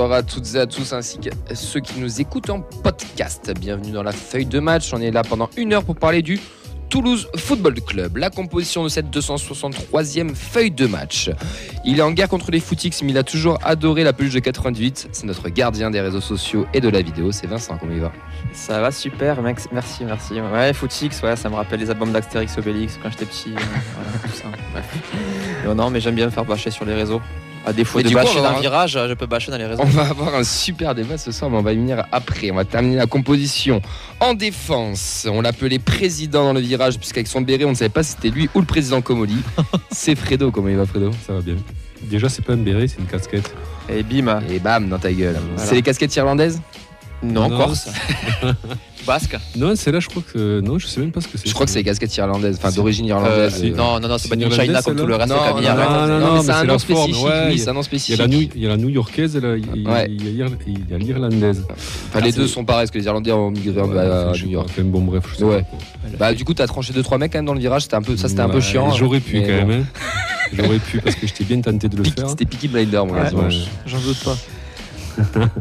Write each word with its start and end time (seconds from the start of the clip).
bonsoir 0.00 0.18
à 0.18 0.22
toutes 0.22 0.54
et 0.54 0.58
à 0.58 0.66
tous 0.66 0.94
ainsi 0.94 1.18
qu'à 1.18 1.30
ceux 1.54 1.80
qui 1.80 2.00
nous 2.00 2.22
écoutent 2.22 2.48
en 2.48 2.60
podcast. 2.60 3.52
Bienvenue 3.60 3.90
dans 3.90 4.02
la 4.02 4.12
feuille 4.12 4.46
de 4.46 4.58
match. 4.58 4.94
On 4.94 5.00
est 5.02 5.10
là 5.10 5.22
pendant 5.22 5.50
une 5.58 5.74
heure 5.74 5.84
pour 5.84 5.94
parler 5.94 6.22
du 6.22 6.40
Toulouse 6.88 7.28
Football 7.36 7.74
Club, 7.82 8.16
la 8.16 8.30
composition 8.30 8.82
de 8.82 8.88
cette 8.88 9.14
263e 9.14 10.34
feuille 10.34 10.70
de 10.70 10.86
match. 10.86 11.30
Il 11.84 11.98
est 11.98 12.02
en 12.02 12.12
guerre 12.12 12.30
contre 12.30 12.50
les 12.50 12.60
footix, 12.60 13.02
mais 13.02 13.10
il 13.10 13.18
a 13.18 13.24
toujours 13.24 13.58
adoré 13.62 14.02
la 14.02 14.14
peluche 14.14 14.32
de 14.32 14.38
98. 14.38 15.10
C'est 15.12 15.26
notre 15.26 15.50
gardien 15.50 15.90
des 15.90 16.00
réseaux 16.00 16.22
sociaux 16.22 16.64
et 16.72 16.80
de 16.80 16.88
la 16.88 17.02
vidéo. 17.02 17.30
C'est 17.30 17.46
Vincent, 17.46 17.76
comment 17.76 17.92
il 17.92 18.00
va? 18.00 18.10
Ça 18.54 18.80
va 18.80 18.90
super, 18.92 19.42
mec. 19.42 19.58
Merci, 19.70 20.04
merci. 20.06 20.40
Ouais, 20.40 20.72
footix, 20.72 21.10
ouais, 21.22 21.36
ça 21.36 21.50
me 21.50 21.56
rappelle 21.56 21.80
les 21.80 21.90
albums 21.90 22.10
d'Astérix 22.10 22.56
Obélix 22.56 22.98
quand 23.02 23.10
j'étais 23.10 23.26
petit. 23.26 23.50
euh, 23.50 23.60
voilà, 23.96 24.18
tout 24.22 24.32
ça. 24.32 24.48
Non, 25.66 25.74
non, 25.74 25.90
mais 25.90 26.00
j'aime 26.00 26.14
bien 26.14 26.24
me 26.24 26.30
faire 26.30 26.46
bâcher 26.46 26.70
sur 26.70 26.86
les 26.86 26.94
réseaux. 26.94 27.20
À 27.66 27.72
défaut 27.74 27.98
Et 28.00 28.02
de 28.02 28.08
du 28.08 28.14
coup, 28.14 28.20
bâcher 28.22 28.38
on 28.38 28.42
va 28.42 28.48
dans 28.48 28.58
le 28.60 28.66
avoir- 28.66 28.86
virage, 28.86 28.98
je 29.10 29.14
peux 29.14 29.26
bâcher 29.26 29.50
dans 29.50 29.58
les 29.58 29.66
réseaux. 29.66 29.82
On 29.84 29.86
va 29.88 30.08
avoir 30.08 30.34
un 30.34 30.44
super 30.44 30.94
débat 30.94 31.18
ce 31.18 31.30
soir, 31.30 31.50
mais 31.50 31.58
on 31.58 31.62
va 31.62 31.72
y 31.72 31.76
venir 31.76 32.04
après. 32.10 32.50
On 32.50 32.54
va 32.54 32.64
terminer 32.64 32.96
la 32.96 33.06
composition. 33.06 33.82
En 34.18 34.32
défense, 34.32 35.26
on 35.30 35.42
l'appelait 35.42 35.78
président 35.78 36.44
dans 36.44 36.52
le 36.54 36.60
virage, 36.60 36.98
puisqu'avec 36.98 37.26
son 37.26 37.42
béret, 37.42 37.64
on 37.66 37.70
ne 37.70 37.74
savait 37.74 37.90
pas 37.90 38.02
si 38.02 38.12
c'était 38.12 38.30
lui 38.30 38.48
ou 38.54 38.60
le 38.60 38.66
président 38.66 39.02
Comoli. 39.02 39.36
C'est 39.90 40.14
Fredo, 40.14 40.50
comment 40.50 40.68
il 40.68 40.76
va 40.76 40.86
Fredo? 40.86 41.10
Ça 41.26 41.34
va 41.34 41.40
bien. 41.40 41.56
Déjà, 42.02 42.30
c'est 42.30 42.42
pas 42.42 42.54
un 42.54 42.56
béret, 42.56 42.88
c'est 42.88 42.98
une 42.98 43.04
casquette. 43.06 43.54
Et 43.90 44.02
bim. 44.02 44.40
Et 44.48 44.58
bam, 44.58 44.88
dans 44.88 44.98
ta 44.98 45.12
gueule. 45.12 45.36
Voilà. 45.54 45.68
C'est 45.68 45.74
les 45.74 45.82
casquettes 45.82 46.16
irlandaises? 46.16 46.62
Non, 47.22 47.48
Non, 47.50 47.56
Corse. 47.58 47.88
Basque. 49.06 49.38
Non, 49.56 49.72
c'est 49.76 49.90
là, 49.92 49.98
je 50.00 50.08
crois 50.08 50.22
que. 50.30 50.60
Non, 50.60 50.78
je 50.78 50.86
sais 50.86 51.00
même 51.00 51.10
pas 51.10 51.20
ce 51.22 51.28
que 51.28 51.38
c'est. 51.38 51.48
Je 51.48 51.54
crois 51.54 51.64
que 51.64 51.72
c'est 51.72 51.78
les 51.78 51.84
casquettes 51.84 52.14
irlandaises, 52.18 52.58
enfin 52.58 52.70
d'origine 52.70 53.06
Euh, 53.06 53.08
irlandaise. 53.08 53.60
euh. 53.64 53.74
non, 53.74 53.98
non, 53.98 54.08
non, 54.08 54.18
c'est 54.18 54.28
pas 54.28 54.34
une 54.34 54.42
China 54.50 54.64
irlandaise, 54.64 54.84
comme 54.84 54.96
tout 54.96 55.06
le 55.06 55.12
celle-là 55.18 55.26
reste 55.26 55.68
Non, 55.68 56.06
non, 56.06 56.20
non, 56.20 56.34
non, 56.36 56.42
c'est 56.42 56.50
un 56.50 56.64
nom 56.64 56.78
spécifique, 56.78 57.24
ouais, 57.24 57.30
oui, 57.46 57.52
il 57.52 57.58
y 57.58 57.60
a- 57.60 57.64
c'est 57.64 57.70
un 57.70 57.72
nom 57.72 57.80
Il 57.80 57.84
y, 57.84 57.86
a 57.86 57.88
spécifique. 57.88 58.18
la 58.18 58.26
New, 58.28 58.48
il 58.54 58.62
y 58.62 58.66
a 58.66 58.68
la 58.68 58.76
New-Yorkaise 58.76 59.36
et 59.36 59.40
la- 59.40 59.56
il 59.56 59.82
y 59.82 60.42
a- 60.92 60.98
l'Irlandaise. 60.98 61.64
Enfin, 62.10 62.20
les 62.20 62.32
deux 62.32 62.46
sont 62.46 62.64
pareils, 62.64 62.82
parce 62.84 62.90
que 62.90 62.98
les 62.98 63.04
Irlandais 63.06 63.32
ont 63.32 63.50
migré 63.50 63.80
Ouais, 63.80 63.98
à 63.98 64.32
New 64.32 64.48
York. 64.50 64.68
bon, 64.82 65.00
bref, 65.00 65.24
je 65.32 65.36
sais. 65.38 65.64
Bah, 66.18 66.34
du 66.34 66.44
coup, 66.44 66.52
t'as 66.54 66.66
tranché 66.66 66.92
2-3 66.92 67.16
mecs 67.18 67.32
quand 67.32 67.38
même 67.38 67.46
dans 67.46 67.54
le 67.54 67.60
virage, 67.60 67.82
c'était 67.82 67.96
un 67.96 68.02
peu, 68.02 68.16
ça 68.18 68.28
c'était 68.28 68.40
un 68.42 68.48
peu 68.50 68.60
chiant. 68.60 68.90
J'aurais 68.92 69.20
pu 69.20 69.40
quand 69.40 69.46
même. 69.46 69.70
hein. 69.70 69.84
J'aurais 70.52 70.78
pu 70.78 71.00
parce 71.00 71.14
que 71.16 71.26
j'étais 71.26 71.44
bien 71.44 71.60
tenté 71.60 71.88
de 71.88 71.96
le 71.96 72.04
faire. 72.04 72.28
C'était 72.28 72.44
Peaky 72.44 72.68
Blinder, 72.68 73.02
quasiment. 73.14 73.42
Ouais. 73.42 73.50
J'en 73.86 73.98
doute 74.00 74.18
pas. 74.24 74.36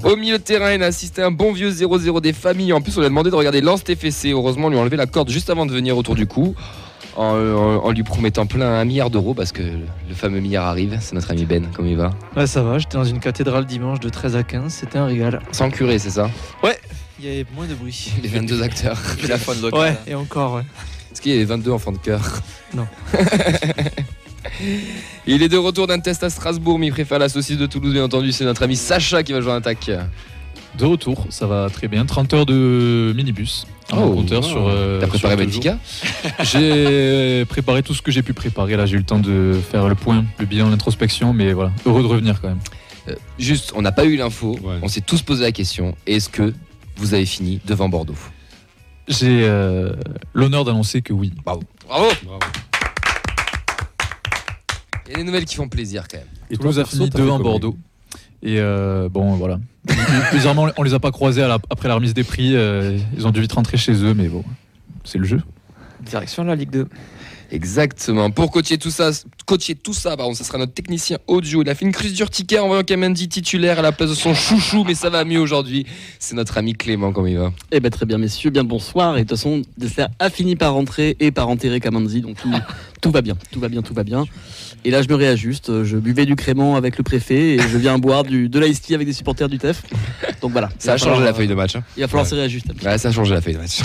Au 0.04 0.16
milieu 0.16 0.38
de 0.38 0.44
terrain, 0.44 0.74
il 0.74 0.84
a 0.84 0.88
assisté 0.88 1.22
à 1.22 1.28
un 1.28 1.32
bon 1.32 1.52
vieux 1.54 1.70
0-0 1.72 2.22
des 2.22 2.34
familles. 2.34 2.74
En 2.74 2.82
plus, 2.82 2.96
on 2.98 3.00
lui 3.02 3.06
a 3.08 3.10
demandé 3.10 3.30
de 3.30 3.36
regarder 3.36 3.62
Lance 3.62 3.84
TFC. 3.84 4.32
Heureusement, 4.32 4.68
on 4.68 4.70
lui 4.70 4.78
a 4.78 4.82
enlevé 4.82 4.98
la 4.98 5.06
corde 5.08 5.30
juste 5.30 5.50
avant 5.50 5.66
de 5.66 5.72
venir 5.74 5.98
autour 5.98 6.16
du 6.16 6.26
cou. 6.28 6.56
En, 7.16 7.34
en- 7.36 7.84
en 7.86 7.92
lui 7.92 8.04
promettant 8.04 8.46
plein 8.46 8.72
un 8.80 8.86
milliard 8.86 9.10
d'euros 9.10 9.34
parce 9.34 9.52
que 9.52 9.62
le 9.62 10.16
fameux 10.16 10.40
milliard 10.40 10.66
arrive. 10.68 10.98
C'est 11.02 11.16
notre 11.16 11.32
ami 11.32 11.44
Ben, 11.46 11.66
comme 11.76 11.88
il 11.88 11.98
va? 11.98 12.12
Ouais, 12.38 12.48
ça 12.48 12.62
va, 12.64 12.78
j'étais 12.80 12.98
dans 12.98 13.04
une 13.04 13.20
cathédrale 13.20 13.66
dimanche 13.66 14.00
de 14.00 14.08
13 14.08 14.36
à 14.38 14.44
15, 14.44 14.72
c'était 14.72 15.00
un 15.00 15.06
régal. 15.06 15.42
Sans 15.52 15.70
curé, 15.70 16.00
c'est 16.00 16.12
ça? 16.12 16.30
Il 17.20 17.26
y 17.26 17.28
avait 17.30 17.46
moins 17.54 17.68
de 17.68 17.74
bruit. 17.74 18.14
Les 18.24 18.30
22 18.30 18.62
acteurs. 18.64 18.98
La 19.28 19.38
faune 19.38 19.60
locale. 19.62 19.80
Ouais, 19.82 19.98
et 20.08 20.16
encore, 20.16 20.54
ouais. 20.54 20.64
Est-ce 21.12 21.20
qu'il 21.20 21.34
y 21.34 21.36
avait 21.36 21.44
22 21.44 21.72
enfants 21.72 21.92
de 21.92 21.98
cœur 21.98 22.22
Non. 22.74 22.88
il 25.28 25.44
est 25.44 25.50
de 25.50 25.58
retour 25.58 25.88
d'un 25.88 26.00
test 26.00 26.24
à 26.24 26.30
Strasbourg, 26.30 26.80
mais 26.80 26.88
il 26.88 26.92
préfère 26.92 27.20
la 27.20 27.30
saucisse 27.30 27.58
de 27.58 27.66
Toulouse, 27.66 27.94
bien 27.94 28.04
entendu. 28.04 28.32
C'est 28.32 28.46
notre 28.46 28.64
ami 28.64 28.76
Sacha 28.76 29.24
qui 29.24 29.34
va 29.34 29.42
jouer 29.42 29.52
en 29.52 29.56
attaque. 29.56 29.90
De 30.78 30.86
retour, 30.86 31.26
ça 31.30 31.48
va 31.48 31.68
très 31.72 31.88
bien. 31.88 32.06
30 32.06 32.34
heures 32.34 32.46
de 32.46 33.12
minibus. 33.16 33.66
Un 33.92 33.98
Oh, 34.04 34.12
compteur 34.14 34.44
wow. 34.44 34.48
sur. 34.48 34.68
euh, 34.68 35.00
T'as 35.02 35.08
préparé 35.08 35.36
Benfica. 35.36 35.78
J'ai 36.42 37.44
préparé 37.46 37.82
tout 37.82 37.94
ce 37.96 38.02
que 38.04 38.12
j'ai 38.12 38.22
pu 38.22 38.34
préparer. 38.34 38.76
Là, 38.76 38.86
j'ai 38.86 38.96
eu 38.96 39.00
le 39.00 39.04
temps 39.04 39.20
de 39.20 39.60
faire 39.72 39.90
le 39.90 39.96
point, 39.96 40.26
le 40.38 40.46
bilan, 40.46 40.70
l'introspection, 40.70 41.34
mais 41.34 41.54
voilà, 41.54 41.72
heureux 41.86 42.04
de 42.04 42.08
revenir 42.08 42.40
quand 42.40 42.50
même. 42.50 42.60
Euh, 43.08 43.16
Juste, 43.40 43.72
on 43.76 43.82
n'a 43.82 43.92
pas 43.92 44.06
eu 44.06 44.16
l'info. 44.16 44.58
Ouais. 44.62 44.76
On 44.84 44.88
s'est 44.88 45.02
tous 45.02 45.24
posé 45.24 45.44
la 45.44 45.52
question. 45.52 45.96
Est-ce 46.06 46.30
que 46.30 46.54
vous 46.98 47.14
avez 47.16 47.26
fini 47.26 47.60
devant 47.66 47.90
Bordeaux? 47.90 48.16
J'ai 49.08 49.42
euh, 49.44 49.94
l'honneur 50.36 50.66
d'annoncer 50.66 51.02
que 51.02 51.14
oui. 51.14 51.34
Bravo 51.44 51.64
Bravo. 51.88 52.06
Il 55.10 55.14
y 55.14 55.16
a 55.16 55.18
des 55.18 55.24
nouvelles 55.24 55.46
qui 55.46 55.56
font 55.56 55.68
plaisir 55.68 56.08
quand 56.08 56.18
même. 56.18 56.28
Et 56.52 56.58
Toulouse 56.58 56.80
a 56.80 56.86
fini 56.86 57.10
t'as 57.10 57.18
fait 57.18 57.24
devant 57.24 57.38
comment 57.38 57.50
Bordeaux. 57.50 57.78
Et 58.44 58.60
euh, 58.60 59.10
bon, 59.10 59.34
voilà. 59.36 59.60
Bizarrement, 60.32 60.70
on 60.78 60.84
les 60.84 60.94
a 60.94 61.00
pas 61.00 61.12
croisés 61.12 61.42
à 61.42 61.48
la- 61.48 61.60
après 61.70 61.88
la 61.88 61.96
remise 61.96 62.14
des 62.14 62.24
prix. 62.24 62.56
euh, 62.56 62.98
ils 63.18 63.26
ont 63.28 63.32
dû 63.32 63.42
vite 63.42 63.52
rentrer 63.54 63.78
chez 63.78 63.94
eux, 64.04 64.14
mais 64.14 64.28
bon, 64.28 64.44
c'est 65.04 65.18
le 65.18 65.26
jeu. 65.26 65.42
Direction 66.02 66.44
la 66.44 66.56
Ligue 66.56 66.70
2. 66.70 66.88
Exactement. 67.52 68.30
Pour 68.30 68.52
coacher 68.52 68.78
tout 68.78 68.92
ça, 68.92 69.10
coacher 69.48 69.74
tout 69.74 69.94
ça, 69.94 70.16
pardon, 70.16 70.36
ça 70.36 70.44
sera 70.44 70.60
notre 70.60 70.74
technicien 70.74 71.18
audio. 71.26 71.64
Il 71.64 71.70
a 71.70 71.74
fait 71.74 71.84
une 71.84 71.92
crise 71.92 72.14
d'urticaire 72.14 72.64
en 72.64 72.68
voyant 72.68 72.84
Kamendi 72.84 73.28
titulaire 73.28 73.80
à 73.80 73.82
la 73.82 73.92
place 73.92 74.12
de 74.12 74.16
son 74.16 74.36
chouchou, 74.36 74.84
mais 74.84 74.94
ça 74.94 75.10
va 75.10 75.26
mieux 75.26 75.40
aujourd'hui. 75.40 75.88
C'est 76.20 76.36
notre 76.36 76.60
ami 76.60 76.74
Clément, 76.76 77.12
comment 77.12 77.26
il 77.26 77.40
va? 77.40 77.52
Eh 77.72 77.80
ben 77.80 77.90
très 77.90 78.06
bien 78.06 78.20
messieurs, 78.20 78.52
bien 78.52 78.64
bonsoir. 78.64 79.18
Et 79.18 79.24
de 79.24 79.28
toute 79.28 79.38
façon, 79.38 79.64
dessert 79.80 80.10
a 80.20 80.30
fini 80.30 80.56
par 80.56 80.74
rentrer 80.74 81.18
et 81.20 81.32
par 81.32 81.50
enterrer 81.50 81.80
Kamanzi, 81.80 82.22
donc 82.22 82.38
tout, 82.38 82.54
tout 83.02 83.10
va 83.12 83.24
bien, 83.24 83.36
tout 83.52 83.60
va 83.60 83.68
bien, 83.68 83.82
tout 83.82 83.96
va 83.96 84.04
bien. 84.04 84.26
Et 84.86 84.92
là 84.92 85.02
je 85.02 85.08
me 85.10 85.16
réajuste, 85.16 85.84
je 85.84 85.98
buvais 85.98 86.26
du 86.26 86.36
crément 86.36 86.76
avec 86.78 86.98
le 86.98 87.04
préfet 87.04 87.56
et 87.56 87.60
je 87.60 87.78
viens 87.78 87.98
boire 88.00 88.24
du, 88.24 88.48
de 88.50 88.60
l'ice 88.60 88.82
tea 88.82 88.96
avec 88.96 89.06
des 89.08 89.14
supporters 89.14 89.50
du 89.50 89.58
TEF. 89.58 89.84
Donc 90.42 90.52
voilà. 90.52 90.70
Ça 90.80 90.94
a 90.94 90.98
changé 90.98 91.10
falloir, 91.12 91.26
la 91.26 91.34
feuille 91.34 91.48
de 91.48 91.54
match. 91.54 91.76
hein. 91.76 91.84
Il 91.98 92.02
va 92.02 92.08
falloir 92.08 92.24
Ouais. 92.26 92.30
se 92.30 92.36
réajuster. 92.36 92.72
Ouais, 92.86 92.98
ça 92.98 93.10
a 93.10 93.12
changé 93.12 93.34
la 93.34 93.42
feuille 93.42 93.56
de 93.56 93.60
match. 93.60 93.80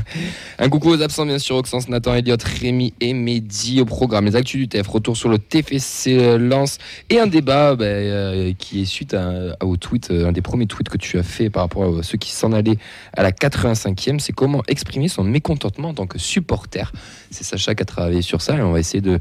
Un 0.58 0.68
coucou 0.68 0.90
aux 0.90 1.00
absents, 1.02 1.24
bien 1.26 1.38
sûr, 1.38 1.56
Oxens, 1.56 1.88
Nathan, 1.88 2.14
Elliott, 2.14 2.42
Rémi 2.42 2.92
et 3.00 3.14
Mehdi 3.14 3.80
au 3.80 3.84
programme. 3.86 4.26
Les 4.26 4.36
actus 4.36 4.60
du 4.60 4.68
TF, 4.68 4.86
retour 4.86 5.16
sur 5.16 5.28
le 5.28 5.38
TFC 5.38 6.36
Lance 6.38 6.78
et 7.10 7.18
un 7.18 7.26
débat 7.26 7.74
bah, 7.74 7.84
euh, 7.86 8.52
qui 8.58 8.82
est 8.82 8.84
suite 8.84 9.14
à, 9.14 9.52
à- 9.60 9.64
au 9.64 9.76
tweet, 9.76 10.10
euh, 10.10 10.28
un 10.28 10.32
des 10.32 10.42
premiers 10.42 10.66
tweets 10.66 10.88
que 10.90 10.98
tu 10.98 11.18
as 11.18 11.22
fait 11.22 11.48
par 11.50 11.62
rapport 11.64 11.98
à 11.98 12.02
ceux 12.02 12.18
qui 12.18 12.30
s'en 12.32 12.52
allaient 12.52 12.78
à 13.16 13.22
la 13.22 13.32
85e. 13.32 14.18
C'est 14.18 14.32
comment 14.34 14.62
exprimer 14.68 15.08
son 15.08 15.24
mécontentement 15.24 15.88
en 15.88 15.94
tant 15.94 16.06
que 16.06 16.18
supporter. 16.18 16.92
C'est 17.30 17.44
Sacha 17.44 17.74
qui 17.74 17.82
a 17.82 17.86
travaillé 17.86 18.20
sur 18.22 18.42
ça 18.42 18.56
et 18.56 18.62
on 18.62 18.72
va 18.72 18.80
essayer 18.80 19.00
de 19.00 19.18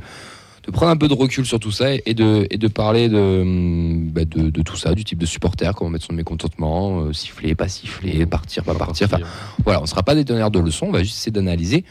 de 0.63 0.71
prendre 0.71 0.91
un 0.91 0.97
peu 0.97 1.07
de 1.07 1.13
recul 1.13 1.45
sur 1.45 1.59
tout 1.59 1.71
ça 1.71 1.93
et 1.93 2.13
de, 2.13 2.47
et 2.49 2.57
de 2.57 2.67
parler 2.67 3.09
de, 3.09 3.17
hum, 3.17 4.09
bah, 4.11 4.25
de, 4.25 4.49
de 4.49 4.61
tout 4.61 4.77
ça, 4.77 4.93
du 4.93 5.03
type 5.03 5.19
de 5.19 5.25
supporter, 5.25 5.73
comment 5.75 5.89
mettre 5.89 6.05
son 6.05 6.13
mécontentement, 6.13 7.01
euh, 7.01 7.13
siffler, 7.13 7.53
pas 7.53 7.67
siffler, 7.67 8.25
partir, 8.25 8.63
pas 8.63 8.73
partir. 8.73 9.07
Enfin, 9.07 9.23
voilà, 9.63 9.79
on 9.79 9.83
ne 9.83 9.87
sera 9.87 10.03
pas 10.03 10.15
des 10.15 10.23
tonnerres 10.25 10.51
de 10.51 10.59
leçons, 10.59 10.87
on 10.87 10.91
va 10.91 11.03
juste 11.03 11.17
essayer 11.17 11.31
d'analyser 11.31 11.83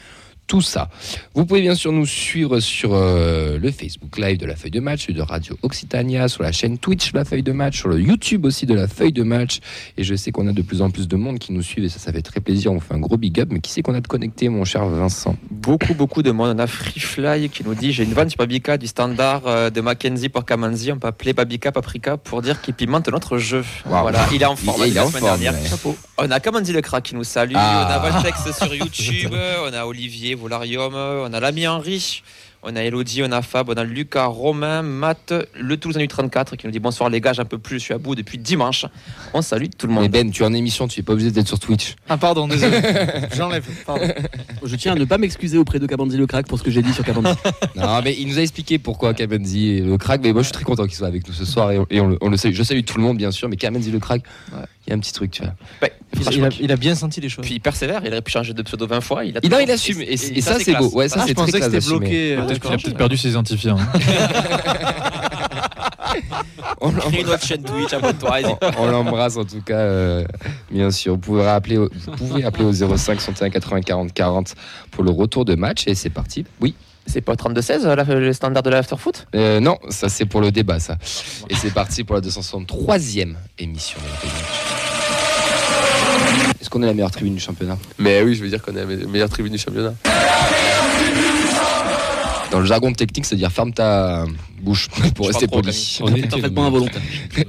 tout 0.53 0.61
ça. 0.61 0.91
Vous 1.35 1.47
pouvez 1.47 1.63
bien 1.63 1.75
sûr 1.75 1.93
nous 1.93 2.05
suivre 2.05 2.61
sur 2.61 2.91
euh, 2.93 3.59
le 3.59 3.71
Facebook 3.71 4.19
Live 4.19 4.37
de 4.37 4.45
la 4.45 4.55
feuille 4.55 4.71
de 4.71 4.81
match, 4.81 5.09
de 5.09 5.23
Radio 5.23 5.57
Occitania, 5.63 6.29
sur 6.29 6.43
la 6.43 6.53
chaîne 6.53 6.77
Twitch 6.77 7.13
de 7.13 7.17
la 7.19 7.25
feuille 7.25 7.43
de 7.43 7.53
match, 7.53 7.79
sur 7.79 7.89
le 7.89 7.99
YouTube 7.99 8.45
aussi 8.45 8.67
de 8.67 8.75
la 8.75 8.87
feuille 8.87 9.15
de 9.15 9.23
match. 9.23 9.61
Et 9.97 10.05
je 10.05 10.15
sais 10.15 10.31
qu'on 10.31 10.47
a 10.49 10.53
de 10.53 10.61
plus 10.61 10.83
en 10.83 10.91
plus 10.91 11.09
de 11.09 11.17
monde 11.17 11.39
qui 11.39 11.53
nous 11.55 11.63
suivent 11.63 11.85
et 11.85 11.89
ça, 11.89 11.99
ça 11.99 12.13
fait 12.13 12.21
très 12.21 12.41
plaisir. 12.41 12.71
On 12.71 12.81
fait 12.81 12.93
un 12.93 12.99
gros 12.99 13.17
big 13.17 13.41
up. 13.41 13.49
Mais 13.51 13.61
qui 13.61 13.71
c'est 13.71 13.81
qu'on 13.81 13.95
a 13.95 14.03
de 14.03 14.07
connecté, 14.07 14.51
mon 14.51 14.67
cher 14.67 14.85
Vincent? 14.85 15.37
Beaucoup, 15.51 15.95
beaucoup 15.95 16.23
de 16.23 16.33
monde. 16.33 16.55
On 16.55 16.59
a 16.59 16.67
Freefly 16.67 17.49
qui 17.49 17.65
nous 17.65 17.75
dit 17.75 17.95
J'ai 17.95 18.05
une 18.05 18.13
vanne 18.13 18.29
sur 18.29 18.37
Babika 18.37 18.77
du 18.77 18.87
standard 18.89 19.41
euh, 19.47 19.71
de 19.71 19.81
Mackenzie 19.81 20.29
pour 20.29 20.45
Kamanzi. 20.45 20.93
On 20.93 20.99
peut 20.99 21.09
appeler 21.09 21.33
Babika 21.33 21.73
Paprika 21.73 22.19
pour 22.19 22.43
dire 22.43 22.61
qu'il 22.61 22.75
pimente 22.75 23.09
notre 23.09 23.39
jeu. 23.39 23.65
Waouh. 23.87 24.03
Voilà, 24.03 24.27
il 24.35 24.43
est 24.43 24.45
en 24.45 24.57
forme. 24.57 24.83
Il- 24.85 24.89
il 24.91 24.97
est 24.99 25.01
en 25.01 25.09
forme, 25.09 25.25
dernière. 25.41 25.55
ouais. 25.55 25.95
On 26.19 26.31
a 26.31 26.41
Kamanzi 26.41 26.75
le 26.75 26.83
crack 26.83 27.05
qui 27.05 27.15
nous 27.15 27.25
salue. 27.25 27.55
Ah. 27.57 27.89
On 27.89 27.93
a 28.07 28.11
Valtex 28.11 28.55
sur 28.59 28.75
YouTube. 28.75 29.31
on 29.67 29.73
a 29.73 29.87
Olivier 29.87 30.35
Volarium. 30.43 30.95
On 30.95 31.33
a 31.33 31.41
l'ami 31.41 31.67
Henri. 31.67 32.23
On 32.65 32.77
a 32.77 32.83
Elodie, 32.85 33.25
on 33.25 33.33
a 33.33 33.43
Fab, 33.43 33.71
on 33.71 33.73
a 33.73 33.83
Lucas, 33.83 34.27
Romain, 34.27 34.83
Matt, 34.83 35.35
le 35.59 35.77
Toulousain 35.77 35.99
du 35.99 36.07
34 36.07 36.55
qui 36.55 36.65
nous 36.69 36.71
dit 36.73 36.79
bonsoir 36.79 37.11
les 37.11 37.21
gars, 37.21 37.33
j'en 37.33 37.45
peux 37.45 37.59
plus, 37.59 37.81
je 37.81 37.85
suis 37.87 37.93
à 37.95 37.99
bout 37.99 38.15
depuis 38.15 38.39
dimanche. 38.39 38.87
On 39.35 39.43
salue 39.43 39.67
tout 39.77 39.89
le 39.89 39.95
Mais 39.95 40.03
monde. 40.03 40.11
Ben, 40.13 40.31
tu 40.31 40.45
es 40.45 40.47
en 40.47 40.55
émission, 40.55 40.87
tu 40.87 41.01
es 41.01 41.03
pas 41.03 41.15
obligé 41.15 41.33
d'être 41.33 41.49
sur 41.49 41.59
Twitch. 41.59 41.97
Ah, 42.09 42.17
pardon, 42.17 42.47
désolé. 42.47 42.81
J'enlève, 43.37 43.65
pardon. 43.85 44.07
Je 44.63 44.77
tiens 44.77 44.93
à 44.93 44.95
ne 44.95 45.05
pas 45.05 45.19
m'excuser 45.19 45.59
auprès 45.59 45.81
de 45.81 45.87
Kamanzi 45.89 46.17
le 46.17 46.29
crack 46.29 46.47
pour 46.47 46.57
ce 46.57 46.63
que 46.63 46.71
j'ai 46.71 46.83
dit 46.83 46.93
sur 46.93 47.05
Kamanzi. 47.05 47.35
Non, 47.75 48.01
mais 48.05 48.15
il 48.17 48.29
nous 48.29 48.39
a 48.39 48.43
expliqué 48.43 48.79
pourquoi 48.79 49.13
et 49.19 49.27
le 49.27 49.97
crack. 49.99 50.21
Mais 50.23 50.33
moi, 50.33 50.43
je 50.43 50.47
suis 50.47 50.53
très 50.53 50.63
content 50.63 50.85
qu'il 50.87 50.95
soit 50.95 51.09
avec 51.09 51.27
nous 51.27 51.35
ce 51.35 51.45
soir 51.45 51.73
et 51.73 51.79
on, 51.81 51.87
et 51.91 52.01
on 52.01 52.07
le, 52.11 52.19
on 52.21 52.29
le 52.31 52.37
salue. 52.37 52.55
Je 52.55 52.63
salue 52.63 52.83
tout 52.87 52.97
le 52.97 53.03
monde, 53.03 53.17
bien 53.17 53.33
sûr, 53.33 53.49
mais 53.49 53.57
Kamenzi 53.57 53.91
le 53.91 53.99
crack, 53.99 54.23
il 54.53 54.59
Ouais. 54.59 54.65
y 54.87 54.93
a 54.93 54.95
un 54.95 55.01
petit 55.01 55.13
truc, 55.13 55.33
tu 55.33 55.43
vois. 55.43 55.55
Ouais, 55.83 55.93
Il, 56.31 56.45
a, 56.45 56.49
il 56.61 56.71
a 56.73 56.77
bien 56.77 56.95
senti 56.95 57.21
les 57.21 57.29
choses. 57.29 57.45
Puis 57.45 57.55
il 57.55 57.61
persévère, 57.61 58.03
il 58.05 58.11
aurait 58.13 58.21
pu 58.23 58.31
changer 58.31 58.53
de 58.53 58.63
pseudo 58.63 58.87
20 58.87 59.01
fois. 59.01 59.25
Il, 59.25 59.37
a 59.37 59.41
Il, 59.43 59.51
non, 59.51 59.59
il 59.61 59.71
assume. 59.71 60.03
Et, 60.03 60.13
et 60.13 60.41
ça, 60.43 60.59
c'est 60.61 60.75
beau. 60.77 60.91
Ouais, 60.93 61.09
ça, 61.09 61.21
Ah, 61.23 61.27
je 61.27 61.33
pensais 61.33 61.59
que 61.59 61.65
c'était 61.71 61.81
bloqué. 61.87 62.35
euh, 62.35 62.37
Peut-être 62.45 62.49
qu'il 62.49 62.55
d'accord. 62.61 62.73
a 62.73 62.77
peut-être 62.77 62.97
perdu 62.99 63.17
ses 63.17 63.31
identifiants. 63.31 63.79
hein. 63.79 63.99
On 66.85 66.91
Crée 66.91 67.23
notre 67.25 67.45
chaîne 67.45 67.63
Twitch, 67.63 67.93
abonne-toi. 67.93 68.39
On, 68.45 68.59
on 68.83 68.87
l'embrasse 68.91 69.37
en 69.37 69.45
tout 69.45 69.61
cas, 69.63 69.79
euh, 69.79 70.25
bien 70.71 70.91
sûr. 70.91 71.13
Vous 71.15 71.19
pouvez, 71.21 71.45
rappeler, 71.45 71.79
au- 71.79 71.89
vous 72.07 72.13
pouvez 72.17 72.45
appeler 72.45 72.65
au 72.65 72.73
05 72.73 73.21
61 73.21 73.51
80 73.51 73.81
40 73.83 74.13
40 74.13 74.55
pour 74.91 75.05
le 75.05 75.11
retour 75.11 75.45
de 75.45 75.55
match 75.55 75.85
et 75.87 75.95
c'est 75.95 76.11
parti. 76.11 76.45
Oui, 76.61 76.75
C'est 77.07 77.21
pas 77.21 77.35
32-16 77.35 77.87
là, 77.95 78.05
le 78.05 78.33
standard 78.33 78.63
de 78.65 78.71
l'afterfoot 78.71 79.27
Euh, 79.35 79.61
non, 79.61 79.79
ça 79.91 80.09
c'est 80.09 80.27
pour 80.27 80.41
le 80.41 80.51
débat 80.51 80.81
ça. 80.81 80.97
Et 81.49 81.55
c'est 81.55 81.73
parti 81.73 82.03
pour 82.05 82.17
la 82.17 82.21
263e 82.21 83.35
émission. 83.59 84.01
de 84.01 84.27
la. 84.27 84.62
Est-ce 86.63 86.71
qu'on 86.71 86.81
est 86.83 86.87
la 86.87 86.95
meilleure 86.95 87.11
tribune 87.11 87.35
du 87.35 87.41
championnat 87.41 87.77
Mais 87.99 88.23
oui, 88.23 88.37
je 88.37 88.43
veux 88.45 88.49
dire 88.49 88.63
qu'on 88.63 88.71
est 88.73 88.77
la 88.77 88.87
me- 88.87 89.07
meilleure 89.09 89.29
tribune 89.29 89.53
du 89.53 89.59
championnat. 89.59 89.95
Dans 92.53 92.61
le 92.61 92.67
jargon 92.67 92.93
technique, 92.93 93.25
c'est-à-dire 93.27 93.51
ferme 93.51 93.73
ta 93.73 94.27
bouche 94.63 94.89
pour 95.17 95.27
Je 95.27 95.33
rester 95.33 95.49
poli. 95.49 95.99
On 96.03 96.15
est 96.15 96.29
Parfaitement 96.31 96.67
involontaire. 96.67 97.03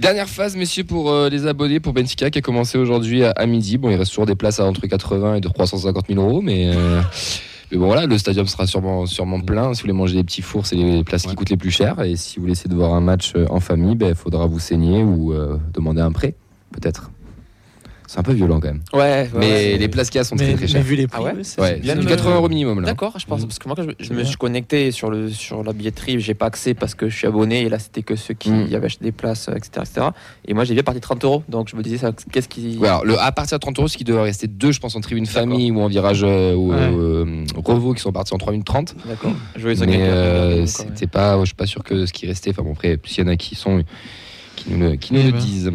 Dernière 0.00 0.28
phase, 0.28 0.56
messieurs, 0.56 0.82
pour 0.84 1.10
euh, 1.10 1.28
les 1.28 1.46
abonnés 1.46 1.78
pour 1.78 1.92
Benfica 1.92 2.28
qui 2.30 2.38
a 2.38 2.42
commencé 2.42 2.76
aujourd'hui 2.76 3.22
à, 3.24 3.30
à 3.30 3.46
midi. 3.46 3.78
Bon, 3.78 3.88
il 3.88 3.94
reste 3.96 4.10
toujours 4.10 4.26
des 4.26 4.34
places 4.34 4.58
à 4.58 4.66
entre 4.66 4.84
80 4.86 5.36
et 5.36 5.40
de 5.40 5.48
350 5.48 6.06
000 6.08 6.20
euros, 6.20 6.42
mais, 6.42 6.70
euh, 6.74 7.00
mais 7.70 7.78
bon, 7.78 7.86
voilà, 7.86 8.04
le 8.06 8.18
stadium 8.18 8.46
sera 8.46 8.66
sûrement, 8.66 9.06
sûrement 9.06 9.40
plein. 9.40 9.72
Si 9.74 9.80
vous 9.80 9.84
voulez 9.84 9.92
manger 9.98 10.16
des 10.16 10.24
petits 10.24 10.42
fours, 10.42 10.66
c'est 10.66 10.76
les 10.76 11.04
places 11.04 11.22
qui 11.26 11.34
coûtent 11.36 11.50
les 11.50 11.56
plus 11.56 11.70
chères. 11.70 12.00
Et 12.02 12.16
si 12.16 12.36
vous 12.36 12.42
voulez 12.42 12.52
essayer 12.52 12.68
de 12.68 12.74
voir 12.74 12.92
un 12.94 13.00
match 13.00 13.32
euh, 13.36 13.46
en 13.48 13.60
famille, 13.60 13.96
il 14.00 14.14
faudra 14.14 14.46
vous 14.46 14.58
saigner 14.58 15.02
ou 15.02 15.32
euh, 15.32 15.56
demander 15.72 16.00
un 16.02 16.12
prêt, 16.12 16.34
peut-être. 16.72 17.10
C'est 18.08 18.18
un 18.20 18.22
peu 18.22 18.32
violent 18.32 18.60
quand 18.60 18.68
même. 18.68 18.80
Ouais, 18.92 19.00
ouais, 19.00 19.28
mais 19.34 19.46
ouais. 19.72 19.78
les 19.78 19.88
places 19.88 20.10
qu'il 20.10 20.18
y 20.18 20.20
a 20.20 20.24
sont 20.24 20.36
Mais, 20.36 20.44
très 20.44 20.52
très 20.54 20.62
mais 20.62 20.68
chères. 20.68 20.82
vu 20.82 20.94
les 20.96 21.06
prix, 21.08 21.18
Ah 21.20 21.24
ouais 21.24 21.32
ouais, 21.34 21.44
c'est- 21.44 21.60
Ouais, 21.60 21.68
c'est 21.74 21.80
bien 21.80 21.94
c'est 21.96 22.02
de- 22.04 22.08
80 22.08 22.36
euros 22.36 22.48
minimum 22.48 22.80
là. 22.80 22.86
D'accord, 22.86 23.18
je 23.18 23.26
pense 23.26 23.40
Mhm. 23.40 23.46
parce 23.48 23.58
que 23.58 23.68
moi 23.68 23.76
quand 23.76 23.86
je, 23.98 24.12
me 24.12 24.22
suis 24.24 24.36
connecté 24.36 24.90
sur 24.92 25.10
le 25.10 25.28
sur 25.30 25.64
la 25.64 25.72
billetterie, 25.72 26.20
j'ai 26.20 26.34
pas 26.34 26.46
accès 26.46 26.74
parce 26.74 26.94
que 26.94 27.08
je 27.08 27.16
suis 27.16 27.26
abonné 27.26 27.62
et 27.62 27.68
là 27.68 27.78
c'était 27.80 28.02
que 28.02 28.14
ceux 28.16 28.34
qui 28.34 28.50
Mhm. 28.50 28.74
avaient 28.74 28.86
acheté 28.86 29.04
des 29.04 29.12
places, 29.12 29.48
euh, 29.48 29.54
etc., 29.56 29.70
etc. 29.82 30.06
Et 30.46 30.54
moi 30.54 30.64
j'ai 30.64 30.74
bien 30.74 30.82
parti 30.84 31.00
30 31.00 31.24
euros, 31.24 31.42
donc 31.48 31.68
je 31.68 31.74
me 31.76 31.82
disais 31.82 31.98
ça, 31.98 32.12
qu'est-ce 32.32 32.48
qui 32.48 32.78
Ouais, 32.78 32.88
alors, 32.88 33.04
le, 33.04 33.18
à 33.18 33.32
partir 33.32 33.58
de 33.58 33.60
30 33.60 33.78
euros, 33.78 33.88
ce 33.88 33.96
qui 33.96 34.04
devrait 34.04 34.22
rester 34.24 34.46
deux, 34.46 34.70
je 34.72 34.78
pense, 34.80 34.94
en 34.94 35.00
tribune 35.00 35.26
famille 35.26 35.70
ou 35.72 35.80
en 35.80 35.88
virage 35.88 36.22
euh, 36.22 36.54
ou 36.54 36.70
Ouais. 36.72 36.76
euh, 36.78 37.44
Revo 37.56 37.92
qui 37.92 38.00
sont 38.02 38.12
partis 38.12 38.32
en 38.34 38.38
3 38.38 38.52
minutes 38.52 38.66
30. 38.66 38.94
D'accord. 39.06 39.32
Mais 39.56 40.02
euh, 40.02 40.64
c'était 40.66 41.06
pas, 41.08 41.38
je 41.40 41.46
suis 41.46 41.54
pas 41.54 41.66
sûr 41.66 41.82
que 41.82 42.06
ce 42.06 42.12
qui 42.12 42.26
restait. 42.26 42.50
Enfin 42.50 42.62
bon, 42.62 42.72
après, 42.72 42.98
s'il 43.04 43.24
y 43.24 43.26
en 43.26 43.30
a 43.30 43.36
qui 43.36 43.54
sont, 43.56 43.82
qui 44.54 44.70
nous 44.70 44.78
le, 44.78 44.96
qui 44.96 45.12
nous 45.12 45.20
Eh 45.20 45.24
le 45.26 45.32
ben. 45.32 45.38
disent. 45.38 45.72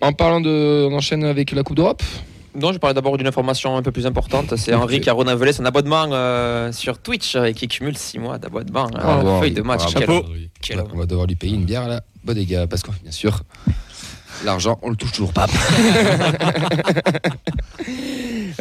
En 0.00 0.12
parlant 0.12 0.40
de, 0.40 0.86
on 0.90 0.94
enchaîne 0.94 1.24
avec 1.24 1.52
la 1.52 1.62
Coupe 1.62 1.76
d'Europe. 1.76 2.02
Non, 2.54 2.72
je 2.72 2.78
parlais 2.78 2.94
d'abord 2.94 3.16
d'une 3.18 3.26
information 3.26 3.76
un 3.76 3.82
peu 3.82 3.92
plus 3.92 4.06
importante. 4.06 4.56
C'est. 4.56 4.74
Henri 4.74 5.00
qui 5.00 5.10
a 5.10 5.12
renouvelé 5.12 5.52
son 5.52 5.64
abonnement 5.64 6.06
euh, 6.12 6.72
sur 6.72 6.98
Twitch 6.98 7.36
et 7.36 7.52
qui 7.54 7.68
cumule 7.68 7.96
6 7.96 8.18
mois 8.18 8.38
d'abonnement. 8.38 8.86
à 8.86 8.90
Bravo, 8.90 9.26
la 9.26 9.30
Henri. 9.32 9.40
feuille 9.48 9.54
de 9.54 9.62
match. 9.62 9.82
Quel- 9.94 10.08
quel. 10.60 10.82
On 10.92 10.98
va 10.98 11.06
devoir 11.06 11.26
lui 11.26 11.36
payer 11.36 11.54
une 11.54 11.64
bière 11.64 11.82
à 11.82 11.88
la 11.88 12.00
bodega 12.24 12.66
parce 12.66 12.82
que 12.82 12.90
bien 13.02 13.12
sûr, 13.12 13.42
l'argent, 14.44 14.78
on 14.82 14.90
le 14.90 14.96
touche 14.96 15.12
toujours 15.12 15.32
pas. 15.32 15.46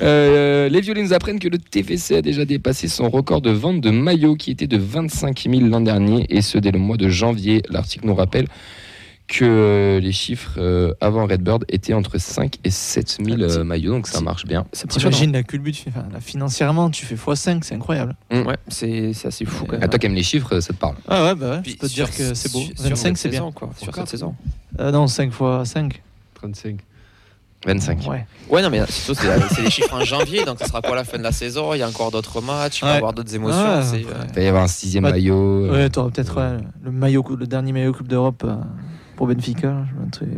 Euh, 0.04 0.70
les 0.70 0.80
violins 0.82 1.02
nous 1.02 1.14
apprennent 1.14 1.40
que 1.40 1.48
le 1.48 1.58
TFC 1.58 2.18
a 2.18 2.22
déjà 2.22 2.46
dépassé 2.46 2.88
son 2.88 3.10
record 3.10 3.42
de 3.42 3.50
vente 3.50 3.82
de 3.82 3.90
maillots 3.90 4.36
qui 4.36 4.52
était 4.52 4.68
de 4.68 4.78
25 4.78 5.48
000 5.50 5.62
l'an 5.68 5.82
dernier 5.82 6.28
et 6.30 6.44
ce 6.44 6.60
dès 6.60 6.70
le 6.70 6.78
mois 6.78 6.98
de 6.98 7.10
janvier. 7.10 7.64
L'article 7.72 8.06
nous 8.06 8.14
rappelle 8.14 8.46
que 9.28 9.44
euh, 9.44 10.00
les 10.00 10.14
chiffres 10.14 10.54
euh, 10.58 10.94
avant 11.02 11.26
Redbird 11.28 11.66
étaient 11.68 11.94
entre 11.94 12.18
5 12.18 12.60
et 12.64 12.70
7 12.72 13.18
000 13.26 13.42
euh, 13.42 13.64
maillots, 13.66 13.92
donc 13.92 14.08
ça 14.08 14.22
marche 14.22 14.46
bien. 14.46 14.66
T'imagines 14.88 15.34
la 15.34 15.44
culbute, 15.44 15.84
enfin, 15.90 16.06
là, 16.14 16.22
financièrement, 16.22 16.90
tu 16.90 17.06
fais 17.06 17.16
x5, 17.16 17.60
c'est 17.64 17.76
incroyable. 17.76 18.16
Ouais, 18.32 18.56
c'est 18.70 19.12
c'est 19.14 19.28
assez 19.28 19.44
fou 19.44 19.66
quand 19.66 19.74
même. 19.74 19.84
À 19.84 19.88
toi 19.90 20.00
qui 20.00 20.06
aimes 20.06 20.16
les 20.16 20.24
chiffres, 20.24 20.60
ça 20.62 20.72
te 20.74 20.78
parle. 20.80 20.96
Ah 21.10 21.26
ouais, 21.26 21.36
bah 21.36 21.50
ouais, 21.52 21.62
Puis 21.62 21.72
je 21.74 21.78
peux 21.78 21.90
te 21.90 21.94
dire 21.94 22.10
que 22.10 22.34
c'est 22.34 22.52
beau. 22.54 22.60
sur- 22.60 22.78
sur 22.78 22.84
25, 22.90 22.96
cette 22.96 23.18
c'est 23.18 23.30
bien. 23.30 23.40
saison, 23.40 23.52
quoi, 23.52 23.70
sur 23.78 23.94
cette 23.94 24.08
saison. 24.08 24.36
Euh, 24.80 24.92
non, 24.92 25.08
5 25.08 25.26
x 25.34 25.70
5. 25.72 26.02
35. 26.36 26.80
25. 27.66 28.08
Ouais. 28.08 28.26
Ouais, 28.50 28.62
non, 28.62 28.70
mais 28.70 28.80
surtout, 28.88 29.22
c'est 29.54 29.62
les 29.62 29.70
chiffres 29.72 29.94
en 29.94 30.06
janvier, 30.06 30.46
donc 30.46 30.60
ça 30.60 30.68
sera 30.68 30.82
quoi 30.82 30.96
la 30.96 31.04
fin 31.04 31.18
de 31.18 31.24
la 31.24 31.32
saison? 31.34 31.74
Il 31.74 31.80
y 31.80 31.82
a 31.82 31.88
encore 31.90 32.12
d'autres 32.12 32.40
matchs, 32.40 32.80
il 32.82 32.86
va 32.86 32.94
y 32.94 32.98
avoir 32.98 33.12
d'autres 33.14 33.34
émotions. 33.36 33.60
Ah, 33.60 33.82
ouais. 33.92 34.06
Il 34.30 34.36
va 34.36 34.42
y 34.42 34.48
avoir 34.48 34.64
un 34.64 34.68
sixième 34.68 35.04
Ouais. 35.06 35.12
maillot. 35.12 35.70
Ouais, 35.72 35.90
t'auras 35.90 36.12
peut-être 36.12 36.38
ouais, 36.38 36.64
le, 36.84 36.92
maillot, 36.92 37.26
le 37.38 37.48
dernier 37.48 37.74
maillot 37.74 37.92
Coupe 37.94 38.08
d'Europe 38.08 38.44
euh, 38.46 38.56
pour 39.18 39.28
Benfica. 39.28 39.84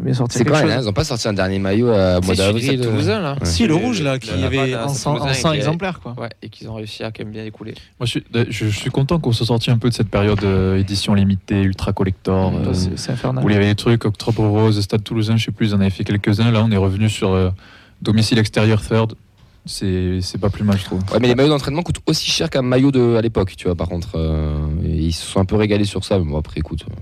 bien 0.02 0.14
sortir 0.16 0.40
C'est 0.40 0.48
chose. 0.48 0.58
hein, 0.72 0.78
ils 0.82 0.86
n'ont 0.86 0.94
pas 0.94 1.04
sorti 1.04 1.28
un 1.28 1.34
dernier 1.34 1.60
maillot 1.60 1.90
à 1.90 2.20
mois 2.22 2.34
c'est 2.34 2.42
celui 2.42 2.62
d'avril. 2.62 2.80
de 2.80 2.86
euh. 2.86 2.90
Toulousain, 2.90 3.20
là. 3.20 3.34
Ouais. 3.34 3.46
Si, 3.46 3.68
le 3.68 3.76
rouge 3.76 4.02
là, 4.02 4.18
qui 4.18 4.32
avait 4.32 4.76
en 4.76 4.88
c'est 4.90 5.00
100, 5.02 5.14
Toulousain 5.18 5.30
en 5.30 5.34
100 5.36 5.50
qui 5.50 5.56
est- 5.56 5.58
exemplaires 5.60 6.00
quoi. 6.00 6.16
Ouais, 6.18 6.30
et 6.42 6.50
qu'ils 6.50 6.68
ont 6.70 6.74
réussi 6.74 7.04
à 7.04 7.12
quand 7.12 7.24
même 7.24 7.32
bien 7.32 7.46
écouler. 7.46 7.76
Moi, 8.00 8.06
je 8.08 8.12
suis, 8.12 8.24
je, 8.34 8.66
je 8.68 8.76
suis 8.76 8.90
content 8.90 9.20
qu'on 9.20 9.32
soit 9.32 9.46
sorti 9.46 9.70
un 9.70 9.78
peu 9.78 9.90
de 9.90 9.94
cette 9.94 10.10
période 10.10 10.44
euh, 10.44 10.80
édition 10.80 11.14
limitée, 11.14 11.62
ultra 11.62 11.94
collector. 11.94 12.54
Euh, 12.56 12.74
c'est- 12.74 13.12
infernal. 13.12 13.44
où 13.46 13.50
il 13.50 13.54
y 13.54 13.56
avait 13.56 13.68
des 13.68 13.76
trucs, 13.76 14.06
Octobre 14.06 14.44
Rose, 14.48 14.80
Stade 14.82 15.04
Toulousain, 15.04 15.38
je 15.38 15.46
sais 15.46 15.52
plus, 15.52 15.68
ils 15.68 15.76
en 15.76 15.82
avaient 15.82 15.90
fait 15.90 16.04
quelques-uns. 16.04 16.50
Là, 16.52 16.64
on 16.66 16.72
est 16.72 16.78
revenu 16.78 17.10
sur 17.10 17.32
euh, 17.34 17.50
domicile 18.02 18.40
extérieur 18.40 18.82
third. 18.82 19.14
C'est 19.66 20.20
c'est 20.22 20.38
pas 20.40 20.50
plus 20.50 20.64
mal, 20.64 20.78
je 20.80 20.86
trouve. 20.86 21.00
Ouais, 21.12 21.20
mais 21.20 21.28
les 21.28 21.36
maillots 21.36 21.50
d'entraînement 21.50 21.84
coûtent 21.84 22.00
aussi 22.08 22.32
cher 22.32 22.50
qu'un 22.50 22.62
maillot 22.62 22.92
de 22.92 23.16
à 23.18 23.22
l'époque, 23.22 23.54
tu 23.58 23.66
vois. 23.66 23.76
Par 23.76 23.88
contre, 23.90 24.12
euh, 24.16 24.58
ils 24.84 25.12
se 25.14 25.26
sont 25.26 25.40
un 25.42 25.46
peu 25.46 25.58
régalés 25.58 25.84
sur 25.86 26.04
ça. 26.06 26.18
Mais 26.18 26.26
bon, 26.26 26.40
après, 26.40 26.60
écoute, 26.60 26.86
euh, 26.90 26.94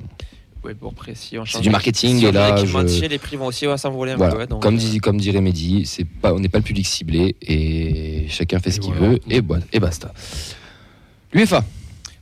Ouais, 0.67 0.73
bon, 0.73 0.89
après, 0.89 1.15
si 1.15 1.37
on 1.37 1.45
C'est 1.45 1.61
du 1.61 1.69
marketing, 1.69 2.17
si 2.19 2.25
et 2.25 2.31
là, 2.33 2.57
je- 2.65 3.05
les 3.05 3.17
prix 3.19 3.37
vont 3.37 3.45
aussi 3.45 3.65
ouais, 3.65 3.77
s'envoler 3.77 4.11
un 4.11 4.17
voilà. 4.17 4.33
peu. 4.33 4.39
ouais, 4.39 4.47
donc, 4.47 4.61
comme, 4.61 4.75
euh, 4.75 4.77
dit, 4.79 4.97
comme 4.99 5.17
dirait 5.17 5.39
Mehdi, 5.39 5.85
c'est 5.85 6.03
pas, 6.03 6.33
on 6.33 6.39
n'est 6.39 6.49
pas 6.49 6.57
le 6.57 6.63
public 6.65 6.85
ciblé 6.85 7.37
et 7.41 8.25
chacun 8.27 8.59
fait 8.59 8.71
ce 8.71 8.77
Et 8.77 8.79
qu'il 8.81 8.93
voilà. 8.93 9.13
veut 9.13 9.19
et, 9.29 9.41
et 9.71 9.79
basta. 9.79 10.13
L'UEFA. 11.31 11.63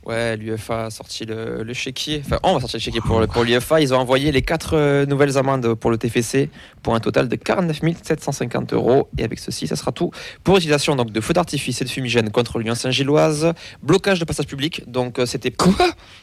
Ouais, 0.06 0.36
l'UEFA 0.36 0.84
a 0.86 0.90
sorti 0.90 1.24
le, 1.24 1.64
le 1.64 1.72
chéquier. 1.74 2.22
Enfin, 2.24 2.38
on 2.44 2.54
va 2.54 2.60
sortir 2.60 2.78
le 2.78 2.82
chéquier 2.82 3.00
pour, 3.00 3.18
le- 3.18 3.26
pour 3.26 3.42
l'UEFA. 3.42 3.80
Ils 3.80 3.92
ont 3.92 3.98
envoyé 3.98 4.30
les 4.30 4.40
quatre 4.40 4.76
euh, 4.76 5.04
nouvelles 5.04 5.36
amendes 5.36 5.74
pour 5.74 5.90
le 5.90 5.98
TFC 5.98 6.48
pour 6.84 6.94
un 6.94 7.00
total 7.00 7.28
de 7.28 7.34
49 7.34 7.80
750 8.04 8.72
euros. 8.72 9.08
Et 9.18 9.24
avec 9.24 9.40
ceci, 9.40 9.66
ça 9.66 9.74
sera 9.74 9.90
tout 9.90 10.12
pour 10.44 10.58
utilisation 10.58 10.94
donc, 10.94 11.10
de 11.10 11.20
feux 11.20 11.32
d'artifice 11.34 11.80
et 11.80 11.84
de 11.84 11.90
fumigène 11.90 12.30
contre 12.30 12.60
l'Union 12.60 12.76
Saint-Gilloise, 12.76 13.52
blocage 13.82 14.20
de 14.20 14.24
passage 14.24 14.46
public. 14.46 14.88
Donc, 14.88 15.18
euh, 15.18 15.26
c'était 15.26 15.50
Quoi? 15.50 15.74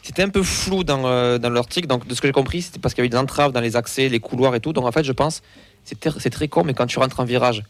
c'était 0.02 0.22
un 0.22 0.30
peu 0.30 0.42
flou 0.42 0.82
dans, 0.82 1.02
euh, 1.04 1.36
dans 1.36 1.50
l'article. 1.50 1.86
Donc, 1.86 2.06
de 2.06 2.14
ce 2.14 2.22
que 2.22 2.28
j'ai 2.28 2.32
compris, 2.32 2.62
c'était 2.62 2.78
parce 2.78 2.94
qu'il 2.94 3.02
y 3.02 3.04
avait 3.04 3.10
des 3.10 3.18
entraves 3.18 3.52
dans 3.52 3.60
les 3.60 3.76
accès, 3.76 4.08
les 4.08 4.18
couloirs 4.20 4.54
et 4.54 4.60
tout. 4.60 4.72
Donc, 4.72 4.86
en 4.86 4.92
fait, 4.92 5.04
je 5.04 5.12
pense, 5.12 5.42
c'est 5.84 6.30
très 6.30 6.48
con, 6.48 6.64
mais 6.64 6.72
quand 6.72 6.86
tu 6.86 6.98
rentres 6.98 7.20
en 7.20 7.24
virage, 7.26 7.62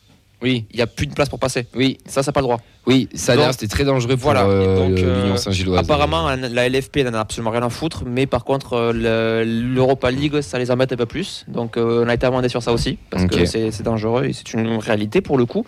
Oui, 0.45 0.67
il 0.73 0.77
n'y 0.77 0.83
a 0.83 0.87
plus 0.87 1.07
de 1.07 1.15
place 1.15 1.29
pour 1.31 1.39
passer. 1.39 1.67
oui, 1.75 1.97
Ça, 2.07 2.23
ça 2.23 2.29
n'a 2.29 2.33
pas 2.35 2.41
le 2.41 2.45
droit. 2.45 2.61
oui. 2.87 3.09
Ça 3.15 3.33
a 3.33 3.35
Donc, 3.37 3.45
l'air, 3.47 3.53
c'était 3.55 3.67
très 3.67 3.85
dangereux 3.85 4.15
pour 4.17 4.25
voilà, 4.25 4.45
euh, 4.45 4.91
euh, 4.91 5.23
l'Union 5.23 5.37
Saint-Gilloise. 5.39 5.81
Apparemment, 5.81 6.29
la 6.37 6.69
LFP 6.69 6.99
n'en 6.99 7.15
a 7.15 7.21
absolument 7.21 7.51
rien 7.51 7.63
à 7.63 7.71
foutre, 7.71 8.05
mais 8.07 8.27
par 8.27 8.45
contre, 8.45 8.75
euh, 8.75 8.93
le- 9.45 9.75
l'Europa 9.75 10.11
League, 10.11 10.41
ça 10.43 10.59
les 10.59 10.71
embête 10.71 10.93
un 10.93 10.97
peu 10.97 11.07
plus. 11.07 11.47
Donc, 11.49 11.77
euh, 11.79 12.05
on 12.05 12.09
a 12.09 12.15
été 12.15 12.27
amendé 12.27 12.49
sur 12.51 12.63
ça 12.63 12.73
aussi, 12.73 12.99
parce 13.11 13.25
que 13.25 13.47
c'est 13.47 13.83
dangereux 13.83 14.27
et 14.27 14.33
c'est 14.35 14.53
une 14.53 14.77
réalité 14.77 15.21
pour 15.23 15.39
le 15.39 15.47
coup. 15.47 15.65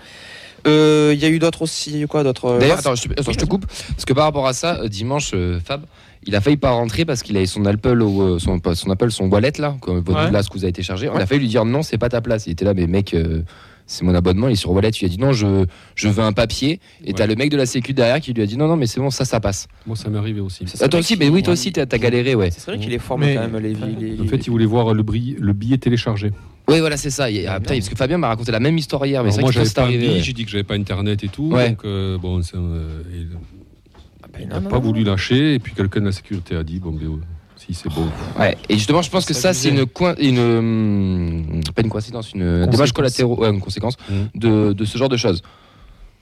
Euh, 0.66 1.12
Il 1.14 1.20
y 1.22 1.24
a 1.24 1.28
eu 1.28 1.38
d'autres 1.38 1.62
aussi, 1.62 2.02
a 2.02 2.06
quoi 2.06 2.22
d'autres 2.24 2.58
D'ailleurs, 2.58 2.78
attends, 2.80 2.94
je 2.96 3.08
te, 3.08 3.12
attends, 3.20 3.32
je 3.32 3.38
te 3.38 3.44
coupe 3.46 3.64
parce 3.66 4.04
que 4.04 4.12
par 4.12 4.24
rapport 4.24 4.46
à 4.46 4.52
ça, 4.52 4.86
dimanche, 4.88 5.32
Fab, 5.64 5.82
il 6.26 6.34
a 6.34 6.40
failli 6.40 6.56
pas 6.56 6.70
rentrer 6.70 7.04
parce 7.04 7.22
qu'il 7.22 7.36
avait 7.36 7.46
son 7.46 7.64
Apple, 7.66 8.04
son, 8.40 8.90
Apple, 8.90 9.10
son 9.12 9.28
wallet 9.30 9.52
là, 9.58 9.76
comme 9.80 10.00
votre 10.00 10.24
Ouais. 10.24 10.28
place 10.30 10.48
que 10.48 10.54
vous 10.54 10.64
avez 10.64 10.70
été 10.70 10.82
chargé. 10.82 11.08
On 11.08 11.16
a 11.16 11.24
failli 11.24 11.40
lui 11.42 11.48
dire 11.48 11.64
non, 11.64 11.82
c'est 11.82 11.98
pas 11.98 12.08
ta 12.08 12.20
place. 12.20 12.46
Il 12.46 12.50
était 12.52 12.64
là, 12.64 12.74
mais 12.74 12.86
mec, 12.88 13.14
euh, 13.14 13.42
c'est 13.86 14.04
mon 14.04 14.14
abonnement. 14.14 14.48
Il 14.48 14.52
est 14.52 14.56
sur 14.56 14.72
wallet. 14.72 14.90
Il 14.90 15.04
a 15.04 15.08
dit 15.08 15.18
non, 15.18 15.32
je, 15.32 15.64
je 15.94 16.08
veux 16.08 16.22
un 16.22 16.32
papier. 16.32 16.80
Et 17.04 17.12
t'as 17.12 17.26
le 17.26 17.34
mec 17.36 17.50
de 17.50 17.56
la 17.56 17.66
Sécu 17.66 17.92
derrière 17.92 18.20
qui 18.20 18.32
lui 18.32 18.42
a 18.42 18.46
dit 18.46 18.56
non, 18.56 18.66
non, 18.68 18.76
mais 18.76 18.86
c'est 18.86 19.00
bon, 19.00 19.10
ça, 19.10 19.24
ça 19.24 19.40
passe. 19.40 19.68
Moi, 19.86 19.96
ça 19.96 20.08
m'est 20.10 20.18
arrivé 20.18 20.40
aussi. 20.40 20.64
C'est 20.66 20.76
Ah, 20.76 20.88
toi 20.88 20.88
vrai 20.88 20.98
aussi, 21.00 21.16
qu'il- 21.16 21.18
mais 21.26 21.28
oui, 21.32 21.42
toi 21.42 21.52
aussi, 21.52 21.72
t'as 21.72 21.86
galéré, 21.86 22.34
ouais. 22.34 22.50
C'est 22.50 22.66
vrai 22.66 22.78
qu'il 22.78 22.92
est 22.92 22.98
fort 22.98 23.18
Mais- 23.18 23.34
quand 23.34 23.48
même, 23.48 23.56
les, 23.62 23.74
les, 23.74 24.20
En 24.20 24.26
fait, 24.26 24.46
il 24.46 24.50
voulait 24.50 24.66
voir 24.66 24.92
le, 24.92 25.02
bri- 25.02 25.36
le 25.38 25.52
billet 25.52 25.78
téléchargé. 25.78 26.32
Oui, 26.68 26.80
voilà, 26.80 26.96
c'est 26.96 27.10
ça. 27.10 27.30
Il- 27.30 27.46
ah, 27.46 27.60
putain, 27.60 27.74
parce 27.74 27.88
que 27.88 27.94
Fabien 27.96 28.18
m'a 28.18 28.28
raconté 28.28 28.50
la 28.50 28.58
même 28.60 28.76
histoire 28.76 29.06
hier, 29.06 29.22
mais 29.22 29.30
c'est 29.30 29.40
moi, 29.40 29.50
vrai 29.50 29.60
que 29.60 29.64
j'avais 29.64 29.68
c'est 29.68 29.78
arrivé. 29.78 30.20
j'ai 30.20 30.32
dit 30.32 30.44
que 30.44 30.50
j'avais 30.50 30.64
pas 30.64 30.74
internet 30.74 31.22
et 31.22 31.28
tout. 31.28 31.50
Ouais. 31.52 31.70
Donc, 31.70 31.84
euh, 31.84 32.18
bon, 32.18 32.42
c'est, 32.42 32.56
euh, 32.56 33.02
il 33.14 33.28
Ah, 34.24 34.26
ben, 34.36 34.48
n'a 34.48 34.60
non, 34.60 34.68
pas 34.68 34.78
voulu 34.80 35.04
lâcher. 35.04 35.54
Et 35.54 35.58
puis, 35.60 35.72
quelqu'un 35.74 36.00
de 36.00 36.06
la 36.06 36.12
sécurité 36.12 36.56
a 36.56 36.64
dit 36.64 36.80
bon, 36.80 36.90
ben, 36.90 37.04
euh, 37.06 37.16
si 37.66 37.74
c'est. 37.74 37.88
Ouais, 38.38 38.56
et 38.68 38.74
justement, 38.74 39.02
je 39.02 39.10
pense 39.10 39.24
que 39.24 39.34
Ça 39.34 39.52
c'est 39.52 39.68
une, 39.70 39.86
coin- 39.86 40.14
une 40.18 40.38
hum, 40.38 41.60
pas 41.74 41.82
une 41.82 41.88
coïncidence, 41.88 42.32
une 42.32 42.42
un 42.42 42.66
dommage 42.66 42.92
collatéraux, 42.92 43.36
ouais, 43.40 43.50
une 43.50 43.60
conséquence 43.60 43.96
Mhm. 44.08 44.28
de, 44.34 44.72
de 44.72 44.84
ce 44.84 44.96
genre 44.98 45.08
de 45.08 45.16
choses. 45.16 45.42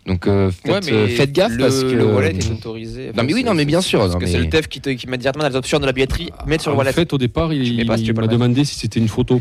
Donc, 0.07 0.27
euh, 0.27 0.51
faites, 0.51 0.71
Ouais, 0.73 0.81
mais 0.85 0.93
euh, 0.93 1.09
faites 1.09 1.33
gaffe 1.33 1.53
le, 1.53 1.59
parce 1.59 1.83
que 1.83 1.93
le 1.93 2.05
wallet 2.05 2.37
est 2.37 2.51
autorisé. 2.51 3.11
Non, 3.17 3.23
mais 3.25 3.33
oui, 3.33 3.43
non, 3.43 3.55
mais 3.55 3.65
bien 3.65 3.81
sûr, 3.81 4.01
Parce 4.01 4.13
non, 4.13 4.19
que 4.19 4.25
mais- 4.27 4.33
c'est 4.33 4.39
le 4.39 4.51
TEF 4.51 4.69
qui, 4.69 4.81
te, 4.83 4.91
qui 4.91 5.07
met 5.07 5.17
directement 5.17 5.45
dans 5.45 5.51
les 5.51 5.57
options 5.57 5.79
de 5.81 5.87
la 5.87 5.93
billetterie, 5.93 6.31
mettre 6.47 6.63
sur 6.63 6.71
le 6.73 6.75
en 6.77 6.79
wallet. 6.79 6.93
fait, 6.93 7.11
au 7.15 7.19
départ, 7.19 7.53
il, 7.55 7.65
si 7.99 8.13
m'a 8.13 8.27
demandé 8.27 8.65
si 8.65 8.75
c'était 8.75 9.01
une 9.01 9.09
photo. 9.09 9.41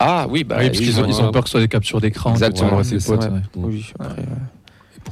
Ah 0.00 0.26
oui, 0.28 0.42
bah 0.42 0.56
oui, 0.58 0.66
parce 0.66 0.78
qu'ils 0.80 1.00
ont, 1.00 1.06
ils 1.06 1.20
ont 1.22 1.30
peur 1.30 1.42
que 1.44 1.48
ce 1.48 1.52
soit 1.52 1.60
des 1.60 1.68
captures 1.68 2.00
d'écran. 2.00 2.30
Exactement, 2.32 2.82
c'est 2.82 2.96
ouais. 3.08 3.18
Oui, 3.54 3.86
après, 4.00 4.22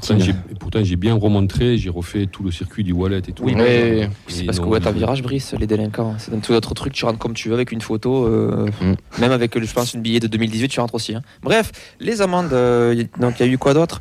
Et 0.05 0.17
pourtant, 0.17 0.19
j'ai, 0.25 0.31
et 0.33 0.55
pourtant, 0.59 0.85
j'ai 0.85 0.97
bien 0.97 1.15
remontré, 1.15 1.79
j'ai 1.79 1.89
refait 1.91 2.27
tout 2.27 2.43
le 2.43 2.51
circuit 2.51 2.85
du 2.85 2.93
wallet 2.93 3.19
et 3.19 3.33
tout. 3.33 3.43
Oui, 3.45 3.55
mais- 3.55 4.01
Et 4.03 4.09
C'est 4.29 4.45
parce 4.45 4.61
que 4.61 4.65
ouais, 4.67 4.81
t'as 4.81 4.93
virage 4.93 5.23
brise 5.23 5.55
les 5.59 5.67
délinquants. 5.67 6.15
C'est 6.19 6.31
dans 6.31 6.41
tout 6.41 6.53
autre 6.53 6.75
truc, 6.75 6.93
tu 6.93 7.05
rentres 7.05 7.19
comme 7.19 7.35
tu 7.35 7.49
veux 7.49 7.55
avec 7.55 7.73
une 7.73 7.81
photo. 7.81 8.27
euh, 8.27 8.67
Mm. 8.81 8.95
Même 9.21 9.33
avec, 9.33 9.59
je 9.59 9.73
pense, 9.73 9.95
une 9.95 10.03
billet 10.03 10.21
de 10.21 10.27
2018, 10.27 10.69
tu 10.69 10.81
rentres 10.81 10.95
aussi. 10.95 11.15
hein. 11.15 11.23
Bref, 11.43 11.73
les 12.01 12.21
amendes, 12.23 12.53
euh, 12.53 13.05
donc 13.21 13.41
il 13.41 13.47
y 13.47 13.49
a 13.49 13.53
eu 13.53 13.59
quoi 13.59 13.73
d'autre? 13.75 14.01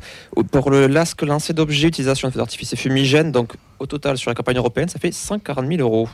Pour 0.52 0.70
le 0.70 0.86
LASC 0.86 1.22
lancé 1.22 1.52
d'objets, 1.52 1.88
utilisation 1.88 2.28
de 2.28 2.32
feux 2.32 2.38
d'artifice 2.38 2.72
et 2.72 2.76
fumigène, 2.76 3.32
donc 3.32 3.54
au 3.78 3.86
total 3.86 4.18
sur 4.18 4.30
la 4.30 4.34
campagne 4.34 4.56
européenne, 4.58 4.88
ça 4.88 4.98
fait 4.98 5.12
140 5.12 5.66
000 5.66 5.80
euros. 5.80 6.08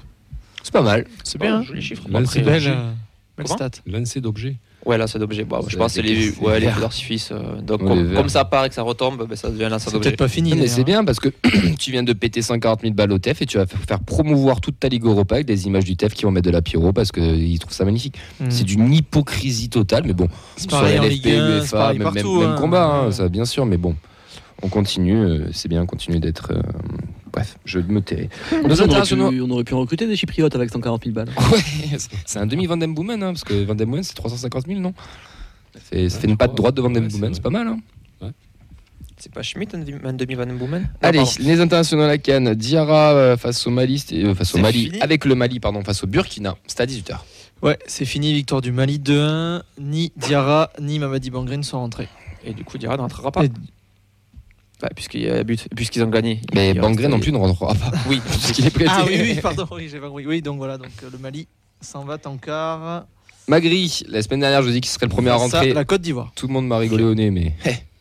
c'est 0.63 0.73
pas 0.73 0.83
mal. 0.83 1.05
C'est 1.25 1.41
bien. 1.41 1.57
hein. 1.59 1.63
Joli 1.63 1.81
chiffre. 1.83 2.03
Là, 2.09 2.19
Après, 2.21 2.33
c'est 2.33 2.43
Belle, 2.43 2.63
euh, 2.67 2.91
belle 3.37 3.49
stat. 3.49 3.71
Lancer 3.87 4.21
d'objets. 4.21 4.57
Ouais, 4.87 4.97
là, 4.97 5.07
c'est 5.07 5.19
d'objets. 5.19 5.45
Bon, 5.45 5.61
je 5.67 5.73
C'est 5.73 5.77
pense 5.77 5.95
que 5.95 6.01
c'est 6.01 6.03
les, 6.03 6.31
ouais, 6.39 6.59
les 6.59 6.69
feux 6.69 6.81
d'artifice. 6.81 7.33
euh, 7.33 7.61
donc, 7.61 7.81
comme, 7.81 8.29
ça 8.31 8.47
part 8.47 8.65
et 8.65 8.69
que 8.71 8.75
ça 8.75 8.81
retombe, 8.83 9.27
ben, 9.29 9.37
ça 9.37 9.51
devient 9.51 9.65
un 9.65 9.69
lancer 9.69 9.91
C'est 9.91 9.99
peut-être 10.01 10.17
pas 10.17 10.27
fini. 10.29 10.51
Non, 10.51 10.57
mais 10.57 10.63
d'ailleurs, 10.63 10.75
c'est 10.75 10.81
hein. 10.81 10.85
bien 10.85 11.05
parce 11.05 11.21
que 11.21 11.29
tu 11.79 11.91
viens 11.91 12.03
de 12.03 12.13
péter 12.15 12.41
140 12.41 12.81
000 12.81 12.95
balles 12.95 13.13
au 13.13 13.19
TEF 13.19 13.43
et 13.43 13.47
tu 13.47 13.59
vas 13.59 13.67
faire 13.67 14.01
promouvoir 14.01 14.61
toute 14.63 14.81
ta 14.81 14.89
Ligue 14.89 15.05
Europa 15.05 15.35
avec 15.35 15.47
des 15.47 15.67
images 15.67 15.85
du 15.85 15.97
TEF 15.97 16.15
qui 16.15 16.23
vont 16.25 16.31
mettre 16.31 16.47
de 16.47 16.53
la 16.53 16.63
pyro 16.63 16.93
parce 16.95 17.13
qu'ils 17.13 17.59
trouvent 17.59 17.75
ça 17.75 17.85
magnifique. 17.85 18.17
Mm. 18.41 18.47
C'est 18.49 18.65
d'une 18.65 18.93
hypocrisie 18.93 19.69
totale, 19.69 20.05
mais 20.07 20.15
bon. 20.15 20.29
C'est 20.57 20.71
pareil 20.71 20.99
en 20.99 21.03
LFP, 21.03 21.11
Ligue 21.13 21.27
1, 21.29 21.31
c'est 21.31 21.57
UEFA, 21.59 21.77
pareil 21.77 21.99
même, 21.99 22.13
partout. 22.15 22.41
même 22.41 22.51
hein. 22.51 22.57
combat, 22.59 22.85
hein, 22.87 23.07
Ouais. 23.07 23.13
ça 23.13 23.29
bien 23.29 23.45
sûr, 23.45 23.67
mais 23.67 23.77
bon, 23.77 23.95
on 24.63 24.69
continue, 24.69 25.17
euh, 25.19 25.47
c'est 25.53 25.69
bien, 25.69 25.85
continuer 25.85 26.21
d'être. 26.21 26.53
euh, 26.53 26.63
Bref, 27.33 27.57
je 27.65 27.79
me 27.81 28.01
tairai. 28.01 28.29
Aurait 28.65 28.73
internationaux. 28.81 29.31
pu, 29.31 29.41
on 29.41 29.51
aurait 29.51 29.65
pu 29.65 29.75
en 29.75 29.81
recruter 29.81 30.07
des 30.07 30.17
Chypriotes 30.17 30.55
avec 30.55 30.71
140 30.71 31.05
000 31.05 31.15
balles. 31.15 31.29
Ouais, 31.53 31.99
c'est 32.27 32.39
un 32.39 32.47
demi 32.47 32.67
Van 32.67 32.77
Boomen, 32.77 33.23
hein, 33.23 33.33
parce 33.33 33.45
que 33.45 33.65
Van 33.65 33.75
Boomen 33.75 34.03
c'est 34.03 34.15
350 34.15 34.67
000, 34.67 34.81
non? 34.81 34.93
C'est- 35.91 36.09
Ça 36.09 36.19
fait 36.19 36.27
une 36.29 36.37
patte 36.37 36.55
droite 36.57 36.75
de 36.75 36.81
Van 36.83 36.89
Ouais, 36.89 36.95
c'est 37.09 37.13
Boomen, 37.13 37.35
c'est 37.35 37.43
pas 37.43 37.51
mal. 37.51 37.69
Hein 37.69 37.79
C'est 39.17 39.33
pas 39.33 39.43
Schmidt, 39.43 39.77
un 39.77 39.81
demi- 39.81 40.35
Van 40.35 40.47
Boomen 40.47 40.89
Allez, 41.03 41.23
les 41.41 41.61
internationaux 41.61 42.05
à 42.05 42.07
la 42.09 42.17
Cannes. 42.19 42.55
Diarra 42.55 43.13
euh, 43.13 43.37
face 43.37 43.67
au 43.67 43.71
Mali, 43.71 44.03
euh, 44.13 44.35
face 44.35 44.55
au 44.55 44.57
C'est 44.57 44.63
Mali, 44.63 44.93
avec 45.03 45.27
le 45.27 45.35
Mali, 45.35 45.61
pardon, 45.61 45.85
face 45.85 46.03
au 46.03 46.07
Burkina. 46.07 46.57
C'était 46.67 46.83
à 46.85 46.87
18h. 46.87 47.19
Ouais, 47.63 47.79
c'est 47.87 48.07
fini, 48.07 48.33
victoire 48.33 48.63
du 48.63 48.73
Mali 48.73 48.99
2-1. 48.99 49.61
Ni 49.79 50.11
Diarra, 50.17 50.71
ni 50.81 50.99
Mamadi 50.99 51.29
Bangri 51.31 51.59
ne 51.59 51.63
sont 51.63 51.79
rentrés. 51.79 52.09
Et 52.45 52.55
du 52.55 52.65
coup, 52.65 52.79
Diarra 52.79 52.97
ne 52.97 53.03
rentrera 53.03 53.31
pas. 53.31 53.45
Et- 53.45 53.51
Bah, 54.81 54.89
puisqu'il 54.95 55.23
y 55.23 55.29
a 55.29 55.43
but, 55.45 55.69
puisqu'ils 55.77 56.03
ont 56.03 56.09
gagné. 56.09 56.41
Mais 56.55 56.73
Bangré 56.75 57.09
non 57.09 57.21
plus 57.21 57.33
ne 57.33 57.37
rentrera 57.39 57.75
pas. 57.75 57.91
Oui, 58.09 58.21
Puisqu'il 58.31 58.67
est 58.67 58.71
prêté. 58.71 58.91
Ah 58.93 59.05
oui, 59.07 59.19
oui, 59.21 59.39
pardon, 59.43 59.67
oui, 59.73 59.89
j'ai 59.91 59.99
pas 59.99 60.09
compris. 60.09 60.27
Oui, 60.27 60.41
donc 60.43 60.57
voilà, 60.59 60.79
donc 60.79 60.89
euh, 61.03 61.09
le 61.13 61.19
Mali 61.19 61.47
s'en 61.81 62.05
va 62.05 62.17
en 62.25 62.37
quart. 62.37 63.05
Magri, 63.49 64.03
la 64.09 64.23
semaine 64.23 64.41
dernière, 64.41 64.63
je 64.63 64.67
vous 64.67 64.71
ai 64.71 64.75
dit 64.75 64.81
qu'il 64.81 64.91
serait 64.91 65.07
le 65.07 65.11
premier 65.11 65.31
à 65.31 65.35
rentrer. 65.37 65.73
La 65.75 65.85
Côte 65.85 66.01
d'Ivoire. 66.01 66.33
Tout 66.35 66.47
le 66.47 66.53
monde 66.53 66.67
m'a 66.67 66.79
rigolé 66.79 67.05
au 67.05 67.15
nez, 67.15 67.31
mais 67.31 67.53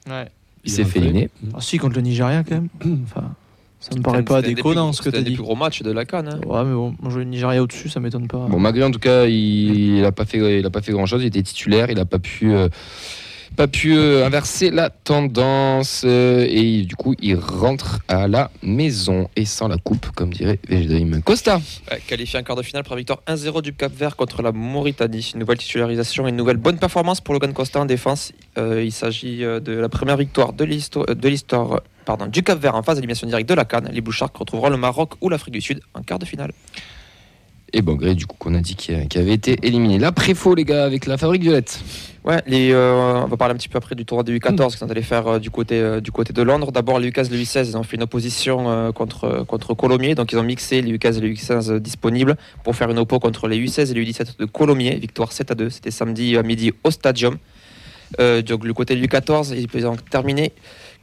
Ouais. 0.07 0.27
il 0.63 0.71
s'est 0.71 0.83
fait 0.85 0.99
éliminer. 0.99 1.29
Ah 1.53 1.57
si, 1.59 1.77
contre 1.77 1.95
le 1.95 2.01
Nigeria 2.01 2.43
quand 2.43 2.55
même. 2.55 2.69
Enfin, 3.03 3.33
ça 3.81 3.95
me 3.95 4.01
paraît 4.01 4.23
pas 4.23 4.41
C'était 4.41 4.55
déconnant 4.55 4.91
ce 4.93 4.99
que 4.99 5.05
c'était 5.05 5.17
un 5.19 5.21
des 5.21 5.29
dit. 5.29 5.35
plus 5.35 5.43
gros 5.43 5.55
matchs 5.55 5.81
de 5.81 5.91
la 5.91 6.03
Cannes. 6.05 6.27
hein. 6.29 6.39
Ouais, 6.47 6.63
mais 6.65 6.73
bon, 6.73 6.95
je 7.09 7.17
le 7.17 7.23
Nigeria 7.23 7.61
au-dessus, 7.63 7.87
ça 7.89 7.99
m'étonne 8.01 8.27
pas. 8.27 8.45
Bon, 8.47 8.59
Magri, 8.59 8.83
en 8.83 8.91
tout 8.91 8.99
cas, 8.99 9.25
il, 9.25 9.97
il 9.99 10.05
a 10.05 10.11
pas 10.11 10.25
fait, 10.25 10.59
il 10.59 10.65
a 10.65 10.69
pas 10.69 10.81
fait 10.81 10.91
grand 10.91 11.05
chose. 11.05 11.23
Il 11.23 11.27
était 11.27 11.41
titulaire, 11.41 11.89
il 11.89 11.97
a 11.99 12.05
pas 12.05 12.19
pu, 12.19 12.53
euh, 12.53 12.67
pas 13.55 13.67
pu 13.67 13.95
euh, 13.95 14.25
inverser 14.25 14.69
la 14.71 14.89
tendance 14.89 16.03
euh, 16.05 16.45
et 16.49 16.83
du 16.83 16.95
coup, 16.95 17.15
il 17.21 17.35
rentre 17.35 17.99
à 18.07 18.27
la 18.27 18.51
maison 18.63 19.29
et 19.35 19.45
sans 19.45 19.67
la 19.67 19.77
coupe, 19.77 20.11
comme 20.11 20.33
dirait 20.33 20.59
Végédrim. 20.67 21.21
Costa. 21.21 21.61
Qualifié 22.07 22.39
en 22.39 22.43
quart 22.43 22.55
de 22.55 22.61
finale 22.61 22.83
par 22.83 22.97
victoire 22.97 23.21
1-0 23.27 23.61
du 23.61 23.73
Cap 23.73 23.93
Vert 23.93 24.15
contre 24.15 24.41
la 24.41 24.51
Mauritanie. 24.51 25.33
Nouvelle 25.35 25.57
titularisation 25.57 26.27
et 26.27 26.29
une 26.29 26.35
nouvelle 26.35 26.57
bonne 26.57 26.77
performance 26.77 27.21
pour 27.21 27.33
Logan 27.33 27.53
Costa 27.53 27.79
en 27.79 27.85
défense. 27.85 28.31
Euh, 28.57 28.83
il 28.83 28.91
s'agit 28.91 29.39
de 29.39 29.71
la 29.71 29.89
première 29.89 30.17
victoire 30.17 30.53
de 30.53 30.63
l'histoire 30.63 31.81
du 32.29 32.43
Cap 32.43 32.59
Vert 32.59 32.75
en 32.75 32.83
phase 32.83 32.95
d'élimination 32.95 33.27
directe 33.27 33.49
de 33.49 33.53
la 33.53 33.65
Cannes. 33.65 33.89
Les 33.91 34.01
Bouchards 34.01 34.31
retrouveront 34.33 34.69
le 34.69 34.77
Maroc 34.77 35.13
ou 35.21 35.29
l'Afrique 35.29 35.53
du 35.53 35.61
Sud 35.61 35.81
en 35.93 36.01
quart 36.01 36.19
de 36.19 36.25
finale. 36.25 36.51
Et 37.73 37.81
Bangré, 37.81 38.15
du 38.15 38.25
coup, 38.25 38.35
qu'on 38.39 38.55
a 38.55 38.61
dit 38.61 38.75
qui, 38.75 38.93
avait 38.93 39.33
été 39.33 39.57
éliminé. 39.63 39.99
Là, 39.99 40.11
préfaux, 40.11 40.55
les 40.55 40.65
gars, 40.65 40.85
avec 40.85 41.05
la 41.05 41.17
fabrique 41.17 41.43
violette. 41.43 41.79
Ouais, 42.23 42.41
les, 42.47 42.71
euh, 42.71 43.23
on 43.23 43.27
va 43.27 43.37
parler 43.37 43.53
un 43.53 43.57
petit 43.57 43.69
peu 43.69 43.77
après 43.77 43.95
du 43.95 44.05
tournoi 44.05 44.23
des 44.23 44.37
U14 44.37 44.69
qu'ils 44.69 44.77
sont 44.77 44.89
allés 44.89 45.01
faire 45.01 45.27
euh, 45.27 45.39
du, 45.39 45.49
côté, 45.49 45.79
euh, 45.79 46.01
du 46.01 46.11
côté 46.11 46.33
de 46.33 46.41
Londres. 46.41 46.71
D'abord, 46.71 46.99
les 46.99 47.09
U15 47.11 47.27
et 47.27 47.37
les 47.37 47.43
U16, 47.43 47.69
ils 47.69 47.77
ont 47.77 47.83
fait 47.83 47.95
une 47.95 48.03
opposition 48.03 48.91
contre, 48.93 49.45
contre 49.47 49.73
Colomiers. 49.73 50.15
Donc, 50.15 50.31
ils 50.31 50.37
ont 50.37 50.43
mixé 50.43 50.81
les 50.81 50.97
U15 50.97 51.17
et 51.17 51.21
les 51.21 51.33
U16 51.33 51.79
disponibles 51.79 52.37
pour 52.63 52.75
faire 52.75 52.89
une 52.89 52.99
oppo 52.99 53.19
contre 53.19 53.47
les 53.47 53.57
U16 53.57 53.91
et 53.91 53.93
les 53.93 54.05
U17 54.05 54.39
de 54.39 54.45
Colomiers. 54.45 54.95
Victoire 54.95 55.31
7 55.31 55.51
à 55.51 55.55
2. 55.55 55.69
C'était 55.69 55.91
samedi 55.91 56.37
à 56.37 56.43
midi 56.43 56.71
au 56.83 56.91
Stadium. 56.91 57.37
Donc, 58.17 58.65
le 58.65 58.73
côté 58.73 58.95
de 58.95 59.05
l'U14, 59.05 59.53
ils 59.55 59.87
ont 59.87 59.95
terminé 59.95 60.51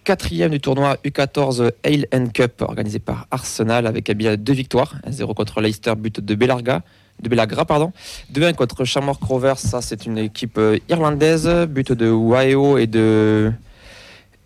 quatrième 0.07 0.53
du 0.53 0.61
tournoi 0.61 0.99
U14 1.05 1.73
Hale 1.83 2.07
Cup 2.33 2.63
organisé 2.63 3.01
par 3.01 3.27
Arsenal 3.33 3.89
avec 3.89 4.09
bien 4.13 4.37
deux 4.37 4.53
victoires. 4.53 4.95
1-0 5.05 5.35
contre 5.35 5.61
Leicester, 5.61 5.95
but 5.99 6.21
de 6.21 6.35
Belarga. 6.37 6.83
De 7.21 7.29
Belagra, 7.29 7.65
pardon. 7.65 7.93
2-1 8.33 8.55
contre 8.55 8.85
Shamrock 8.85 9.21
Rovers, 9.21 9.59
ça 9.59 9.83
c'est 9.83 10.07
une 10.07 10.19
équipe 10.19 10.59
euh, 10.59 10.79
irlandaise, 10.89 11.49
but 11.69 11.91
de 11.91 12.09
Waeo 12.09 12.79
et 12.79 12.87
de 12.87 13.51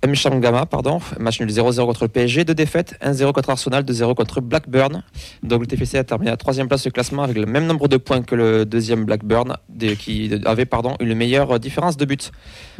Mchangama, 0.06 0.64
pardon. 0.64 1.00
Match 1.18 1.40
nul 1.40 1.50
0-0 1.50 1.84
contre 1.84 2.04
le 2.04 2.08
PSG, 2.08 2.44
deux 2.44 2.54
défaites, 2.54 2.96
1-0 3.04 3.32
contre 3.32 3.50
Arsenal, 3.50 3.84
2-0 3.84 4.14
contre 4.14 4.40
Blackburn. 4.40 5.02
Donc 5.42 5.60
le 5.60 5.66
TFC 5.66 5.98
a 5.98 6.04
terminé 6.04 6.30
à 6.30 6.36
troisième 6.36 6.68
place 6.68 6.82
du 6.82 6.90
classement 6.90 7.22
avec 7.22 7.36
le 7.36 7.46
même 7.46 7.66
nombre 7.66 7.86
de 7.86 7.98
points 7.98 8.22
que 8.22 8.34
le 8.34 8.64
deuxième 8.64 9.04
Blackburn, 9.04 9.56
qui 9.98 10.30
avait 10.46 10.64
pardon, 10.64 10.96
une 11.00 11.14
meilleure 11.14 11.60
différence 11.60 11.98
de 11.98 12.04
but. 12.06 12.32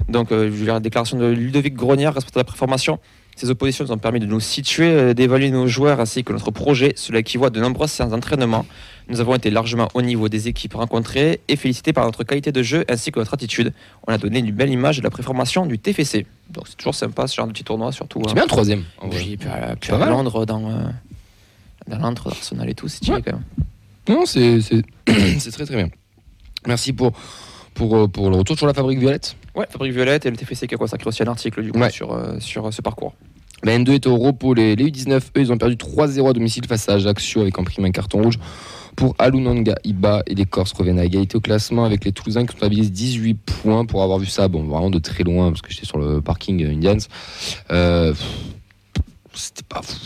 Donc 0.09 0.33
euh, 0.33 0.51
la 0.65 0.81
déclaration 0.81 1.19
de 1.19 1.27
Ludovic 1.27 1.75
Grognard, 1.75 2.15
responsable 2.15 2.47
de 2.47 2.53
la 2.53 2.57
formation. 2.57 2.99
Ces 3.37 3.51
oppositions 3.51 3.85
nous 3.85 3.93
ont 3.93 3.99
permis 3.99 4.21
de 4.21 4.27
nous 4.27 4.41
situer, 4.41 4.91
euh, 4.91 5.15
d'évaluer 5.15 5.51
nos 5.51 5.67
joueurs 5.67 6.01
ainsi 6.01 6.25
que 6.25 6.33
notre 6.33 6.51
projet. 6.51 6.93
Cela 6.97 7.21
équivaut 7.21 7.47
à 7.47 7.51
de 7.51 7.61
nombreuses 7.61 7.91
séances 7.91 8.11
d'entraînement. 8.11 8.67
Nous 9.11 9.21
avons 9.21 9.35
été 9.35 9.51
largement 9.51 9.89
au 9.95 10.03
niveau 10.03 10.29
des 10.29 10.47
équipes 10.49 10.75
rencontrées 10.75 11.41
et 11.49 11.57
félicités 11.57 11.93
par 11.93 12.05
notre 12.05 12.23
qualité 12.23 12.53
de 12.53 12.63
jeu 12.63 12.85
ainsi 12.89 13.11
que 13.11 13.19
notre 13.19 13.35
attitude. 13.35 13.73
On 14.07 14.13
a 14.13 14.19
donné 14.19 14.39
une 14.39 14.53
belle 14.53 14.71
image 14.71 14.99
de 14.99 15.03
la 15.03 15.11
préformation 15.11 15.67
du 15.67 15.79
TFC. 15.81 16.27
Donc 16.51 16.69
c'est 16.69 16.77
toujours 16.77 16.95
sympa 16.95 17.27
ce 17.27 17.35
genre 17.35 17.47
de 17.49 17.53
petit 17.53 17.65
tournoi, 17.65 17.91
surtout. 17.91 18.23
C'est 18.25 18.31
hein. 18.31 18.35
bien, 18.35 18.47
troisième. 18.47 18.85
en 18.99 19.09
vrai. 19.09 19.19
Puis, 19.19 19.37
puis 19.37 19.49
à, 19.49 19.75
puis. 19.77 19.91
Londres, 19.93 20.47
dans, 20.47 20.65
euh, 20.71 20.85
dans 21.89 21.99
Londres, 21.99 22.25
d'Arsenal 22.31 22.71
et 22.71 22.75
tout, 22.75 22.87
c'est 22.87 23.09
Ouais. 23.11 23.21
quand 23.21 23.33
même. 23.33 23.45
Non, 24.09 24.25
c'est 24.27 24.61
c'est- 24.61 24.83
c'est 25.41 25.51
très 25.51 25.67
très 25.67 25.77
bien. 25.77 25.89
Merci 26.67 26.93
pour, 26.93 27.13
pour, 27.75 27.97
euh, 27.97 28.07
pour 28.07 28.31
le 28.31 28.37
retour 28.37 28.57
sur 28.57 28.67
la 28.69 28.75
fabrique 28.75 29.01
violette. 29.01 29.35
Ouais, 29.57 29.67
Fabrique 29.69 29.93
Violette 29.93 30.25
et 30.27 30.31
le 30.31 30.37
TFC 30.37 30.69
qui 30.69 30.75
a 30.77 30.79
consacré 30.79 31.09
aussi 31.09 31.23
un 31.25 31.27
article 31.27 31.63
du 31.65 31.73
coup 31.73 31.81
Ouais. 31.81 31.91
sur, 31.91 32.13
euh, 32.13 32.39
sur 32.39 32.67
euh, 32.67 32.71
ce 32.71 32.81
parcours. 32.81 33.15
La 33.65 33.77
N2 33.77 33.95
est 33.95 34.07
au 34.07 34.17
repos. 34.17 34.55
Les, 34.55 34.77
les 34.77 34.85
U19, 34.91 35.19
eux, 35.37 35.41
ils 35.41 35.53
ont 35.53 35.59
perdu 35.59 35.77
3-0 35.77 36.31
à 36.31 36.33
domicile 36.33 36.65
face 36.67 36.89
à 36.89 36.95
Ajaccio 36.95 37.41
avec 37.43 37.59
en 37.59 37.65
prime 37.65 37.85
un 37.85 37.91
carton 37.91 38.23
rouge 38.23 38.39
pour 38.97 39.15
Alunanga 39.19 39.77
Iba. 39.85 40.23
Et 40.27 40.35
les 40.35 40.45
Corses 40.45 40.73
reviennent 40.73 40.99
à 40.99 41.05
égalité 41.05 41.37
au 41.37 41.41
classement 41.41 41.85
avec 41.85 42.05
les 42.05 42.13
Toulousains 42.13 42.47
qui 42.47 42.55
comptabilisent 42.55 42.93
18 42.93 43.35
points 43.35 43.85
pour 43.85 44.03
avoir 44.03 44.19
vu 44.19 44.27
ça. 44.27 44.49
Bon, 44.49 44.63
vraiment 44.65 44.91
de 44.91 44.99
très 44.99 45.25
loin 45.25 45.51
parce 45.51 45.63
que 45.63 45.71
j'étais 45.71 45.87
sur 45.87 45.99
le 45.99 46.21
parking 46.21 46.65
euh, 46.65 46.73
Indians. 46.73 46.99
Euh, 47.71 48.15
c'était 49.33 49.63
pas 49.63 49.83
fou. 49.83 49.97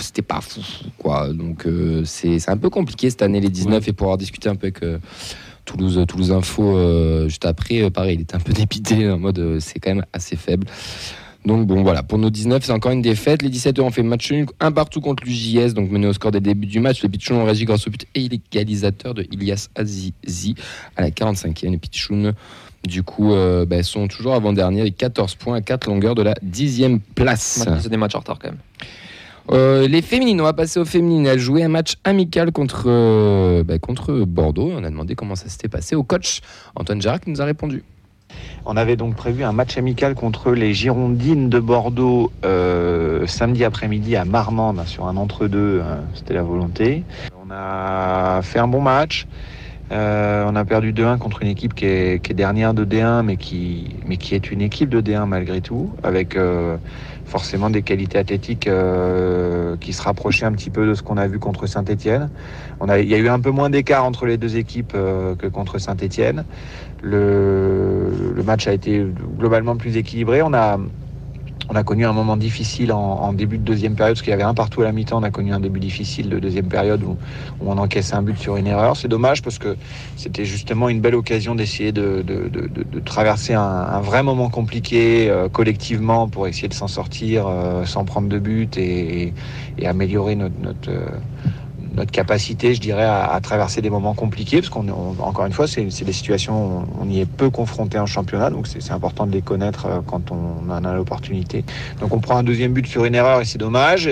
C'était 0.00 0.22
pas 0.22 0.40
fou, 0.40 0.60
quoi. 0.98 1.32
Donc 1.32 1.66
euh, 1.66 2.04
c'est 2.04 2.48
un 2.48 2.56
peu 2.56 2.70
compliqué 2.70 3.10
cette 3.10 3.22
année 3.22 3.40
les 3.40 3.50
19 3.50 3.86
et 3.86 3.92
pour 3.92 4.06
avoir 4.06 4.18
discuté 4.18 4.48
un 4.48 4.56
peu 4.56 4.66
avec 4.66 4.82
euh, 4.82 4.98
Toulouse, 5.64 6.04
Toulouse 6.08 6.32
Info 6.32 6.76
euh, 6.76 7.28
juste 7.28 7.44
après, 7.44 7.90
pareil, 7.90 8.16
il 8.16 8.22
était 8.22 8.34
un 8.34 8.40
peu 8.40 8.52
dépité 8.52 9.10
en 9.10 9.18
mode 9.18 9.58
c'est 9.60 9.78
quand 9.78 9.94
même 9.94 10.06
assez 10.12 10.36
faible. 10.36 10.66
Donc 11.44 11.66
bon 11.66 11.82
voilà, 11.82 12.02
pour 12.02 12.18
nos 12.18 12.30
19, 12.30 12.64
c'est 12.64 12.72
encore 12.72 12.92
une 12.92 13.02
défaite. 13.02 13.42
Les 13.42 13.48
17 13.48 13.78
eux 13.80 13.82
ont 13.82 13.90
fait 13.90 14.02
match 14.02 14.30
nul, 14.30 14.46
un 14.60 14.70
partout 14.70 15.00
contre 15.00 15.24
l'UJS, 15.24 15.74
donc 15.74 15.90
mené 15.90 16.06
au 16.06 16.12
score 16.12 16.30
des 16.30 16.40
débuts 16.40 16.66
du 16.66 16.78
match. 16.78 17.02
Les 17.02 17.08
Pichouns 17.08 17.36
ont 17.36 17.44
réagi 17.44 17.64
grâce 17.64 17.86
au 17.86 17.90
but 17.90 18.06
égalisateur 18.14 19.14
de 19.14 19.26
Ilias 19.32 19.68
Azizi 19.74 20.54
à 20.96 21.02
la 21.02 21.10
45e. 21.10 21.70
Les 21.70 21.78
Pichouns, 21.78 22.32
du 22.84 23.02
coup, 23.02 23.32
euh, 23.32 23.66
bah, 23.66 23.82
sont 23.82 24.06
toujours 24.06 24.34
avant-dernier 24.34 24.82
avec 24.82 24.96
14 24.96 25.34
points 25.34 25.56
à 25.56 25.60
4 25.60 25.88
longueurs 25.88 26.14
de 26.14 26.22
la 26.22 26.34
10e 26.44 27.00
place. 27.14 27.64
Ont 27.66 27.88
des 27.88 27.96
matchs 27.96 28.14
en 28.14 28.20
retard 28.20 28.38
quand 28.38 28.48
même. 28.48 28.58
Euh, 29.50 29.88
les 29.88 30.02
féminines, 30.02 30.40
on 30.40 30.44
va 30.44 30.52
passer 30.52 30.78
aux 30.78 30.84
féminines. 30.84 31.26
Elles 31.26 31.40
jouaient 31.40 31.64
un 31.64 31.68
match 31.68 31.94
amical 32.04 32.52
contre, 32.52 32.84
euh, 32.86 33.64
bah, 33.64 33.80
contre 33.80 34.12
Bordeaux. 34.24 34.70
On 34.72 34.84
a 34.84 34.90
demandé 34.90 35.16
comment 35.16 35.34
ça 35.34 35.48
s'était 35.48 35.68
passé 35.68 35.96
au 35.96 36.04
coach 36.04 36.40
Antoine 36.76 37.00
qui 37.00 37.30
nous 37.30 37.42
a 37.42 37.44
répondu. 37.44 37.82
On 38.64 38.76
avait 38.76 38.96
donc 38.96 39.16
prévu 39.16 39.44
un 39.44 39.52
match 39.52 39.76
amical 39.76 40.14
contre 40.14 40.52
les 40.52 40.72
Girondines 40.74 41.48
de 41.48 41.58
Bordeaux 41.58 42.32
euh, 42.44 43.26
samedi 43.26 43.64
après-midi 43.64 44.16
à 44.16 44.24
Marmande 44.24 44.84
sur 44.86 45.06
un 45.06 45.16
entre-deux. 45.16 45.80
euh, 45.82 45.96
C'était 46.14 46.34
la 46.34 46.42
volonté. 46.42 47.04
On 47.44 47.50
a 47.50 48.40
fait 48.42 48.58
un 48.58 48.68
bon 48.68 48.80
match. 48.80 49.26
Euh, 49.90 50.44
on 50.48 50.56
a 50.56 50.64
perdu 50.64 50.92
2-1 50.92 51.18
contre 51.18 51.42
une 51.42 51.48
équipe 51.48 51.74
qui 51.74 51.84
est, 51.86 52.32
dernière 52.32 52.72
de 52.72 52.84
D1, 52.84 53.22
mais 53.22 53.36
qui, 53.36 53.94
est 54.30 54.50
une 54.50 54.62
équipe 54.62 54.88
de 54.88 55.00
D1 55.00 55.26
malgré 55.26 55.60
tout, 55.60 55.92
avec 56.02 56.36
forcément 57.24 57.70
des 57.70 57.82
qualités 57.82 58.18
athlétiques 58.18 58.66
euh, 58.66 59.76
qui 59.80 59.92
se 59.92 60.02
rapprochaient 60.02 60.44
un 60.44 60.52
petit 60.52 60.70
peu 60.70 60.86
de 60.86 60.94
ce 60.94 61.02
qu'on 61.02 61.16
a 61.16 61.26
vu 61.26 61.38
contre 61.38 61.66
Saint-Etienne. 61.66 62.30
Il 62.86 63.08
y 63.08 63.14
a 63.14 63.18
eu 63.18 63.28
un 63.28 63.40
peu 63.40 63.50
moins 63.50 63.70
d'écart 63.70 64.04
entre 64.04 64.26
les 64.26 64.36
deux 64.36 64.56
équipes 64.56 64.92
euh, 64.94 65.34
que 65.34 65.46
contre 65.46 65.78
Saint-Etienne. 65.78 66.44
Le, 67.02 68.32
le 68.34 68.42
match 68.42 68.66
a 68.68 68.72
été 68.72 69.04
globalement 69.38 69.76
plus 69.76 69.96
équilibré. 69.96 70.42
On 70.42 70.52
a, 70.52 70.78
on 71.68 71.74
a 71.74 71.82
connu 71.84 72.04
un 72.04 72.12
moment 72.12 72.36
difficile 72.36 72.92
en, 72.92 73.32
début 73.32 73.58
de 73.58 73.62
deuxième 73.62 73.94
période, 73.94 74.14
parce 74.14 74.22
qu'il 74.22 74.30
y 74.30 74.34
avait 74.34 74.42
un 74.42 74.54
partout 74.54 74.82
à 74.82 74.84
la 74.84 74.92
mi-temps. 74.92 75.18
On 75.18 75.22
a 75.22 75.30
connu 75.30 75.52
un 75.52 75.60
début 75.60 75.80
difficile 75.80 76.28
de 76.28 76.38
deuxième 76.38 76.66
période 76.66 77.02
où, 77.02 77.16
on 77.64 77.78
encaissait 77.78 78.14
un 78.14 78.22
but 78.22 78.38
sur 78.38 78.56
une 78.56 78.66
erreur. 78.66 78.96
C'est 78.96 79.08
dommage 79.08 79.42
parce 79.42 79.58
que 79.58 79.76
c'était 80.16 80.44
justement 80.44 80.88
une 80.88 81.00
belle 81.00 81.14
occasion 81.14 81.54
d'essayer 81.54 81.92
de, 81.92 82.24
traverser 83.04 83.54
un, 83.54 84.00
vrai 84.00 84.22
moment 84.22 84.50
compliqué 84.50 85.30
euh, 85.30 85.48
collectivement 85.48 86.28
pour 86.28 86.46
essayer 86.46 86.68
de 86.68 86.74
s'en 86.74 86.88
sortir 86.88 87.46
euh, 87.46 87.84
sans 87.84 88.04
prendre 88.04 88.28
de 88.28 88.38
but 88.38 88.76
et, 88.76 89.32
améliorer 89.84 90.36
notre, 90.36 90.54
notre, 90.60 90.90
euh, 90.90 91.08
notre 91.94 92.10
capacité, 92.10 92.74
je 92.74 92.80
dirais, 92.80 93.04
à, 93.04 93.38
traverser 93.42 93.82
des 93.82 93.90
moments 93.90 94.14
compliqués, 94.14 94.58
parce 94.58 94.70
qu'on, 94.70 94.88
on- 94.88 95.20
encore 95.22 95.46
une 95.46 95.52
fois, 95.52 95.66
c'est, 95.66 95.90
c'est 95.90 96.04
des 96.04 96.12
situations, 96.12 96.78
où 96.80 96.84
on 97.00 97.08
y 97.08 97.20
est 97.20 97.26
peu 97.26 97.50
confronté 97.50 97.98
en 97.98 98.06
championnat, 98.06 98.50
donc 98.50 98.66
c'est, 98.66 98.80
c'est 98.80 98.92
important 98.92 99.26
de 99.26 99.32
les 99.32 99.42
connaître 99.42 99.86
euh, 99.86 100.00
quand 100.06 100.30
on 100.30 100.70
en 100.70 100.84
a 100.84 100.94
l'opportunité. 100.94 101.64
Donc 102.00 102.14
on 102.14 102.20
prend 102.20 102.36
un 102.36 102.42
deuxième 102.42 102.72
but 102.72 102.86
sur 102.86 103.04
une 103.04 103.14
erreur 103.14 103.40
et 103.40 103.44
c'est 103.44 103.58
dommage. 103.58 104.08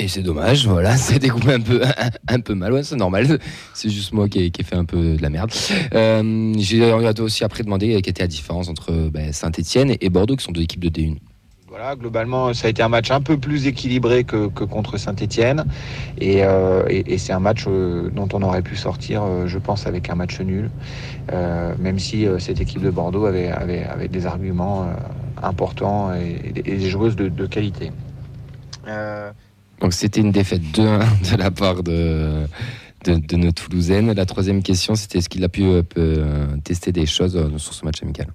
Et 0.00 0.08
c'est 0.08 0.22
dommage, 0.22 0.66
voilà, 0.66 0.96
ça 0.96 1.18
découpé 1.18 1.52
un 1.52 1.60
peu, 1.60 1.82
un, 2.28 2.40
peu 2.40 2.54
mal, 2.54 2.82
c'est 2.84 2.96
normal. 2.96 3.38
C'est 3.74 3.90
juste 3.90 4.12
moi 4.12 4.28
qui 4.28 4.38
ai, 4.40 4.62
fait 4.64 4.76
un 4.76 4.86
peu 4.86 5.16
de 5.16 5.22
la 5.22 5.28
merde. 5.28 5.50
Euh, 5.94 6.54
J'ai 6.56 6.92
aussi 7.20 7.44
après 7.44 7.62
demandé 7.64 7.88
quelle 7.88 8.10
était 8.10 8.22
la 8.22 8.26
différence 8.26 8.68
entre 8.68 9.10
Saint-Etienne 9.32 9.96
et 10.00 10.08
Bordeaux, 10.08 10.36
qui 10.36 10.44
sont 10.44 10.52
deux 10.52 10.62
équipes 10.62 10.84
de 10.84 10.88
D1. 10.88 11.16
Globalement, 11.98 12.52
ça 12.52 12.66
a 12.66 12.70
été 12.70 12.82
un 12.82 12.88
match 12.88 13.10
un 13.10 13.22
peu 13.22 13.38
plus 13.38 13.66
équilibré 13.66 14.24
que, 14.24 14.48
que 14.48 14.64
contre 14.64 14.98
Saint-Etienne. 14.98 15.64
Et, 16.18 16.44
euh, 16.44 16.84
et- 16.88 17.16
c'est 17.16 17.32
un 17.32 17.40
match 17.40 17.64
euh, 17.66 18.10
dont 18.10 18.28
on 18.34 18.42
aurait 18.42 18.60
pu 18.62 18.76
sortir, 18.76 19.22
euh, 19.22 19.46
je 19.46 19.58
pense, 19.58 19.86
avec 19.86 20.10
un 20.10 20.14
match 20.14 20.40
nul. 20.40 20.70
Même 21.78 21.98
si 21.98 22.26
cette 22.38 22.60
équipe 22.60 22.82
de 22.82 22.90
Bordeaux 22.90 23.24
avait, 23.24 23.48
avait, 23.50 24.08
des 24.08 24.26
arguments 24.26 24.88
importants 25.42 26.12
et, 26.12 26.52
des 26.52 26.90
joueuses 26.90 27.16
de, 27.16 27.46
qualité. 27.46 27.92
Donc 29.80 29.92
c'était 29.92 30.20
une 30.20 30.32
défaite 30.32 30.62
2-1 30.74 31.32
de 31.32 31.36
la 31.36 31.50
part 31.50 31.82
de, 31.82 32.46
de, 33.04 33.14
de 33.14 33.36
nos. 33.36 34.14
La 34.14 34.26
troisième 34.26 34.62
question, 34.62 34.96
c'était 34.96 35.18
est-ce 35.18 35.28
qu'il 35.28 35.44
a 35.44 35.48
pu 35.48 35.64
tester 36.64 36.92
des 36.92 37.06
choses 37.06 37.38
sur 37.58 37.74
ce 37.74 37.84
match 37.84 38.02
amical? 38.02 38.26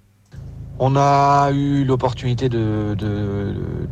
On 0.78 0.98
a 0.98 1.52
eu 1.54 1.86
l'opportunité 1.86 2.50
de, 2.50 2.98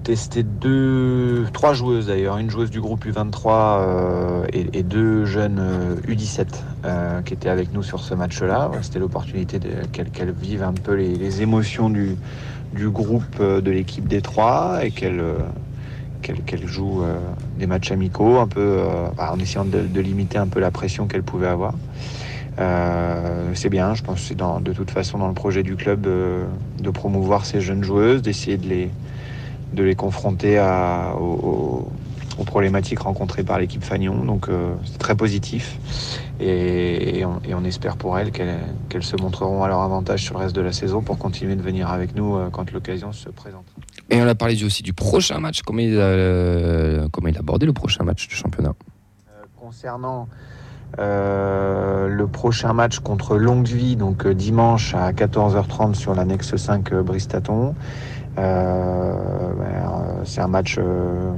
tester 0.03 0.43
deux, 0.43 1.45
trois 1.53 1.73
joueuses 1.73 2.07
d'ailleurs, 2.07 2.37
une 2.37 2.49
joueuse 2.49 2.69
du 2.69 2.81
groupe 2.81 3.05
U23 3.05 3.45
euh, 3.47 4.45
et, 4.51 4.83
deux 4.83 5.23
jeunes 5.23 5.59
euh, 5.59 5.95
U17 6.13 6.47
euh, 6.83 7.21
qui 7.21 7.35
étaient 7.35 7.47
avec 7.47 7.71
nous 7.71 7.83
sur 7.83 8.01
ce 8.01 8.13
match-là. 8.13 8.69
C'était 8.81 8.99
l'opportunité 8.99 9.59
qu'elles 9.93 10.09
qu'elles 10.09 10.33
vivent 10.33 10.63
un 10.63 10.73
peu 10.73 10.95
les, 10.95 11.41
émotions 11.41 11.89
du, 11.89 12.17
groupe 12.75 13.37
euh, 13.39 13.61
de 13.61 13.71
l'équipe 13.71 14.09
des 14.09 14.21
trois 14.21 14.79
et 14.83 14.91
qu'elles 14.91 15.21
euh, 15.21 15.37
jouent 16.65 17.03
euh, 17.03 17.17
des 17.57 17.65
matchs 17.65 17.91
amicaux 17.91 18.39
un 18.39 18.47
peu 18.47 18.59
euh, 18.59 19.07
bah, 19.15 19.31
en 19.33 19.39
essayant 19.39 19.63
de, 19.63 19.79
de 19.79 20.01
limiter 20.01 20.37
un 20.37 20.47
peu 20.47 20.59
la 20.59 20.71
pression 20.71 21.07
qu'elles 21.07 21.23
pouvaient 21.23 21.47
avoir. 21.47 21.75
Euh, 22.59 23.51
c'est 23.55 23.69
bien, 23.69 23.95
je 23.95 24.03
pense 24.03 24.15
que 24.21 24.27
c'est 24.27 24.35
dans- 24.35 24.59
de 24.59 24.73
toute 24.73 24.91
façon 24.91 25.17
dans 25.17 25.27
le 25.27 25.33
projet 25.33 25.63
du 25.63 25.75
club 25.75 26.05
euh, 26.05 26.45
de 26.79 26.89
promouvoir 26.91 27.45
ces 27.45 27.61
jeunes 27.61 27.83
joueuses, 27.83 28.21
d'essayer 28.21 28.57
de 28.57 28.67
les, 28.67 28.91
de 29.73 29.83
les 29.83 29.95
confronter 29.95 30.59
à, 30.59 31.15
aux, 31.19 31.87
problématiques 32.45 32.99
rencontrées 32.99 33.43
par 33.43 33.57
l'équipe 33.59 33.83
Fagnon. 33.83 34.23
Donc 34.25 34.49
euh, 34.49 34.73
c'est 34.85 34.97
très 34.99 35.15
positif 35.15 35.77
et, 36.39 37.19
et 37.19 37.25
on, 37.25 37.39
et 37.47 37.53
on 37.55 37.63
espère 37.63 37.95
pour 37.95 38.17
elles 38.19 38.31
qu'elles 38.31 38.59
qu'elles 38.89 39.03
se 39.03 39.15
montreront 39.15 39.63
à 39.63 39.67
leur 39.67 39.81
avantage 39.81 40.23
sur 40.23 40.33
le 40.37 40.43
reste 40.43 40.55
de 40.55 40.61
la 40.61 40.73
saison 40.73 41.01
pour 41.01 41.17
continuer 41.17 41.55
de 41.55 41.61
venir 41.61 41.89
avec 41.89 42.15
nous 42.15 42.35
euh, 42.35 42.49
quand 42.51 42.71
l'occasion 42.71 43.13
se 43.13 43.29
présente. 43.29 43.65
Et 44.09 44.21
on 44.21 44.27
a 44.27 44.35
parlé 44.35 44.63
aussi 44.63 44.83
du 44.83 44.93
prochain 44.93 45.39
match. 45.39 45.61
Comment 45.61 45.79
il 45.79 45.97
a, 45.97 46.01
euh, 46.03 47.07
comment 47.11 47.29
il 47.29 47.35
a 47.37 47.39
abordé 47.39 47.65
le 47.65 47.73
prochain 47.73 48.03
match 48.03 48.27
du 48.27 48.35
championnat? 48.35 48.73
Concernant 49.59 50.27
euh, 50.99 52.07
le 52.07 52.27
prochain 52.27 52.71
match 52.73 52.99
contre 52.99 53.37
Longuevie, 53.37 53.95
donc 53.95 54.27
euh, 54.27 54.35
dimanche 54.35 54.93
à 54.93 55.11
14h30 55.11 55.95
sur 55.95 56.13
l'annexe 56.13 56.55
5 56.55 56.93
euh, 56.93 57.01
Bristaton, 57.01 57.73
ben, 58.35 58.43
c'est 60.23 60.41
un 60.41 60.47
match 60.47 60.79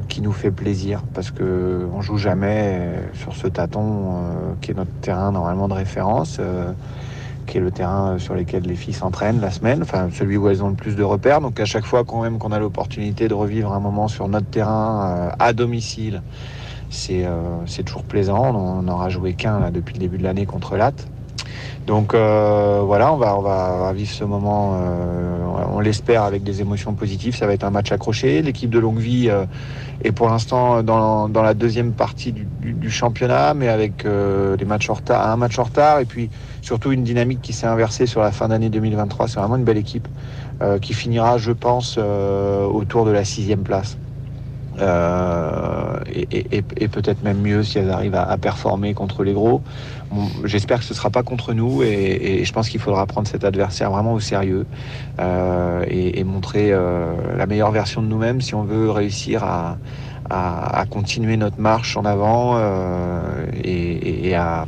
qui 0.08 0.22
nous 0.22 0.32
fait 0.32 0.52
plaisir 0.52 1.02
parce 1.14 1.30
que 1.30 1.88
on 1.94 2.02
joue 2.02 2.18
jamais 2.18 2.90
sur 3.14 3.36
ce 3.36 3.48
tâton 3.48 4.22
qui 4.62 4.72
est 4.72 4.74
notre 4.76 4.94
terrain 5.02 5.34
normalement 5.34 5.68
de 5.68 5.74
référence. 5.74 6.40
qui 7.48 7.58
est 7.58 7.62
le 7.62 7.72
terrain 7.72 8.18
sur 8.18 8.34
lequel 8.34 8.64
les 8.64 8.76
filles 8.76 8.94
s'entraînent 8.94 9.42
la 9.42 9.52
semaine, 9.52 9.82
enfin 9.82 10.08
celui 10.14 10.38
où 10.38 10.48
elles 10.48 10.64
ont 10.64 10.70
le 10.70 10.76
plus 10.76 10.96
de 10.96 11.04
repères. 11.04 11.42
Donc 11.42 11.60
à 11.60 11.66
chaque 11.66 11.86
fois 11.86 12.06
quand 12.06 12.22
même 12.22 12.38
qu'on 12.38 12.54
a 12.54 12.60
l'opportunité 12.60 13.28
de 13.28 13.34
revivre 13.34 13.74
un 13.74 13.82
moment 13.82 14.08
sur 14.08 14.30
notre 14.30 14.48
terrain 14.48 15.34
à 15.38 15.52
domicile, 15.52 16.22
c'est 16.90 17.26
euh, 17.26 17.66
toujours 17.86 18.04
plaisant. 18.06 18.56
On 18.56 18.84
n'aura 18.84 19.10
joué 19.10 19.34
qu'un 19.36 19.72
depuis 19.72 19.94
le 19.96 20.00
début 20.00 20.18
de 20.18 20.24
l'année 20.24 20.46
contre 20.46 20.78
Latte. 20.78 21.08
Donc 21.88 22.14
euh, 22.14 22.82
voilà, 22.86 23.14
on 23.14 23.18
va, 23.18 23.38
on 23.38 23.42
va, 23.42 23.94
vivre 23.94 24.12
ce 24.12 24.24
moment, 24.24 24.74
euh, 24.82 25.44
on 25.46 25.80
l'espère, 25.80 26.24
avec 26.24 26.44
des 26.44 26.62
émotions 26.62 26.96
positives. 26.96 27.36
Ça 27.36 27.48
va 27.48 27.54
être 27.54 27.64
un 27.64 27.70
match 27.72 27.92
accroché. 27.92 28.42
L'équipe 28.42 28.70
de 28.70 28.80
Longuevie 28.80 29.30
euh, 29.30 29.46
est 30.04 30.12
pour 30.12 30.30
l'instant 30.30 30.84
dans, 30.84 31.30
dans 31.30 31.42
la 31.44 31.54
deuxième 31.54 31.96
partie 31.96 32.32
du, 32.34 32.46
du- 32.46 32.74
du 32.74 32.90
championnat, 32.92 33.54
mais 33.54 33.68
avec 33.68 34.06
euh, 34.06 34.58
des 34.58 34.66
matchs 34.66 34.90
en 34.90 34.96
retard, 34.96 35.28
un 35.30 35.38
match 35.38 35.60
en 35.60 35.64
retard, 35.64 36.00
et 36.00 36.06
puis 36.06 36.30
surtout 36.62 36.92
une 36.92 37.04
dynamique 37.04 37.42
qui 37.42 37.54
s'est 37.54 37.68
inversée 37.68 38.08
sur 38.08 38.22
la 38.22 38.32
fin 38.32 38.48
d'année 38.50 38.70
2023. 38.70 39.28
C'est 39.28 39.40
vraiment 39.40 39.56
une 39.58 39.66
belle 39.66 39.78
équipe 39.78 40.08
euh, 40.64 40.80
qui 40.80 40.94
finira, 40.94 41.38
je 41.38 41.52
pense, 41.52 41.96
euh, 41.98 42.66
autour 42.66 43.06
de 43.06 43.12
la 43.12 43.26
sixième 43.26 43.64
place. 43.64 44.00
Euh, 44.80 46.00
et 46.08 46.88
peut-être 46.88 47.24
même 47.24 47.40
mieux 47.42 47.64
si 47.64 47.78
elles 47.78 47.90
arrivent 47.90 48.16
à, 48.16 48.38
performer 48.38 48.94
contre 48.94 49.24
les 49.24 49.34
gros. 49.34 49.62
J'espère 50.44 50.80
que 50.80 50.86
ce 50.86 50.94
ne 50.94 50.98
sera 50.98 51.10
pas 51.10 51.24
contre 51.24 51.54
nous 51.54 51.82
et, 51.84 52.44
je 52.44 52.54
pense 52.54 52.70
qu'il 52.70 52.80
faudra 52.80 53.06
prendre 53.06 53.28
cet 53.28 53.44
adversaire 53.44 53.92
vraiment 53.92 54.14
au 54.14 54.20
sérieux 54.20 54.66
euh, 55.20 55.86
et, 55.88 56.24
montrer 56.24 56.72
euh, 56.72 57.14
la 57.38 57.46
meilleure 57.46 57.72
version 57.72 58.02
de 58.02 58.08
nous-mêmes 58.08 58.42
si 58.42 58.56
on 58.56 58.64
veut 58.64 58.90
réussir 58.92 59.44
à, 59.44 59.78
continuer 60.90 61.38
notre 61.38 61.60
marche 61.60 61.98
en 61.98 62.06
avant 62.06 62.60
et, 63.64 64.36
à, 64.36 64.66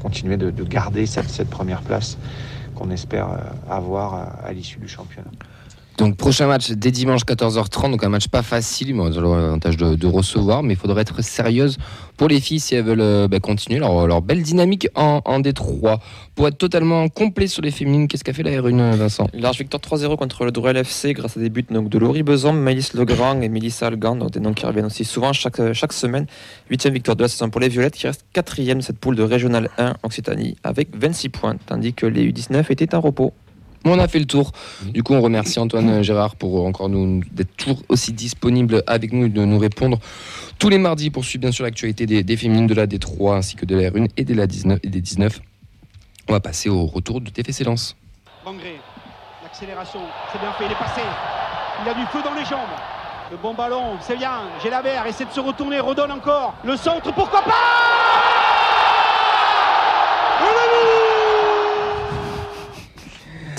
continuer 0.00 0.36
de, 0.36 0.50
de 0.50 0.64
garder 0.64 1.06
cette, 1.06 1.48
première 1.48 1.82
place 1.82 2.18
qu'on 2.74 2.90
espère 2.90 3.28
avoir 3.68 4.32
à 4.44 4.52
l'issue 4.52 4.78
du 4.78 4.88
championnat. 4.88 5.30
Donc 6.00 6.16
prochain 6.16 6.46
match 6.46 6.70
dès 6.70 6.90
dimanche 6.90 7.26
14h30, 7.26 7.90
donc 7.90 8.02
un 8.02 8.08
match 8.08 8.28
pas 8.28 8.40
facile, 8.40 8.94
mais 8.94 9.02
on 9.02 9.06
a 9.06 9.10
l'avantage 9.10 9.76
de, 9.76 9.96
de 9.96 10.06
recevoir, 10.06 10.62
mais 10.62 10.72
il 10.72 10.78
faudrait 10.78 11.02
être 11.02 11.22
sérieuse 11.22 11.76
pour 12.16 12.26
les 12.26 12.40
filles 12.40 12.58
si 12.58 12.74
elles 12.74 12.84
veulent 12.84 13.02
euh, 13.02 13.28
bah, 13.28 13.38
continuer 13.38 13.80
leur, 13.80 14.06
leur 14.06 14.22
belle 14.22 14.42
dynamique 14.42 14.88
en, 14.94 15.20
en 15.26 15.40
D3. 15.40 15.98
Pour 16.34 16.48
être 16.48 16.56
totalement 16.56 17.06
complet 17.10 17.48
sur 17.48 17.60
les 17.60 17.70
féminines, 17.70 18.08
qu'est-ce 18.08 18.24
qu'a 18.24 18.32
fait 18.32 18.42
la 18.42 18.50
R1 18.52 18.94
Vincent? 18.94 19.28
Large 19.34 19.58
victoire 19.58 19.82
3-0 19.82 20.16
contre 20.16 20.46
le 20.46 20.52
Druel 20.52 20.78
FC 20.78 21.12
grâce 21.12 21.36
à 21.36 21.40
des 21.40 21.50
buts 21.50 21.66
donc, 21.68 21.90
de 21.90 21.98
Laurie 21.98 22.22
Besom, 22.22 22.58
Maïlis 22.58 22.92
Legrand 22.94 23.38
et 23.42 23.50
Mélissa 23.50 23.88
Algan, 23.88 24.16
donc 24.16 24.30
des 24.30 24.40
noms 24.40 24.54
qui 24.54 24.64
reviennent 24.64 24.86
aussi 24.86 25.04
souvent 25.04 25.34
chaque, 25.34 25.74
chaque 25.74 25.92
semaine. 25.92 26.24
Huitième 26.70 26.94
victoire 26.94 27.16
de 27.16 27.24
la 27.24 27.28
saison 27.28 27.50
pour 27.50 27.60
les 27.60 27.68
Violettes 27.68 27.96
qui 27.96 28.06
reste 28.06 28.24
quatrième 28.32 28.78
de 28.78 28.84
cette 28.84 28.98
poule 28.98 29.16
de 29.16 29.22
Régional 29.22 29.68
1 29.76 29.96
Occitanie 30.02 30.56
avec 30.64 30.96
26 30.96 31.28
points, 31.28 31.56
tandis 31.66 31.92
que 31.92 32.06
les 32.06 32.32
U19 32.32 32.64
étaient 32.70 32.94
en 32.94 33.02
repos. 33.02 33.34
On 33.84 33.98
a 33.98 34.08
fait 34.08 34.18
le 34.18 34.26
tour. 34.26 34.52
Du 34.84 35.02
coup, 35.02 35.14
on 35.14 35.20
remercie 35.20 35.58
Antoine 35.58 36.02
Gérard 36.02 36.36
pour 36.36 36.66
encore 36.66 36.88
nous 36.88 37.22
d'être 37.32 37.56
toujours 37.56 37.82
aussi 37.88 38.12
disponible 38.12 38.82
avec 38.86 39.12
nous 39.12 39.26
et 39.26 39.28
de 39.30 39.44
nous 39.44 39.58
répondre 39.58 39.98
tous 40.58 40.68
les 40.68 40.78
mardis 40.78 41.08
pour 41.08 41.24
suivre 41.24 41.40
bien 41.40 41.52
sûr 41.52 41.64
l'actualité 41.64 42.04
des, 42.04 42.22
des 42.22 42.36
féminines 42.36 42.66
de 42.66 42.74
la 42.74 42.86
D3 42.86 43.36
ainsi 43.36 43.56
que 43.56 43.64
de 43.64 43.76
la 43.76 43.90
R1 43.90 44.08
et, 44.18 44.24
de 44.24 44.34
la 44.34 44.46
19, 44.46 44.80
et 44.82 44.88
des 44.88 45.00
19. 45.00 45.40
On 46.28 46.32
va 46.32 46.40
passer 46.40 46.68
au 46.68 46.84
retour 46.84 47.22
de 47.22 47.30
TFC 47.30 47.64
Lens. 47.64 47.96
Bangré, 48.44 48.78
l'accélération, 49.42 50.00
c'est 50.30 50.38
bien 50.38 50.52
fait, 50.52 50.66
il 50.66 50.72
est 50.72 50.78
passé. 50.78 51.00
Il 51.82 51.88
a 51.88 51.94
du 51.94 52.04
feu 52.12 52.22
dans 52.22 52.34
les 52.34 52.44
jambes. 52.44 52.68
Le 53.30 53.38
bon 53.38 53.54
ballon, 53.54 53.96
c'est 54.00 54.16
bien. 54.16 54.42
Gélabert 54.62 55.06
essaie 55.06 55.24
de 55.24 55.30
se 55.30 55.40
retourner, 55.40 55.80
redonne 55.80 56.12
encore. 56.12 56.54
Le 56.64 56.76
centre, 56.76 57.12
pourquoi 57.14 57.42
pas? 57.42 58.49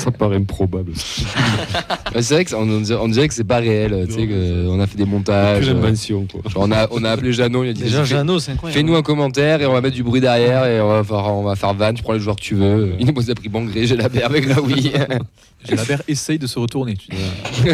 Ça 0.04 0.12
paraît 0.12 0.38
improbable. 0.38 0.92
C'est 2.22 2.34
vrai 2.34 2.44
que 2.44 2.50
ça- 2.52 2.58
on, 2.58 2.66
dirait, 2.82 3.00
on 3.02 3.08
dirait 3.08 3.28
que 3.28 3.34
c'est 3.34 3.44
pas 3.44 3.58
réel. 3.58 4.06
Tu 4.08 4.14
sais, 4.14 4.28
que 4.28 4.68
on 4.68 4.80
a 4.80 4.88
fait 4.88 4.98
des 4.98 5.06
montages. 5.06 5.64
Plus 5.66 5.70
euh, 5.70 5.74
d'invention, 5.74 6.28
quoi. 6.32 6.42
genre, 6.50 6.64
on, 6.68 6.72
a, 6.72 6.88
on 6.92 7.04
a 7.04 7.10
appelé 7.12 7.32
Jeannot, 7.34 7.64
il 7.64 7.70
a 7.70 7.74
dit 7.74 7.84
Déjà, 7.84 8.04
Jeannot, 8.04 8.40
c'est 8.40 8.52
incroyable. 8.52 8.78
Fais-nous 8.80 8.96
un 8.96 9.02
commentaire 9.02 9.62
et 9.62 9.66
on 9.66 9.74
va 9.74 9.82
mettre 9.82 9.96
du 9.96 10.04
bruit 10.04 10.20
derrière 10.22 10.66
et 10.66 10.82
on 10.82 10.90
va 10.90 11.04
faire, 11.04 11.26
on 11.34 11.44
va 11.44 11.56
faire 11.56 11.74
van, 11.74 11.94
tu 11.94 12.04
prends 12.04 12.14
les 12.14 12.20
joueurs 12.20 12.36
que 12.36 12.42
tu 12.42 12.56
veux. 12.56 12.94
Il 13.00 13.06
nous 13.14 13.32
a 13.32 13.36
pris 13.36 13.50
Bangré, 13.50 13.86
j'ai 13.88 13.96
la 13.96 14.10
paix 14.10 14.24
avec 14.24 14.48
la 14.48 14.62
oui. 14.62 14.92
Gélabert 15.64 16.02
essaye 16.08 16.40
de 16.40 16.48
se 16.48 16.58
retourner. 16.60 16.96
Tu 16.96 17.10
dis. 17.12 17.18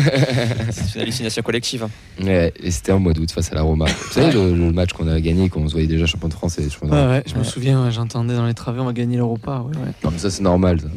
C'est 0.71 0.95
une 0.95 1.01
hallucination 1.01 1.41
collective. 1.41 1.87
Ouais, 2.21 2.53
et 2.61 2.69
c'était 2.71 2.91
en 2.91 2.99
mois 2.99 3.13
d'août 3.13 3.31
face 3.31 3.51
à 3.51 3.55
la 3.55 3.61
Roma. 3.61 3.85
Vous 3.85 4.13
savez, 4.13 4.31
le, 4.31 4.53
le 4.55 4.71
match 4.71 4.91
qu'on 4.93 5.07
a 5.07 5.19
gagné, 5.21 5.49
qu'on 5.49 5.67
se 5.67 5.71
voyait 5.73 5.87
déjà 5.87 6.05
champion 6.05 6.27
de 6.27 6.33
France 6.33 6.59
et 6.59 6.69
champion 6.69 6.89
ouais, 6.91 7.23
je 7.25 7.35
me 7.35 7.43
souviens, 7.43 7.89
j'entendais 7.89 8.35
dans 8.35 8.45
les 8.45 8.53
travées, 8.53 8.81
on 8.81 8.85
va 8.85 8.93
gagner 8.93 9.17
l'Europa. 9.17 9.63
Ouais, 9.67 9.75
ouais. 9.77 9.91
Non, 10.03 10.09
mais 10.11 10.17
ça, 10.19 10.29
c'est 10.29 10.43
normal. 10.43 10.79
Ça, 10.81 10.87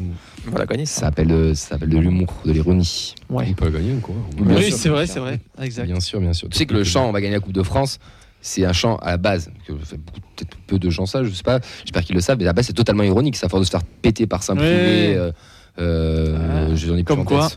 Voilà, 0.47 0.65
gagné. 0.65 0.85
Ça 0.85 1.01
s'appelle 1.01 1.27
de, 1.27 1.53
ça 1.53 1.69
s'appelle 1.69 1.89
de 1.89 1.97
l'humour, 1.97 2.33
de 2.45 2.51
l'ironie. 2.51 3.13
Ouais. 3.29 3.47
On 3.49 3.53
peut 3.53 3.65
la 3.65 3.71
gagner 3.79 3.93
encore. 3.95 4.15
Bien 4.37 4.55
oui, 4.57 4.65
sûr, 4.69 4.77
c'est 4.77 4.89
vrai, 4.89 5.07
c'est 5.07 5.19
vrai. 5.19 5.39
Exact. 5.61 5.85
Bien 5.85 5.99
sûr, 5.99 6.19
bien 6.19 6.33
sûr. 6.33 6.49
Tu 6.49 6.57
sais 6.57 6.65
que 6.65 6.73
le 6.73 6.83
chant, 6.83 7.07
on 7.07 7.11
va 7.11 7.21
gagner 7.21 7.35
la 7.35 7.39
Coupe 7.39 7.53
de 7.53 7.63
France. 7.63 7.99
C'est 8.43 8.65
un 8.65 8.73
chant 8.73 8.95
à 8.97 9.11
la 9.11 9.17
base, 9.17 9.51
que 9.67 9.73
peut-être 9.73 10.57
peu 10.65 10.79
de 10.79 10.89
gens 10.89 11.05
ça, 11.05 11.23
je 11.23 11.29
sais 11.29 11.43
pas, 11.43 11.59
j'espère 11.83 12.03
qu'ils 12.03 12.15
le 12.15 12.21
savent, 12.21 12.37
mais 12.39 12.45
à 12.45 12.47
la 12.47 12.53
base 12.53 12.65
c'est 12.65 12.73
totalement 12.73 13.03
ironique, 13.03 13.37
à 13.43 13.47
force 13.49 13.61
de 13.61 13.65
se 13.65 13.69
faire 13.69 13.83
péter 13.83 14.25
par 14.25 14.41
Saint-Privé, 14.41 14.71
Ouais. 14.71 15.13
euh, 15.15 15.31
euh, 15.77 16.75
j'en 16.75 16.95
ai 16.97 17.03
plus 17.03 17.15
comme 17.15 17.23
quoi. 17.23 17.49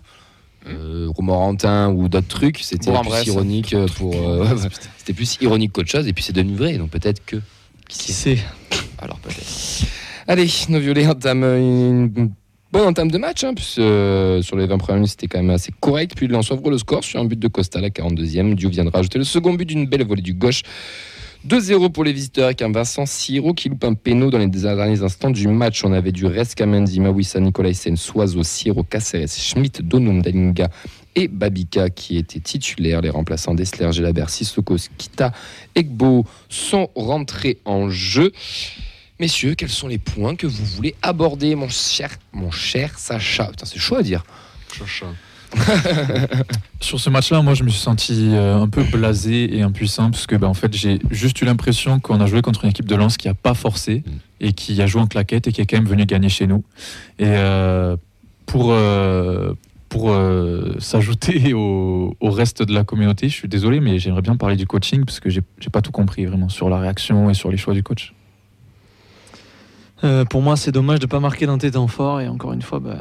Euh, 0.68 1.06
Romorantin 1.14 1.90
ou 1.90 2.08
d'autres 2.10 2.28
trucs, 2.28 2.58
c'était 2.58 2.90
plus 2.90 3.26
ironique 3.28 3.72
euh, 3.74 3.86
pour. 3.96 4.14
euh, 4.14 4.46
c'était 4.98 5.12
plus 5.14 5.38
ironique 5.40 5.72
qu'autre 5.72 5.90
chose, 5.90 6.06
et 6.06 6.12
puis 6.12 6.22
c'est 6.22 6.34
devenu 6.34 6.54
vrai, 6.54 6.76
donc 6.76 6.90
peut-être 6.90 7.24
que. 7.24 7.36
Qui 7.88 8.12
sait 8.12 8.38
Alors 8.98 9.18
peut-être. 9.20 9.86
Allez, 10.26 10.48
nos 10.70 10.80
violets 10.80 11.06
entament 11.06 11.54
une 11.56 12.32
bonne 12.74 12.88
entame 12.88 13.10
de 13.10 13.18
match, 13.18 13.44
hein, 13.44 13.54
euh, 13.78 14.42
sur 14.42 14.56
les 14.56 14.66
20 14.66 14.78
premières 14.78 14.96
minutes 14.96 15.12
c'était 15.12 15.28
quand 15.28 15.38
même 15.38 15.50
assez 15.50 15.72
correct. 15.78 16.14
Puis 16.16 16.26
Lens 16.26 16.50
ouvre 16.50 16.70
le 16.70 16.78
score 16.78 17.04
sur 17.04 17.20
un 17.20 17.24
but 17.24 17.38
de 17.38 17.46
Costa 17.46 17.80
la 17.80 17.90
42e. 17.90 18.54
Diou 18.54 18.68
viendra 18.68 18.98
ajouter 18.98 19.18
le 19.18 19.24
second 19.24 19.54
but 19.54 19.64
d'une 19.64 19.86
belle 19.86 20.04
volée 20.04 20.22
du 20.22 20.34
gauche. 20.34 20.62
2-0 21.48 21.92
pour 21.92 22.02
les 22.02 22.12
visiteurs 22.12 22.46
avec 22.46 22.62
un 22.62 22.72
Vincent 22.72 23.06
Siro 23.06 23.54
qui 23.54 23.68
loupe 23.68 23.84
un 23.84 23.94
péno 23.94 24.28
dans 24.28 24.38
les 24.38 24.48
derniers 24.48 25.02
instants 25.02 25.30
du 25.30 25.46
match. 25.46 25.84
On 25.84 25.92
avait 25.92 26.10
du 26.10 26.26
Resca 26.26 26.66
Mendy, 26.66 26.98
Mawissa, 26.98 27.38
Nicolaisen, 27.38 27.96
Soiseau, 27.96 28.42
Siro, 28.42 28.82
Caceres, 28.82 29.28
Schmidt, 29.28 29.80
Donum, 29.82 30.20
Dalinga 30.20 30.68
et 31.14 31.28
Babika 31.28 31.90
qui 31.90 32.16
étaient 32.16 32.40
titulaires. 32.40 33.02
Les 33.02 33.10
remplaçants 33.10 33.54
d'Esler, 33.54 33.92
Gelabert, 33.92 34.30
Sissoko, 34.30 34.74
Kita, 34.98 35.32
Egbo 35.76 36.24
sont 36.48 36.88
rentrés 36.96 37.58
en 37.66 37.88
jeu. 37.88 38.32
Messieurs, 39.24 39.54
quels 39.54 39.70
sont 39.70 39.88
les 39.88 39.96
points 39.96 40.36
que 40.36 40.46
vous 40.46 40.66
voulez 40.66 40.94
aborder, 41.00 41.54
mon 41.54 41.70
cher, 41.70 42.10
mon 42.34 42.50
cher 42.50 42.98
Sacha? 42.98 43.46
Putain, 43.46 43.64
c'est 43.64 43.78
chaud 43.78 43.96
à 43.96 44.02
dire. 44.02 44.22
Sur 46.80 47.00
ce 47.00 47.08
match-là, 47.08 47.40
moi, 47.40 47.54
je 47.54 47.64
me 47.64 47.70
suis 47.70 47.80
senti 47.80 48.32
euh, 48.34 48.60
un 48.60 48.68
peu 48.68 48.82
blasé 48.82 49.56
et 49.56 49.62
impuissant 49.62 50.10
parce 50.10 50.26
que, 50.26 50.36
ben, 50.36 50.48
en 50.48 50.52
fait, 50.52 50.76
j'ai 50.76 50.98
juste 51.10 51.40
eu 51.40 51.46
l'impression 51.46 52.00
qu'on 52.00 52.20
a 52.20 52.26
joué 52.26 52.42
contre 52.42 52.64
une 52.64 52.70
équipe 52.70 52.84
de 52.84 52.94
Lens 52.94 53.16
qui 53.16 53.28
a 53.28 53.32
pas 53.32 53.54
forcé 53.54 54.02
et 54.40 54.52
qui 54.52 54.82
a 54.82 54.86
joué 54.86 55.00
en 55.00 55.06
claquette 55.06 55.46
et 55.46 55.52
qui 55.52 55.62
est 55.62 55.64
quand 55.64 55.78
même 55.78 55.88
venu 55.88 56.04
gagner 56.04 56.28
chez 56.28 56.46
nous. 56.46 56.62
Et 57.18 57.24
euh, 57.24 57.96
pour 58.44 58.72
euh, 58.72 59.54
pour 59.88 60.10
euh, 60.10 60.74
s'ajouter 60.80 61.52
au, 61.54 62.14
au 62.20 62.30
reste 62.30 62.62
de 62.62 62.74
la 62.74 62.84
communauté, 62.84 63.30
je 63.30 63.34
suis 63.34 63.48
désolé, 63.48 63.80
mais 63.80 63.98
j'aimerais 63.98 64.20
bien 64.20 64.36
parler 64.36 64.56
du 64.56 64.66
coaching 64.66 65.06
parce 65.06 65.18
que 65.18 65.30
j'ai 65.30 65.40
pas 65.72 65.80
tout 65.80 65.92
compris 65.92 66.26
vraiment 66.26 66.50
sur 66.50 66.68
la 66.68 66.78
réaction 66.78 67.30
et 67.30 67.34
sur 67.34 67.50
les 67.50 67.56
choix 67.56 67.72
du 67.72 67.82
coach. 67.82 68.12
Euh, 70.04 70.24
pour 70.24 70.42
moi, 70.42 70.56
c'est 70.56 70.72
dommage 70.72 70.98
de 71.00 71.06
ne 71.06 71.10
pas 71.10 71.20
marquer 71.20 71.46
dans 71.46 71.58
tes 71.58 71.70
temps 71.70 71.88
forts. 71.88 72.20
Et 72.20 72.28
encore 72.28 72.52
une 72.52 72.62
fois, 72.62 72.78
bah, 72.80 72.98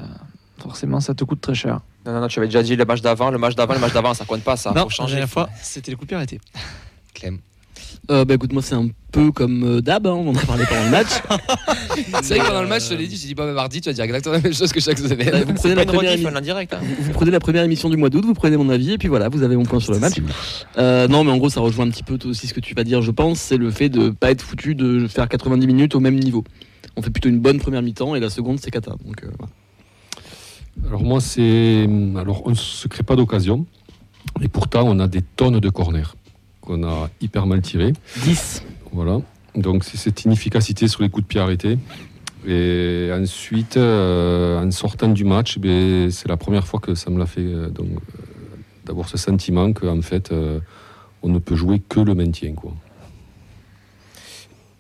forcément, 0.60 1.00
ça 1.00 1.14
te 1.14 1.24
coûte 1.24 1.42
très 1.42 1.56
cher. 1.56 1.82
Non, 2.06 2.14
non, 2.14 2.22
non, 2.22 2.28
tu 2.28 2.40
avais 2.40 2.48
déjà 2.48 2.64
dit 2.64 2.76
le 2.76 2.86
match 2.86 3.02
d'avant, 3.02 3.30
le 3.32 3.38
match 3.38 3.56
d'avant, 3.56 3.74
le 3.74 3.80
match 3.80 3.94
d'avant, 3.94 4.14
ça 4.14 4.26
compte 4.26 4.42
pas, 4.44 4.58
ça. 4.58 4.72
non, 4.72 4.84
faut 4.84 4.90
la 4.90 4.96
changer. 4.96 5.14
dernière 5.16 5.30
fois, 5.30 5.50
c'était 5.62 5.92
les 5.92 5.96
coups 5.96 6.06
de 6.08 6.10
pied 6.10 6.18
arrêtés. 6.18 6.40
Clem. 7.14 7.40
Euh, 8.12 8.26
bah 8.26 8.34
écoute, 8.34 8.52
moi 8.52 8.62
c'est 8.62 8.76
un 8.76 8.90
peu 9.14 9.32
comme 9.32 9.64
euh, 9.64 9.82
d'hab, 9.82 10.06
hein, 10.08 10.12
on 10.12 10.32
en 10.32 10.36
a 10.36 10.46
parlé 10.46 10.66
pendant 10.66 10.84
le 10.84 10.90
match. 10.90 11.08
C'est 12.22 12.36
vrai 12.36 12.40
que 12.40 12.48
pendant 12.48 12.62
le 12.62 12.68
match, 12.68 12.84
je 12.86 12.90
te 12.90 12.94
l'ai 12.96 13.08
dit, 13.08 13.16
j'ai 13.16 13.28
dit 13.28 13.36
pas 13.36 13.50
mardi, 13.54 13.80
tu 13.80 13.88
vas 13.88 13.94
dire 13.94 14.04
exactement 14.04 14.36
la 14.36 14.42
même 14.42 14.54
chose 14.54 14.74
que 14.74 14.82
chaque 14.82 15.02
Bah, 15.02 15.08
semaine. 15.08 15.44
vous, 15.46 15.54
prenez 15.54 15.58
C'est 15.58 15.76
la 15.76 15.86
première 15.86 16.14
émi- 16.18 16.28
en 16.28 16.36
indirect. 16.36 16.74
hein. 16.74 16.80
vous 17.00 17.12
prenez 17.14 17.32
la 17.32 17.40
première 17.40 17.64
émission 17.64 17.90
du 17.90 17.96
mois 17.96 18.10
d'août, 18.10 18.26
vous 18.26 18.34
prenez 18.34 18.58
mon 18.58 18.70
avis, 18.70 18.92
et 18.94 18.98
puis 18.98 19.08
voilà, 19.08 19.30
vous 19.30 19.42
avez 19.44 19.56
mon 19.56 19.64
point 19.64 19.80
sur 19.80 19.94
le 19.94 20.00
match. 20.00 20.16
Euh, 20.78 21.08
non, 21.08 21.24
mais 21.24 21.32
en 21.32 21.38
gros, 21.38 21.50
ça 21.50 21.62
rejoint 21.62 21.86
un 21.86 21.90
petit 21.92 22.04
peu 22.04 22.18
aussi 22.26 22.48
ce 22.48 22.54
que 22.54 22.60
tu 22.60 22.74
vas 22.74 22.84
dire, 22.84 23.02
je 23.02 23.12
pense. 23.12 23.40
C'est 23.40 23.58
le 23.58 23.72
fait 23.72 23.88
de 23.88 24.10
pas 24.10 24.32
être 24.32 24.42
foutu 24.42 24.76
de 24.76 25.08
faire 25.08 25.30
90 25.30 25.66
minutes 25.66 25.96
au 25.96 26.02
même 26.02 26.20
niveau. 26.20 26.44
On 26.96 27.02
fait 27.02 27.10
plutôt 27.10 27.30
une 27.30 27.40
bonne 27.40 27.60
première 27.60 27.82
mi-temps 27.82 28.16
et 28.16 28.20
la 28.20 28.30
seconde, 28.30 28.60
c'est 28.60 28.72
cata. 28.72 28.96
Donc, 29.06 29.24
euh, 29.24 29.30
voilà. 29.38 29.52
Alors 30.88 31.04
moi, 31.04 31.22
c'est... 31.22 31.88
Alors 32.18 32.44
on 32.46 32.52
ne 32.52 32.56
se 32.56 32.88
crée 32.88 33.04
pas 33.04 33.16
d'occasion. 33.16 33.66
Et 34.42 34.48
pourtant, 34.48 34.84
on 34.86 35.00
a 35.00 35.08
des 35.08 35.22
tonnes 35.22 35.60
de 35.60 35.70
corners 35.70 36.16
qu'on 36.62 36.84
a 36.84 37.10
hyper 37.22 37.46
mal 37.46 37.62
tirés. 37.62 37.94
10. 38.24 38.64
Voilà. 38.92 39.20
Donc 39.56 39.84
c'est 39.84 39.98
cette 39.98 40.24
inefficacité 40.26 40.88
sur 40.88 41.04
les 41.04 41.10
coups 41.10 41.24
de 41.24 41.28
pied 41.28 41.40
arrêtés. 41.40 41.78
Et 42.46 43.10
ensuite, 43.14 43.78
euh, 43.78 44.64
en 44.64 44.72
sortant 44.72 45.10
du 45.10 45.24
match, 45.24 45.60
ben, 45.60 46.12
c'est 46.12 46.28
la 46.28 46.38
première 46.38 46.68
fois 46.68 46.80
que 46.80 46.94
ça 46.94 47.10
me 47.10 47.18
l'a 47.18 47.26
fait 47.26 47.42
euh, 47.42 47.70
donc, 47.70 47.88
euh, 47.88 48.58
d'avoir 48.86 49.08
ce 49.08 49.18
sentiment 49.18 49.72
qu'en 49.72 50.02
fait, 50.02 50.32
euh, 50.32 50.60
on 51.22 51.30
ne 51.30 51.40
peut 51.40 51.56
jouer 51.56 51.80
que 51.80 52.02
le 52.02 52.16
maintien. 52.16 52.54
Quoi. 52.54 52.74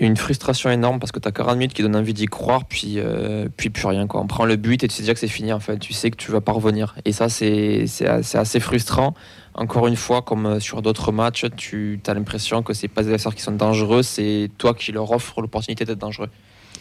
Une 0.06 0.18
frustration 0.18 0.70
énorme 0.70 1.00
parce 1.00 1.14
que 1.14 1.20
tu 1.20 1.28
as 1.28 1.32
40 1.32 1.58
minutes 1.58 1.74
qui 1.74 1.82
donnent 1.82 1.96
envie 1.96 2.14
d'y 2.14 2.26
croire, 2.26 2.66
puis, 2.66 2.96
euh, 2.98 3.48
puis 3.56 3.70
plus 3.70 3.88
rien. 3.88 4.06
Quoi. 4.06 4.20
On 4.20 4.28
prend 4.28 4.44
le 4.44 4.58
but 4.58 4.84
et 4.84 4.88
tu 4.90 4.96
sais 4.96 5.04
déjà 5.04 5.14
que 5.14 5.20
c'est 5.20 5.30
fini 5.30 5.54
en 5.54 5.62
fait. 5.62 5.78
Tu 5.78 5.94
sais 5.94 6.12
que 6.12 6.18
tu 6.18 6.30
vas 6.30 6.42
pas 6.42 6.52
revenir. 6.52 6.96
Et 7.06 7.14
ça, 7.14 7.30
c'est 7.30 7.86
assez, 8.34 8.60
frustrant. 8.60 9.14
Encore 9.54 9.88
une 9.88 9.96
fois, 9.96 10.22
comme 10.22 10.46
euh, 10.46 10.60
sur 10.60 10.82
d'autres 10.82 11.14
matchs, 11.14 11.46
tu 11.56 12.02
as 12.06 12.14
l'impression 12.14 12.64
que 12.64 12.74
c'est 12.74 12.90
pas 12.90 13.02
des 13.02 13.08
adversaires 13.08 13.34
qui 13.34 13.44
sont 13.44 13.54
dangereux, 13.54 14.04
c'est 14.04 14.50
toi 14.58 14.74
qui 14.74 14.92
leur 14.92 15.10
offre 15.12 15.42
l'opportunité 15.42 15.86
d'être 15.86 16.00
dangereux. 16.00 16.30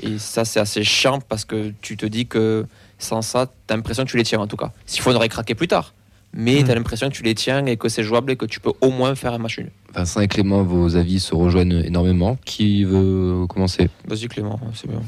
Et 0.02 0.18
ça, 0.18 0.44
c'est 0.44 0.58
assez 0.58 0.82
chiant 0.82 1.20
parce 1.20 1.44
que 1.44 1.72
tu 1.80 1.96
te 1.96 2.06
dis 2.06 2.26
que 2.26 2.66
sans 2.98 3.22
ça, 3.22 3.46
tu 3.46 3.72
as 3.72 3.76
l'impression 3.76 4.04
que 4.04 4.10
tu 4.10 4.16
les 4.16 4.24
tiens 4.24 4.40
en 4.40 4.48
tout 4.48 4.56
cas. 4.56 4.72
S'il 4.86 5.06
aurait 5.14 5.28
craqué 5.28 5.54
plus 5.54 5.68
tard. 5.68 5.94
Mais 6.34 6.60
Mm. 6.60 6.64
tu 6.64 6.70
as 6.70 6.74
l'impression 6.74 7.08
que 7.10 7.14
tu 7.14 7.22
les 7.22 7.34
tiens 7.34 7.66
et 7.66 7.76
que 7.76 7.88
c'est 7.88 8.02
jouable 8.02 8.32
et 8.32 8.36
que 8.36 8.46
tu 8.46 8.58
peux 8.58 8.72
au 8.80 8.90
moins 8.90 9.14
faire 9.14 9.34
un 9.34 9.38
match 9.38 9.58
nul. 9.58 9.70
Vincent 9.94 10.22
et 10.22 10.28
Clément, 10.28 10.62
vos 10.62 10.96
avis 10.96 11.20
se 11.20 11.34
rejoignent 11.34 11.82
énormément. 11.84 12.38
Qui 12.46 12.84
veut 12.84 13.44
commencer? 13.46 13.90
Vas-y 14.08 14.26
Clément, 14.28 14.58
c'est 14.74 14.88
bien. 14.88 15.02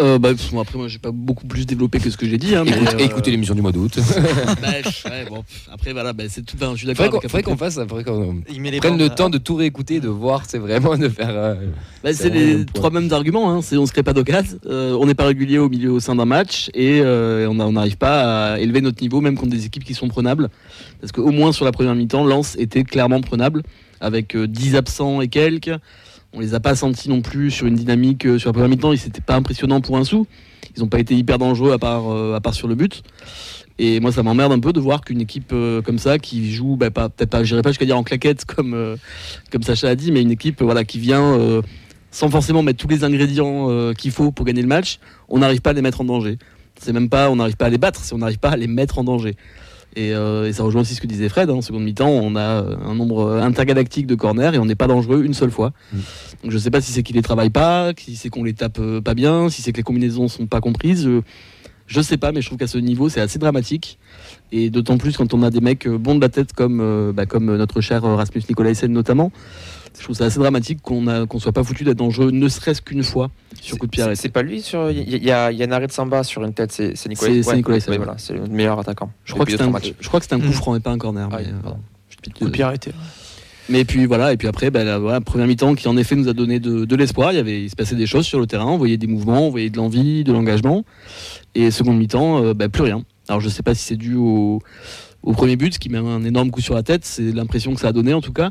Euh, 0.00 0.18
bah, 0.18 0.30
pff, 0.30 0.54
après, 0.58 0.78
moi, 0.78 0.88
j'ai 0.88 0.98
pas 0.98 1.10
beaucoup 1.10 1.46
plus 1.46 1.66
développé 1.66 1.98
que 1.98 2.08
ce 2.08 2.16
que 2.16 2.26
j'ai 2.26 2.38
dit. 2.38 2.54
Hein, 2.54 2.62
mais, 2.64 2.70
Écoute- 2.72 2.94
euh, 2.94 3.04
Écoutez 3.04 3.30
l'émission 3.30 3.54
du 3.54 3.60
mois 3.60 3.72
d'août. 3.72 3.98
bah, 4.62 4.68
pff, 4.82 5.04
ouais, 5.04 5.26
bon, 5.28 5.42
pff, 5.42 5.68
après, 5.70 5.92
voilà, 5.92 6.14
bah, 6.14 6.24
c'est 6.30 6.40
tout. 6.46 6.56
enfin, 6.58 6.70
je 6.72 6.78
suis 6.78 6.86
d'accord. 6.86 7.20
Faudrait 7.20 7.42
qu'on 7.42 7.58
fasse, 7.58 7.74
faudrait 7.74 8.04
qu'on 8.04 8.40
prenne 8.80 8.96
le 8.96 9.08
bandes, 9.08 9.14
temps 9.14 9.28
de 9.28 9.36
tout 9.36 9.56
réécouter, 9.56 10.00
de 10.00 10.08
voir, 10.08 10.44
c'est 10.48 10.56
vraiment 10.58 10.96
de 10.96 11.10
faire. 11.10 11.28
euh, 11.30 11.54
Bah, 12.02 12.14
C'est 12.14 12.30
les 12.30 12.54
point. 12.64 12.64
trois 12.72 12.90
mêmes 12.90 13.12
arguments. 13.12 13.52
Hein. 13.52 13.60
C'est 13.60 13.76
on 13.76 13.84
se 13.84 13.92
crée 13.92 14.02
pas 14.02 14.14
d'occasion, 14.14 14.58
euh, 14.64 14.96
on 14.98 15.04
n'est 15.04 15.14
pas 15.14 15.26
régulier 15.26 15.58
au 15.58 15.68
milieu 15.68 15.92
au 15.92 16.00
sein 16.00 16.14
d'un 16.14 16.24
match 16.24 16.70
et 16.72 17.00
euh, 17.02 17.46
on 17.50 17.72
n'arrive 17.72 17.98
pas 17.98 18.52
à 18.54 18.58
élever 18.58 18.80
notre 18.80 19.02
niveau 19.02 19.20
même 19.20 19.36
contre 19.36 19.50
des 19.50 19.66
équipes 19.66 19.84
qui 19.84 19.92
sont 19.92 20.08
prenables. 20.08 20.48
Parce 21.00 21.12
qu'au 21.12 21.30
moins 21.30 21.52
sur 21.52 21.64
la 21.64 21.72
première 21.72 21.94
mi-temps, 21.94 22.24
Lens 22.24 22.56
était 22.58 22.84
clairement 22.84 23.20
prenable 23.20 23.62
avec 24.00 24.34
euh, 24.36 24.46
10 24.46 24.76
absents 24.76 25.20
et 25.20 25.28
quelques. 25.28 25.72
On 26.32 26.40
les 26.40 26.54
a 26.54 26.60
pas 26.60 26.76
sentis 26.76 27.08
non 27.08 27.22
plus 27.22 27.50
sur 27.50 27.66
une 27.66 27.74
dynamique 27.74 28.26
euh, 28.26 28.38
sur 28.38 28.48
la 28.48 28.52
première 28.52 28.68
mi-temps. 28.68 28.92
Ils 28.92 28.98
c'était 28.98 29.20
pas 29.20 29.34
impressionnant 29.34 29.80
pour 29.80 29.96
un 29.96 30.04
sou. 30.04 30.26
Ils 30.76 30.80
n'ont 30.80 30.88
pas 30.88 31.00
été 31.00 31.14
hyper 31.14 31.38
dangereux 31.38 31.72
à 31.72 31.78
part 31.78 32.10
euh, 32.10 32.34
à 32.34 32.40
part 32.40 32.54
sur 32.54 32.68
le 32.68 32.74
but. 32.74 33.02
Et 33.82 33.98
moi, 33.98 34.12
ça 34.12 34.22
m'emmerde 34.22 34.52
un 34.52 34.58
peu 34.58 34.74
de 34.74 34.78
voir 34.78 35.00
qu'une 35.00 35.22
équipe 35.22 35.52
euh, 35.54 35.80
comme 35.80 35.98
ça, 35.98 36.18
qui 36.18 36.52
joue, 36.52 36.76
bah, 36.76 36.90
peut-être 36.90 37.30
pas, 37.30 37.42
j'irai 37.44 37.62
pas 37.62 37.70
jusqu'à 37.70 37.86
dire 37.86 37.96
en 37.96 38.02
claquette 38.02 38.44
comme, 38.46 38.74
euh, 38.74 38.96
comme 39.50 39.62
Sacha 39.62 39.88
a 39.88 39.94
dit, 39.94 40.12
mais 40.12 40.20
une 40.20 40.30
équipe 40.30 40.60
euh, 40.60 40.66
voilà, 40.66 40.84
qui 40.84 40.98
vient 40.98 41.22
euh, 41.22 41.62
sans 42.10 42.28
forcément 42.28 42.62
mettre 42.62 42.78
tous 42.78 42.88
les 42.88 43.04
ingrédients 43.04 43.70
euh, 43.70 43.94
qu'il 43.94 44.10
faut 44.10 44.32
pour 44.32 44.44
gagner 44.44 44.60
le 44.60 44.68
match, 44.68 44.98
on 45.30 45.38
n'arrive 45.38 45.62
pas 45.62 45.70
à 45.70 45.72
les 45.72 45.80
mettre 45.80 46.02
en 46.02 46.04
danger. 46.04 46.36
C'est 46.78 46.92
même 46.92 47.08
pas, 47.08 47.30
on 47.30 47.36
n'arrive 47.36 47.56
pas 47.56 47.66
à 47.66 47.68
les 47.70 47.78
battre, 47.78 48.00
c'est 48.02 48.14
on 48.14 48.18
n'arrive 48.18 48.38
pas 48.38 48.50
à 48.50 48.56
les 48.56 48.66
mettre 48.66 48.98
en 48.98 49.04
danger. 49.04 49.34
Et, 49.96 50.14
euh, 50.14 50.46
et 50.48 50.52
ça 50.52 50.62
rejoint 50.62 50.82
aussi 50.82 50.94
ce 50.94 51.00
que 51.00 51.06
disait 51.06 51.28
Fred. 51.28 51.50
hein, 51.50 51.54
en 51.54 51.62
seconde 51.62 51.82
mi-temps, 51.82 52.08
on 52.08 52.36
a 52.36 52.62
euh, 52.62 52.76
un 52.84 52.94
nombre 52.94 53.26
euh, 53.26 53.42
intergalactique 53.42 54.06
de 54.06 54.14
corners 54.14 54.54
et 54.54 54.58
on 54.58 54.66
n'est 54.66 54.76
pas 54.76 54.86
dangereux 54.86 55.24
une 55.24 55.34
seule 55.34 55.50
fois. 55.50 55.72
Donc 56.42 56.52
je 56.52 56.58
sais 56.58 56.70
pas 56.70 56.80
si 56.80 56.92
c'est 56.92 57.02
qu'ils 57.02 57.16
les 57.16 57.22
travaillent 57.22 57.50
pas, 57.50 57.92
si 57.98 58.16
c'est 58.16 58.28
qu'on 58.28 58.44
les 58.44 58.54
tape 58.54 58.80
pas 59.04 59.14
bien, 59.14 59.50
si 59.50 59.62
c'est 59.62 59.72
que 59.72 59.78
les 59.78 59.82
combinaisons 59.82 60.28
sont 60.28 60.46
pas 60.46 60.60
comprises. 60.60 61.04
Je, 61.04 61.20
je 61.90 62.00
sais 62.00 62.16
pas, 62.16 62.30
mais 62.32 62.40
je 62.40 62.46
trouve 62.46 62.58
qu'à 62.58 62.66
ce 62.68 62.78
niveau, 62.78 63.08
c'est 63.08 63.20
assez 63.20 63.38
dramatique. 63.38 63.98
Et 64.52 64.70
d'autant 64.70 64.96
plus 64.96 65.16
quand 65.16 65.34
on 65.34 65.42
a 65.42 65.50
des 65.50 65.60
mecs 65.60 65.86
euh, 65.86 65.98
bons 65.98 66.14
de 66.14 66.20
la 66.20 66.28
tête 66.28 66.52
comme, 66.52 66.80
euh, 66.80 67.12
bah, 67.12 67.26
comme 67.26 67.56
notre 67.56 67.80
cher 67.80 68.04
euh, 68.04 68.14
Rasmus 68.14 68.42
Nicolaisen 68.48 68.92
notamment. 68.92 69.32
Je 69.98 70.04
trouve 70.04 70.14
ça 70.16 70.24
assez 70.26 70.38
dramatique 70.38 70.80
qu'on 70.82 71.08
a- 71.08 71.26
qu'on 71.26 71.40
soit 71.40 71.50
pas 71.52 71.64
foutu 71.64 71.82
d'être 71.82 71.96
dangereux, 71.98 72.30
ne 72.30 72.48
serait-ce 72.48 72.80
qu'une 72.80 73.02
fois 73.02 73.28
sur 73.60 73.76
coup 73.76 73.86
de 73.86 73.90
pied 73.90 74.00
C'est- 74.00 74.06
arrêté. 74.06 74.20
C'est 74.22 74.28
pas 74.28 74.42
lui 74.42 74.62
sur. 74.62 74.88
Il 74.90 74.98
y, 75.24 75.30
a- 75.32 75.50
il 75.50 75.58
y 75.58 75.62
a 75.64 75.66
un 75.66 75.72
arrêt 75.72 75.88
de 75.88 75.92
Samba 75.92 76.22
sur 76.22 76.44
une 76.44 76.54
tête, 76.54 76.70
c'est 76.72 76.94
Nicolas. 77.08 77.42
C'est- 77.42 77.90
ouais, 77.90 77.96
voilà, 77.96 78.14
c'est 78.16 78.34
le 78.34 78.46
meilleur 78.46 78.78
attaquant. 78.78 79.10
Je 79.24 79.34
crois, 79.34 79.44
que 79.44 79.50
c'était 79.52 79.64
un, 79.64 79.70
coup 80.40 80.46
Mm. 80.46 80.52
franc 80.52 80.76
et 80.76 80.80
pas 80.80 80.90
un 80.92 80.98
corner. 80.98 81.28
Ah 81.32 81.38
mais, 81.40 81.48
euh. 81.48 81.70
Coup 82.38 82.44
de 82.44 82.50
pied 82.50 82.62
arrêté. 82.62 82.92
Mais 83.70 83.84
puis 83.84 84.04
voilà, 84.06 84.32
et 84.32 84.36
puis 84.36 84.48
après, 84.48 84.70
bah, 84.70 84.82
la 84.82 85.20
première 85.20 85.46
mi-temps 85.46 85.76
qui 85.76 85.86
en 85.86 85.96
effet 85.96 86.16
nous 86.16 86.28
a 86.28 86.32
donné 86.32 86.58
de, 86.58 86.96
l'espoir. 86.96 87.32
Il, 87.32 87.36
y 87.36 87.38
avait, 87.38 87.62
il 87.62 87.70
se 87.70 87.76
passait 87.76 87.94
des 87.94 88.06
choses 88.06 88.26
sur 88.26 88.40
le 88.40 88.48
terrain, 88.48 88.66
on 88.66 88.76
voyait 88.76 88.96
des 88.96 89.06
mouvements, 89.06 89.46
on 89.46 89.50
voyait 89.50 89.70
de 89.70 89.76
l'envie, 89.76 90.24
de 90.24 90.32
l'engagement. 90.32 90.84
Et 91.54 91.70
seconde 91.70 91.96
mi-temps, 91.96 92.44
euh, 92.44 92.52
bah, 92.52 92.68
plus 92.68 92.82
rien. 92.82 93.04
Alors 93.28 93.40
je 93.40 93.48
sais 93.48 93.62
pas 93.62 93.76
si 93.76 93.84
c'est 93.84 93.96
dû 93.96 94.16
au, 94.16 94.60
premier 95.22 95.54
but, 95.54 95.74
ce 95.74 95.78
qui 95.78 95.88
met 95.88 95.98
un 95.98 96.24
énorme 96.24 96.50
coup 96.50 96.60
sur 96.60 96.74
la 96.74 96.82
tête, 96.82 97.04
c'est 97.04 97.30
l'impression 97.30 97.72
que 97.72 97.80
ça 97.80 97.88
a 97.88 97.92
donné 97.92 98.12
en 98.12 98.20
tout 98.20 98.32
cas. 98.32 98.50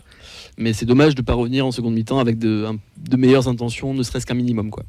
Mais 0.57 0.71
c'est 0.71 0.85
dommage 0.85 1.15
de 1.15 1.21
ne 1.21 1.25
pas 1.25 1.33
revenir 1.33 1.65
en 1.65 1.71
seconde 1.71 1.95
mi-temps 1.95 2.19
avec 2.19 2.39
de, 2.39 2.67
meilleures 3.17 3.49
intentions, 3.49 3.93
ne 3.93 4.03
serait-ce 4.03 4.25
qu'un 4.25 4.35
minimum. 4.35 4.69
Quoi. 4.69 4.83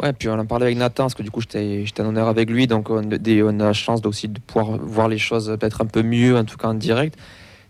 Ouais, 0.00 0.12
puis 0.12 0.28
on 0.28 0.38
en 0.38 0.46
parlait 0.46 0.66
avec 0.66 0.78
Nathan, 0.78 1.04
parce 1.04 1.14
que 1.16 1.24
du 1.24 1.32
coup 1.32 1.40
j'étais 1.40 2.00
en 2.00 2.06
honneur 2.06 2.28
avec 2.28 2.48
lui, 2.48 2.68
donc 2.68 2.90
on, 2.90 3.02
on 3.02 3.60
a 3.60 3.64
la 3.64 3.72
chance 3.72 4.02
aussi 4.04 4.28
de 4.28 4.38
pouvoir 4.38 4.78
voir 4.78 5.08
les 5.08 5.18
choses 5.18 5.56
peut-être 5.58 5.80
un 5.80 5.86
peu 5.86 6.04
mieux, 6.04 6.36
en 6.36 6.44
tout 6.44 6.56
cas 6.56 6.68
en 6.68 6.74
direct. 6.74 7.18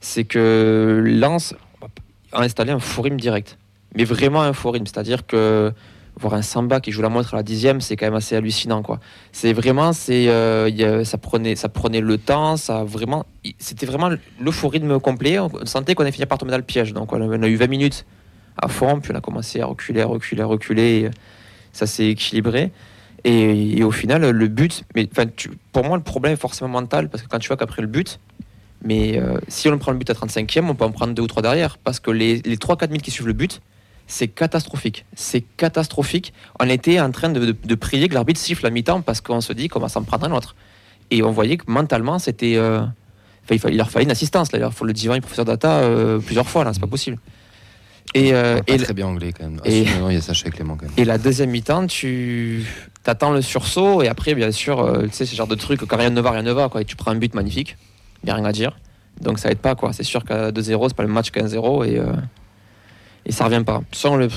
C'est 0.00 0.24
que 0.24 1.02
Lens 1.02 1.54
a 2.32 2.42
installé 2.42 2.72
un 2.72 2.78
rythme 2.78 3.16
direct. 3.16 3.58
Mais 3.94 4.04
vraiment 4.04 4.42
un 4.42 4.52
rythme, 4.52 4.86
c'est-à-dire 4.86 5.26
que 5.26 5.72
voir 6.18 6.34
un 6.34 6.42
Samba 6.42 6.80
qui 6.80 6.92
joue 6.92 7.02
la 7.02 7.08
montre 7.08 7.34
à 7.34 7.36
la 7.38 7.42
dixième, 7.42 7.80
c'est 7.80 7.96
quand 7.96 8.06
même 8.06 8.14
assez 8.14 8.36
hallucinant. 8.36 8.82
quoi. 8.82 9.00
C'est 9.32 9.52
vraiment, 9.52 9.92
c'est, 9.92 10.28
euh, 10.28 11.04
ça, 11.04 11.18
prenait, 11.18 11.56
ça 11.56 11.68
prenait 11.68 12.00
le 12.00 12.18
temps, 12.18 12.56
ça 12.56 12.84
vraiment, 12.84 13.24
c'était 13.58 13.86
vraiment 13.86 14.10
le 14.10 14.50
faux 14.50 14.68
rythme 14.68 14.98
complet. 15.00 15.38
On 15.38 15.50
sentait 15.64 15.94
qu'on 15.94 16.02
allait 16.02 16.12
finir 16.12 16.28
par 16.28 16.38
tomber 16.38 16.50
dans 16.50 16.58
le 16.58 16.64
piège. 16.64 16.92
Donc 16.92 17.12
on 17.12 17.42
a, 17.42 17.48
eu 17.48 17.56
20 17.56 17.66
minutes 17.68 18.04
à 18.60 18.68
fond, 18.68 19.00
puis 19.00 19.12
on 19.12 19.16
a 19.16 19.20
commencé 19.20 19.60
à 19.60 19.66
reculer, 19.66 20.02
reculer, 20.02 20.42
reculer. 20.42 21.00
et 21.00 21.10
ça 21.72 21.86
s'est 21.86 22.08
équilibré. 22.08 22.72
Et, 23.24 23.78
et 23.78 23.84
au 23.84 23.90
final, 23.90 24.28
le 24.28 24.48
but, 24.48 24.84
mais 24.94 25.08
enfin, 25.10 25.28
pour 25.72 25.84
moi, 25.84 25.96
le 25.96 26.02
problème 26.02 26.32
est 26.34 26.40
forcément 26.40 26.70
mental 26.70 27.08
parce 27.08 27.22
que 27.22 27.28
quand 27.28 27.38
tu 27.38 27.48
vois 27.48 27.56
qu'après 27.56 27.82
le 27.82 27.88
but, 27.88 28.20
mais 28.82 29.18
euh, 29.18 29.38
si 29.48 29.68
on 29.68 29.78
prend 29.78 29.92
le 29.92 29.98
but 29.98 30.08
à 30.10 30.14
35e, 30.14 30.66
on 30.68 30.74
peut 30.74 30.84
en 30.84 30.90
prendre 30.92 31.12
deux 31.14 31.22
ou 31.22 31.26
trois 31.26 31.42
derrière 31.42 31.78
parce 31.78 32.00
que 32.00 32.10
les, 32.10 32.36
les 32.42 32.56
3-4 32.56 32.88
minutes 32.88 33.02
qui 33.02 33.10
suivent 33.10 33.26
le 33.26 33.32
but, 33.32 33.60
c'est 34.06 34.28
catastrophique. 34.28 35.04
C'est 35.14 35.42
catastrophique. 35.56 36.32
On 36.60 36.68
était 36.68 36.98
en 37.00 37.10
train 37.10 37.28
de, 37.28 37.40
de- 37.46 37.56
de 37.62 37.74
prier 37.74 38.08
que 38.08 38.14
l'arbitre 38.14 38.40
siffle 38.40 38.66
à 38.66 38.70
mi-temps 38.70 39.02
parce 39.02 39.20
qu'on 39.20 39.40
se 39.40 39.52
dit 39.52 39.68
qu'on 39.68 39.80
va 39.80 39.88
s'en 39.88 40.02
prendre 40.02 40.24
un 40.26 40.32
autre. 40.32 40.54
Et 41.10 41.22
on 41.22 41.30
voyait 41.30 41.56
que 41.56 41.64
mentalement, 41.68 42.18
c'était. 42.18 42.54
euh, 42.56 42.80
il, 43.50 43.76
leur 43.76 43.90
fallait 43.90 44.04
une 44.04 44.10
assistance. 44.10 44.52
Là. 44.52 44.66
Il 44.66 44.72
faut 44.72 44.84
le 44.84 44.92
dire, 44.92 45.12
le 45.14 45.20
professeur 45.20 45.44
Data 45.44 45.78
euh, 45.80 46.18
plusieurs 46.20 46.48
fois. 46.48 46.64
là 46.64 46.72
C'est 46.72 46.80
pas 46.80 46.86
possible. 46.86 47.18
Et, 48.14 48.32
euh, 48.32 48.60
très 48.62 48.94
bien 48.94 49.06
anglais 49.06 49.32
quand 49.36 49.44
même. 49.44 49.60
Et- 49.66 49.84
non, 50.00 50.08
il 50.08 50.14
y 50.14 50.16
a 50.16 50.22
Sacha 50.22 50.48
et 50.48 50.50
Clément 50.50 50.76
quand 50.76 50.86
même. 50.86 50.94
et 50.96 51.04
la 51.04 51.18
deuxième 51.18 51.50
mi-temps, 51.50 51.86
tu 51.86 52.64
attends 53.04 53.32
le 53.32 53.42
sursaut 53.42 54.02
et 54.02 54.08
après, 54.08 54.34
bien 54.34 54.50
sûr, 54.52 54.80
euh, 54.80 55.02
tu 55.02 55.10
sais, 55.12 55.26
ce 55.26 55.34
genre 55.34 55.46
de 55.46 55.54
truc, 55.54 55.80
quand 55.86 55.96
rien 55.98 56.08
ne 56.10 56.20
va, 56.22 56.30
rien 56.30 56.42
ne 56.42 56.52
va. 56.52 56.68
Quoi. 56.70 56.80
Et 56.82 56.84
tu 56.86 56.96
prends 56.96 57.10
un 57.10 57.16
but 57.16 57.34
magnifique, 57.34 57.76
il 58.22 58.26
n'y 58.26 58.30
a 58.30 58.34
rien 58.34 58.44
à 58.44 58.52
dire. 58.52 58.76
Donc 59.20 59.38
ça 59.38 59.50
aide 59.50 59.58
pas 59.58 59.74
quoi. 59.74 59.92
C'est 59.92 60.02
sûr 60.04 60.24
qu'à 60.24 60.50
2-0, 60.52 60.88
c'est 60.88 60.96
pas 60.96 61.02
le 61.02 61.08
match 61.08 61.30
qu'à 61.30 61.42
1-0 61.42 61.84
et, 61.86 61.98
euh, 61.98 62.12
et 63.26 63.32
ça 63.32 63.44
revient 63.44 63.62
pas. 63.64 63.82
Sans 63.92 64.16
le. 64.16 64.28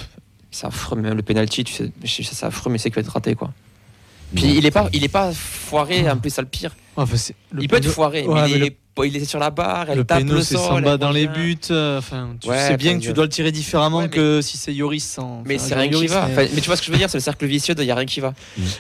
C'est 0.54 0.68
affreux, 0.68 1.00
même 1.00 1.14
le 1.16 1.22
penalty, 1.24 1.64
tu 1.64 1.74
sais, 1.74 1.92
c'est 2.04 2.46
affreux, 2.46 2.70
mais 2.72 2.78
c'est 2.78 2.90
qu'il 2.90 2.96
va 2.96 3.02
être 3.02 3.14
raté 3.14 3.36
quoi. 3.36 3.52
Puis 4.36 4.58
il 4.58 4.66
est 4.66 4.72
pas, 4.72 4.90
il 4.92 5.04
est 5.04 5.08
pas 5.10 5.32
foiré, 5.32 6.10
en 6.10 6.18
plus 6.18 6.30
ça 6.30 6.42
le 6.42 6.48
pire. 6.48 6.76
Enfin, 6.98 7.16
c'est- 7.16 7.36
le 7.52 7.64
il 7.64 7.70
peut 7.70 7.78
être 7.78 7.88
foiré, 7.88 8.26
Ouais, 8.28 8.34
mais, 8.34 8.42
mais 8.50 8.52
il, 8.52 8.64
est, 8.64 8.78
il 9.04 9.16
est 9.16 9.26
sur 9.26 9.40
la 9.40 9.50
barre, 9.50 9.86
elle 9.90 9.98
Le 10.00 10.04
tape 10.04 10.20
péno, 10.20 10.34
le 10.36 10.42
c'est 10.42 10.56
sol. 10.56 10.66
Samba 10.84 10.98
dans 10.98 11.12
les 11.12 11.28
buts. 11.28 11.58
euh, 11.72 11.98
Enfin, 11.98 12.30
tu 12.40 12.50
Ouais, 12.50 12.58
sais 12.60 12.78
bien 12.78 12.96
que 12.96 13.00
tu 13.02 13.08
je- 13.10 13.14
dois 13.14 13.24
le 13.26 13.30
tirer 13.30 13.52
différemment 13.52 14.00
Ouais, 14.00 14.10
que 14.10 14.42
si 14.42 14.58
c'est 14.58 14.74
Yoris 14.74 15.04
sans. 15.06 15.44
Mais 15.46 15.58
c'est 15.58 15.76
rien 15.76 15.88
qui 15.88 15.94
Yoris, 15.94 16.12
va. 16.12 16.28
mais- 16.28 16.34
Enfin, 16.34 16.48
mais 16.54 16.62
tu 16.62 16.68
vois 16.68 16.76
ce 16.76 16.82
que 16.82 16.88
je 16.88 16.92
veux 16.92 16.98
dire, 16.98 17.10
c'est 17.10 17.18
le 17.18 17.24
cercle 17.24 17.46
vicieux, 17.46 17.74
il 17.78 17.84
n'y 17.86 17.92
a 17.92 17.96
rien 17.96 18.06
qui 18.06 18.20
va. 18.20 18.34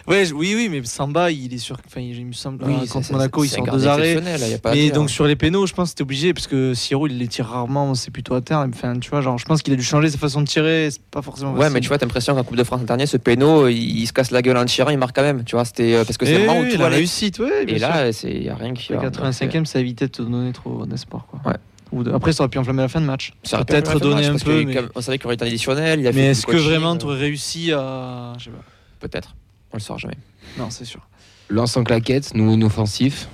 Ouais, 0.07 0.25
je- 0.25 0.33
oui, 0.33 0.53
oui, 0.55 0.67
mais 0.69 0.83
Samba, 0.83 1.31
il 1.31 1.53
est 1.53 1.57
sûr. 1.57 1.77
Enfin, 1.87 2.01
il 2.01 2.25
me 2.25 2.33
semble. 2.33 2.63
Oui, 2.65 2.75
c'est- 2.83 2.89
contre 2.89 3.05
c'est- 3.07 3.13
Monaco, 3.13 3.43
il 3.43 3.49
c'est 3.49 3.55
sort 3.57 3.67
deux 3.71 3.87
arrêts. 3.87 4.15
y 4.15 4.59
Mais 4.73 4.89
donc 4.91 5.09
sur 5.09 5.25
les 5.25 5.35
pénaux, 5.35 5.65
je 5.65 5.73
pense 5.73 5.91
que 5.91 5.95
t'es 5.95 6.03
obligé 6.03 6.33
parce 6.33 6.47
que 6.47 6.73
Siro 6.73 7.07
il 7.07 7.17
les 7.17 7.27
tire 7.27 7.45
rarement, 7.47 7.95
c'est 7.95 8.11
plutôt 8.11 8.33
à 8.35 8.41
terre. 8.41 8.65
Enfin, 8.73 8.99
tu 8.99 9.09
vois, 9.09 9.21
genre, 9.21 9.37
je 9.37 9.45
pense 9.45 9.61
qu'il 9.61 9.73
a 9.73 9.77
dû 9.77 9.83
changer 9.83 10.09
sa 10.09 10.17
façon 10.17 10.41
de 10.41 10.47
tirer. 10.47 10.89
C'est 10.91 11.01
pas 11.03 11.21
forcément. 11.21 11.53
Ouais, 11.53 11.69
mais 11.69 11.79
tu 11.79 11.87
vois, 11.87 11.97
t'as 11.97 12.05
l'impression 12.05 12.35
qu'en 12.35 12.43
Coupe 12.43 12.57
de 12.57 12.63
France 12.63 12.81
dernier, 12.83 13.05
ce 13.05 13.17
péno, 13.17 13.67
il, 13.67 14.05
se 14.05 14.13
casse 14.13 14.31
la 14.31 14.41
gueule 14.41 14.57
en 14.57 14.65
tirant, 14.65 14.89
il 14.89 14.97
marque 14.97 15.15
quand 15.15 15.21
même. 15.21 15.43
Tu 15.43 15.55
vois, 15.55 15.65
c'était 15.65 15.93
euh, 15.93 16.03
parce 16.05 16.17
que 16.17 16.25
c'est 16.25 16.33
Eh 16.33 16.37
le 16.39 16.45
moment 16.45 16.59
où 16.59 16.63
oui, 16.63 16.71
tout 16.73 16.79
la 16.79 16.87
réussite, 16.89 17.39
ouais. 17.39 17.63
Et 17.67 17.79
là, 17.79 18.09
il 18.23 18.39
n'y 18.41 18.49
a 18.49 18.55
rien 18.55 18.73
qui 18.73 18.91
va. 18.93 18.99
85e, 19.01 19.65
ça 19.65 19.79
évitait 19.79 20.00
de 20.07 20.11
te 20.11 20.21
donner 20.21 20.51
trop 20.53 20.85
d'espoir. 20.85 21.25
Quoi. 21.27 21.39
Ouais. 21.45 21.57
Ou 21.91 22.03
de- 22.03 22.11
Après, 22.11 22.31
ça 22.33 22.43
aurait 22.43 22.49
pu 22.49 22.57
enflammer 22.57 22.81
la 22.83 22.87
fin 22.87 23.01
de 23.01 23.05
match. 23.05 23.33
Ça 23.43 23.57
aurait 23.57 23.65
Peut-être 23.65 23.93
match, 23.93 24.25
un 24.25 24.37
peu. 24.37 24.63
Mais, 24.63 24.77
On 24.95 25.01
savait 25.01 25.17
qu'il 25.17 25.25
y 25.25 25.27
aurait 25.27 25.35
été 25.35 25.45
additionnel. 25.45 25.99
Il 25.99 26.07
a 26.07 26.11
mais 26.13 26.27
est-ce 26.27 26.45
que 26.45 26.55
vraiment 26.55 26.93
euh, 26.93 26.97
tu 26.97 27.05
aurais 27.05 27.17
réussi 27.19 27.71
à. 27.73 28.33
Je 28.37 28.45
sais 28.45 28.49
pas. 28.51 28.63
Peut-être. 28.99 29.35
On 29.73 29.77
le 29.77 29.81
saura 29.81 29.99
jamais. 29.99 30.17
Non, 30.57 30.69
c'est 30.69 30.85
sûr. 30.85 31.01
Lance 31.49 31.75
en 31.75 31.83
claquette, 31.83 32.33
nous 32.33 32.51
inoffensif. 32.53 33.27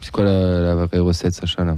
C'est 0.00 0.10
quoi 0.10 0.24
la, 0.24 0.60
la 0.60 0.74
vraie 0.86 0.98
recette, 1.00 1.34
Sacha 1.34 1.64
là? 1.64 1.76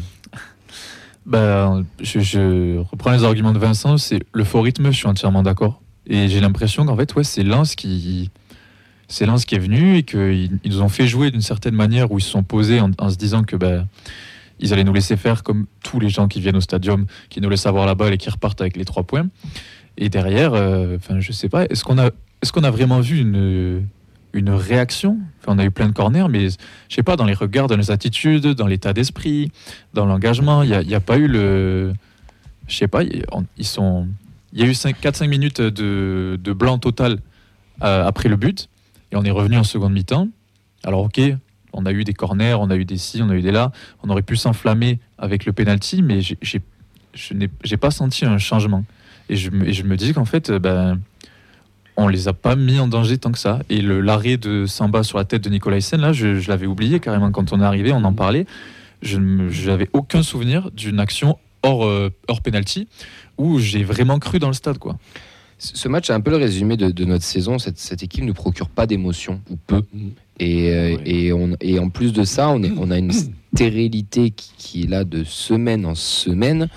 Bah, 1.27 1.81
je, 2.01 2.21
je 2.21 2.79
reprends 2.79 3.13
les 3.13 3.25
arguments 3.25 3.53
de 3.53 3.59
Vincent, 3.59 3.99
c'est 3.99 4.21
le 4.33 4.45
faux 4.45 4.61
rythme, 4.63 4.87
je 4.91 4.97
suis 4.97 5.07
entièrement 5.07 5.43
d'accord. 5.43 5.81
Et 6.07 6.29
j'ai 6.29 6.41
l'impression 6.41 6.85
qu'en 6.87 6.97
fait, 6.97 7.15
ouais, 7.15 7.25
c'est 7.25 7.43
Lens 7.43 7.75
qui, 7.75 8.31
c'est 9.11 9.27
Lens 9.27 9.45
qui 9.45 9.57
est 9.57 9.59
venu 9.59 9.97
et 9.97 10.03
qu'ils 10.05 10.59
ils 10.63 10.71
nous 10.71 10.83
ont 10.83 10.89
fait 10.89 11.09
jouer 11.09 11.33
d'une 11.33 11.43
certaine 11.43 11.75
manière 11.75 12.13
où 12.13 12.19
ils 12.19 12.23
se 12.23 12.31
sont 12.31 12.45
posés 12.45 12.81
en, 12.81 13.11
se 13.11 13.17
disant 13.17 13.43
que 13.43 13.57
bah, 13.57 13.85
ils 14.61 14.73
allaient 14.73 14.85
nous 14.85 14.93
laisser 14.93 15.17
faire 15.17 15.43
comme 15.43 15.67
tous 15.83 15.99
les 15.99 16.09
gens 16.09 16.29
qui 16.29 16.41
viennent 16.41 16.57
au 16.57 16.61
stadium, 16.61 17.07
qui 17.29 17.41
nous 17.41 17.51
laissent 17.51 17.67
avoir 17.67 17.87
la 17.87 17.97
balle 17.97 18.15
et 18.15 18.19
qui 18.19 18.31
repartent 18.31 18.61
avec 18.61 18.77
les 18.77 18.85
trois 18.85 19.03
points. 19.03 19.27
Et 19.99 20.09
derrière, 20.09 20.55
euh, 20.55 20.97
enfin, 20.97 21.19
je 21.19 21.33
sais 21.33 21.49
pas, 21.49 21.65
est-ce 21.65 21.83
qu'on 21.83 21.99
a, 21.99 22.07
est-ce 22.07 22.53
qu'on 22.53 22.63
a 22.63 22.71
vraiment 22.71 23.01
vu 23.01 23.19
une, 23.19 23.85
une 24.33 24.51
réaction? 24.51 25.19
On 25.49 25.59
a 25.59 25.65
eu 25.65 25.73
plein 25.73 25.89
de 25.89 25.93
corners, 25.93 26.29
mais 26.31 26.49
je 26.49 26.95
sais 26.95 27.03
pas, 27.03 27.17
dans 27.17 27.25
les 27.25 27.35
regards, 27.35 27.67
dans 27.67 27.77
les 27.77 27.91
attitudes, 27.91 28.47
dans 28.47 28.69
l'état 28.69 28.93
d'esprit, 28.93 29.51
dans 29.93 30.07
l'engagement, 30.07 30.63
il 30.63 30.87
n'y 30.87 30.95
a, 30.95 31.01
pas 31.01 31.19
eu 31.19 31.27
le. 31.27 31.93
Je 32.69 32.77
sais 32.77 32.89
pas, 32.89 33.03
ils 33.03 33.67
sont. 33.67 34.07
Il 34.53 34.61
y 34.61 34.63
a 34.63 34.67
eu 34.67 34.73
4-5 34.73 35.29
minutes 35.29 35.61
de, 35.61 36.39
de 36.43 36.53
blanc 36.53 36.79
total 36.79 37.19
euh, 37.83 38.07
après 38.07 38.29
le 38.29 38.37
but, 38.37 38.69
et 39.13 39.17
on 39.17 39.23
est 39.25 39.31
revenu 39.31 39.57
en 39.57 39.65
seconde 39.65 39.93
mi-temps. 39.93 40.29
Alors, 40.85 41.03
ok, 41.05 41.21
on 41.73 41.87
a 41.87 41.93
eu 41.93 42.05
des 42.05 42.15
corners, 42.15 42.55
on 42.59 42.71
a 42.71 42.77
eu 42.77 42.85
des 42.85 42.97
ci, 42.97 43.21
on 43.23 43.29
a 43.31 43.35
eu 43.35 43.43
des 43.43 43.51
là, 43.53 43.71
on 44.03 44.11
aurait 44.11 44.23
pu 44.23 44.37
s'enflammer 44.37 44.99
avec 45.19 45.45
le 45.45 45.53
penalty, 45.53 46.03
mais 46.03 46.21
je 46.23 47.35
n'ai 47.35 47.77
pas 47.77 47.91
senti 47.91 48.25
un 48.25 48.39
changement. 48.39 48.85
Et 49.29 49.37
je, 49.37 49.51
me- 49.51 49.97
dis 49.97 50.13
qu'en 50.13 50.25
fait, 50.25 50.51
euh, 50.51 50.59
ben, 50.59 51.01
on 51.97 52.09
les 52.09 52.27
a 52.27 52.33
pas 52.33 52.57
mis 52.57 52.81
en 52.81 52.89
danger 52.89 53.19
tant 53.19 53.31
que 53.31 53.39
ça. 53.39 53.61
Et 53.69 53.81
l'arrêt 53.83 54.37
de 54.37 54.67
Samba 54.67 55.03
sur 55.05 55.19
la 55.19 55.25
tête 55.25 55.45
de 55.45 55.51
Nicolas 55.51 55.81
Sen, 55.81 56.01
là, 56.01 56.13
je, 56.13 56.41
je 56.41 56.49
l'avais 56.49 56.67
oublié 56.67 56.99
carrément 56.99 57.31
quand 57.31 57.53
on 57.53 57.61
est 57.61 57.65
arrivé, 57.65 57.93
on 57.93 58.03
en 58.05 58.13
parlait. 58.13 58.47
Je 59.03 59.19
n'avais 59.69 59.89
aucun 59.93 60.23
souvenir 60.23 60.71
d'une 60.73 60.99
action 60.99 61.39
hors, 61.63 61.85
euh, 61.85 62.11
hors 62.27 62.41
penalty 62.43 62.89
où 63.39 63.59
j'ai 63.59 63.85
vraiment 63.85 64.19
cru 64.19 64.39
dans 64.39 64.49
le 64.49 64.53
stade. 64.55 64.79
quoi. 64.79 64.99
Ce 65.63 65.89
match 65.89 66.09
est 66.09 66.15
un 66.15 66.21
peu 66.21 66.31
le 66.31 66.39
résumé 66.39 66.77
de, 66.77 66.91
de 66.91 67.05
notre 67.05 67.25
saison. 67.25 67.59
Cette, 67.59 67.79
cette 67.79 68.03
équipe 68.03 68.25
ne 68.25 68.33
procure 68.33 68.71
pas 68.71 68.87
d'émotion, 68.87 69.43
ou 69.51 69.57
peu. 69.57 69.83
Et, 70.39 70.71
euh, 70.71 70.97
et, 71.05 71.33
on, 71.35 71.55
et 71.61 71.79
en 71.79 71.91
plus 71.91 72.15
de 72.15 72.25
ça, 72.25 72.49
on, 72.49 72.63
est, 72.63 72.73
on 72.79 72.91
a 72.91 72.97
une 72.97 73.13
stérilité 73.55 74.31
qui, 74.31 74.53
qui 74.57 74.83
est 74.85 74.87
là 74.87 75.05
de 75.05 75.23
semaine 75.23 75.85
en 75.85 75.95
semaine. 75.95 76.69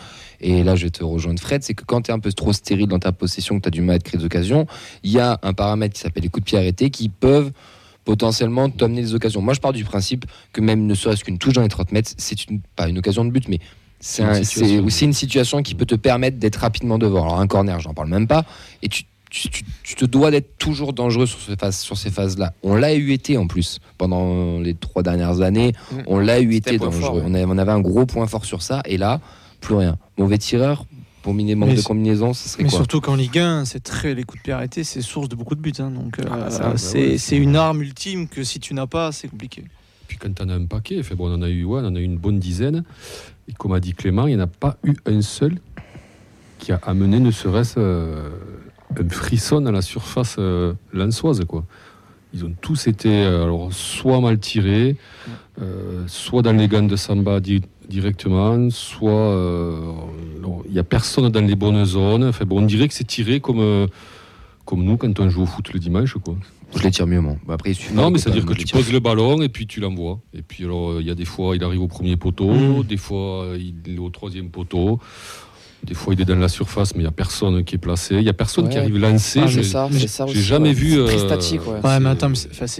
Et 0.41 0.63
là, 0.63 0.75
je 0.75 0.83
vais 0.83 0.89
te 0.89 1.03
rejoindre, 1.03 1.39
Fred, 1.39 1.63
c'est 1.63 1.73
que 1.73 1.85
quand 1.85 2.01
tu 2.01 2.11
es 2.11 2.13
un 2.13 2.19
peu 2.19 2.33
trop 2.33 2.51
stérile 2.51 2.87
dans 2.87 2.99
ta 2.99 3.13
possession, 3.13 3.55
que 3.57 3.61
tu 3.61 3.67
as 3.69 3.71
du 3.71 3.81
mal 3.81 3.95
à 3.95 3.99
te 3.99 4.03
créer 4.03 4.19
des 4.19 4.25
occasions, 4.25 4.67
il 5.01 5.11
y 5.11 5.19
a 5.19 5.39
un 5.41 5.53
paramètre 5.53 5.95
qui 5.95 6.01
s'appelle 6.01 6.23
les 6.23 6.29
coups 6.29 6.43
de 6.43 6.49
pied 6.49 6.57
arrêtés 6.57 6.89
qui 6.89 7.07
peuvent 7.07 7.53
potentiellement 8.03 8.69
t'amener 8.69 9.01
des 9.01 9.15
occasions. 9.15 9.41
Moi, 9.41 9.53
je 9.53 9.61
pars 9.61 9.71
du 9.71 9.85
principe 9.85 10.25
que 10.51 10.59
même 10.59 10.85
ne 10.85 10.93
serait-ce 10.93 11.23
qu'une 11.23 11.37
touche 11.37 11.53
dans 11.53 11.61
les 11.61 11.69
30 11.69 11.93
mètres, 11.93 12.11
c'est 12.17 12.49
une, 12.49 12.59
pas 12.75 12.89
une 12.89 12.97
occasion 12.97 13.23
de 13.23 13.31
but, 13.31 13.47
mais 13.47 13.59
c'est 14.03 14.23
un- 14.23 14.33
une 15.07 15.13
situation 15.13 15.61
qui 15.63 15.75
peut 15.75 15.85
te 15.85 15.95
permettre 15.95 16.37
d'être 16.37 16.57
rapidement 16.57 16.97
devant. 16.97 17.23
Alors, 17.23 17.39
un 17.39 17.47
corner, 17.47 17.79
j'en 17.79 17.93
parle 17.93 18.09
même 18.09 18.27
pas. 18.27 18.43
Et 18.81 18.89
tu, 18.89 19.03
tu, 19.29 19.49
tu- 19.49 19.63
tu 19.83 19.95
te 19.95 20.05
dois 20.05 20.29
d'être 20.29 20.57
toujours 20.57 20.93
dangereux 20.93 21.25
sur 21.25 21.39
ces 21.39 21.55
phases, 21.55 21.79
sur 21.79 21.97
ces 21.97 22.11
phases-là. 22.11 22.53
On 22.63 22.75
l'a 22.75 22.93
eu 22.93 23.11
été 23.13 23.37
en 23.37 23.47
plus 23.47 23.79
pendant 23.97 24.59
les 24.59 24.73
trois 24.73 25.03
dernières 25.03 25.41
années. 25.41 25.71
Mm. 25.91 25.95
On 26.07 26.19
l'a 26.19 26.39
eu 26.41 26.53
été 26.53 26.77
dangereux. 26.77 26.99
fort, 27.01 27.15
ouais. 27.15 27.21
on, 27.25 27.33
avait, 27.33 27.45
on 27.47 27.57
avait 27.57 27.71
un 27.71 27.79
gros 27.79 28.05
point 28.05 28.27
fort 28.27 28.45
sur 28.45 28.61
ça. 28.61 28.81
Et 28.85 28.97
là, 28.97 29.21
plus 29.61 29.75
rien. 29.75 29.97
Mauvais 30.17 30.37
tireur, 30.37 30.85
pour 31.21 31.33
miner 31.33 31.55
manque 31.55 31.69
Mais 31.69 31.75
de 31.75 31.81
combinaison, 31.81 32.33
ce 32.33 32.49
serait 32.49 32.63
Mais 32.63 32.69
quoi 32.69 32.79
surtout 32.79 32.99
qu'en 32.99 33.15
Ligue 33.15 33.39
1, 33.39 33.63
c'est 33.63 33.79
très 33.81 34.13
les 34.13 34.23
coups 34.25 34.41
de 34.41 34.43
pied 34.43 34.53
arrêtés, 34.53 34.83
c'est 34.83 35.01
source 35.01 35.29
de 35.29 35.35
beaucoup 35.35 35.55
de 35.55 35.61
buts. 35.61 35.71
hein, 35.79 35.89
donc 35.91 36.19
euh, 36.19 36.23
Ah, 36.29 36.49
ça, 36.51 36.63
bah 36.71 36.73
c'est 36.77 37.15
ouais, 37.15 37.37
une 37.41 37.55
arme 37.55 37.81
ultime 37.81 38.27
que 38.27 38.43
si 38.43 38.59
tu 38.59 38.73
n'as 38.73 38.87
pas, 38.87 39.13
c'est 39.13 39.29
compliqué. 39.29 39.63
Puis 40.09 40.17
quand 40.17 40.41
on 40.41 40.49
a 40.49 40.53
un 40.53 40.65
paquet, 40.65 41.01
fait, 41.01 41.15
bon, 41.15 41.29
on 41.31 41.35
en 41.35 41.41
a 41.41 41.49
eu, 41.49 41.63
ouais, 41.63 41.79
on 41.81 41.87
en 41.87 41.95
a 41.95 41.99
eu 41.99 42.03
une 42.03 42.17
bonne 42.17 42.37
dizaine. 42.39 42.83
Et 43.47 43.53
comme 43.53 43.73
a 43.73 43.79
dit 43.79 43.93
Clément, 43.93 44.27
il 44.27 44.35
n'y 44.35 44.41
en 44.41 44.45
a 44.45 44.47
pas 44.47 44.77
eu 44.83 44.93
un 45.05 45.21
seul 45.21 45.55
qui 46.59 46.71
a 46.71 46.79
amené 46.83 47.19
ne 47.19 47.31
serait-ce 47.31 47.75
euh, 47.77 48.29
un 48.97 49.09
frisson 49.09 49.65
à 49.65 49.71
la 49.71 49.81
surface 49.81 50.35
euh. 50.39 50.73
Quoi. 51.47 51.65
Ils 52.33 52.45
ont 52.45 52.53
tous 52.61 52.87
été 52.87 53.09
euh, 53.25 53.43
alors, 53.43 53.71
soit 53.73 54.21
mal 54.21 54.39
tirés, 54.39 54.95
euh, 55.61 56.03
soit 56.07 56.41
dans 56.41 56.53
les 56.53 56.67
gants 56.67 56.83
de 56.83 56.95
Samba 56.95 57.39
di- 57.41 57.61
directement, 57.89 58.69
soit 58.69 59.35
il 60.65 60.71
n'y 60.71 60.79
a 60.79 60.83
personne 60.83 61.29
dans 61.29 61.45
les 61.45 61.55
bonnes 61.55 61.83
zones. 61.85 62.23
Enfin, 62.23 62.45
bon, 62.45 62.61
on 62.61 62.65
dirait 62.65 62.87
que 62.87 62.93
c'est 62.93 63.03
tiré 63.03 63.41
comme, 63.41 63.87
comme 64.65 64.83
nous 64.85 64.95
quand 64.97 65.19
on 65.19 65.29
joue 65.29 65.43
au 65.43 65.45
foot 65.45 65.73
le 65.73 65.79
dimanche. 65.79 66.15
Quoi. 66.23 66.35
Je 66.75 66.83
les 66.83 66.91
tire 66.91 67.07
mieux, 67.07 67.21
moi. 67.21 67.35
Bah, 67.47 67.53
après, 67.55 67.71
il 67.71 67.75
suffit 67.75 67.93
Non, 67.93 68.07
de 68.07 68.13
mais 68.13 68.19
c'est-à-dire 68.19 68.45
que 68.45 68.53
tu 68.53 68.65
poses 68.67 68.91
le 68.91 68.99
ballon 68.99 69.41
et 69.41 69.49
puis 69.49 69.67
tu 69.67 69.79
l'envoies. 69.79 70.19
Et 70.33 70.41
puis 70.41 70.63
alors, 70.65 70.99
il 71.01 71.07
y 71.07 71.11
a 71.11 71.15
des 71.15 71.25
fois, 71.25 71.55
il 71.55 71.63
arrive 71.63 71.81
au 71.81 71.87
premier 71.87 72.15
poteau, 72.17 72.51
Mm. 72.51 72.83
des 72.83 72.97
fois, 72.97 73.47
il 73.57 73.93
est 73.95 73.99
au 73.99 74.09
troisième 74.09 74.49
poteau. 74.49 74.99
Des 75.83 75.95
fois, 75.95 76.13
il 76.13 76.21
est 76.21 76.25
dans 76.25 76.37
la 76.37 76.47
surface, 76.47 76.95
mais 76.95 77.01
il 77.01 77.03
n'y 77.03 77.09
a 77.09 77.11
personne 77.11 77.61
qui 77.65 77.75
est 77.75 77.77
placé. 77.77 78.15
Il 78.15 78.21
n'y 78.23 78.29
a 78.29 78.33
personne 78.33 78.69
qui 78.69 78.77
arrive 78.77 78.97
lancé. 78.97 79.41
Ah, 79.43 79.47
J'ai- 79.47 79.63
c'est 79.63 79.69
ça, 79.69 79.89
c'est 79.91 80.07
ça 80.07 80.25
j'ai 80.27 80.31
aussi, 80.31 80.41
jamais 80.41 80.69
ouais. 80.69 80.73
vu, 80.73 80.91
C'est 80.91 80.97
euh, 80.97 81.05
très 81.07 81.17
statique, 81.17 81.61
ouais. 81.67 81.79
Ouais, 81.83 81.99
mais 81.99 82.07
attends, 82.09 82.31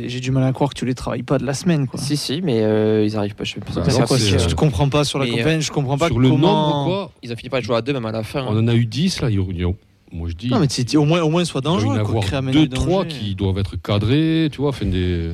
j'ai 0.07 0.19
du 0.21 0.31
mal 0.31 0.43
à 0.45 0.53
croire 0.53 0.69
que 0.69 0.79
tu 0.79 0.85
les 0.85 0.93
travailles 0.95 1.23
pas 1.23 1.37
de 1.37 1.45
la 1.45 1.53
semaine. 1.53 1.85
Quoi. 1.85 1.99
Si, 1.99 2.15
si, 2.15 2.39
mais 2.41 2.61
euh, 2.63 3.03
ils 3.05 3.17
arrivent 3.17 3.35
pas. 3.35 3.43
Je 3.43 3.55
sais 3.55 3.59
pas. 3.59 3.73
Bah, 3.81 3.81
euh, 3.85 4.37
te 4.47 4.53
comprends 4.55 4.87
pas 4.87 5.03
sur 5.03 5.19
la 5.19 5.27
campagne, 5.27 5.59
je 5.59 5.69
comprends 5.71 5.97
pas 5.97 6.07
Sur 6.07 6.17
le 6.17 6.29
comment. 6.29 6.47
nombre, 6.69 6.85
quoi, 6.85 7.11
Ils 7.21 7.33
ont 7.33 7.35
fini 7.35 7.49
par 7.49 7.61
jouer 7.61 7.75
à 7.75 7.81
deux, 7.81 7.91
même 7.91 8.05
à 8.05 8.11
la 8.13 8.23
fin. 8.23 8.45
on 8.47 8.57
en 8.57 8.67
a 8.69 8.73
eu 8.73 8.85
10, 8.85 9.19
là. 9.21 9.29
il 9.29 9.35
y 9.35 9.39
a- 9.39 9.45
il 9.49 9.59
y 9.59 9.65
a- 9.65 9.67
moi, 10.13 10.29
je 10.29 10.35
dis. 10.35 10.49
Non, 10.49 10.59
mais 10.59 10.67
c'est- 10.69 10.95
au 10.95 11.05
moins, 11.05 11.21
au 11.21 11.29
moins, 11.29 11.43
il 11.43 11.51
doit 11.51 11.61
y 11.63 11.67
en 11.67 11.73
dangereux. 11.73 11.97
Avoir 11.97 12.23
créer, 12.23 12.37
amener 12.37 12.53
deux, 12.53 12.67
trois 12.69 13.03
qui 13.05 13.35
doivent 13.35 13.57
être 13.57 13.75
cadrés, 13.75 14.49
tu 14.51 14.59
vois. 14.61 14.69
Enfin, 14.69 14.85
des... 14.85 15.31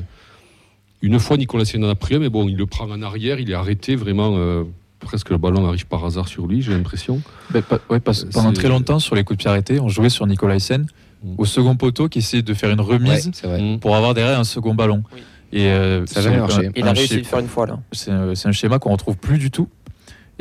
Une 1.02 1.18
fois, 1.18 1.36
Nicolas 1.36 1.64
en 1.78 1.82
a 1.84 1.94
pris 1.94 2.16
un, 2.16 2.18
mais 2.18 2.28
bon, 2.28 2.48
il 2.48 2.56
le 2.56 2.66
prend 2.66 2.84
en 2.90 3.00
arrière, 3.02 3.40
il 3.40 3.50
est 3.50 3.54
arrêté 3.54 3.94
vraiment. 3.96 4.34
euh, 4.36 4.64
presque 4.98 5.30
le 5.30 5.38
ballon 5.38 5.66
arrive 5.66 5.86
par 5.86 6.04
hasard 6.04 6.28
sur 6.28 6.46
lui, 6.46 6.60
j'ai 6.60 6.72
l'impression. 6.72 7.22
Ben, 7.50 7.62
pa- 7.62 7.78
ouais, 7.88 8.00
parce- 8.00 8.24
Euh, 8.24 8.28
pendant 8.34 8.52
très 8.52 8.68
longtemps, 8.68 8.98
sur 8.98 9.14
les 9.14 9.24
coups 9.24 9.38
de 9.38 9.42
pied 9.42 9.48
arrêtés, 9.50 9.80
on 9.80 9.88
jouait 9.88 10.10
sur 10.10 10.26
Nicolas 10.26 10.56
Hyssen 10.56 10.86
Mm. 11.24 11.34
au 11.38 11.46
second 11.46 11.74
poteau 11.74 12.10
qui 12.10 12.18
essayait 12.18 12.42
de 12.42 12.52
faire 12.52 12.68
une 12.70 12.82
remise. 12.82 13.30
Mm. 13.42 13.78
pour 13.78 13.96
avoir 13.96 14.12
derrière 14.12 14.38
un 14.38 14.44
second 14.44 14.74
ballon. 14.74 15.02
Oui. 15.14 15.20
Et 15.52 15.66
euh, 15.68 16.04
Ça 16.04 16.20
a 16.20 16.22
jamais 16.24 16.36
marché. 16.38 16.66
un- 16.66 16.70
Il 16.76 16.86
a 16.86 16.92
réussi 16.92 17.14
à 17.14 17.16
le 17.16 17.22
faire 17.24 17.38
une 17.38 17.48
fois, 17.48 17.66
là. 17.66 17.78
c'est 17.92 18.10
un, 18.10 18.34
c'est 18.34 18.48
un 18.48 18.52
schéma 18.52 18.78
qu'on 18.78 18.92
retrouve 18.92 19.16
plus 19.16 19.38
du 19.38 19.50
tout. 19.50 19.68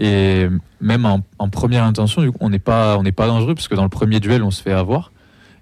Et 0.02 0.48
même 0.80 1.06
en, 1.06 1.22
en 1.40 1.50
première 1.50 1.84
intention, 1.84 2.22
du 2.22 2.32
coup, 2.32 2.38
on 2.40 2.50
n'est 2.50 2.58
pas, 2.58 2.98
on 2.98 3.04
pas 3.04 3.28
dangereux 3.28 3.54
parce 3.54 3.68
que 3.68 3.76
dans 3.76 3.84
le 3.84 3.90
premier 3.90 4.20
duel, 4.22 4.44
on 4.44 4.50
se 4.52 4.62
fait 4.64 4.72
avoir. 4.72 5.12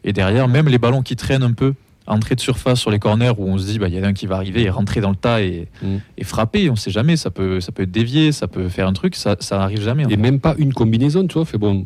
Et 0.04 0.14
derrière, 0.14 0.48
même 0.48 0.68
les 0.70 0.78
ballons 0.78 1.02
qui 1.02 1.16
traînent 1.16 1.44
un 1.44 1.54
peu, 1.54 1.74
entrée 2.06 2.36
de 2.36 2.40
surface 2.40 2.80
sur 2.80 2.92
les 2.92 3.00
corners 3.00 3.34
où 3.38 3.48
on 3.48 3.58
se 3.58 3.66
dit, 3.66 3.80
bah, 3.80 3.88
il 3.90 3.96
y 3.96 4.00
en 4.00 4.04
a 4.04 4.08
un 4.08 4.14
qui 4.14 4.28
va 4.28 4.36
arriver 4.36 4.62
et 4.62 4.70
rentrer 4.70 5.02
dans 5.02 5.10
le 5.10 5.16
tas 5.16 5.42
et, 5.42 5.68
Mm. 5.82 5.98
et 6.18 6.24
frapper. 6.24 6.70
On 6.70 6.76
sait 6.76 6.92
jamais, 6.92 7.18
ça 7.18 7.32
peut, 7.32 7.60
ça 7.60 7.72
peut 7.72 7.84
être 7.84 7.92
dévié, 7.92 8.32
ça 8.32 8.48
peut 8.48 8.70
faire 8.70 8.88
un 8.88 8.94
truc, 8.94 9.16
ça, 9.16 9.36
ça 9.40 9.58
n'arrive 9.58 9.82
jamais. 9.82 10.06
Et 10.10 10.18
même 10.18 10.40
pas 10.40 10.56
une 10.60 10.72
combinaison, 10.74 11.28
tu 11.28 11.34
vois. 11.34 11.46
Fait 11.46 11.58
bon, 11.58 11.86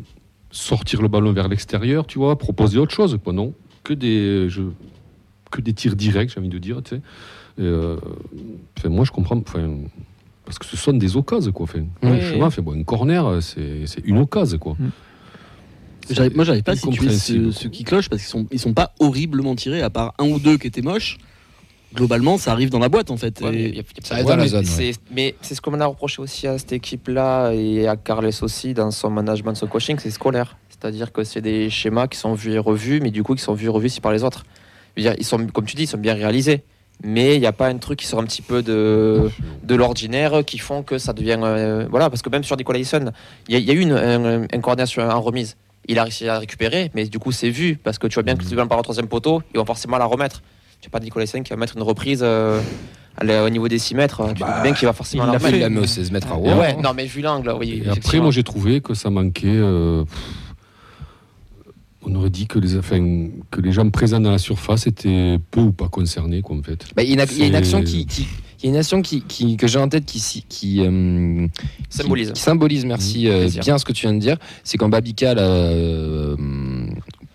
sortir 0.50 1.00
le 1.02 1.08
ballon 1.08 1.32
vers 1.32 1.48
l'extérieur, 1.48 2.06
tu 2.06 2.18
vois, 2.18 2.36
proposer 2.38 2.78
autre 2.78 2.92
chose, 2.94 3.18
quoi, 3.24 3.32
non 3.32 3.54
Que 3.82 3.94
des, 3.94 4.48
je, 4.50 4.62
que 5.50 5.60
des 5.62 5.72
tirs 5.72 5.96
directs, 5.96 6.30
j'ai 6.34 6.38
envie 6.38 6.50
de 6.50 6.58
dire, 6.58 6.82
tu 6.84 6.96
sais. 6.96 7.00
Et, 7.58 7.62
euh, 7.62 7.96
moi, 8.84 9.04
je 9.04 9.10
comprends, 9.10 9.38
enfin, 9.38 9.70
parce 10.44 10.58
que 10.58 10.66
ce 10.66 10.76
sont 10.76 10.92
des 10.92 11.16
occasions, 11.16 11.52
quoi. 11.52 11.64
Enfin, 11.64 11.84
Oui. 12.02 12.20
franchement, 12.20 12.50
fait 12.50 12.62
bon, 12.62 12.78
un 12.78 12.82
corner, 12.84 13.42
c'est 13.42 13.86
c'est 13.86 14.04
une 14.04 14.18
occasion, 14.18 14.58
quoi. 14.58 14.76
Mm. 14.78 14.90
Moi, 16.34 16.44
j'arrive 16.44 16.62
pas 16.64 16.72
à 16.72 16.76
situer 16.76 17.10
ceux, 17.10 17.52
ceux 17.52 17.68
qui 17.68 17.84
clochent 17.84 18.08
parce 18.08 18.20
qu'ils 18.22 18.30
sont, 18.30 18.46
ils 18.50 18.58
sont 18.58 18.72
pas 18.74 18.92
horriblement 18.98 19.54
tirés, 19.54 19.82
à 19.82 19.90
part 19.90 20.14
un 20.18 20.26
ou 20.26 20.38
deux 20.40 20.58
qui 20.58 20.66
étaient 20.66 20.82
moches. 20.82 21.18
globalement, 21.94 22.38
ça 22.38 22.52
arrive 22.52 22.70
dans 22.70 22.78
la 22.78 22.88
boîte 22.88 23.10
en 23.10 23.18
fait. 23.18 23.38
Ouais, 23.42 23.50
mais 23.50 23.56
Et- 23.56 23.60
il 23.60 23.60
y 23.60 23.66
a- 23.66 23.68
il 23.72 23.76
y 23.76 23.80
a- 23.80 23.84
Ça 24.02 24.14
reste 24.14 24.26
ouais, 24.26 24.32
dans 24.32 24.36
la 24.38 24.42
mais 24.44 24.48
zone, 24.48 24.64
c'est- 24.64 24.94
Mais 25.14 25.34
c'est 25.42 25.54
ce 25.54 25.60
qu'on 25.60 25.78
a 25.78 25.84
reproché 25.84 26.22
aussi 26.22 26.46
à 26.46 26.56
cette 26.56 26.72
équipe-là 26.72 27.52
et 27.52 27.86
à 27.86 27.96
Carles 27.96 28.30
aussi 28.40 28.72
dans 28.72 28.90
son 28.90 29.10
management, 29.10 29.54
son 29.54 29.66
coaching, 29.66 29.96
c'est 29.98 30.10
scolaire. 30.10 30.56
C'est-à-dire 30.70 31.12
que 31.12 31.22
c'est 31.22 31.42
des 31.42 31.68
schémas 31.68 32.06
qui 32.08 32.16
sont 32.18 32.32
vus 32.32 32.52
et 32.52 32.58
revus, 32.58 33.00
mais 33.02 33.10
du 33.10 33.22
coup 33.22 33.34
qui 33.34 33.42
sont 33.42 33.52
vus 33.52 33.66
et 33.66 33.68
revus 33.68 33.86
aussi 33.88 34.00
par 34.00 34.10
les 34.12 34.24
autres. 34.24 34.44
Je 34.96 35.02
veux 35.02 35.08
dire, 35.10 35.14
ils 35.18 35.24
sont, 35.24 35.46
comme 35.48 35.66
tu 35.66 35.76
dis, 35.76 35.82
ils 35.82 35.86
sont 35.86 35.98
bien 35.98 36.14
réalisés. 36.14 36.62
Mais 37.04 37.34
il 37.36 37.40
n'y 37.40 37.46
a 37.46 37.52
pas 37.52 37.66
un 37.68 37.78
truc 37.78 37.98
qui 37.98 38.06
sort 38.06 38.20
un 38.20 38.24
petit 38.24 38.42
peu 38.42 38.62
de, 38.62 39.28
de 39.64 39.74
l'ordinaire 39.74 40.44
qui 40.44 40.58
font 40.58 40.82
que 40.82 40.98
ça 40.98 41.12
devient. 41.12 41.38
euh, 41.42 41.86
voilà, 41.90 42.08
parce 42.10 42.22
que 42.22 42.28
même 42.30 42.44
sur 42.44 42.56
Nicolas 42.56 42.78
Hyson, 42.78 43.10
il 43.48 43.54
y, 43.54 43.56
a- 43.56 43.58
il 43.60 43.64
y 43.64 43.70
a 43.70 43.74
eu 43.74 43.80
une, 43.80 43.92
un, 43.92 44.42
un 44.44 44.60
coordination 44.60 45.02
en 45.08 45.20
remise. 45.20 45.56
Il 45.88 45.98
a 45.98 46.04
réussi 46.04 46.28
à 46.28 46.38
récupérer, 46.38 46.90
mais 46.94 47.06
du 47.06 47.18
coup, 47.18 47.32
c'est 47.32 47.50
vu. 47.50 47.76
Parce 47.82 47.98
que 47.98 48.06
tu 48.06 48.14
vois 48.14 48.22
bien 48.22 48.36
que 48.36 48.42
si 48.44 48.50
tu 48.50 48.54
viens 48.54 48.68
par 48.68 48.78
le 48.78 48.84
troisième 48.84 49.08
poteau, 49.08 49.42
ils 49.52 49.58
vont 49.58 49.64
forcément 49.66 49.98
la 49.98 50.04
remettre. 50.04 50.42
Tu 50.80 50.88
n'as 50.88 50.90
pas 50.90 51.00
Nicolas 51.00 51.24
Hyson 51.24 51.42
qui 51.42 51.50
va 51.50 51.56
mettre 51.56 51.76
une 51.76 51.82
reprise 51.82 52.20
euh, 52.22 52.60
au 53.20 53.50
niveau 53.50 53.66
des 53.66 53.78
6 53.80 53.96
mètres. 53.96 54.32
Tu 54.34 54.40
Bah, 54.44 54.50
vois 54.52 54.62
bien 54.62 54.72
qu'il 54.72 54.86
va 54.86 54.92
forcément 54.92 55.24
il 55.24 55.26
la 55.26 55.32
remettre. 55.38 55.54
Il 55.56 55.60
l'a 55.60 55.68
mis 55.68 55.78
au 55.78 55.86
16 55.86 56.12
mètres 56.12 56.30
à 56.30 56.36
Ouais, 56.38 56.52
Rouen. 56.72 56.82
non, 56.82 56.92
mais 56.94 57.06
vu 57.06 57.20
l'angle, 57.20 57.52
oui. 57.58 57.82
Et 57.84 57.88
après, 57.88 58.20
moi, 58.20 58.30
j'ai 58.30 58.44
trouvé 58.44 58.80
que 58.80 58.94
ça 58.94 59.10
manquait. 59.10 59.46
euh, 59.48 60.04
pff, 60.04 60.18
on 62.04 62.14
aurait 62.16 62.30
dit 62.30 62.46
que 62.46 62.58
les, 62.58 62.76
enfin, 62.76 63.28
que 63.50 63.60
les 63.60 63.72
gens 63.72 63.88
présents 63.90 64.20
dans 64.20 64.30
la 64.30 64.38
surface 64.38 64.86
étaient 64.86 65.38
peu 65.50 65.60
ou 65.60 65.72
pas 65.72 65.88
concernés, 65.88 66.42
quoi, 66.42 66.56
en 66.56 66.62
fait. 66.62 66.86
Bah, 66.96 67.02
il 67.02 67.10
y 67.10 67.18
a 67.18 67.22
une, 67.24 67.28
il 67.30 67.38
y 67.38 67.42
a 67.42 67.46
une 67.46 67.52
C'est- 67.52 67.58
action 67.58 67.82
qui, 67.82 68.06
qui- 68.06 68.26
il 68.62 68.66
y 68.66 68.68
a 68.68 68.70
une 68.70 68.76
action 68.78 69.02
qui, 69.02 69.22
qui- 69.22 69.56
que 69.56 69.66
j'ai 69.66 69.78
en 69.78 69.88
tête 69.88 70.04
qui, 70.04 70.18
si- 70.20 70.42
qui, 70.48 70.80
euh, 70.80 71.46
Symbolise. 71.90 72.32
qui, 72.32 72.40
symbolise, 72.40 72.84
merci, 72.84 73.26
Mmh, 73.26 73.30
euh, 73.30 73.48
bien 73.60 73.78
ce 73.78 73.84
que 73.84 73.92
tu 73.92 74.06
viens 74.06 74.14
de 74.14 74.20
dire. 74.20 74.36
C'est 74.64 74.78
quand 74.78 74.88
Babica 74.88 75.34
là, 75.34 75.42
euh, 75.42 76.36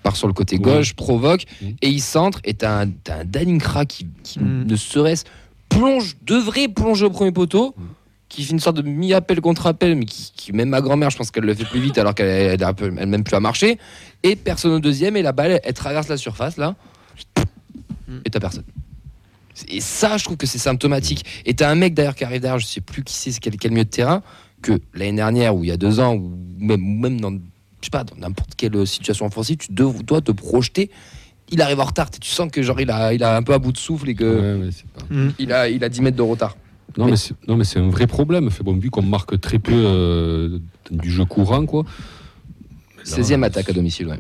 part 0.04 0.16
sur 0.16 0.28
le 0.28 0.34
côté 0.34 0.58
gauche, 0.58 0.94
provoque, 0.94 1.44
Mmh. 1.62 1.66
et 1.82 1.90
il 1.90 2.02
centre, 2.02 2.40
et 2.46 2.54
t'as 2.54 2.84
un, 2.84 2.90
t'as 2.90 3.22
un 3.22 3.26
Daninkra 3.26 3.86
qui, 3.86 4.08
qui 4.24 4.40
Mmh. 4.40 4.64
ne 4.68 4.76
serait-ce 4.76 5.26
plonge, 5.70 6.16
devrait 6.26 6.70
plonger 6.70 7.06
au 7.06 7.10
premier 7.10 7.32
poteau. 7.34 7.74
Mmh. 7.78 7.82
Qui 8.30 8.44
fait 8.44 8.52
une 8.52 8.60
sorte 8.60 8.78
de 8.78 8.82
mi-appel 8.82 9.40
contre 9.40 9.68
appel, 9.68 9.96
mais 9.96 10.06
qui, 10.06 10.32
qui- 10.36 10.52
même 10.54 10.70
ma 10.70 10.82
grand-mère, 10.82 11.10
je 11.10 11.18
pense 11.18 11.32
qu'elle 11.32 11.46
le 11.46 11.54
fait 11.54 11.64
plus 11.66 11.80
vite 11.80 11.98
alors 11.98 12.14
qu'elle 12.14 12.28
elle 12.62 13.08
même 13.08 13.24
plus 13.24 13.36
à 13.36 13.40
marcher. 13.40 13.78
Et 14.24 14.36
personne 14.36 14.72
au 14.74 14.80
deuxième, 14.80 15.16
et 15.16 15.22
la 15.22 15.32
balle, 15.32 15.62
elle 15.64 15.74
traverse 15.74 16.08
la 16.10 16.18
surface 16.18 16.58
là, 16.58 16.76
et 18.26 18.30
t'as 18.30 18.40
personne. 18.40 18.64
Et 19.70 19.82
ça, 19.82 20.18
je 20.18 20.24
trouve 20.26 20.38
que 20.38 20.46
c'est 20.46 20.58
symptomatique. 20.60 21.26
Et 21.46 21.54
t'as 21.56 21.70
un 21.70 21.76
mec 21.76 21.94
derrière 21.94 22.16
qui 22.16 22.24
arrive 22.24 22.42
derrière, 22.42 22.60
je 22.60 22.66
sais 22.66 22.82
plus 22.82 23.04
qui 23.04 23.14
c'est, 23.16 23.32
quel, 23.40 23.58
quel 23.58 23.72
milieu 23.72 23.86
de 23.86 23.90
terrain, 23.90 24.22
que 24.62 24.74
l'année 24.94 25.14
dernière, 25.16 25.56
ou 25.56 25.64
il 25.64 25.68
y 25.70 25.72
a 25.72 25.78
deux 25.78 26.00
ans, 26.00 26.14
ou 26.16 26.38
même, 26.60 26.82
même 26.82 27.20
dans, 27.22 27.32
je 27.32 27.38
sais 27.86 27.90
pas, 27.92 28.04
dans 28.04 28.16
n'importe 28.18 28.56
quelle 28.56 28.86
situation 28.86 29.26
offensive, 29.26 29.58
tu 29.58 29.72
dois 29.72 30.22
te 30.22 30.32
projeter. 30.32 30.92
Il 31.50 31.62
arrive 31.62 31.80
en 31.80 31.86
retard, 31.86 32.10
tu 32.12 32.30
sens 32.30 32.52
que 32.52 32.62
genre 32.62 32.82
il 32.82 32.92
a, 32.92 33.14
il 33.14 33.24
a 33.24 33.38
un 33.38 33.42
peu 33.42 33.54
à 33.54 33.58
bout 33.60 33.72
de 33.72 33.78
souffle 33.78 34.10
et 34.10 34.16
que 34.16 34.58
Ouais, 34.60 34.66
ouais, 34.66 34.72
c'est 34.72 34.86
pas- 34.88 35.06
Mm. 35.10 35.34
il, 35.40 35.54
a, 35.54 35.70
il 35.70 35.82
a 35.84 35.88
10 35.90 36.02
mètres 36.02 36.18
de 36.18 36.22
retard. 36.22 36.58
Non, 36.98 37.06
Mais- 37.06 37.12
mais 37.56 37.64
c'est, 37.64 37.80
un 37.80 37.90
vrai 37.90 38.08
problème. 38.08 38.50
Fait, 38.50 38.64
bon, 38.64 38.76
vu 38.76 38.90
qu'on 38.90 39.04
marque 39.04 39.40
très 39.40 39.60
peu 39.60 39.74
euh, 39.74 40.60
du 40.90 41.12
jeu 41.12 41.26
courant, 41.26 41.66
quoi. 41.66 41.84
Là, 42.98 43.04
16e 43.04 43.44
attaque 43.44 43.70
à 43.70 43.74
domicile, 43.74 44.08
ouais. 44.08 44.20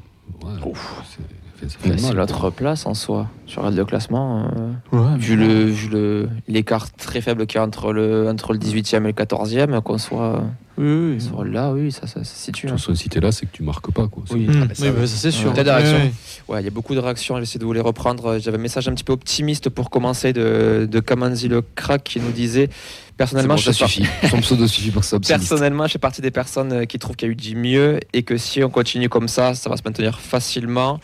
C'est 1.66 2.14
l'autre 2.14 2.50
place 2.52 2.86
en 2.86 2.94
soi. 2.94 3.28
Tu 3.46 3.58
regardes 3.60 3.76
le 3.76 3.86
classement. 3.86 4.48
euh, 4.58 4.98
Ouais, 4.98 5.18
vu 5.18 5.36
le 5.36 5.66
vu 5.66 5.90
le 5.90 6.30
l'écart 6.48 6.92
très 6.94 7.22
faible 7.22 7.48
qu'il 7.48 7.58
y 7.58 7.62
a 7.62 7.66
entre 7.66 7.94
le 7.94 8.28
entre 8.30 8.54
le 8.54 8.60
18e 8.60 8.98
et 8.98 9.08
le 9.08 9.12
14e 9.14 9.82
qu'on 9.82 9.98
soit, 9.98 10.44
oui, 10.78 11.14
oui. 11.16 11.22
soit 11.22 11.46
là 11.46 11.72
oui 11.74 11.92
ça, 11.92 12.06
ça, 12.06 12.24
se 12.24 12.36
situe 12.36 12.68
hein. 12.70 12.76
si 12.78 13.10
t'es 13.10 13.20
là, 13.20 13.32
c'est 13.32 13.46
que 13.48 13.52
tu 13.52 13.64
marques 13.64 13.92
pas, 13.92 14.08
quoi. 14.08 14.24
Oui. 14.32 14.48
Mm. 14.48 14.52
Ah 14.62 14.66
bah 14.66 14.74
ça, 14.76 14.84
Oui, 14.84 14.90
oui. 14.94 14.96
bah, 15.02 15.08
ça 15.08 15.18
c'est 15.18 15.32
sûr. 15.32 15.54
T'as 15.54 15.64
des 15.64 15.72
réactions 15.72 15.98
Ouais, 15.98 16.12
ouais 16.56 16.62
il 16.62 16.66
y 16.66 16.68
a 16.68 16.72
beaucoup 16.72 16.94
de 16.94 17.00
réactions 17.00 17.38
j'essaie 17.40 17.60
de 17.60 17.66
vous 17.66 17.74
les 17.74 17.82
reprendre 17.82 18.38
j'avais 18.40 18.58
un 18.58 18.62
message 18.62 18.88
un 18.88 18.94
petit 18.94 19.04
peu 19.04 19.14
optimiste 19.14 19.70
pour 19.70 19.90
commencer 19.90 20.34
de, 20.34 20.88
de 20.90 21.00
Kamanzi 21.00 21.48
le 21.48 21.62
crack 21.76 22.04
qui 22.04 22.20
nous 22.20 22.32
disait 22.32 22.70
personnellement 23.18 23.58
je 23.58 23.72
ça 23.72 23.80
par- 23.80 23.90
suffit. 23.90 24.08
Son 24.30 24.40
pseudo 24.42 24.68
suffit 24.68 24.92
pour 24.92 25.02
que 25.02 25.06
ça 25.06 25.10
soit 25.12 25.18
optimiste. 25.18 25.50
Personnellement, 25.50 25.88
je 25.88 25.94
fais 25.94 26.00
partie 26.00 26.22
des 26.22 26.32
personnes 26.32 26.72
euh, 26.74 26.86
qui 26.86 27.00
trouvent 27.00 27.16
qu'il 27.16 27.28
y 27.28 27.30
a 27.30 27.34
eu 27.34 27.36
du 27.36 27.56
mieux 27.56 28.00
et 28.14 28.24
que 28.24 28.38
si 28.38 28.64
on 28.64 28.70
continue 28.70 29.10
comme 29.10 29.28
ça, 29.28 29.54
ça 29.56 29.70
va 29.70 29.76
se 29.78 29.82
maintenir 29.84 30.20
facilement. 30.20 31.00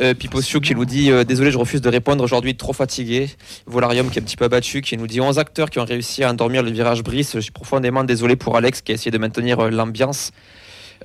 Euh, 0.00 0.14
qui 0.14 0.74
nous 0.74 0.84
dit 0.84 1.10
euh, 1.10 1.24
Désolé, 1.24 1.50
je 1.50 1.58
refuse 1.58 1.80
de 1.80 1.88
répondre 1.88 2.22
aujourd'hui, 2.22 2.54
trop 2.56 2.72
fatigué. 2.72 3.30
Volarium 3.66 4.10
qui 4.10 4.18
est 4.18 4.22
un 4.22 4.24
petit 4.24 4.36
peu 4.36 4.44
abattu, 4.44 4.80
qui 4.82 4.96
nous 4.96 5.06
dit 5.06 5.20
11 5.20 5.38
acteurs 5.38 5.70
qui 5.70 5.78
ont 5.78 5.84
réussi 5.84 6.22
à 6.24 6.30
endormir 6.30 6.62
le 6.62 6.70
virage 6.70 7.02
Brice. 7.02 7.32
Je 7.34 7.40
suis 7.40 7.50
profondément 7.52 8.04
désolé 8.04 8.36
pour 8.36 8.56
Alex 8.56 8.82
qui 8.82 8.92
a 8.92 8.94
essayé 8.94 9.10
de 9.10 9.18
maintenir 9.18 9.58
euh, 9.60 9.70
l'ambiance. 9.70 10.32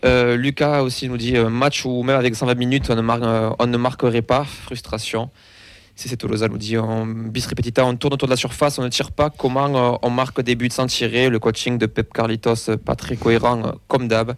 Euh, 0.05 0.35
Lucas 0.37 0.81
aussi 0.81 1.09
nous 1.09 1.17
dit 1.17 1.33
match 1.37 1.85
où 1.85 2.01
même 2.03 2.17
avec 2.17 2.35
120 2.35 2.55
minutes 2.55 2.89
on 2.89 2.95
ne, 2.95 3.01
mar- 3.01 3.55
on 3.59 3.67
ne 3.67 3.77
marquerait 3.77 4.21
pas, 4.21 4.45
frustration. 4.45 5.29
Si 6.01 6.09
c'est 6.09 6.17
Tolosa 6.17 6.47
nous 6.47 6.57
dit 6.57 6.79
en 6.79 7.05
bis 7.05 7.45
repetita, 7.45 7.85
on 7.85 7.95
tourne 7.95 8.15
autour 8.15 8.27
de 8.27 8.31
la 8.33 8.37
surface, 8.37 8.79
on 8.79 8.83
ne 8.83 8.89
tire 8.89 9.11
pas. 9.11 9.29
Comment 9.29 9.93
euh, 9.93 9.97
on 10.01 10.09
marque 10.09 10.41
des 10.41 10.55
buts 10.55 10.71
sans 10.71 10.87
tirer? 10.87 11.29
Le 11.29 11.37
coaching 11.37 11.77
de 11.77 11.85
Pep 11.85 12.11
Carlitos, 12.11 12.69
euh, 12.71 12.75
pas 12.77 12.95
très 12.95 13.15
cohérent 13.17 13.61
euh, 13.63 13.71
comme 13.87 14.07
d'hab. 14.07 14.33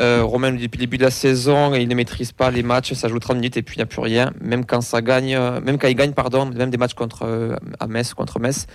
Euh, 0.00 0.22
Romain 0.22 0.52
depuis 0.52 0.78
le 0.78 0.84
début 0.86 0.98
de 0.98 1.02
la 1.02 1.10
saison, 1.10 1.74
il 1.74 1.88
ne 1.88 1.94
maîtrise 1.96 2.30
pas 2.30 2.52
les 2.52 2.62
matchs, 2.62 2.92
ça 2.92 3.08
joue 3.08 3.18
30 3.18 3.38
minutes 3.38 3.56
et 3.56 3.62
puis 3.62 3.74
il 3.74 3.78
n'y 3.78 3.82
a 3.82 3.86
plus 3.86 4.02
rien. 4.02 4.32
Même 4.40 4.64
quand 4.64 4.82
ça 4.82 5.02
gagne, 5.02 5.36
même 5.64 5.78
quand 5.78 5.88
il 5.88 5.96
gagne, 5.96 6.12
pardon, 6.12 6.46
même 6.46 6.70
des 6.70 6.76
matchs 6.78 6.94
contre 6.94 7.58
à 7.80 7.86
Metz, 7.88 8.14
contre 8.14 8.38
Metz, 8.38 8.66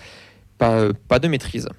pas, 0.57 0.87
pas 1.07 1.19
de 1.19 1.29
maîtrise. 1.29 1.69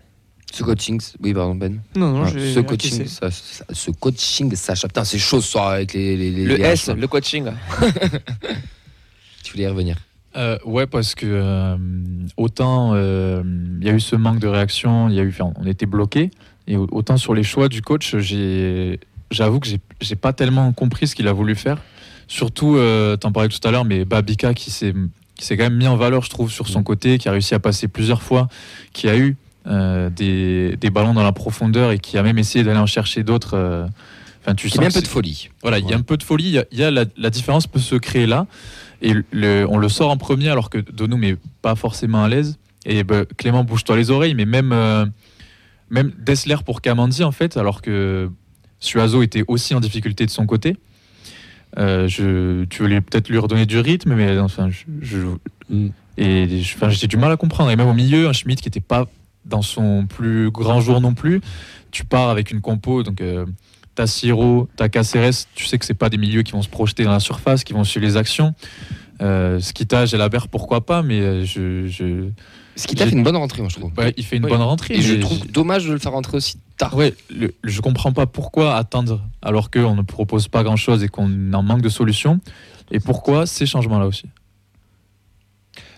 Ce 0.54 0.62
coaching, 0.62 0.98
oui, 1.22 1.34
pardon, 1.34 1.54
Ben. 1.54 1.80
Non, 1.96 2.12
non, 2.12 2.22
Ah, 2.24 2.30
ce 2.30 2.60
coaching, 2.60 3.06
ça, 3.06 3.30
ça- 3.30 3.64
ce 3.70 3.90
coaching, 3.90 4.54
Sacha, 4.56 4.88
putain, 4.88 5.04
c'est 5.04 5.18
chaud 5.18 5.42
ce 5.42 5.50
soir 5.50 5.68
avec 5.68 5.92
les, 5.92 6.16
les, 6.16 6.30
les- 6.30 6.44
Le 6.46 6.54
les 6.56 6.64
S, 6.64 6.88
H, 6.88 6.94
le 6.96 7.06
coaching. 7.08 7.44
Tu 9.42 9.52
voulais 9.52 9.64
y 9.64 9.68
revenir. 9.68 9.96
Euh, 10.36 10.58
ouais, 10.64 10.86
parce 10.86 11.14
que 11.16 11.26
euh, 11.26 11.76
autant 12.36 12.92
euh, 12.94 13.42
il 13.80 13.86
y 13.86 13.90
a 13.90 13.92
eu 13.92 14.00
ce 14.00 14.14
manque 14.14 14.38
de 14.38 14.46
réaction, 14.46 15.08
il 15.08 15.14
y 15.16 15.20
a 15.20 15.22
eu, 15.24 15.34
on 15.56 15.66
était 15.66 15.86
bloqué, 15.86 16.30
et 16.68 16.76
au- 16.76 16.86
autant 16.92 17.16
sur 17.16 17.34
les 17.34 17.42
choix 17.42 17.68
du 17.68 17.82
coach, 17.82 18.14
j'avoue 19.30 19.58
que 19.60 19.68
j'ai, 20.00 20.16
pas 20.16 20.32
tellement 20.32 20.72
compris 20.72 21.08
ce 21.08 21.14
qu'il 21.16 21.26
a 21.26 21.32
voulu 21.32 21.56
faire. 21.56 21.78
Surtout, 22.28 22.76
euh, 22.76 23.16
t'en 23.16 23.32
parlais 23.32 23.48
tout 23.48 23.66
à 23.66 23.72
l'heure, 23.72 23.84
mais 23.84 24.04
Babika 24.04 24.54
qui 24.54 24.70
s'est, 24.70 24.94
qui 25.34 25.44
s'est 25.44 25.56
quand 25.56 25.64
même 25.64 25.76
mis 25.76 25.88
en 25.88 25.96
valeur, 25.96 26.22
je 26.22 26.30
trouve, 26.30 26.50
sur 26.50 26.68
son 26.68 26.84
côté, 26.84 27.18
qui 27.18 27.28
a 27.28 27.32
réussi 27.32 27.54
à 27.54 27.58
passer 27.58 27.88
plusieurs 27.88 28.22
fois, 28.22 28.46
qui 28.92 29.08
a 29.08 29.16
eu 29.18 29.36
des, 29.66 30.76
des 30.80 30.90
ballons 30.90 31.12
dans 31.14 31.24
la 31.24 31.32
profondeur 31.32 31.90
et 31.90 31.98
qui 31.98 32.18
a 32.18 32.22
même 32.22 32.38
essayé 32.38 32.64
d'aller 32.64 32.78
en 32.78 32.86
chercher 32.86 33.24
d'autres. 33.24 33.88
Enfin, 34.42 34.54
tu 34.54 34.68
Il 34.68 34.74
y 34.76 34.78
a 34.78 34.86
un 34.86 34.90
peu 34.90 35.02
de 35.02 35.06
folie. 35.08 35.50
voilà, 35.62 35.78
il 35.78 35.88
y 35.88 35.92
a 35.92 35.96
un 35.96 36.00
peu 36.02 36.16
de 36.16 36.22
folie. 36.22 36.44
Il 36.44 36.52
y 36.52 36.58
a, 36.58 36.64
il 36.72 36.78
y 36.78 36.84
a 36.84 36.90
la, 36.90 37.04
la 37.16 37.30
différence 37.30 37.66
peut 37.66 37.78
se 37.78 37.94
créer 37.96 38.26
là. 38.26 38.46
Et 39.02 39.14
on 39.68 39.78
le 39.78 39.88
sort 39.88 40.10
en 40.10 40.16
premier 40.16 40.48
alors 40.48 40.70
que 40.70 40.78
Donum 40.78 41.24
est 41.24 41.38
pas 41.62 41.74
forcément 41.74 42.22
à 42.22 42.28
l'aise. 42.28 42.58
Et 42.84 43.04
ben, 43.04 43.24
Clément, 43.36 43.64
bouge-toi 43.64 43.96
les 43.96 44.10
oreilles. 44.10 44.34
Mais 44.34 44.44
même, 44.44 44.72
euh, 44.72 45.06
même 45.90 46.12
Dessler 46.18 46.56
pour 46.64 46.80
Kamandi, 46.80 47.24
en 47.24 47.32
fait, 47.32 47.56
alors 47.56 47.82
que 47.82 48.30
Suazo 48.78 49.22
était 49.22 49.44
aussi 49.48 49.74
en 49.74 49.80
difficulté 49.80 50.26
de 50.26 50.30
son 50.30 50.46
côté. 50.46 50.76
Euh, 51.78 52.08
je, 52.08 52.64
tu 52.64 52.82
voulais 52.82 53.00
peut-être 53.00 53.28
lui 53.28 53.38
redonner 53.38 53.66
du 53.66 53.78
rythme, 53.78 54.14
mais 54.14 54.38
enfin, 54.38 54.68
j'ai 56.18 57.06
du 57.06 57.16
mal 57.16 57.32
à 57.32 57.36
comprendre. 57.36 57.70
Et 57.70 57.76
même 57.76 57.88
au 57.88 57.94
milieu, 57.94 58.28
un 58.28 58.32
Schmidt 58.32 58.60
qui 58.60 58.68
n'était 58.68 58.80
pas 58.80 59.06
dans 59.44 59.62
son 59.62 60.06
plus 60.06 60.50
grand 60.50 60.80
jour 60.80 61.00
non 61.00 61.14
plus. 61.14 61.40
Tu 61.90 62.04
pars 62.04 62.28
avec 62.28 62.50
une 62.50 62.60
compo, 62.60 63.02
donc 63.02 63.20
euh, 63.20 63.46
t'as 63.94 64.06
Siro, 64.06 64.68
t'as 64.76 64.88
Caceres, 64.88 65.46
tu 65.54 65.64
sais 65.66 65.78
que 65.78 65.84
c'est 65.84 65.94
pas 65.94 66.08
des 66.08 66.16
milieux 66.18 66.42
qui 66.42 66.52
vont 66.52 66.62
se 66.62 66.68
projeter 66.68 67.04
dans 67.04 67.12
la 67.12 67.20
surface, 67.20 67.64
qui 67.64 67.72
vont 67.72 67.84
suivre 67.84 68.06
les 68.06 68.16
actions. 68.16 68.54
Euh, 69.22 69.60
Skita, 69.60 70.06
Jalabert, 70.06 70.48
pourquoi 70.48 70.86
pas, 70.86 71.02
mais 71.02 71.20
euh, 71.20 71.44
je, 71.44 71.86
je- 71.86 72.30
Ce 72.76 72.86
qui 72.86 72.94
t'a 72.94 73.04
fait 73.06 73.12
une 73.12 73.22
bonne 73.22 73.36
rentrée, 73.36 73.60
moi, 73.60 73.68
je 73.68 73.76
trouve. 73.78 73.92
ouais, 73.98 74.14
il 74.16 74.24
fait 74.24 74.36
une 74.38 74.44
Oui. 74.46 74.50
bonne 74.50 74.62
rentrée. 74.62 74.94
Et 74.94 75.02
je 75.02 75.14
trouve 75.16 75.46
dommage 75.48 75.86
de 75.86 75.92
le 75.92 75.98
faire 75.98 76.12
rentrer 76.12 76.38
aussi 76.38 76.56
tard. 76.78 76.94
Ouais, 76.96 77.14
le- 77.28 77.52
je 77.64 77.80
comprends 77.82 78.12
pas 78.12 78.24
pourquoi 78.26 78.76
attendre 78.76 79.20
alors 79.42 79.70
qu'on 79.70 79.94
ne 79.94 80.02
propose 80.02 80.48
pas 80.48 80.62
grand 80.62 80.76
chose 80.76 81.02
et 81.04 81.08
qu'on 81.08 81.52
en 81.52 81.62
manque 81.62 81.82
de 81.82 81.90
solutions. 81.90 82.40
Et 82.90 82.98
pourquoi 83.00 83.44
ces 83.46 83.66
changements-là 83.66 84.06
aussi? 84.06 84.24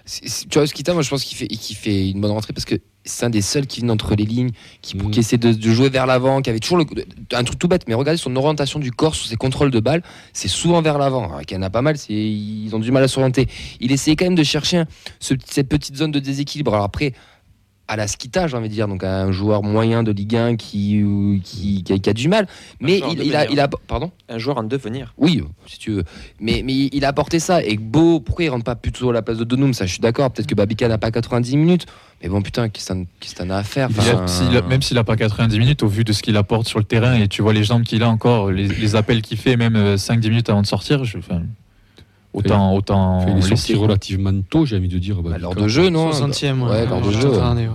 Tu 0.04 0.58
vois, 0.58 0.66
Skita, 0.66 0.92
moi, 0.94 1.02
je 1.02 1.10
pense 1.10 1.24
qu'il 1.24 1.36
fait, 1.76 2.08
une 2.10 2.20
bonne 2.20 2.30
rentrée 2.32 2.52
parce 2.52 2.64
que 2.64 2.74
c'est 3.04 3.24
un 3.26 3.30
des 3.30 3.42
seuls 3.42 3.66
qui 3.66 3.80
vient 3.80 3.90
entre 3.90 4.14
les 4.14 4.24
lignes, 4.24 4.50
qui, 4.80 4.96
qui 4.96 5.20
essaie 5.20 5.36
de, 5.38 5.52
de 5.52 5.70
jouer 5.70 5.88
vers 5.88 6.06
l'avant, 6.06 6.40
qui 6.40 6.50
avait 6.50 6.60
toujours 6.60 6.78
le- 6.78 6.84
un 7.32 7.44
truc 7.44 7.58
tout 7.58 7.66
bête, 7.68 7.84
mais 7.88 7.94
regardez 7.94 8.16
son 8.18 8.34
orientation 8.36 8.78
du 8.78 8.92
corps 8.92 9.14
sur 9.14 9.26
ses 9.26 9.36
contrôles 9.36 9.70
de 9.72 9.80
balle, 9.80 10.02
c'est 10.32 10.48
souvent 10.48 10.82
vers 10.82 10.98
l'avant. 10.98 11.38
Qu'il 11.40 11.56
y 11.56 11.58
en 11.60 11.62
a 11.62 11.70
pas 11.70 11.82
mal, 11.82 11.96
ils 12.08 12.70
ont 12.74 12.78
du 12.78 12.92
mal 12.92 13.02
à 13.02 13.08
s'orienter. 13.08 13.48
Il 13.80 13.90
essayait 13.92 14.14
quand 14.16 14.24
même 14.26 14.34
de 14.36 14.44
chercher 14.44 14.84
ce- 15.20 15.34
cette 15.46 15.68
petite 15.68 15.96
zone 15.96 16.12
de 16.12 16.20
déséquilibre. 16.20 16.72
Alors 16.74 16.84
après, 16.84 17.12
à 17.88 17.96
la 17.96 18.06
Skita, 18.06 18.46
j'ai 18.46 18.56
envie 18.56 18.68
de 18.68 18.74
dire, 18.74 18.88
donc 18.88 19.04
à 19.04 19.22
un 19.22 19.32
joueur 19.32 19.62
moyen 19.62 20.02
de 20.02 20.12
Ligue 20.12 20.36
1 20.36 20.56
qui, 20.56 21.02
qui, 21.44 21.82
qui 21.84 21.92
a, 21.92 21.98
qui 21.98 22.08
a 22.10 22.12
du 22.14 22.28
mal, 22.28 22.46
mais 22.80 23.00
il, 23.12 23.34
a, 23.36 23.50
il 23.50 23.60
a, 23.60 23.68
pardon? 23.68 24.10
Un 24.28 24.38
joueur 24.38 24.56
en 24.58 24.62
devenir. 24.62 25.12
Oui, 25.18 25.42
si 25.66 25.78
tu 25.78 25.90
veux. 25.90 26.04
Mais, 26.40 26.62
mais 26.64 26.72
il 26.92 27.04
a 27.04 27.08
apporté 27.08 27.38
ça. 27.38 27.62
Et 27.62 27.76
Beau, 27.76 28.20
pourquoi 28.20 28.44
il 28.44 28.48
rentre 28.48 28.64
pas 28.64 28.76
plutôt 28.76 29.10
à 29.10 29.12
la 29.12 29.20
place 29.22 29.36
de 29.36 29.44
Donum 29.44 29.74
Ça, 29.74 29.84
je 29.86 29.92
suis 29.92 30.00
d'accord. 30.00 30.30
Peut-être 30.30 30.46
que 30.48 30.54
Babika 30.54 30.88
n'a 30.88 30.96
pas 30.98 31.10
90 31.10 31.56
minutes. 31.56 31.86
Mais 32.22 32.28
bon, 32.28 32.40
putain, 32.40 32.68
qu'est-ce 32.68 32.92
que 32.94 33.36
t'en 33.36 33.50
as 33.50 33.56
à 33.56 33.62
faire? 33.64 33.88
A- 33.88 34.22
Enfin, 34.24 34.56
a- 34.56 34.62
Même 34.68 34.80
s'il 34.80 34.94
n'a 34.96 35.04
pas 35.04 35.16
90 35.16 35.58
minutes, 35.58 35.82
au 35.82 35.88
vu 35.88 36.04
de 36.04 36.12
ce 36.12 36.22
qu'il 36.22 36.36
apporte 36.36 36.68
sur 36.68 36.78
le 36.78 36.84
terrain, 36.84 37.14
et 37.14 37.26
tu 37.28 37.42
vois 37.42 37.52
les 37.52 37.64
jambes 37.64 37.82
qu'il 37.82 38.02
a 38.04 38.08
encore, 38.08 38.50
les, 38.52 38.68
les 38.68 38.96
appels 38.96 39.20
qu'il 39.22 39.36
fait, 39.38 39.56
même 39.56 39.96
5-10 39.96 40.28
minutes 40.30 40.48
avant 40.48 40.62
de 40.62 40.66
sortir, 40.68 41.04
je, 41.04 41.18
enfin, 41.18 41.42
Autant, 42.34 42.74
autant. 42.74 43.26
Il 43.28 43.38
est 43.38 43.42
sorti 43.42 43.74
relativement 43.74 44.32
tôt, 44.48 44.64
j'ai 44.64 44.76
envie 44.78 44.88
de 44.88 44.98
dire. 44.98 45.16
Bah, 45.16 45.30
Babica. 45.30 45.38
lors 45.42 45.54
de 45.54 45.68
jeu, 45.68 45.90
non 45.90 46.10
60e, 46.12 46.62
ouais. 46.62 46.68
Ouais, 46.70 46.86
lors 46.86 47.00
de 47.02 47.10
jeu. 47.12 47.40
année, 47.40 47.68
ouais. 47.68 47.74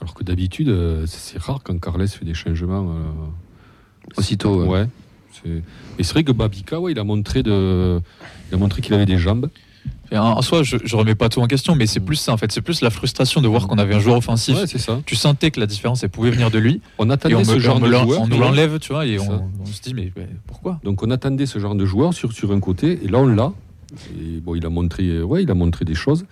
Alors 0.00 0.14
que 0.14 0.22
d'habitude, 0.22 0.68
euh, 0.68 1.04
c'est 1.06 1.38
rare 1.40 1.60
quand 1.64 1.78
Carles 1.80 2.06
fait 2.06 2.24
des 2.24 2.34
changements. 2.34 2.88
euh, 2.90 3.02
Aussitôt. 4.16 4.62
ouais. 4.64 4.68
Ouais. 4.80 4.86
c'est- 5.32 5.62
Et 5.98 6.02
c'est 6.04 6.12
vrai 6.12 6.24
que 6.24 6.32
Babica, 6.32 6.78
ouais, 6.80 6.92
il 6.92 6.98
a 6.98 7.04
montré 7.04 7.42
de, 7.42 8.00
il 8.50 8.54
a 8.54 8.58
montré 8.58 8.80
qu'il 8.80 8.94
avait 8.94 9.06
des 9.06 9.18
jambes. 9.18 9.48
Et 10.12 10.16
En 10.18 10.40
soi, 10.40 10.62
je, 10.62 10.76
je 10.84 10.94
remets 10.96 11.16
pas 11.16 11.28
tout 11.28 11.40
en 11.40 11.48
question, 11.48 11.74
mais 11.74 11.86
c'est 11.86 11.98
plus 12.00 12.14
ça 12.16 12.32
en 12.32 12.36
fait. 12.36 12.52
C'est 12.52 12.60
plus 12.60 12.80
la 12.80 12.90
frustration 12.90 13.40
de 13.40 13.48
voir 13.48 13.66
qu'on 13.66 13.76
avait 13.78 13.94
un 13.96 13.98
joueur 13.98 14.18
offensif. 14.18 14.56
Ouais, 14.56 14.66
c'est 14.68 14.78
ça. 14.78 15.00
Tu 15.04 15.16
sentais 15.16 15.50
que 15.50 15.58
la 15.58 15.66
différence, 15.66 16.04
elle 16.04 16.10
pouvait 16.10 16.30
venir 16.30 16.50
de 16.52 16.58
lui. 16.58 16.80
On 16.98 17.10
Et 17.10 17.12
attendait 17.12 17.34
on, 17.34 17.42
ce 17.44 17.54
me- 17.54 17.58
genre 17.58 17.76
on 17.78 17.80
de 17.80 17.90
joueur. 17.92 18.20
on 18.20 18.28
nous 18.28 18.38
l'enlève, 18.38 18.78
tu 18.78 18.92
vois, 18.92 19.04
et 19.06 19.18
on 19.18 19.24
se 19.66 19.82
dit, 19.82 19.94
mais, 19.94 20.12
mais 20.16 20.28
pourquoi? 20.46 20.78
Donc 20.84 21.02
on 21.02 21.10
attendait 21.10 21.46
ce 21.46 21.58
genre 21.58 21.74
de 21.74 21.84
joueur 21.84 22.14
sur, 22.14 22.32
sur 22.32 22.52
un 22.52 22.60
côté, 22.60 23.00
et 23.04 23.08
là 23.08 23.18
on 23.18 23.26
l'a. 23.26 23.52
Et 24.18 24.40
bon, 24.40 24.54
il 24.54 24.64
a 24.66 24.68
montré, 24.70 25.04
euh, 25.04 25.22
ouais, 25.22 25.42
il 25.42 25.50
a 25.50 25.54
montré 25.54 25.84
des 25.84 25.94
choses, 25.94 26.24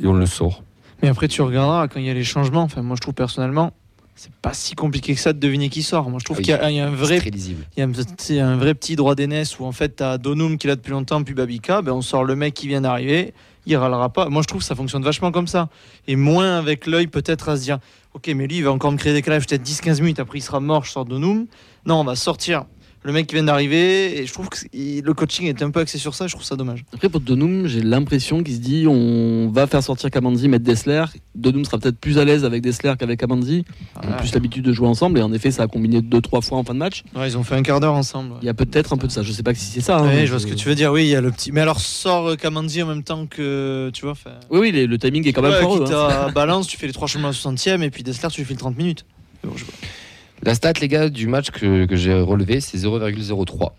et 0.00 0.06
on 0.06 0.12
le 0.14 0.26
sort. 0.26 0.62
Mais 1.02 1.08
après, 1.08 1.28
tu 1.28 1.42
regarderas 1.42 1.86
quand 1.88 2.00
il 2.00 2.06
y 2.06 2.10
a 2.10 2.14
les 2.14 2.24
changements. 2.24 2.62
Enfin, 2.62 2.82
moi, 2.82 2.96
je 2.96 3.00
trouve 3.00 3.14
personnellement, 3.14 3.72
c'est 4.16 4.32
pas 4.32 4.52
si 4.52 4.74
compliqué 4.74 5.14
que 5.14 5.20
ça 5.20 5.32
de 5.32 5.38
deviner 5.38 5.68
qui 5.68 5.82
sort. 5.82 6.10
Moi, 6.10 6.18
je 6.18 6.24
trouve 6.24 6.38
Oui. 6.38 6.42
qu'il 6.44 6.52
y, 6.52 6.56
a- 6.56 6.70
il 6.70 6.76
y 6.76 6.80
a 6.80 6.86
un 6.88 6.90
C'est 6.90 6.96
vrai, 6.96 7.18
très 7.20 7.30
lisible. 7.30 7.64
il 7.76 7.80
y 7.80 7.82
a 7.82 7.86
un, 7.86 7.92
c'est 8.16 8.40
un 8.40 8.56
vrai 8.56 8.74
petit 8.74 8.96
droit 8.96 9.14
d'aînesse 9.14 9.58
où 9.60 9.64
en 9.64 9.70
fait, 9.72 9.90
t'as 9.96 10.18
Donum 10.18 10.58
qui 10.58 10.66
l'a 10.66 10.74
depuis 10.76 10.90
longtemps, 10.90 11.22
puis 11.22 11.34
Babika. 11.34 11.82
Ben, 11.82 11.92
on 11.92 12.02
sort 12.02 12.24
le 12.24 12.34
mec 12.34 12.54
qui 12.54 12.66
vient 12.66 12.80
d'arriver. 12.80 13.32
Il 13.66 13.76
râlera 13.76 14.08
pas. 14.12 14.28
Moi, 14.30 14.40
je 14.42 14.46
trouve 14.48 14.60
que 14.62 14.66
ça 14.66 14.74
fonctionne 14.74 15.02
vachement 15.04 15.30
comme 15.30 15.46
ça. 15.46 15.68
Et 16.08 16.16
moins 16.16 16.56
avec 16.58 16.86
l'œil, 16.86 17.06
peut-être, 17.06 17.50
à 17.50 17.56
se 17.56 17.62
dire 17.62 17.78
Ok, 18.14 18.26
mais 18.34 18.46
lui, 18.48 18.56
il 18.56 18.64
va 18.64 18.72
encore 18.72 18.90
me 18.90 18.96
créer 18.96 19.12
des 19.12 19.18
décalage 19.18 19.46
peut-être 19.46 19.62
10-15 19.62 20.00
minutes. 20.00 20.18
Après, 20.18 20.38
il 20.38 20.42
sera 20.42 20.58
mort, 20.58 20.84
je 20.84 20.90
sors 20.90 21.04
Donum. 21.04 21.46
Non, 21.86 22.00
on 22.00 22.04
va 22.04 22.16
sortir 22.16 22.64
le 23.08 23.14
mec 23.14 23.26
qui 23.26 23.34
vient 23.34 23.44
d'arriver. 23.44 24.20
Et 24.20 24.26
je 24.26 24.32
trouve 24.32 24.48
que 24.50 24.58
le 24.74 25.14
coaching 25.14 25.46
est 25.46 25.62
un 25.62 25.70
peu 25.70 25.80
axé 25.80 25.96
sur 25.98 26.14
ça. 26.14 26.26
Je 26.26 26.34
trouve 26.34 26.44
ça 26.44 26.56
dommage. 26.56 26.84
Après, 26.94 27.08
pour 27.08 27.20
Donum, 27.20 27.66
j'ai 27.66 27.80
l'impression 27.80 28.42
qu'il 28.44 28.54
se 28.54 28.60
dit 28.60 28.86
on 28.86 29.48
va 29.50 29.66
faire 29.66 29.82
sortir 29.82 30.10
Kamandi, 30.10 30.46
mettre 30.48 30.64
Dessler. 30.64 31.04
Donum 31.34 31.64
sera 31.64 31.78
peut-être 31.78 31.98
plus 31.98 32.18
à 32.18 32.24
l'aise 32.24 32.44
avec 32.44 32.62
Dessler 32.62 32.92
qu'avec 32.98 33.18
Kamandi. 33.18 33.64
Ils 34.02 34.08
ont 34.08 34.12
plus 34.18 34.32
l'habitude 34.34 34.64
de 34.64 34.72
jouer 34.72 34.86
ensemble. 34.88 35.18
Et 35.18 35.22
en 35.22 35.32
effet, 35.32 35.50
ça 35.50 35.62
a 35.62 35.66
combiné 35.66 36.02
deux, 36.02 36.20
trois 36.20 36.42
fois 36.42 36.58
en 36.58 36.64
fin 36.64 36.74
de 36.74 36.78
match. 36.78 37.02
Ouais, 37.16 37.28
ils 37.28 37.38
ont 37.38 37.42
fait 37.42 37.54
un 37.54 37.62
quart 37.62 37.80
d'heure 37.80 37.94
ensemble. 37.94 38.32
ouais. 38.32 38.38
Il 38.42 38.46
y 38.46 38.50
a 38.50 38.54
peut-être 38.54 38.92
un 38.92 38.96
peu 38.98 39.06
de 39.06 39.12
ça. 39.12 39.22
Je 39.22 39.32
sais 39.32 39.42
pas 39.42 39.54
si 39.54 39.64
c'est 39.64 39.80
ça. 39.80 39.98
hein, 39.98 40.02
Oui, 40.04 40.10
mais 40.14 40.26
je 40.26 40.30
vois 40.32 40.40
ce 40.40 40.46
que 40.46 40.54
tu 40.54 40.68
veux 40.68 40.74
dire. 40.74 40.92
Oui, 40.92 41.04
il 41.04 41.08
y 41.10 41.16
a 41.16 41.20
le 41.22 41.30
petit. 41.30 41.50
Mais 41.50 41.62
alors, 41.62 41.80
sors 41.80 42.28
euh, 42.30 42.36
Kamandi 42.36 42.82
en 42.82 42.86
même 42.88 43.02
temps 43.04 43.26
que. 43.26 43.90
Tu 43.94 44.02
vois, 44.02 44.12
enfin, 44.12 44.32
Oui, 44.50 44.58
oui, 44.60 44.72
les- 44.72 44.86
le 44.86 44.98
timing 44.98 45.26
est 45.26 45.32
quand 45.32 45.42
même 45.42 45.52
Ouais, 45.52 45.78
quitte 45.78 45.92
hein. 45.94 46.30
balance, 46.34 46.66
tu 46.66 46.76
fais 46.76 46.86
les 46.86 46.92
trois 46.92 47.08
chemins 47.08 47.30
à 47.30 47.32
60e 47.32 47.82
et 47.82 47.90
puis 47.90 48.02
Dessler, 48.02 48.28
tu 48.30 48.42
lui 48.42 48.46
fais 48.46 48.54
le 48.54 48.58
30 48.60 48.76
minutes. 48.76 49.06
Mais 49.42 49.50
bon, 49.50 49.56
je- 49.56 49.64
La 50.42 50.54
stat, 50.54 50.72
les 50.80 50.88
gars, 50.88 51.08
du 51.08 51.26
match 51.26 51.50
que, 51.50 51.86
que 51.86 51.96
j'ai 51.96 52.14
relevé, 52.14 52.60
c'est 52.60 52.78
0,03. 52.78 53.70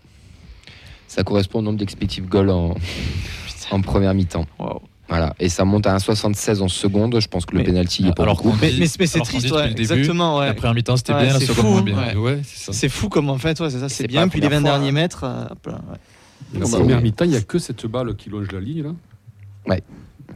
Ça 1.08 1.22
correspond 1.24 1.58
au 1.60 1.62
nombre 1.62 1.78
d'expected 1.78 2.26
goals 2.26 2.50
en, 2.50 2.74
en 3.70 3.80
première 3.80 4.14
mi-temps. 4.14 4.46
Voilà. 5.08 5.34
Et 5.40 5.48
ça 5.48 5.64
monte 5.64 5.86
à 5.88 5.96
1,76 5.96 6.60
en 6.60 6.68
seconde. 6.68 7.18
Je 7.20 7.26
pense 7.26 7.44
que 7.46 7.52
le 7.52 7.58
Mais- 7.60 7.64
penalty 7.64 8.06
est 8.06 8.14
pas 8.14 8.22
alors 8.22 8.36
beaucoup. 8.36 8.56
Mais, 8.60 8.72
mais, 8.78 8.86
mais 8.98 9.06
c'est 9.06 9.18
triste, 9.20 9.50
ouais, 9.50 9.68
début, 9.68 9.80
exactement. 9.80 10.38
Ouais. 10.38 10.46
La 10.46 10.54
première 10.54 10.74
mi-temps, 10.74 10.96
c'était 10.96 11.14
Ouais, 11.14 11.24
bien, 11.24 11.32
la 11.32 11.40
c'est 11.40 11.46
seconde 11.46 11.64
fou, 11.64 11.70
moins 11.72 11.82
bien. 11.82 11.96
ouais. 11.96 12.14
Ouais, 12.16 12.40
c'est 12.44 12.88
fou 12.88 13.08
comme 13.08 13.28
en 13.28 13.38
fait, 13.38 13.58
ouais, 13.58 13.70
c'est 13.70 13.80
ça, 13.80 13.88
C'est 13.88 14.06
bien. 14.06 14.28
Puis 14.28 14.40
les 14.40 14.46
20 14.48 14.56
première 14.56 14.70
fois, 14.70 14.78
derniers 14.78 14.88
hein. 14.90 14.92
mètres. 14.92 15.24
euh. 15.24 15.44
La 16.54 16.66
première 16.66 17.00
mi-temps, 17.00 17.24
il 17.24 17.30
n'y 17.32 17.36
a 17.36 17.40
que 17.42 17.58
cette 17.58 17.86
balle 17.86 18.14
qui 18.14 18.30
longe 18.30 18.50
la 18.52 18.60
ligne 18.60 18.82
là. 18.84 18.90
Ouais. 19.66 19.82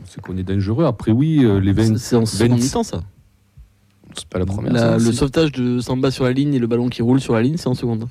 C'est 0.07 0.21
qu'on 0.21 0.37
est 0.37 0.43
dangereux. 0.43 0.85
Après, 0.87 1.13
oui, 1.13 1.45
euh, 1.45 1.61
les 1.61 1.73
20. 1.73 1.97
C'est- 1.97 1.99
C'est 1.99 2.17
en 2.17 2.27
seconde 2.27 2.59
20. 2.59 2.65
mi-temps, 2.65 2.83
ça. 2.83 3.03
C'est 4.17 4.29
pas 4.29 4.39
la 4.39 4.47
première. 4.47 4.73
La- 4.73 4.99
le 4.99 5.13
sauvetage 5.13 5.53
de 5.53 5.81
Samba 5.81 6.11
sur 6.11 6.25
la 6.25 6.33
ligne 6.33 6.55
et 6.55 6.59
le 6.59 6.67
ballon 6.67 6.89
qui 6.89 7.03
roule 7.03 7.21
sur 7.21 7.35
la 7.35 7.43
ligne, 7.43 7.57
c'est 7.57 7.69
en 7.69 7.75
seconde. 7.75 8.09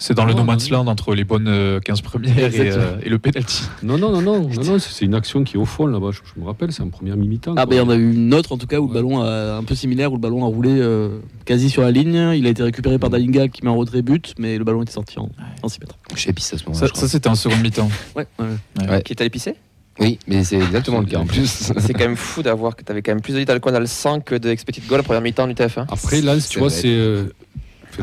C'est 0.00 0.14
dans 0.14 0.24
le 0.24 0.32
Oh, 0.32 0.36
no 0.38 0.44
man's 0.44 0.70
land 0.70 0.86
entre 0.86 1.12
les 1.16 1.24
bonnes 1.24 1.48
euh, 1.48 1.80
15 1.80 2.02
premières 2.02 2.38
et, 2.38 2.44
Exactement. 2.44 2.84
euh, 2.84 3.00
et 3.02 3.08
le 3.08 3.18
penalty. 3.18 3.64
Non, 3.82 3.98
non, 3.98 4.12
non, 4.12 4.22
non, 4.22 4.48
non, 4.48 4.62
non, 4.64 4.78
c'est 4.78 5.04
une 5.04 5.14
action 5.16 5.42
qui 5.42 5.56
est 5.56 5.58
au 5.58 5.64
fond 5.64 5.86
là-bas. 5.86 6.10
Je, 6.12 6.20
je 6.36 6.40
me 6.40 6.46
rappelle, 6.46 6.70
c'est 6.70 6.84
en 6.84 6.88
première 6.88 7.16
mi-temps. 7.16 7.54
Ah, 7.56 7.64
quoi. 7.64 7.66
bah, 7.66 7.74
il 7.74 7.78
y 7.78 7.80
en 7.80 7.90
a 7.90 7.96
eu 7.96 8.12
une 8.12 8.32
autre 8.32 8.52
en 8.52 8.58
tout 8.58 8.68
cas 8.68 8.78
où 8.78 8.86
le 8.86 8.94
ballon 8.94 9.20
a, 9.22 9.56
un 9.56 9.64
peu 9.64 9.74
similaire, 9.74 10.12
où 10.12 10.14
le 10.14 10.20
ballon 10.20 10.44
a 10.44 10.46
roulé 10.46 10.70
euh, 10.72 11.18
quasi 11.46 11.68
sur 11.68 11.82
la 11.82 11.90
ligne. 11.90 12.14
Il 12.36 12.46
a 12.46 12.50
été 12.50 12.62
récupéré 12.62 13.00
par 13.00 13.10
Dalinga 13.10 13.48
qui 13.48 13.64
met 13.64 13.70
un 13.70 13.74
retrait 13.74 14.02
but, 14.02 14.34
mais 14.38 14.56
le 14.56 14.62
ballon 14.62 14.82
était 14.84 14.92
sorti 14.92 15.18
en, 15.18 15.30
en 15.64 15.68
6 15.68 15.80
mètres. 15.80 15.98
J'ai 16.14 16.30
épicé 16.30 16.54
à 16.54 16.58
ce 16.60 16.64
moment-là. 16.66 16.86
Ça, 16.86 16.94
ça, 16.94 17.08
c'était 17.08 17.28
en 17.28 17.34
seconde 17.34 17.60
mi-temps. 17.62 17.90
Ouais, 18.14 18.28
ouais. 18.38 18.46
Ouais. 18.88 19.02
Qui 19.02 19.14
est 19.14 19.20
allé 19.20 19.30
pisser? 19.30 19.56
Oui, 20.00 20.18
mais 20.26 20.44
c'est 20.44 20.56
exactement 20.58 21.00
le 21.00 21.06
cas 21.06 21.18
en 21.18 21.26
plus. 21.26 21.72
C'est 21.78 21.92
quand 21.92 22.04
même 22.04 22.16
fou 22.16 22.42
d'avoir 22.42 22.76
que 22.76 22.84
tu 22.84 22.92
avais 22.92 23.02
quand 23.02 23.12
même 23.12 23.20
plus 23.20 23.34
de 23.34 23.42
d'alcool 23.44 23.72
dans 23.72 23.80
le 23.80 23.86
sang 23.86 24.20
que 24.20 24.34
de 24.36 24.48
expected 24.48 24.86
goal 24.86 25.02
première 25.02 25.22
mi-temps 25.22 25.46
du 25.48 25.54
TF1. 25.54 25.86
Après, 25.90 26.20
Lens, 26.20 26.48
tu 26.48 26.60
vois, 26.60 26.70
c'est. 26.70 26.86
euh, 26.86 27.24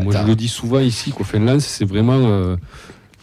moi, 0.04 0.14
je 0.14 0.28
le 0.28 0.36
dis 0.36 0.50
souvent 0.50 0.80
ici, 0.80 1.12
quoi. 1.12 1.26
Enfin, 1.26 1.40
Lens, 1.40 1.64
c'est 1.66 1.86
vraiment 1.86 2.20
euh, 2.20 2.58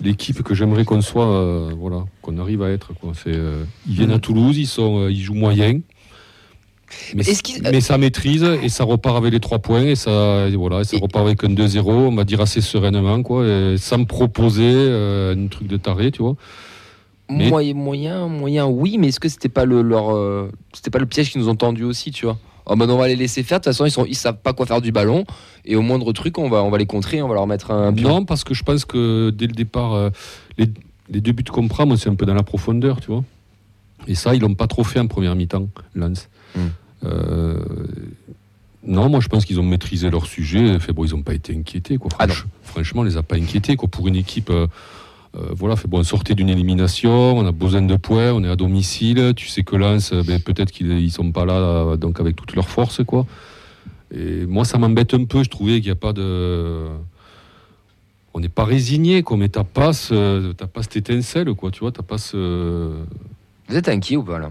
l'équipe 0.03 0.43
que 0.43 0.55
j'aimerais 0.55 0.85
qu'on 0.85 1.03
soit, 1.03 1.27
euh, 1.29 1.73
voilà, 1.79 2.05
qu'on 2.23 2.39
arrive 2.39 2.63
à 2.63 2.71
être. 2.71 2.93
Quoi. 2.95 3.13
C'est, 3.15 3.35
euh, 3.35 3.65
ils 3.87 3.95
viennent 3.95 4.11
à 4.13 4.19
Toulouse, 4.19 4.57
ils, 4.57 4.67
sont, 4.67 5.01
euh, 5.05 5.11
ils 5.11 5.21
jouent 5.21 5.35
moyen. 5.35 5.81
Mais, 7.15 7.81
ça 7.81 7.97
maîtrise 7.99 8.45
et 8.63 8.69
ça 8.69 8.85
repart 8.85 9.17
avec 9.17 9.33
les 9.33 9.41
trois 9.41 9.59
points 9.59 9.83
et 9.85 9.97
ça, 9.97 10.47
et 10.49 10.57
voilà, 10.57 10.81
et 10.81 10.85
ça 10.85 10.97
Et- 10.97 11.01
repart 11.01 11.25
avec 11.27 11.43
un 11.45 11.49
2-0, 11.49 11.91
on 11.91 12.15
va 12.15 12.25
dire 12.25 12.41
assez 12.41 12.61
sereinement, 12.61 13.23
quoi, 13.23 13.47
et 13.47 13.77
sans 13.79 13.99
me 13.99 14.05
proposer 14.05 14.71
euh, 14.71 15.35
un 15.35 15.47
truc 15.49 15.69
de 15.69 15.77
taré, 15.79 16.11
tu 16.11 16.23
vois. 16.23 16.37
Mais- 17.37 17.49
Moyen, 17.49 17.75
moyen, 17.75 18.29
moyen, 18.29 18.67
oui, 18.67 18.99
mais 18.99 19.09
est-ce 19.09 19.21
que 19.21 19.29
c'était 19.29 19.49
pas 19.49 19.65
le 19.65 19.83
leur, 19.83 20.15
euh, 20.15 20.51
c'était 20.73 20.91
pas 20.91 20.99
le 20.99 21.07
piège 21.07 21.31
qu'ils 21.31 21.41
nous 21.41 21.49
ont 21.49 21.57
tendu 21.57 21.85
aussi, 21.85 22.11
tu 22.11 22.27
vois? 22.27 22.39
Oh 22.67 22.77
ben 22.77 22.89
on 22.89 22.97
va 22.97 23.09
les 23.09 23.17
laisser 23.17 23.43
faire. 23.43 23.59
De 23.59 23.65
toute 23.65 23.73
façon, 23.73 23.87
ils 23.87 23.91
sont, 23.91 24.05
ils 24.07 24.15
savent 24.15 24.39
pas 24.41 24.53
quoi 24.53 24.67
faire 24.67 24.81
du 24.81 24.93
ballon. 24.93 25.25
Et 25.65 25.75
au 25.75 25.83
moindre 25.83 26.13
truc, 26.13 26.39
on 26.39 26.49
va, 26.49 26.63
on 26.63 26.71
va 26.71 26.79
les 26.79 26.87
contrer, 26.87 27.21
on 27.21 27.27
va 27.29 27.35
leur 27.35 27.47
mettre 27.49 27.73
un 27.73 27.93
pion. 27.93 28.09
Non, 28.09 28.25
parce 28.25 28.45
que 28.45 28.55
je 28.55 28.63
pense 28.63 28.85
que 28.85 29.31
dès 29.31 29.47
le 29.49 29.53
départ, 29.53 29.95
euh, 29.95 30.11
les, 30.59 30.67
les 31.11 31.21
deux 31.21 31.33
buts 31.33 31.43
qu'on 31.43 31.67
prend, 31.67 31.87
moi, 31.87 31.97
c'est 31.97 32.09
un 32.09 32.15
peu 32.15 32.25
dans 32.27 32.35
la 32.35 32.45
profondeur, 32.45 33.01
tu 33.01 33.09
vois. 33.09 33.25
Et 34.07 34.15
ça, 34.15 34.35
ils 34.35 34.41
l'ont 34.41 34.55
pas 34.55 34.69
trop 34.69 34.85
fait 34.85 35.01
en 35.01 35.09
première 35.09 35.35
mi-temps, 35.35 35.69
Lens. 35.97 36.29
Mm. 36.55 36.61
Euh, 37.05 37.65
non, 38.85 39.09
moi, 39.09 39.21
je 39.21 39.29
pense 39.29 39.45
qu'ils 39.45 39.61
ont 39.61 39.65
maîtrisé 39.65 40.11
leur 40.11 40.27
sujet. 40.27 40.79
Fait, 40.81 40.93
bon, 40.93 41.05
ils 41.05 41.13
n'ont 41.15 41.23
pas 41.23 41.35
été 41.35 41.57
inquiétés, 41.57 41.99
quoi. 41.99 42.11
Ah 42.19 42.27
franchement, 42.63 43.03
on 43.03 43.05
les 43.05 43.17
a 43.17 43.23
pas 43.23 43.37
inquiétés, 43.37 43.77
quoi. 43.77 43.89
Pour 43.89 44.09
une 44.09 44.17
équipe, 44.17 44.51
euh, 44.51 44.67
voilà, 45.35 45.77
fait, 45.77 45.89
bon, 45.89 46.01
on 46.01 46.03
sortait 46.03 46.35
d'une 46.35 46.51
élimination, 46.51 47.39
on 47.39 47.47
a 47.47 47.53
besoin 47.53 47.83
de 47.83 47.97
points, 47.97 48.33
on 48.33 48.45
est 48.45 48.49
à 48.51 48.57
domicile. 48.57 49.33
Tu 49.35 49.49
sais 49.49 49.63
que 49.63 49.77
Lens, 49.77 50.13
euh, 50.13 50.23
ben, 50.23 50.41
peut-être 50.41 50.71
qu'ils 50.71 50.99
ils 50.99 51.11
sont 51.11 51.33
pas 51.33 51.45
là, 51.47 51.55
euh, 51.55 51.97
donc 51.97 52.21
avec 52.21 52.37
toute 52.37 52.55
leur 52.55 52.69
force, 52.69 53.03
quoi. 53.05 53.27
Et 54.15 54.45
moi, 54.45 54.65
ça 54.67 54.77
m'embête 54.77 55.15
un 55.15 55.25
peu. 55.25 55.43
Je 55.43 55.49
trouvais 55.49 55.75
qu'il 55.81 55.85
n'y 55.87 55.91
a 55.93 55.95
pas 55.97 56.13
de 56.13 56.87
on 58.35 58.41
n'est 58.41 58.49
pas 58.49 58.65
résigné, 58.65 59.23
quoi, 59.23 59.37
mais 59.37 59.49
t'as 59.51 59.65
pas, 59.65 59.93
ce- 59.93 60.53
t'as 60.53 60.67
pas 60.67 60.83
cette 60.83 60.97
étincelle, 60.97 61.53
quoi, 61.55 61.71
tu 61.71 61.81
vois, 61.81 61.93
t'as 61.93 62.03
pas 62.03 62.17
ce... 62.17 63.03
Vous 63.69 63.77
êtes 63.77 63.89
inquiet 63.91 64.17
ou 64.17 64.23
pas 64.23 64.39
là? 64.39 64.51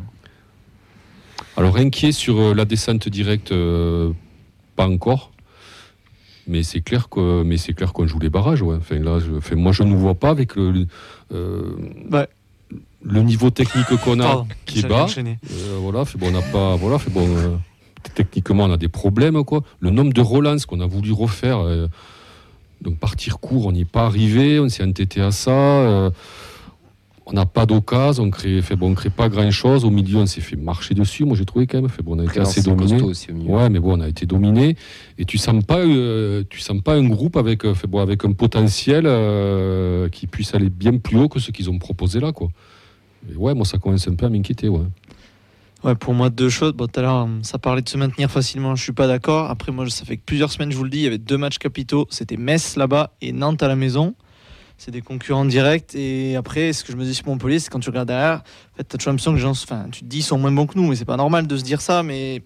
Alors 1.58 1.78
inquiet 1.78 2.12
sur 2.12 2.40
euh, 2.40 2.54
la 2.54 2.66
descente 2.66 3.10
directe, 3.10 3.52
euh, 3.52 4.12
pas 4.76 4.88
encore, 4.88 5.31
mais 6.48 6.64
c'est 6.64 6.82
clair 6.82 7.10
que, 7.10 7.44
mais 7.44 7.58
c'est 7.58 7.74
clair 7.74 7.94
qu'on 7.94 8.08
joue 8.08 8.20
les 8.20 8.30
barrages, 8.30 8.62
ouais. 8.62 8.76
Enfin 8.78 9.00
là, 9.00 9.20
je, 9.20 9.32
enfin, 9.38 9.56
moi 9.56 9.72
je 9.72 9.84
ne 9.84 9.96
vois 9.96 10.16
pas 10.16 10.30
avec 10.30 10.56
le, 10.56 10.72
le, 10.72 10.88
euh, 11.34 11.76
Ouais. 12.12 12.28
le 13.04 13.22
niveau 13.22 13.50
technique 13.50 13.88
qu'on 14.04 14.20
a, 14.20 14.24
Pardon, 14.24 14.48
qui 14.66 14.80
est 14.80 14.88
bas. 14.88 15.08
Euh, 15.18 15.78
voilà, 15.80 16.06
fait 16.06 16.18
bon, 16.18 16.28
on 16.28 16.32
n'a 16.32 16.42
pas, 16.42 16.76
voilà, 16.76 16.98
fait 17.00 17.12
bon. 17.12 17.28
euh, 17.28 17.56
techniquement, 18.16 18.64
on 18.66 18.72
a 18.72 18.78
des 18.78 18.88
problèmes, 18.90 19.44
quoi. 19.44 19.62
Le 19.80 19.90
nombre 19.92 20.14
de 20.14 20.22
relances 20.22 20.66
qu'on 20.66 20.80
a 20.82 20.88
voulu 20.88 21.12
refaire, 21.12 21.60
donc 22.82 22.98
partir 22.98 23.40
court, 23.40 23.68
on 23.68 23.72
n'y 23.72 23.82
est 23.82 23.86
pas 23.86 24.06
arrivé, 24.06 24.60
on 24.60 24.68
s'est 24.70 24.84
entêté 24.84 25.22
à 25.22 25.32
ça. 25.32 26.12
On 27.32 27.36
n'a 27.36 27.46
pas 27.46 27.66
d'occasion, 27.66 28.24
on 28.24 28.30
crée, 28.30 28.62
fait 28.62 28.76
bon, 28.76 28.92
on 28.92 28.94
crée 28.94 29.10
pas 29.10 29.30
grand 29.30 29.50
chose. 29.52 29.86
Au 29.86 29.90
milieu, 29.90 30.18
on 30.18 30.26
s'est 30.26 30.42
fait 30.42 30.58
marcher 30.58 30.94
dessus. 30.94 31.24
Moi, 31.24 31.38
j'ai 31.38 31.46
trouvé 31.46 31.66
quand 31.66 31.82
même. 31.82 31.90
Fait 31.90 32.04
bon, 32.04 32.16
on 32.16 32.20
a 32.20 32.26
été 32.26 32.40
assez 32.40 32.62
dominé. 32.62 33.02
Ouais, 33.02 33.70
mais 33.70 33.80
bon, 33.80 33.98
on 33.98 34.02
a 34.02 34.10
été 34.10 34.26
dominé. 34.26 34.76
Et 35.18 35.26
tu 35.26 35.38
sens 35.38 35.64
pas, 35.64 35.80
euh, 35.80 36.44
tu 36.50 36.60
sens 36.60 36.82
pas 36.82 36.96
un 36.96 37.08
groupe 37.08 37.38
avec, 37.38 37.66
euh, 37.66 37.74
fait 37.74 37.88
bon, 37.88 38.00
avec 38.00 38.26
un 38.26 38.34
potentiel 38.34 39.06
euh, 39.06 40.10
qui 40.10 40.28
puisse 40.28 40.54
aller 40.54 40.70
bien 40.70 40.98
plus 40.98 41.18
haut 41.18 41.30
que 41.30 41.40
ce 41.40 41.52
qu'ils 41.52 41.70
ont 41.70 41.80
proposé 41.80 42.20
là, 42.20 42.34
quoi. 42.34 42.50
Et 43.32 43.36
ouais, 43.36 43.54
moi, 43.54 43.66
ça 43.66 43.78
commence 43.78 44.08
un 44.08 44.16
peu 44.16 44.26
à 44.26 44.30
m'inquiéter, 44.30 44.68
ouais. 44.68 44.82
Ouais, 45.84 45.96
pour 45.96 46.14
moi, 46.14 46.30
deux 46.30 46.50
choses. 46.50 46.74
Bon, 46.74 46.88
tout 46.88 47.00
à 47.00 47.04
l'heure, 47.04 47.28
ça 47.44 47.60
parlait 47.60 47.82
de 47.82 47.90
se 47.90 47.98
maintenir 47.98 48.30
facilement. 48.30 48.76
Je 48.76 48.84
suis 48.84 48.92
pas 48.92 49.08
d'accord. 49.08 49.50
Après, 49.50 49.72
moi, 49.72 49.90
ça 49.90 50.06
fait 50.06 50.18
que 50.18 50.24
plusieurs 50.26 50.52
semaines, 50.52 50.72
je 50.72 50.78
vous 50.78 50.84
le 50.84 50.90
dis, 50.90 51.00
il 51.00 51.04
y 51.04 51.08
avait 51.08 51.18
deux 51.18 51.38
matchs 51.38 51.58
capitaux. 51.60 52.08
C'était 52.10 52.38
Metz 52.38 52.76
là-bas 52.76 53.14
et 53.22 53.32
Nantes 53.32 53.64
à 53.64 53.68
la 53.68 53.76
maison. 53.76 54.16
C'est 54.84 54.90
des 54.90 55.04
concurrents 55.04 55.46
directs. 55.46 55.94
Et 55.94 56.36
après, 56.36 56.74
ce 56.74 56.84
que 56.84 56.92
je 56.92 56.98
me 56.98 57.04
dis 57.04 57.14
sur 57.14 57.28
Montpellier, 57.28 57.60
c'est 57.60 57.70
quand 57.70 57.80
tu 57.80 57.92
regardes 57.92 58.08
derrière, 58.08 58.42
en 58.74 58.78
fait, 58.78 58.88
tu 58.88 58.96
as 58.96 58.98
toujours 58.98 59.12
l'impression 59.12 59.30
que 59.30 59.36
les 59.36 59.42
gens, 59.44 59.52
enfin, 59.52 59.86
tu 59.92 60.00
te 60.00 60.06
dis, 60.06 60.18
ils 60.18 60.24
sont 60.24 60.40
moins 60.40 60.52
bons 60.52 60.66
que 60.66 60.76
nous. 60.76 60.88
Mais 60.88 60.96
c'est 60.96 61.06
pas 61.06 61.18
normal 61.18 61.46
de 61.46 61.56
se 61.56 61.62
dire 61.62 61.82
ça. 61.82 62.02
Mais 62.02 62.42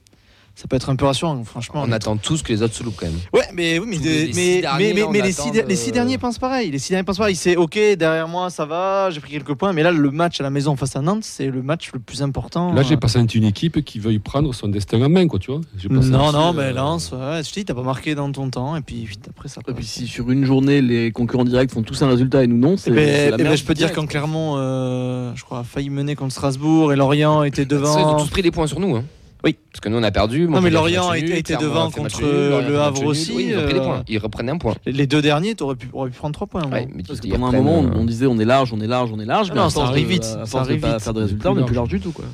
ça 0.56 0.68
peut 0.70 0.78
être 0.78 0.89
un 0.89 0.95
peu 0.95 1.06
rassurant, 1.06 1.43
franchement. 1.43 1.84
On 1.86 1.91
attend 1.91 2.16
tous 2.18 2.41
que 2.41 2.53
les 2.53 2.62
autres 2.62 2.74
se 2.76 2.82
loupent 2.84 2.95
quand 2.95 3.06
même. 3.08 3.16
Ouais, 3.34 3.43
mais 3.53 3.78
oui, 3.78 3.88
mais, 3.89 3.97
les- 3.97 4.32
mais, 4.34 5.22
les, 5.22 5.32
six, 5.34 5.41
attend 5.41 5.51
de- 5.51 5.62
de- 5.62 5.68
les 5.68 5.76
six 5.76 5.91
derniers 5.91 6.18
pensent 6.18 6.39
pareil. 6.39 6.72
Les 6.72 6.80
six 6.80 6.91
derniers 6.91 7.03
pensent 7.03 7.18
pareil. 7.18 7.36
C'est 7.36 7.58
ok, 7.58 7.78
derrière 7.97 8.28
moi, 8.30 8.49
ça 8.49 8.66
va, 8.66 9.10
j'ai 9.10 9.20
pris 9.20 9.32
quelques 9.32 9.53
points. 9.53 9.74
Mais 9.74 9.84
là, 9.84 9.91
le 9.91 10.12
match 10.12 10.39
à 10.39 10.43
la 10.43 10.49
maison 10.49 10.76
face 10.78 10.95
à 10.95 11.01
Nantes, 11.01 11.24
c'est 11.26 11.47
le 11.47 11.62
match 11.62 11.91
le 11.93 11.99
plus 11.99 12.22
important. 12.24 12.72
Là, 12.74 12.84
j'ai 12.84 12.93
Euh, 12.95 12.97
pas 12.97 13.10
senti 13.10 13.38
une 13.38 13.43
équipe 13.43 13.84
qui 13.84 13.99
veuille 13.99 14.20
prendre 14.20 14.53
son 14.53 14.70
destin 14.70 15.01
en 15.01 15.10
main, 15.10 15.28
quoi, 15.28 15.39
tu 15.39 15.51
vois. 15.51 15.60
Pas 15.62 15.93
Non, 15.93 16.32
non, 16.32 16.49
euh, 16.49 16.53
mais 16.53 16.72
Lens, 16.72 17.12
ouais, 17.12 17.41
je 17.43 17.49
te 17.49 17.56
dis, 17.60 17.66
t'as 17.66 17.74
pas 17.74 17.84
marqué 17.84 18.16
dans 18.16 18.32
ton 18.32 18.49
temps. 18.49 18.76
Et 18.78 18.82
puis 18.82 19.03
vite 19.06 19.28
après, 19.30 19.49
ça 19.49 19.60
Et 19.68 19.74
puis 19.74 19.86
si 19.86 20.08
sur 20.08 20.32
une 20.32 20.45
journée 20.45 20.82
les 20.82 21.12
concurrents 21.12 21.43
directs 21.43 21.72
font 21.72 21.84
tous 21.84 22.01
un 22.01 22.08
résultat 22.08 22.43
et 22.43 22.47
nous 22.47 22.58
non, 22.58 22.76
Eh 22.76 22.78
c'est 22.78 22.91
ben, 22.91 23.06
c'est 23.06 23.30
la 23.32 23.38
eh 23.39 23.43
ben, 23.43 23.56
je 23.58 23.64
peux 23.66 23.74
dire 23.74 23.91
quand 23.91 24.06
Clermont, 24.08 24.56
euh, 24.58 25.32
je 25.36 25.43
crois, 25.43 25.60
a 25.60 25.64
failli 25.64 25.89
mener 25.89 26.16
contre 26.16 26.32
Strasbourg 26.34 26.93
et 26.93 26.95
Lorient 26.95 27.43
était 27.43 27.64
Ça, 27.64 27.68
Ils 27.72 27.76
ont 27.76 27.80
devant. 27.82 28.18
tous 28.18 28.30
pris 28.30 28.41
des 28.41 28.51
points 28.51 28.68
sur 28.68 28.80
nous. 28.80 28.95
Hein. 28.95 29.03
Oui. 29.46 29.56
Parce 29.72 29.80
que 29.82 29.89
nous, 29.89 29.98
on 29.98 30.04
a 30.04 30.12
perdu. 30.12 30.48
Non, 30.48 30.60
mais 30.62 30.70
Lorient 30.70 31.10
a 31.10 31.18
été- 31.18 31.28
nul, 31.28 31.36
été 31.38 31.54
Clermont 31.56 31.66
devant 31.68 31.88
a 31.88 31.91
fait 31.91 32.02
match 32.02 32.14
contre 32.14 32.26
nul, 32.26 32.68
le 32.68 32.80
Havre 32.80 33.00
nul. 33.02 33.08
aussi, 33.10 33.34
Oui, 33.36 33.48
ils 33.50 33.58
ont 33.58 33.64
pris 33.64 33.74
des 33.74 33.80
euh, 33.80 33.84
points. 33.84 34.04
Ils 34.08 34.18
reprenaient 34.18 34.52
un 34.54 34.58
point. 34.58 34.74
Les 34.86 35.06
deux 35.06 35.22
derniers, 35.22 35.54
t'aurais 35.54 35.76
pu, 35.76 35.88
aurais 35.93 36.10
pu 36.10 36.18
prendre 36.18 36.34
trois 36.34 36.48
points. 36.48 36.62
non 36.64 36.70
Ouais, 36.72 36.88
mais 36.96 37.04
Parce 37.04 37.20
que 37.20 37.28
pendant 37.28 37.43
un 37.48 37.50
reprennent, 37.50 37.64
moment, 37.66 37.80
on, 37.80 37.98
euh, 37.98 38.02
on 38.02 38.06
disait 38.06 38.26
on 38.26 38.39
est 38.39 38.46
large, 38.46 38.74
on 38.74 38.80
est 38.80 38.88
large, 38.88 39.12
on 39.14 39.20
est 39.20 39.26
large, 39.26 39.50
Ah 39.52 39.54
mais 39.56 39.62
non, 39.62 39.70
ça 39.70 39.84
arrive 39.84 40.08
vite, 40.08 40.24
à 40.24 40.46
ça 40.46 40.60
de 40.60 40.64
arrive 40.66 40.80
pas 40.80 40.93
vite. 40.93 41.02
faire 41.04 41.14
de 41.14 41.20
On 41.20 41.22
est 41.22 41.26
résultats, 41.26 41.52
on 41.52 41.58
est 41.60 41.64
plus 41.66 41.76
large. 41.76 41.89
du 41.89 42.00
tout 42.00 42.12
quoi. 42.12 42.26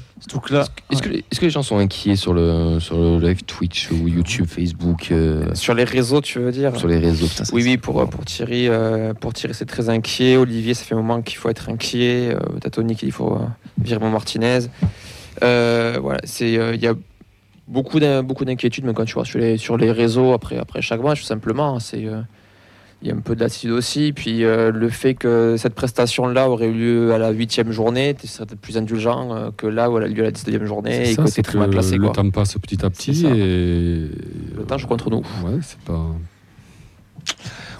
Là, 0.52 0.66
Est-ce 0.92 1.02
que, 1.02 1.10
les- 1.10 1.26
est-ce 1.32 1.40
que 1.40 1.46
les 1.46 1.52
gens 1.52 1.64
sont 1.64 1.78
inquiets 1.80 2.16
sur 2.16 2.34
le, 2.34 2.80
sur 2.80 2.96
le 2.98 3.18
live 3.20 3.44
Twitch 3.44 3.90
ou 3.92 4.08
YouTube, 4.08 4.46
Facebook, 4.48 5.10
euh, 5.12 5.54
Sur 5.56 5.74
les 5.74 5.84
réseaux, 5.84 6.22
tu 6.22 6.40
veux 6.40 6.52
dire 6.52 6.78
sur 6.78 6.88
les 6.88 7.00
réseaux 7.00 7.26
ça, 7.28 7.44
Oui, 7.52 7.64
oui, 7.64 7.78
pour, 7.78 8.08
pour 8.10 8.24
Thierry, 8.24 8.68
euh, 8.70 9.14
pour 9.16 9.34
Thierry 9.34 9.54
c'est 9.56 9.66
très 9.66 9.90
inquiet. 9.90 10.38
Olivier, 10.38 10.76
ça 10.76 10.86
fait 10.86 10.94
un 10.94 10.98
moment 11.00 11.22
qu'il 11.22 11.38
faut 11.38 11.50
être 11.50 11.70
inquiet. 11.70 12.36
Euh, 12.36 12.84
dit 12.84 12.96
qu'il 12.96 13.12
faut 13.12 13.34
euh, 13.34 13.40
virer 13.82 14.00
mon 14.00 14.12
Martinez. 14.12 14.60
Euh, 15.44 15.98
voilà, 16.02 16.20
c'est 16.24 16.58
euh, 16.58 16.76
il 16.76 16.82
y 16.82 16.88
a 16.88 16.94
beaucoup 17.68 18.00
d'in- 18.00 18.24
beaucoup 18.24 18.46
d'inquiétudes, 18.46 18.86
mais 18.86 18.94
quand 18.94 19.06
tu 19.06 19.14
vois 19.14 19.26
sur 19.26 19.40
les, 19.40 19.58
sur 19.58 19.78
les 19.78 19.92
réseaux 19.92 20.34
après, 20.34 20.58
après 20.58 20.82
chaque 20.82 21.02
match, 21.02 21.22
tout 21.22 21.26
simplement, 21.28 21.80
c'est 21.80 22.06
euh, 22.06 22.22
il 23.02 23.08
y 23.08 23.12
a 23.12 23.16
un 23.16 23.20
peu 23.20 23.34
de 23.36 23.40
lassitude 23.40 23.72
aussi. 23.72 24.14
Puis 24.14 24.44
euh, 24.44 24.72
le 24.72 24.90
fait 24.90 25.16
que 25.16 25.56
cette 25.58 25.74
prestation-là 25.74 26.50
aurait 26.50 26.68
eu 26.68 26.74
lieu 26.74 27.14
à 27.14 27.18
la 27.18 27.32
huitième 27.32 27.72
journée, 27.72 28.16
tu 28.20 28.28
serais 28.28 28.46
peut-être 28.46 28.62
plus 28.62 28.78
indulgent 28.78 29.34
euh, 29.36 29.50
que 29.56 29.66
là 29.68 29.90
où 29.90 29.98
elle 29.98 30.04
a 30.04 30.08
eu 30.08 30.14
lieu 30.14 30.22
à 30.24 30.26
la 30.26 30.32
19e 30.32 30.66
journée 30.66 31.06
c'est 31.06 31.12
et 31.12 31.16
ça, 31.16 31.24
que 31.24 31.30
c'est 31.30 31.42
très 31.42 31.58
mal 31.58 31.70
placé. 31.72 31.96
Le 31.98 32.04
Quoi. 32.04 32.12
temps 32.12 32.30
passe 32.30 32.56
petit 32.60 32.86
à 32.86 32.90
C'est 32.94 33.12
petit 33.12 33.26
et. 33.26 34.10
Le 34.56 34.64
temps 34.68 34.78
joue 34.78 34.88
contre 34.88 35.10
nous. 35.10 35.24
Ouais, 35.44 35.58
c'est 35.62 35.80
pas. 35.80 36.06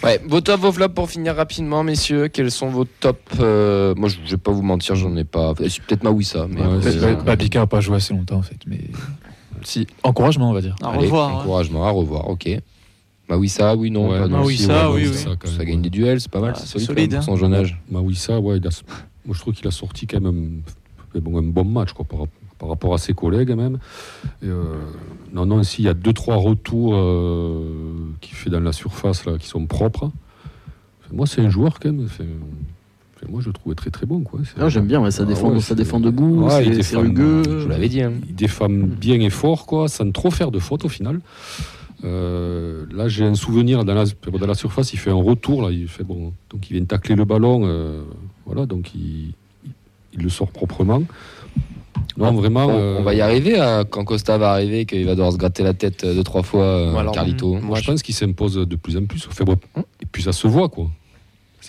Ouais, 0.04 0.20
vos 0.28 0.42
tops, 0.42 0.60
vos 0.62 0.72
flops 0.72 0.96
pour 0.96 1.10
finir 1.10 1.36
rapidement, 1.36 1.84
messieurs. 1.84 2.28
Quels 2.28 2.50
sont 2.50 2.70
vos 2.70 2.86
tops 2.86 3.20
euh, 3.40 3.94
Moi, 3.96 4.10
je 4.10 4.18
vais 4.32 4.38
pas 4.38 4.52
vous 4.52 4.64
mentir, 4.64 4.96
j'en 4.96 5.16
ai 5.16 5.24
pas. 5.24 5.52
enfin, 5.52 5.66
c'est 5.70 5.82
peut-être 5.84 6.04
Mawissa, 6.04 6.48
mais. 6.50 6.62
Ouais, 6.62 6.76
après, 6.78 6.92
c'est 6.92 6.98
euh, 7.04 7.18
ça. 7.18 7.24
Babika 7.24 7.62
a 7.62 7.68
pas 7.68 7.82
joué 7.82 7.98
assez 7.98 8.14
longtemps 8.14 8.38
en 8.38 8.42
fait, 8.42 8.58
mais 8.66 8.80
si 9.64 9.86
encouragement 10.04 10.50
on 10.50 10.54
va 10.54 10.62
dire. 10.62 10.76
à 10.82 10.90
allez, 10.90 11.06
revoir. 11.06 11.30
hein. 11.30 11.34
encouragement, 11.42 11.86
à 11.86 11.92
revoir, 11.92 12.28
ok. 12.30 12.50
Mawissa, 13.30 13.76
oui, 13.76 13.92
non. 13.92 14.10
Ouais, 14.10 14.20
pas 14.20 14.28
non. 14.28 14.40
Mawissa, 14.40 14.64
si, 14.88 14.94
oui, 14.96 15.04
Mawissa, 15.06 15.30
oui. 15.30 15.36
quand 15.40 15.48
Ça 15.50 15.66
gagne 15.66 15.76
ouais. 15.76 15.82
des 15.84 15.90
duels, 15.92 16.20
c'est 16.20 16.32
pas 16.32 16.40
mal, 16.42 16.54
Ah, 16.56 16.60
c'est 16.60 16.66
c'est 16.66 16.72
solide, 16.86 16.88
solide, 16.88 17.14
hein. 17.14 17.18
pour 17.18 17.26
son 17.26 17.36
jeune 17.38 17.54
âge. 17.54 17.80
Mawissa, 17.92 18.40
ouais, 18.40 18.58
il 18.58 18.68
a- 18.68 18.82
moi 19.26 19.36
je 19.36 19.40
trouve 19.40 19.54
qu'il 19.54 19.68
a 19.68 19.72
sorti 19.72 20.08
quand 20.08 20.20
même 20.20 20.62
un, 21.16 21.20
bon, 21.20 21.38
un 21.38 21.44
bon 21.44 21.64
match 21.64 21.94
quoi, 21.94 22.06
par, 22.06 22.22
par 22.62 22.70
rapport 22.70 22.94
à 22.94 23.00
ses 23.00 23.14
collègues 23.14 23.50
même. 23.56 23.80
Et, 24.44 24.46
euh, 24.46 24.76
non, 25.34 25.48
non, 25.48 25.64
s'il 25.64 25.84
y 25.84 25.88
a 25.88 25.96
deux 25.96 26.14
trois 26.14 26.36
retours 26.36 26.94
euh, 26.94 27.66
qu'il 28.22 28.36
fait 28.36 28.52
dans 28.52 28.60
la 28.60 28.72
surface 28.72 29.26
là, 29.26 29.40
qui 29.40 29.48
sont 29.48 29.66
propres. 29.66 30.12
Moi, 31.12 31.26
c'est 31.26 31.42
un 31.42 31.50
joueur 31.50 31.80
quand 31.80 31.92
même. 31.92 32.08
moi, 33.28 33.42
je 33.42 33.48
le 33.48 33.54
trouvais 33.54 33.74
très 33.74 33.90
très 33.90 34.06
bon. 34.06 34.22
Quoi. 34.22 34.42
C'est- 34.44 34.62
Ah, 34.62 34.70
J'aime 34.70 34.86
bien, 34.86 35.02
ouais, 35.02 35.10
ça 35.10 35.24
Ah 35.24 35.26
défend, 35.26 35.50
ouais, 35.52 35.60
ça 35.60 35.74
défend 35.74 36.00
debout, 36.00 36.44
Ouais, 36.46 36.66
il 36.68 36.78
défend, 36.78 37.02
rugueux. 37.02 37.42
Je 37.46 37.64
vous 37.64 37.68
l'avais 37.70 37.90
dit. 37.90 38.02
hein. 38.04 38.14
Il 38.30 38.36
défend 38.36 38.70
bien 38.70 39.20
et 39.20 39.32
fort, 39.32 39.66
quoi, 39.66 39.88
sans 39.90 40.12
trop 40.12 40.30
faire 40.30 40.52
de 40.52 40.60
fautes 40.60 40.86
au 40.86 40.90
final. 40.90 41.20
Euh, 42.04 42.86
là, 42.94 43.08
j'ai 43.08 43.26
un 43.26 43.34
souvenir 43.36 43.84
dans 43.86 43.94
la, 43.96 44.06
dans 44.06 44.48
la 44.48 44.54
surface, 44.56 44.94
il 44.94 44.98
fait 44.98 45.10
un 45.12 45.16
retour, 45.22 45.64
là, 45.64 45.72
il 45.72 45.88
fait 45.88 46.04
bon, 46.04 46.32
donc 46.52 46.70
il 46.70 46.76
vient 46.78 46.86
tacler 46.86 47.16
le 47.16 47.26
ballon, 47.26 47.62
euh, 47.66 48.04
voilà, 48.46 48.66
donc 48.68 48.94
il, 48.96 49.34
il- 49.66 49.72
il 50.14 50.24
le 50.24 50.30
sort 50.30 50.52
proprement. 50.52 51.02
Non, 52.18 52.32
vraiment. 52.34 52.66
On, 52.68 52.78
euh, 52.78 52.98
on 53.00 53.04
va 53.04 53.14
y 53.14 53.22
arriver 53.22 53.58
à- 53.60 53.84
quand 53.90 54.04
Costa 54.04 54.38
va 54.38 54.52
arriver, 54.52 54.86
qu'il 54.86 55.06
va 55.06 55.12
devoir 55.14 55.32
se 55.32 55.38
gratter 55.38 55.64
la 55.64 55.74
tête 55.74 56.04
euh, 56.04 56.14
deux, 56.14 56.24
trois 56.24 56.44
fois, 56.44 56.64
euh, 56.64 56.96
Alors, 56.96 57.14
Carlito. 57.14 57.56
Moi, 57.56 57.80
je 57.80 57.86
pense 57.86 58.04
qu'il 58.04 58.14
s'impose 58.16 58.56
de 58.56 58.76
plus 58.76 58.98
en 58.98 59.06
plus. 59.06 59.26
Enfin, 59.30 59.44
bon, 59.44 59.56
et 60.02 60.06
puis 60.12 60.24
ça 60.24 60.32
se 60.34 60.48
voit, 60.48 60.70
quoi. 60.70 60.90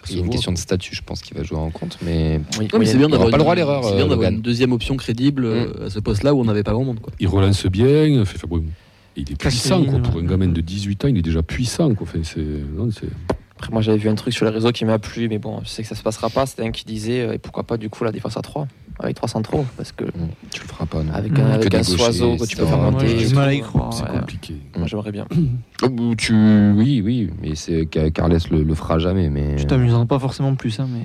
Il 0.09 0.15
y 0.15 0.17
a 0.17 0.21
une 0.21 0.27
voit, 0.27 0.33
question 0.33 0.53
de 0.53 0.59
statut, 0.59 0.95
je 0.95 1.03
pense 1.03 1.21
qu'il 1.21 1.37
va 1.37 1.43
jouer 1.43 1.59
en 1.59 1.71
compte, 1.71 1.99
mais 2.03 2.41
Oui, 2.59 2.69
Non, 2.73 2.79
mais 2.79 2.87
c'est 2.87 2.97
bien 2.97 3.09
d'avoir 3.09 3.29
aura 3.29 3.31
pas 3.31 3.37
le 3.37 3.43
droit 3.43 3.53
à 3.53 3.57
l'erreur, 3.57 3.85
c'est 3.85 3.95
bien 3.97 4.07
d'avoir 4.09 4.31
une 4.31 4.41
deuxième 4.41 4.73
option 4.73 4.97
crédible 4.97 5.45
euh, 5.45 5.87
à 5.87 5.91
ce 5.91 5.99
poste-là 6.01 6.35
où 6.35 6.41
on 6.41 6.45
n'avait 6.45 6.63
pas 6.63 6.73
grand 6.73 6.85
monde. 6.85 7.01
Quoi. 7.01 7.13
Il 7.21 7.29
relance 7.29 7.67
bien. 7.67 8.25
Bon, 8.49 8.65
il 9.17 9.31
est 9.31 9.37
puissant, 9.37 9.85
quoi. 9.85 9.99
Pour 10.01 10.19
un 10.21 10.25
gamin 10.25 10.49
de 10.49 10.61
18 10.61 11.05
ans, 11.05 11.09
il 11.09 11.19
est 11.19 11.23
déjà 11.23 11.43
puissant, 11.43 11.95
quoi. 11.95 12.07
Enfin, 12.09 12.21
c'est, 12.25 12.41
non, 12.41 12.89
c'est, 12.91 13.07
Après, 13.55 13.71
moi, 13.71 13.83
j'avais 13.83 13.99
vu 13.99 14.09
un 14.09 14.15
truc 14.15 14.33
sur 14.33 14.47
les 14.47 14.51
réseaux 14.51 14.73
qui 14.73 14.87
m'a 14.87 14.99
plu, 14.99 15.29
mais 15.29 15.39
bon, 15.39 15.61
je 15.63 15.69
sais 15.69 15.83
que 15.83 15.89
ça 15.89 15.95
se 15.95 16.03
passera 16.03 16.31
pas. 16.31 16.47
C'était 16.47 16.63
un 16.63 16.71
qui 16.71 16.87
disait, 16.87 17.35
et 17.35 17.39
pourquoi 17.39 17.65
pas 17.65 17.77
du 17.77 17.91
coup 17.91 18.03
la 18.05 18.13
défense 18.13 18.37
à 18.39 18.43
3 18.43 18.67
avec 19.03 19.17
3 19.17 19.29
centraux 19.29 19.67
Parce 19.77 19.93
que 19.93 20.05
tu 20.51 20.61
le 20.63 20.67
feras 20.69 20.87
pas. 20.87 21.03
non. 21.03 21.13
avec 21.13 21.39
un, 21.39 21.47
avec 21.51 21.69
des 21.71 21.77
un 21.77 21.81
gauchers, 21.81 21.97
soiseau 21.97 22.37
que 22.37 22.45
tu 22.47 22.57
peux 22.57 22.67
faire 22.67 22.79
monter. 22.79 23.09
j'ai 23.19 23.27
du 23.29 23.35
mal 23.35 23.49
à 23.49 23.55
y 23.55 23.61
croire, 23.61 23.93
c'est 23.93 24.05
ouais. 24.05 24.11
compliqué. 24.19 24.57
Moi, 24.77 24.87
j'aimerais 24.87 25.13
bien. 25.13 25.27
Oh, 25.83 26.15
tu... 26.17 26.33
Oui, 26.77 27.03
oui, 27.05 27.31
mais 27.41 27.55
c'est 27.55 27.89
Ca- 27.93 28.11
Carles 28.11 28.39
le, 28.51 28.63
le 28.63 28.75
fera 28.75 28.99
jamais. 28.99 29.29
Mais... 29.29 29.59
Je 29.59 29.67
t'amuserai 29.67 30.07
pas 30.07 30.19
forcément 30.19 30.55
plus, 30.55 30.79
hein, 30.81 30.89
mais. 30.93 31.03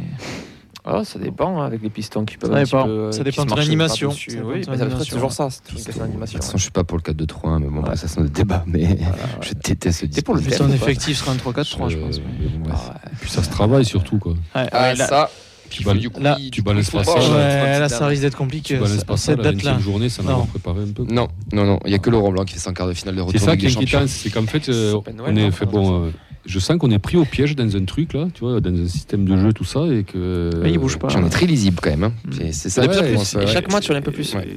Ah, 0.90 1.04
ça 1.04 1.20
dépend 1.20 1.60
hein, 1.60 1.66
avec 1.66 1.82
les 1.82 1.90
pistons 1.90 2.24
qui 2.24 2.38
peuvent 2.38 2.50
Ça 2.50 2.64
dépend. 2.64 2.86
peu, 2.86 2.90
euh, 2.90 3.12
Ça 3.12 3.18
qui 3.18 3.24
dépend 3.26 3.44
de 3.44 3.50
ton 3.50 3.56
marchent 3.56 3.68
animation. 3.68 4.08
par-dessus. 4.08 4.32
Ça 4.32 4.38
dépend 4.38 4.48
Oui, 4.50 4.62
mais 4.70 4.78
ça 4.78 4.90
fait 4.90 5.04
toujours 5.12 5.32
ça. 5.34 5.50
C'est 5.50 5.60
une 5.72 5.76
question 5.76 5.92
De 5.92 5.98
toute 5.98 6.08
d'animation. 6.08 6.40
façon, 6.40 6.58
je 6.58 6.62
suis 6.62 6.72
pas 6.72 6.86
pour 6.86 6.98
le 6.98 7.04
4-2-3, 7.04 7.60
mais 7.60 7.68
bon, 7.68 7.82
Ouais. 7.82 7.90
bah, 7.90 7.96
ça 7.98 8.08
c'est 8.08 8.22
notre 8.22 8.32
débat. 8.32 8.64
Mais 8.68 8.86
Voilà, 8.86 9.16
je 9.42 9.50
ouais. 9.50 9.56
déteste 9.66 10.06
ce 10.16 10.22
pour 10.22 10.36
le 10.36 10.42
effectif 10.42 11.18
sera 11.18 11.34
un 11.34 11.36
3-4-3, 11.36 11.90
je 11.90 11.98
pense. 11.98 12.18
Euh, 12.18 12.22
mais- 12.40 12.46
mais 12.46 12.58
bon, 12.58 12.70
bref. 12.70 12.80
Ah, 12.86 12.90
ouais. 12.94 13.12
Et 13.12 13.16
puis 13.20 13.30
ça 13.30 13.44
se 13.44 13.50
travaille 13.50 13.84
surtout, 13.84 14.18
quoi. 14.18 14.32
Ouais, 14.56 14.68
Ah, 14.72 14.94
là- 14.94 15.08
ça. 15.08 15.30
Tu 15.70 15.84
du 16.00 16.10
coup, 16.10 16.22
là, 16.22 16.38
il- 16.40 16.52
tu 16.52 16.62
balances 16.62 16.90
pas 16.90 17.04
ça, 17.04 17.12
euh, 17.20 17.74
Ouais, 17.74 17.80
là, 17.80 17.90
ça 17.90 18.08
risque 18.08 18.22
d'être 18.22 18.34
Tu 18.34 18.38
compliqué. 18.38 18.76
balances 18.76 18.92
ça- 18.98 19.06
pas 19.06 19.18
ça, 19.18 19.32
Cette 19.34 19.42
date-là. 19.42 19.74
20 19.74 19.80
journée, 19.80 20.10
ça 20.10 20.22
en 20.24 20.26
Non. 20.26 20.44
a 20.44 20.46
préparé 20.48 20.82
un 20.82 20.92
peu. 20.94 21.04
quoi. 21.06 21.14
Non, 21.14 21.28
non, 21.54 21.66
non, 21.66 21.80
il 21.86 21.90
n'y 21.90 21.96
a 21.96 22.00
que 22.00 22.10
Laurent 22.10 22.32
Blanc 22.32 22.46
qui 22.46 22.54
fait 22.54 22.60
100 22.60 22.74
quarts 22.74 22.88
de 22.88 22.94
finale 22.94 23.16
de 23.16 23.22
retour. 23.22 23.40
C'est 23.40 23.46
ça 23.46 23.54
en 23.54 23.58
qui 23.58 23.66
est 23.66 23.70
inquiétant, 23.76 24.06
c'est 24.08 24.30
qu'en 24.30 24.46
fait, 24.48 24.70
euh, 24.70 24.94
Noël, 25.16 25.34
on 25.34 25.38
est 25.38 25.52
fait 25.52 25.66
pardon. 25.66 25.82
bon. 26.00 26.06
euh, 26.06 26.10
je 26.46 26.60
sens 26.60 26.78
qu'on 26.78 26.92
est 26.92 27.00
pris 27.00 27.18
au 27.18 27.26
piège 27.26 27.56
dans 27.58 27.76
un 27.76 27.84
truc 27.86 28.14
là, 28.14 28.28
tu 28.34 28.40
vois, 28.46 28.62
dans 28.62 28.74
un 28.74 28.88
système 28.88 29.26
de 29.26 29.36
jeu, 29.38 29.52
tout 29.54 29.66
ça, 29.66 29.82
et 29.92 30.04
que. 30.04 30.50
Mais 30.64 30.72
il 30.72 30.78
bouge 30.80 30.98
pas. 30.98 31.08
Puis 31.08 31.18
on 31.18 31.26
est 31.26 31.30
très 31.30 31.46
lisible 31.46 31.78
quand 31.82 31.90
même. 31.90 32.04
hein. 32.06 32.14
Mm. 32.26 32.52
C'est- 32.52 32.70
ça 32.70 32.86
Ouais, 32.86 32.94
je 32.94 33.38
et. 33.40 33.44
Et 33.44 33.48
chaque 33.48 33.72
match, 33.72 33.90
on 33.90 33.94
est 33.94 33.98
un 33.98 34.02
peu 34.02 34.12
plus. 34.12 34.34
Ouais. 34.34 34.48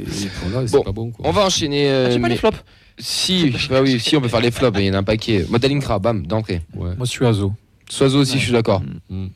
Bon, 0.71 0.83
pas 0.83 0.93
bon. 0.93 1.11
Quoi. 1.11 1.27
On 1.29 1.33
va 1.33 1.45
enchaîner. 1.47 1.91
euh, 1.91 2.07
Ah, 2.09 2.13
pas 2.15 2.19
mais- 2.21 2.29
les 2.31 2.37
flops. 2.37 2.59
Si, 2.99 3.53
bah 3.71 3.81
oui, 3.83 3.99
si, 3.99 4.15
on 4.17 4.21
peut 4.21 4.29
faire 4.29 4.41
les 4.43 4.51
flops, 4.51 4.79
il 4.79 4.85
y 4.87 4.91
en 4.91 4.95
a 4.95 4.99
un 4.99 5.03
paquet. 5.03 5.47
Modalinkra, 5.49 5.99
bam, 5.99 6.27
d'entrée. 6.27 6.61
Ouais. 6.77 6.91
Moi 6.97 7.05
je 7.07 7.11
suis 7.11 7.25
Azo. 7.27 7.53
Soiseau 7.89 8.21
aussi, 8.21 8.39
je 8.39 8.45
suis 8.45 8.53
d'accord. 8.53 8.83
Mm. 9.09 9.27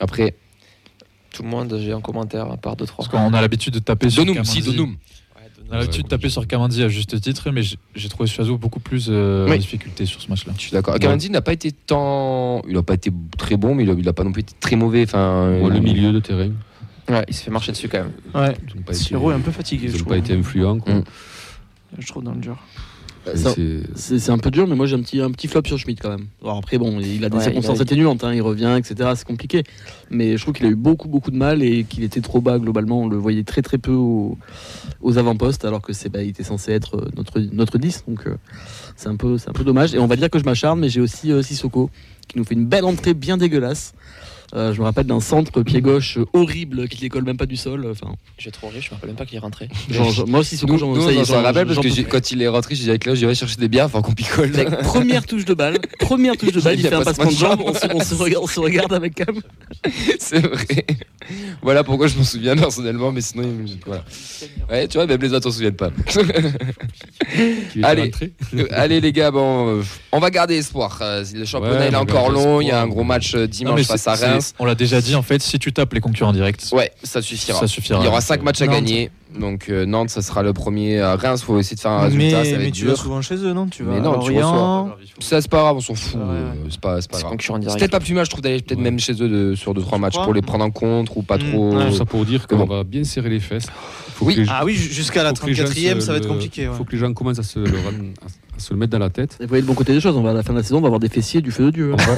Après, 0.00 0.34
Tout 1.36 1.42
le 1.42 1.48
monde, 1.50 1.78
j'ai 1.78 1.92
un 1.92 2.00
commentaire 2.00 2.50
à 2.50 2.56
part 2.56 2.76
2-3. 2.76 2.96
Parce 2.96 3.08
qu'on 3.08 3.34
a 3.34 3.40
l'habitude 3.42 3.74
de 3.74 3.78
taper 3.78 4.08
sur 4.08 4.24
Donum, 4.24 4.42
si. 4.42 4.62
Donum. 4.62 4.96
On 5.68 5.74
a 5.74 5.78
l'habitude 5.80 6.04
de 6.04 6.08
taper 6.08 6.30
sur 6.30 6.46
Kamandi 6.46 6.82
à 6.82 6.88
juste 6.88 7.20
titre, 7.20 7.50
mais 7.50 7.60
j'ai 7.62 8.08
trouvé 8.08 8.26
Suazo 8.26 8.56
beaucoup 8.56 8.80
plus 8.80 9.08
euh, 9.10 9.46
Oui. 9.46 9.54
en 9.54 9.58
difficulté 9.58 10.06
sur 10.06 10.22
ce 10.22 10.28
match-là. 10.28 10.54
Je 10.56 10.62
suis 10.62 10.70
d'accord. 10.72 10.98
Kamandi 10.98 11.28
n'a 11.28 11.42
pas 11.42 11.52
été 11.52 11.72
tant. 11.72 12.62
Il 12.66 12.74
n'a 12.74 12.82
pas 12.82 12.94
été 12.94 13.10
très 13.36 13.56
bon, 13.56 13.74
mais 13.74 13.84
il 13.84 14.04
n'a 14.04 14.12
pas 14.14 14.24
non 14.24 14.32
plus 14.32 14.40
été 14.42 14.54
très 14.60 14.76
mauvais. 14.76 15.02
Enfin, 15.02 15.50
Ouais, 15.60 15.68
le 15.68 15.76
euh, 15.76 15.80
milieu 15.80 16.12
de 16.12 16.20
terrain. 16.20 16.52
Ouais, 17.08 17.24
il 17.28 17.34
se 17.34 17.42
fait 17.42 17.50
marcher 17.50 17.72
dessus 17.72 17.88
quand 17.88 17.98
même. 17.98 18.12
Ouais. 18.34 18.56
Été, 18.80 18.94
Siro 18.94 19.30
est 19.30 19.34
un 19.34 19.40
peu 19.40 19.50
fatigué, 19.52 19.90
ont 19.90 19.92
trouve. 19.92 20.04
pas 20.08 20.16
été 20.16 20.32
influents. 20.34 20.78
quoi. 20.78 20.94
Mm. 20.94 21.04
Je 21.98 22.06
trouve 22.06 22.24
dans 22.24 22.32
le 22.32 22.40
dur. 22.40 22.56
Ça- 23.34 23.54
c'est- 23.96 24.30
un 24.30 24.38
peu 24.38 24.50
dur, 24.50 24.66
mais 24.68 24.76
moi 24.76 24.86
j'ai 24.86 24.94
un 24.94 25.00
petit, 25.02 25.20
un 25.20 25.30
petit 25.30 25.48
flop 25.48 25.62
sur 25.66 25.78
Schmidt 25.78 26.00
quand 26.00 26.10
même. 26.10 26.26
Alors 26.42 26.58
après, 26.58 26.78
bon, 26.78 27.00
il 27.00 27.24
a 27.24 27.28
des 27.28 27.36
Ouais, 27.36 27.42
circonstances 27.42 27.76
il 27.78 27.80
a- 27.80 27.82
atténuantes, 27.82 28.22
hein, 28.24 28.32
il 28.32 28.40
revient, 28.42 28.76
etc. 28.78 29.10
C'est 29.16 29.26
compliqué. 29.26 29.64
Mais 30.10 30.36
je 30.36 30.42
trouve 30.42 30.54
qu'il 30.54 30.66
a 30.66 30.68
eu 30.68 30.74
beaucoup, 30.76 31.08
beaucoup 31.08 31.30
de 31.30 31.36
mal 31.36 31.62
et 31.62 31.84
qu'il 31.84 32.04
était 32.04 32.20
trop 32.20 32.40
bas 32.40 32.58
globalement. 32.58 33.02
On 33.02 33.08
le 33.08 33.16
voyait 33.16 33.42
très, 33.42 33.62
très 33.62 33.78
peu 33.78 33.92
au- 33.92 34.38
aux 35.02 35.18
avant-postes, 35.18 35.64
alors 35.64 35.82
que 35.82 35.92
c'est, 35.92 36.08
bah, 36.08 36.22
il 36.22 36.28
était 36.28 36.44
censé 36.44 36.72
être 36.72 36.96
euh, 36.96 37.08
notre, 37.16 37.40
notre 37.40 37.78
10. 37.78 38.04
Donc 38.06 38.26
euh, 38.26 38.36
c'est 38.96 39.08
un, 39.08 39.16
peu- 39.16 39.38
c'est 39.38 39.48
un 39.48 39.52
peu 39.54 39.64
dommage. 39.64 39.94
Et 39.94 39.98
on 39.98 40.06
va 40.06 40.16
dire 40.16 40.30
que 40.30 40.38
je 40.38 40.44
m'acharne, 40.44 40.78
mais 40.80 40.88
j'ai 40.88 41.00
aussi 41.00 41.32
euh, 41.32 41.42
Sissoko 41.42 41.90
qui 42.28 42.38
nous 42.38 42.44
fait 42.44 42.54
une 42.54 42.66
belle 42.66 42.84
entrée 42.84 43.14
bien 43.14 43.36
dégueulasse. 43.36 43.92
Euh, 44.54 44.72
je 44.72 44.78
me 44.80 44.84
rappelle 44.84 45.06
d'un 45.06 45.18
centre 45.20 45.62
pied 45.62 45.80
gauche 45.80 46.18
horrible 46.32 46.88
qui 46.88 47.00
décolle 47.00 47.24
même 47.24 47.36
pas 47.36 47.46
du 47.46 47.56
sol. 47.56 47.86
Enfin, 47.90 48.14
J'ai 48.38 48.50
trop 48.52 48.68
ri, 48.68 48.80
je 48.80 48.90
me 48.90 48.94
rappelle 48.94 49.10
même 49.10 49.16
pas 49.16 49.26
qu'il 49.26 49.36
est 49.36 49.40
rentré. 49.40 49.68
genre, 49.90 50.10
genre- 50.12 50.28
moi 50.28 50.44
Sissoko, 50.44 50.72
Nous, 50.72 50.78
j'en 50.78 50.94
nous, 50.94 51.04
ça 51.04 51.12
y 51.12 51.16
est, 51.16 51.18
on 51.20 51.24
s'en 51.24 51.34
j'en- 51.34 51.42
rappelle 51.42 51.66
parce 51.66 51.80
que 51.80 52.02
quand 52.02 52.30
il 52.30 52.42
est 52.42 52.48
rentré, 52.48 52.74
j'ai 52.76 52.84
dit 52.84 52.90
avec 52.90 53.04
Léo, 53.06 53.14
j'irai 53.16 53.34
chercher 53.34 53.56
des 53.56 53.68
bières, 53.68 53.86
enfin 53.86 54.02
qu'on 54.02 54.12
picole. 54.12 54.52
Avec 54.54 54.70
première 54.82 55.26
touche 55.26 55.44
de 55.44 55.54
balle, 55.54 55.78
première 55.98 56.36
touche 56.36 56.52
de 56.52 56.60
balle, 56.60 56.74
il, 56.78 56.80
Il 56.84 56.88
fait 56.88 56.94
un 56.94 57.02
passement 57.02 57.30
de 57.30 57.36
jambe, 57.36 57.60
on 57.64 57.74
se, 57.74 57.86
on 57.92 58.00
se 58.00 58.14
regarde, 58.14 58.44
on 58.44 58.46
se 58.46 58.60
regarde 58.60 58.92
avec 58.92 59.14
Cam. 59.16 59.34
C'est 60.20 60.38
vrai. 60.46 60.86
Voilà 61.60 61.82
pourquoi 61.82 62.06
je 62.06 62.16
m'en 62.16 62.22
souviens 62.22 62.54
personnellement, 62.54 63.10
mais 63.10 63.20
sinon, 63.22 63.42
il- 63.66 63.78
voilà. 63.84 64.04
Ouais, 64.70 64.86
tu 64.86 64.96
vois, 64.98 65.06
même 65.08 65.20
les 65.20 65.32
autres 65.32 65.50
s'en 65.50 65.56
souviennent 65.56 65.74
pas. 65.74 65.90
Allez. 67.82 68.10
Euh, 68.54 68.66
Allez 68.70 69.00
les 69.00 69.12
gars, 69.12 69.30
bon, 69.30 69.78
euh, 69.78 69.82
on 70.12 70.18
va 70.18 70.30
garder 70.30 70.56
espoir. 70.56 71.00
Le 71.34 71.44
championnat 71.44 71.78
Ouais, 71.78 71.88
il 71.88 71.94
est 71.94 71.96
encore 71.96 72.30
long, 72.30 72.60
il 72.60 72.68
y 72.68 72.70
a 72.70 72.80
un 72.80 72.86
gros 72.86 73.04
match 73.04 73.34
Non, 73.34 73.46
dimanche 73.46 73.82
face 73.82 74.02
c'est- 74.02 74.10
à 74.10 74.16
c'est- 74.16 74.26
Reims. 74.36 74.54
on 74.58 74.64
l'a 74.64 74.74
déjà 74.74 75.00
dit, 75.00 75.14
en 75.14 75.22
fait, 75.22 75.42
si 75.42 75.58
tu 75.58 75.72
tapes 75.72 75.92
les 75.94 76.00
concurrents 76.00 76.32
directs, 76.32 76.62
Ouais, 76.72 76.90
ça 77.02 77.20
suffira. 77.22 77.58
ça 77.58 77.66
suffira. 77.66 77.98
Il 78.00 78.04
y 78.04 78.08
aura 78.08 78.20
5 78.20 78.42
matchs 78.42 78.62
à 78.62 78.66
Nantes. 78.66 78.74
gagner. 78.74 79.10
Donc 79.38 79.68
euh, 79.68 79.84
Nantes, 79.84 80.08
ça 80.10 80.22
sera 80.22 80.42
le 80.42 80.52
premier. 80.52 81.00
À 81.00 81.16
Reims, 81.16 81.42
faut 81.42 81.58
essayer 81.58 81.74
de 81.76 81.80
faire 81.80 81.90
un 81.90 82.02
résultat. 82.04 82.24
mais 82.24 82.30
ça 82.44 82.52
va 82.52 82.58
mais 82.58 82.68
être 82.68 82.74
tu 82.74 82.86
vas 82.86 82.94
souvent 82.94 83.20
chez 83.20 83.34
eux, 83.34 83.52
non? 83.52 83.66
Tu 83.66 83.82
Mais 83.82 83.96
vas 83.96 84.00
non, 84.00 84.12
à 84.20 84.24
tu 84.24 84.32
Lorient. 84.32 84.96
Ça, 85.18 85.42
c'est 85.42 85.50
pas 85.50 85.58
grave, 85.62 85.76
on 85.76 85.80
s'en 85.80 85.94
fout. 85.94 86.14
Ouais, 86.14 86.20
euh, 86.22 86.52
C'est 86.70 86.80
pas, 86.80 87.00
c'est 87.00 87.10
pas 87.10 87.18
C'est 87.18 87.24
grave. 87.24 87.36
C'est 87.68 87.78
peut-être 87.78 87.90
pas 87.90 88.00
plus 88.00 88.14
mal, 88.14 88.24
je 88.24 88.30
trouve, 88.30 88.40
d'aller 88.40 88.62
peut-être 88.62 88.78
Ouais. 88.78 88.84
même 88.84 88.98
chez 89.00 89.12
eux 89.20 89.28
de, 89.28 89.54
sur 89.56 89.74
2-3 89.74 89.98
matchs 89.98 90.12
crois? 90.12 90.24
pour 90.24 90.32
les 90.32 90.42
prendre 90.42 90.64
en 90.64 90.70
compte 90.70 91.08
ou 91.16 91.22
pas 91.22 91.36
Mm, 91.38 91.50
trop. 91.50 91.72
Tout 91.82 91.92
ça 91.96 92.04
pour 92.04 92.24
dire 92.24 92.46
qu'on 92.46 92.56
bon. 92.58 92.64
va 92.66 92.84
bien 92.84 93.04
serrer 93.04 93.28
les 93.28 93.40
fesses. 93.40 93.66
Faut 94.14 94.24
Oui. 94.26 94.36
les- 94.36 94.46
Ah 94.48 94.64
oui, 94.64 94.74
jusqu'à 94.74 95.22
la 95.24 95.34
faut 95.34 95.42
que 95.44 95.50
les 95.50 95.54
gens 95.54 95.64
34e, 95.64 96.00
se 96.00 96.06
ça 96.06 96.12
va 96.12 96.18
être 96.18 96.28
compliqué. 96.28 96.68
ouais. 96.68 96.74
faut 96.74 96.84
que 96.84 96.92
les 96.92 96.98
gens 96.98 97.12
commencent 97.12 97.38
à 97.40 97.42
se 97.42 97.58
le, 97.58 97.66
se 98.58 98.72
le 98.72 98.78
mettre 98.80 98.92
dans 98.92 98.98
la 98.98 99.10
tête. 99.10 99.36
Et 99.40 99.44
vous 99.44 99.48
voyez 99.48 99.60
le 99.62 99.66
bon 99.66 99.74
côté 99.74 99.92
des 99.92 100.00
choses, 100.00 100.16
on 100.16 100.22
va 100.22 100.30
à 100.30 100.34
la 100.34 100.42
fin 100.42 100.52
de 100.52 100.58
la 100.58 100.62
saison, 100.62 100.78
on 100.78 100.80
va 100.80 100.86
avoir 100.86 101.00
des 101.00 101.08
fessiers 101.08 101.40
du 101.42 101.50
feu 101.50 101.64
de 101.66 101.70
Dieu. 101.70 101.92
On 101.92 101.96
va, 101.96 102.14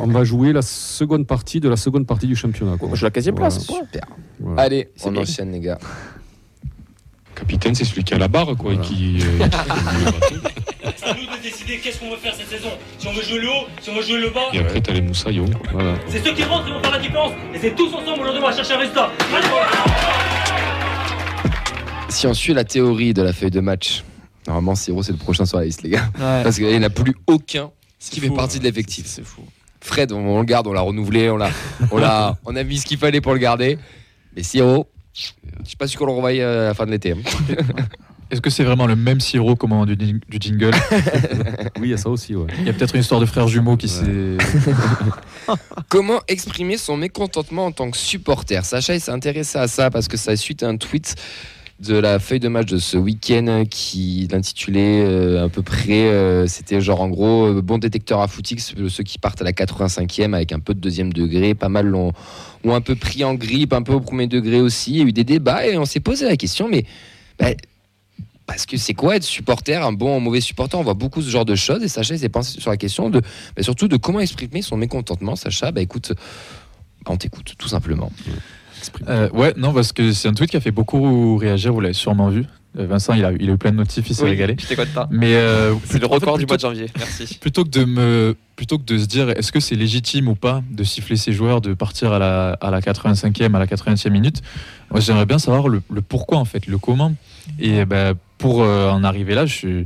on 0.00 0.06
va 0.06 0.24
jouer 0.24 0.52
la 0.52 0.62
seconde 0.62 1.26
partie 1.26 1.60
de 1.60 1.68
la 1.68 1.76
seconde 1.76 2.06
partie 2.06 2.26
du 2.26 2.36
championnat. 2.36 2.76
quoi. 2.78 2.88
On 2.90 2.94
joue 2.94 3.04
la 3.04 3.10
15 3.10 3.24
Voilà. 3.30 3.36
place. 3.38 3.60
Super. 3.66 4.02
Voilà. 4.40 4.62
Allez, 4.62 4.88
C'est 4.96 5.08
on 5.08 5.12
bien. 5.12 5.22
enchaîne, 5.22 5.52
les 5.52 5.60
gars. 5.60 5.78
Capitaine, 7.34 7.74
c'est 7.74 7.84
celui 7.84 8.04
qui 8.04 8.14
a 8.14 8.18
la 8.18 8.28
barre, 8.28 8.46
quoi, 8.56 8.72
Voilà. 8.74 8.78
et 8.80 8.82
qui. 8.82 9.18
euh. 9.22 9.46
C'est 10.96 11.08
à 11.10 11.14
nous 11.14 11.20
de 11.36 11.42
décider 11.42 11.78
qu'est-ce 11.78 11.98
qu'on 12.00 12.10
veut 12.10 12.16
faire 12.16 12.34
cette 12.34 12.48
saison. 12.48 12.68
Si 12.98 13.06
on 13.08 13.12
veut 13.12 13.22
jouer 13.22 13.38
le 13.40 13.48
haut, 13.48 13.66
si 13.80 13.90
on 13.90 13.94
veut 13.94 14.02
jouer 14.02 14.18
le 14.20 14.30
bas. 14.30 14.40
et 14.52 14.58
après, 14.60 14.80
t'as 14.80 14.92
les 14.92 15.00
moussaillons. 15.00 15.46
Voilà. 15.72 15.94
C'est 16.08 16.24
ceux 16.24 16.32
qui 16.34 16.44
rentrent 16.44 16.66
qui 16.66 16.72
vont 16.72 16.82
faire 16.82 16.92
la 16.92 16.98
différence. 16.98 17.32
Et 17.54 17.58
c'est 17.58 17.74
tous 17.74 17.88
ensemble 17.94 18.20
où 18.20 18.24
l'on 18.24 18.34
devra 18.34 18.52
chercher 18.52 18.74
un 18.74 18.78
résultat. 18.78 19.10
Allez 19.34 19.46
Si 22.08 22.26
on 22.26 22.34
suit 22.34 22.52
la 22.54 22.64
théorie 22.64 23.14
de 23.14 23.22
la 23.22 23.32
feuille 23.32 23.50
de 23.50 23.60
match, 23.60 24.04
normalement, 24.46 24.74
Siro, 24.74 25.02
c'est 25.02 25.12
le 25.12 25.18
prochain 25.18 25.46
sur 25.46 25.58
la 25.58 25.64
liste, 25.64 25.82
les 25.82 25.90
gars. 25.90 26.10
Ouais. 26.18 26.42
Parce 26.42 26.56
qu'il 26.56 26.66
n'y 26.66 26.76
en 26.76 26.82
a 26.82 26.90
plus 26.90 27.14
aucun 27.26 27.70
qui 27.98 28.20
fait 28.20 28.30
partie 28.30 28.58
de 28.58 28.64
ouais. 28.64 28.70
l'effectif. 28.70 29.06
C'est 29.06 29.24
fou. 29.24 29.42
Fred, 29.80 30.12
on, 30.12 30.18
on 30.18 30.38
le 30.40 30.44
garde, 30.44 30.66
on 30.66 30.72
l'a 30.72 30.80
renouvelé, 30.80 31.28
on, 31.30 31.36
l'a, 31.36 31.50
on, 31.90 31.98
l'a, 31.98 32.36
on 32.44 32.54
a 32.56 32.62
mis 32.64 32.78
ce 32.78 32.86
qu'il 32.86 32.98
fallait 32.98 33.20
pour 33.20 33.32
le 33.32 33.38
garder. 33.38 33.78
Mais 34.36 34.42
Siro, 34.42 34.88
je 35.12 35.28
sais 35.64 35.76
pas 35.78 35.86
si 35.86 36.00
on 36.00 36.06
le 36.06 36.12
revoit 36.12 36.30
euh, 36.32 36.64
à 36.66 36.68
la 36.68 36.74
fin 36.74 36.86
de 36.86 36.90
l'été. 36.90 37.12
hein. 37.12 37.16
Est-ce 38.30 38.40
que 38.40 38.48
c'est 38.48 38.64
vraiment 38.64 38.86
le 38.86 38.96
même 38.96 39.20
sirop 39.20 39.56
qu'au 39.56 39.66
moment 39.66 39.84
du, 39.84 39.94
du 39.94 40.20
jingle 40.40 40.70
Oui, 41.78 41.88
il 41.88 41.90
y 41.90 41.92
a 41.92 41.98
ça 41.98 42.08
aussi, 42.08 42.34
ouais. 42.34 42.46
Il 42.60 42.64
y 42.66 42.70
a 42.70 42.72
peut-être 42.72 42.94
une 42.94 43.02
histoire 43.02 43.20
de 43.20 43.26
frères 43.26 43.46
jumeaux 43.46 43.76
qui 43.76 43.88
s'est. 43.88 44.38
Comment 45.90 46.20
exprimer 46.28 46.78
son 46.78 46.96
mécontentement 46.96 47.66
en 47.66 47.72
tant 47.72 47.90
que 47.90 47.96
supporter? 47.98 48.64
Sacha, 48.64 48.94
il 48.94 49.00
s'est 49.02 49.10
intéressé 49.10 49.58
à 49.58 49.68
ça 49.68 49.90
parce 49.90 50.08
que 50.08 50.16
ça 50.16 50.34
suite 50.36 50.62
à 50.62 50.68
un 50.68 50.78
tweet 50.78 51.14
de 51.82 51.96
la 51.96 52.20
feuille 52.20 52.38
de 52.38 52.48
match 52.48 52.66
de 52.66 52.78
ce 52.78 52.96
week-end 52.96 53.64
qui 53.68 54.28
l'intitulait 54.30 55.02
euh, 55.04 55.44
à 55.44 55.48
peu 55.48 55.62
près, 55.62 56.08
euh, 56.08 56.46
c'était 56.46 56.80
genre 56.80 57.00
en 57.00 57.08
gros, 57.08 57.46
euh, 57.46 57.60
bon 57.60 57.78
détecteur 57.78 58.20
à 58.20 58.28
footix, 58.28 58.74
ceux 58.88 59.02
qui 59.02 59.18
partent 59.18 59.40
à 59.40 59.44
la 59.44 59.52
85e 59.52 60.32
avec 60.32 60.52
un 60.52 60.60
peu 60.60 60.74
de 60.74 60.80
deuxième 60.80 61.12
degré, 61.12 61.54
pas 61.54 61.68
mal 61.68 61.86
l'ont 61.86 62.12
ont 62.64 62.74
un 62.74 62.80
peu 62.80 62.94
pris 62.94 63.24
en 63.24 63.34
grippe, 63.34 63.72
un 63.72 63.82
peu 63.82 63.92
au 63.92 64.00
premier 64.00 64.28
degré 64.28 64.60
aussi, 64.60 64.92
il 64.92 64.98
y 64.98 65.00
a 65.00 65.04
eu 65.04 65.12
des 65.12 65.24
débats 65.24 65.66
et 65.66 65.76
on 65.76 65.84
s'est 65.84 66.00
posé 66.00 66.24
la 66.24 66.36
question, 66.36 66.68
mais 66.68 66.84
bah, 67.36 67.48
parce 68.46 68.64
que 68.64 68.76
c'est 68.76 68.94
quoi 68.94 69.16
être 69.16 69.24
supporter, 69.24 69.84
un 69.84 69.92
bon 69.92 70.14
ou 70.14 70.16
un 70.18 70.20
mauvais 70.20 70.40
supporter? 70.40 70.78
On 70.78 70.84
voit 70.84 70.94
beaucoup 70.94 71.20
ce 71.20 71.30
genre 71.30 71.44
de 71.44 71.56
choses 71.56 71.82
et 71.82 71.88
Sacha 71.88 72.16
s'est 72.16 72.28
pensé 72.28 72.60
sur 72.60 72.70
la 72.70 72.76
question 72.76 73.10
de, 73.10 73.20
bah, 73.56 73.62
surtout 73.64 73.88
de 73.88 73.96
comment 73.96 74.20
exprimer 74.20 74.62
son 74.62 74.76
mécontentement. 74.76 75.34
Sacha, 75.34 75.72
bah 75.72 75.80
écoute, 75.80 76.12
bah, 77.04 77.10
on 77.10 77.16
t'écoute 77.16 77.54
tout 77.58 77.68
simplement. 77.68 78.12
Euh, 79.08 79.28
ouais, 79.30 79.54
non, 79.56 79.72
parce 79.72 79.92
que 79.92 80.12
c'est 80.12 80.28
un 80.28 80.34
tweet 80.34 80.50
qui 80.50 80.56
a 80.56 80.60
fait 80.60 80.70
beaucoup 80.70 81.36
réagir, 81.36 81.72
vous 81.72 81.80
l'avez 81.80 81.94
sûrement 81.94 82.28
vu. 82.28 82.44
Euh, 82.78 82.86
Vincent, 82.86 83.12
il 83.12 83.24
a, 83.24 83.32
il 83.32 83.50
a 83.50 83.52
eu 83.52 83.58
plein 83.58 83.72
de 83.72 83.76
notifs, 83.76 84.08
il 84.08 84.14
s'est 84.14 84.24
régalé. 84.24 84.56
Je 84.58 84.66
t'écoute 84.66 84.88
pas. 84.94 85.06
Mais 85.10 85.34
euh, 85.34 85.74
C'est 85.84 85.98
le 85.98 86.06
en 86.06 86.08
fait, 86.08 86.14
record 86.14 86.38
du 86.38 86.46
mois 86.46 86.56
de 86.56 86.62
janvier. 86.62 86.86
Merci. 86.96 87.38
plutôt 87.40 87.64
que 87.64 87.68
de 87.68 87.84
me 87.84 88.34
plutôt 88.56 88.78
que 88.78 88.84
de 88.84 88.98
se 88.98 89.06
dire 89.06 89.30
est-ce 89.30 89.50
que 89.50 89.60
c'est 89.60 89.74
légitime 89.74 90.28
ou 90.28 90.34
pas 90.34 90.62
de 90.70 90.84
siffler 90.84 91.16
ses 91.16 91.32
joueurs 91.32 91.60
de 91.60 91.74
partir 91.74 92.12
à 92.12 92.18
la, 92.18 92.52
à 92.60 92.70
la 92.70 92.80
85e 92.80 93.54
à 93.54 93.58
la 93.58 93.66
80e 93.66 94.10
minute 94.10 94.42
moi 94.90 95.00
j'aimerais 95.00 95.26
bien 95.26 95.38
savoir 95.38 95.68
le, 95.68 95.82
le 95.90 96.02
pourquoi 96.02 96.38
en 96.38 96.44
fait 96.44 96.66
le 96.66 96.78
comment 96.78 97.12
et 97.58 97.84
ben, 97.86 98.14
pour 98.38 98.62
euh, 98.62 98.90
en 98.90 99.04
arriver 99.04 99.34
là 99.34 99.46
je, 99.46 99.82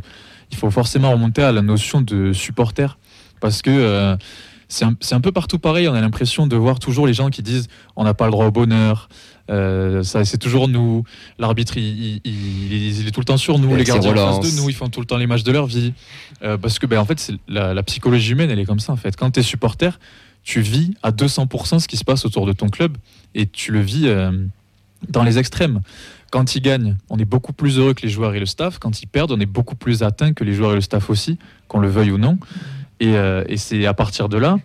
il 0.50 0.56
faut 0.56 0.70
forcément 0.70 1.10
remonter 1.12 1.42
à 1.42 1.52
la 1.52 1.62
notion 1.62 2.00
de 2.00 2.32
supporter 2.32 2.98
parce 3.40 3.62
que 3.62 3.70
euh, 3.70 4.16
c'est 4.68 4.84
un, 5.14 5.20
peu 5.20 5.32
partout 5.32 5.58
pareil 5.58 5.88
on 5.88 5.94
a 5.94 6.00
l'impression 6.00 6.46
de 6.46 6.56
voir 6.56 6.78
toujours 6.78 7.06
les 7.06 7.14
gens 7.14 7.30
qui 7.30 7.42
disent 7.42 7.68
on 7.94 8.04
n'a 8.04 8.14
pas 8.14 8.24
le 8.26 8.32
droit 8.32 8.46
au 8.46 8.50
bonheur 8.50 9.08
euh, 9.48 10.02
ça 10.02 10.24
c'est 10.24 10.38
toujours 10.38 10.66
nous 10.68 11.04
l'arbitre 11.38 11.76
il, 11.76 11.84
il- 11.84 12.20
il- 12.24 13.00
il 13.00 13.06
est 13.06 13.10
tout 13.12 13.20
le 13.20 13.24
temps 13.26 13.36
sur 13.36 13.58
nous 13.60 13.68
Et 13.74 13.76
les 13.78 13.84
gardiens 13.94 14.10
en 14.10 14.14
face 14.42 14.52
de 14.56 14.60
nous 14.60 14.68
ils 14.68 14.74
font 14.74 14.88
tout 14.88 14.98
le 15.00 15.06
temps 15.06 15.18
les 15.18 15.28
matchs 15.28 15.44
de 15.44 15.52
leur 15.52 15.66
vie 15.66 15.92
euh, 16.42 16.58
parce 16.58 16.78
que 16.80 16.86
ben, 16.86 16.98
en 16.98 17.04
fait, 17.04 17.20
c'est 17.20 17.34
la, 17.48 17.72
la 17.74 17.82
psychologie 17.84 18.32
humaine, 18.32 18.50
elle 18.50 18.58
est 18.58 18.64
comme 18.64 18.80
ça. 18.80 18.92
En 18.92 18.96
fait, 18.96 19.16
quand 19.16 19.30
tu 19.30 19.40
es 19.40 19.42
supporter, 19.44 19.98
tu 20.42 20.60
vis 20.60 20.94
à 21.02 21.12
200% 21.12 21.78
ce 21.78 21.86
qui 21.88 21.96
se 21.96 22.04
passe 22.04 22.24
autour 22.24 22.44
de 22.46 22.52
ton 22.52 22.68
club 22.68 22.96
et 23.34 23.46
tu 23.46 23.70
le 23.72 23.80
vis 23.80 24.02
euh, 24.08 24.32
dans 25.08 25.22
les 25.22 25.38
extrêmes. 25.38 25.80
Quand 26.30 26.56
ils 26.56 26.60
gagnent, 26.60 26.96
on 27.08 27.18
est 27.18 27.24
beaucoup 27.24 27.52
plus 27.52 27.78
heureux 27.78 27.94
que 27.94 28.02
les 28.02 28.08
joueurs 28.08 28.34
et 28.34 28.40
le 28.40 28.46
staff. 28.46 28.78
Quand 28.80 29.00
ils 29.00 29.06
perdent, 29.06 29.30
on 29.32 29.38
est 29.40 29.46
beaucoup 29.46 29.76
plus 29.76 30.02
atteint 30.02 30.32
que 30.32 30.42
les 30.44 30.52
joueurs 30.54 30.72
et 30.72 30.74
le 30.76 30.80
staff 30.80 31.08
aussi, 31.08 31.38
qu'on 31.68 31.78
le 31.78 31.88
veuille 31.88 32.10
ou 32.10 32.18
non. 32.18 32.36
Et, 33.00 33.14
euh, 33.16 33.44
et 33.48 33.56
c'est 33.56 33.84
à 33.86 33.94
partir 33.94 34.28
de 34.28 34.38
là 34.38 34.58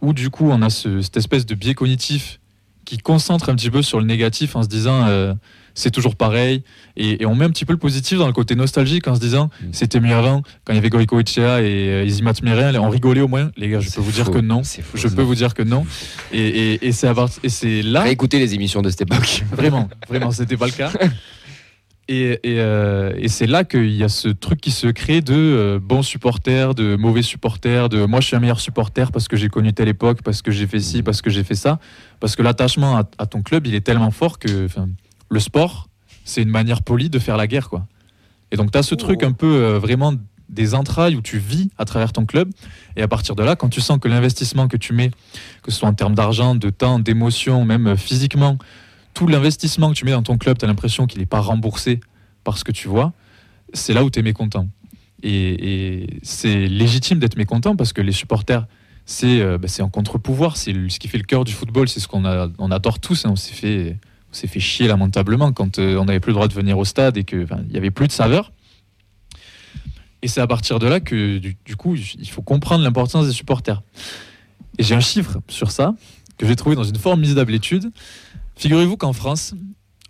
où 0.00 0.12
du 0.12 0.30
coup 0.30 0.50
on 0.50 0.62
a 0.62 0.70
ce- 0.70 1.00
cette 1.02 1.16
espèce 1.16 1.46
de 1.46 1.54
biais 1.54 1.74
cognitif 1.74 2.38
qui 2.84 2.98
concentre 2.98 3.48
un 3.50 3.54
petit 3.54 3.70
peu 3.70 3.82
sur 3.82 4.00
le 4.00 4.06
négatif 4.06 4.56
en 4.56 4.62
se 4.62 4.68
disant 4.68 5.06
euh, 5.06 5.32
c'est 5.74 5.90
toujours 5.92 6.16
pareil. 6.16 6.62
Et, 6.96 7.22
et 7.22 7.26
on 7.26 7.34
met 7.36 7.44
un 7.44 7.50
petit 7.50 7.64
peu 7.64 7.72
le 7.72 7.78
positif 7.78 8.18
dans 8.18 8.26
le 8.26 8.32
côté 8.32 8.54
nostalgique 8.56 9.06
en 9.06 9.14
se 9.14 9.20
disant 9.20 9.48
Mm. 9.62 9.66
c'était 9.72 10.00
mieux 10.00 10.14
avant 10.14 10.42
quand 10.64 10.72
il 10.72 10.76
y 10.76 10.78
avait 10.78 10.90
Goïko 10.90 11.20
Echea 11.20 11.60
et 11.62 11.88
euh, 11.88 12.04
Isimat 12.04 12.32
Miren 12.42 12.76
on 12.78 12.88
rigolait 12.90 13.20
au 13.20 13.28
moins. 13.28 13.50
Les 13.56 13.68
gars 13.68 13.80
je 13.80 13.90
peux 13.90 14.00
vous 14.00 14.10
dire 14.12 14.30
que 14.30 14.38
non. 14.38 14.62
Faux, 14.64 14.82
je 14.98 15.08
peux 15.08 15.22
vous 15.22 15.34
dire 15.36 15.54
que 15.54 15.62
non. 15.62 15.86
Et, 16.32 16.74
et- 16.74 16.88
et 16.88 16.92
c'est 16.92 17.82
là 17.82 18.02
Réécoutez 18.02 18.38
les 18.40 18.54
émissions 18.54 18.82
de 18.82 18.90
cette 18.90 19.02
époque. 19.02 19.44
Vraiment, 19.52 19.88
vraiment, 20.08 20.32
c'était 20.32 20.56
pas 20.56 20.66
le 20.66 20.72
cas. 20.72 20.90
Et, 22.12 22.40
et, 22.42 22.58
euh, 22.58 23.12
et 23.18 23.28
c'est 23.28 23.46
là 23.46 23.62
qu'il 23.62 23.94
y 23.94 24.02
a 24.02 24.08
ce 24.08 24.26
truc 24.26 24.60
qui 24.60 24.72
se 24.72 24.88
crée 24.88 25.20
de 25.20 25.32
euh, 25.32 25.78
bons 25.80 26.02
supporters, 26.02 26.74
de 26.74 26.96
mauvais 26.96 27.22
supporters, 27.22 27.88
de 27.88 28.04
moi 28.04 28.20
je 28.20 28.26
suis 28.26 28.34
un 28.34 28.40
meilleur 28.40 28.58
supporter 28.58 29.12
parce 29.12 29.28
que 29.28 29.36
j'ai 29.36 29.48
connu 29.48 29.72
telle 29.72 29.86
époque, 29.86 30.22
parce 30.22 30.42
que 30.42 30.50
j'ai 30.50 30.66
fait 30.66 30.80
ci, 30.80 31.04
parce 31.04 31.22
que 31.22 31.30
j'ai 31.30 31.44
fait 31.44 31.54
ça. 31.54 31.78
Parce 32.18 32.34
que 32.34 32.42
l'attachement 32.42 32.96
à, 32.96 33.08
à 33.18 33.26
ton 33.26 33.42
club, 33.42 33.68
il 33.68 33.76
est 33.76 33.80
tellement 33.82 34.10
fort 34.10 34.40
que 34.40 34.66
le 35.30 35.40
sport, 35.40 35.86
c'est 36.24 36.42
une 36.42 36.48
manière 36.50 36.82
polie 36.82 37.10
de 37.10 37.20
faire 37.20 37.36
la 37.36 37.46
guerre. 37.46 37.68
quoi. 37.68 37.86
Et 38.50 38.56
donc 38.56 38.72
tu 38.72 38.78
as 38.78 38.82
ce 38.82 38.96
truc 38.96 39.22
un 39.22 39.30
peu 39.30 39.46
euh, 39.46 39.78
vraiment 39.78 40.12
des 40.48 40.74
entrailles 40.74 41.14
où 41.14 41.22
tu 41.22 41.38
vis 41.38 41.70
à 41.78 41.84
travers 41.84 42.12
ton 42.12 42.26
club. 42.26 42.50
Et 42.96 43.02
à 43.02 43.06
partir 43.06 43.36
de 43.36 43.44
là, 43.44 43.54
quand 43.54 43.68
tu 43.68 43.80
sens 43.80 44.00
que 44.00 44.08
l'investissement 44.08 44.66
que 44.66 44.76
tu 44.76 44.94
mets, 44.94 45.12
que 45.62 45.70
ce 45.70 45.78
soit 45.78 45.88
en 45.88 45.94
termes 45.94 46.16
d'argent, 46.16 46.56
de 46.56 46.70
temps, 46.70 46.98
d'émotion, 46.98 47.64
même 47.64 47.96
physiquement, 47.96 48.58
tout 49.20 49.26
l'investissement 49.26 49.90
que 49.90 49.96
tu 49.96 50.06
mets 50.06 50.12
dans 50.12 50.22
ton 50.22 50.38
club, 50.38 50.56
tu 50.56 50.64
as 50.64 50.68
l'impression 50.68 51.06
qu'il 51.06 51.20
n'est 51.20 51.26
pas 51.26 51.40
remboursé 51.40 52.00
par 52.42 52.56
ce 52.56 52.64
que 52.64 52.72
tu 52.72 52.88
vois, 52.88 53.12
c'est 53.74 53.92
là 53.92 54.02
où 54.02 54.08
tu 54.08 54.18
es 54.18 54.22
mécontent. 54.22 54.66
Et, 55.22 56.06
c'est 56.22 56.66
légitime 56.66 57.18
d'être 57.18 57.36
mécontent 57.36 57.76
parce 57.76 57.92
que 57.92 58.00
les 58.00 58.12
supporters, 58.12 58.66
c'est 59.04 59.42
euh, 59.42 59.58
bah, 59.58 59.68
en 59.80 59.90
contre-pouvoir, 59.90 60.56
c'est 60.56 60.72
ce 60.88 60.98
qui 60.98 61.06
fait 61.06 61.18
le 61.18 61.24
cœur 61.24 61.44
du 61.44 61.52
football, 61.52 61.86
c'est 61.86 62.00
ce 62.00 62.08
qu'on 62.08 62.24
on 62.24 62.70
adore 62.70 62.98
tous. 62.98 63.26
hein. 63.26 63.32
on 63.32 63.36
s'est 63.36 63.52
fait, 63.52 63.98
fait 64.32 64.58
chier 64.58 64.88
lamentablement 64.88 65.52
quand 65.52 65.78
euh, 65.78 65.98
on 65.98 66.06
n'avait 66.06 66.20
plus 66.20 66.30
le 66.30 66.36
droit 66.36 66.48
de 66.48 66.54
venir 66.54 66.78
au 66.78 66.86
stade 66.86 67.18
et 67.18 67.24
qu'il 67.24 67.46
n'y 67.68 67.76
avait 67.76 67.90
plus 67.90 68.06
de 68.06 68.12
saveur. 68.12 68.52
Et 70.22 70.28
c'est 70.28 70.40
à 70.40 70.46
partir 70.46 70.78
de 70.78 70.86
là 70.86 71.00
que, 71.00 71.36
du, 71.36 71.58
du 71.62 71.76
coup, 71.76 71.94
il 71.94 72.30
faut 72.30 72.40
comprendre 72.40 72.82
l'importance 72.82 73.26
des 73.26 73.34
supporters. 73.34 73.82
Et 74.78 74.82
j'ai 74.82 74.94
un 74.94 75.00
chiffre 75.00 75.40
sur 75.48 75.72
ça 75.72 75.94
que 76.38 76.46
j'ai 76.46 76.56
trouvé 76.56 76.74
dans 76.74 76.84
une 76.84 76.96
formidable 76.96 77.52
étude. 77.52 77.92
Figurez-vous 78.60 78.96
qu'en 78.98 79.12
France, 79.14 79.54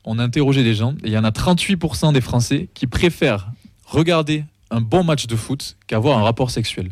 on 0.04 0.18
a 0.18 0.24
interrogé 0.24 0.64
des 0.64 0.74
gens 0.74 0.92
et 1.04 1.08
il 1.08 1.12
y 1.12 1.18
en 1.18 1.22
a 1.24 1.30
38% 1.30 2.12
des 2.12 2.20
Français 2.20 2.68
qui 2.74 2.86
préfèrent 2.88 3.52
regarder 3.86 4.44
un 4.72 4.80
bon 4.80 5.04
match 5.04 5.26
de 5.28 5.36
foot 5.36 5.76
qu'avoir 5.86 6.18
un 6.18 6.22
rapport 6.24 6.50
sexuel. 6.50 6.90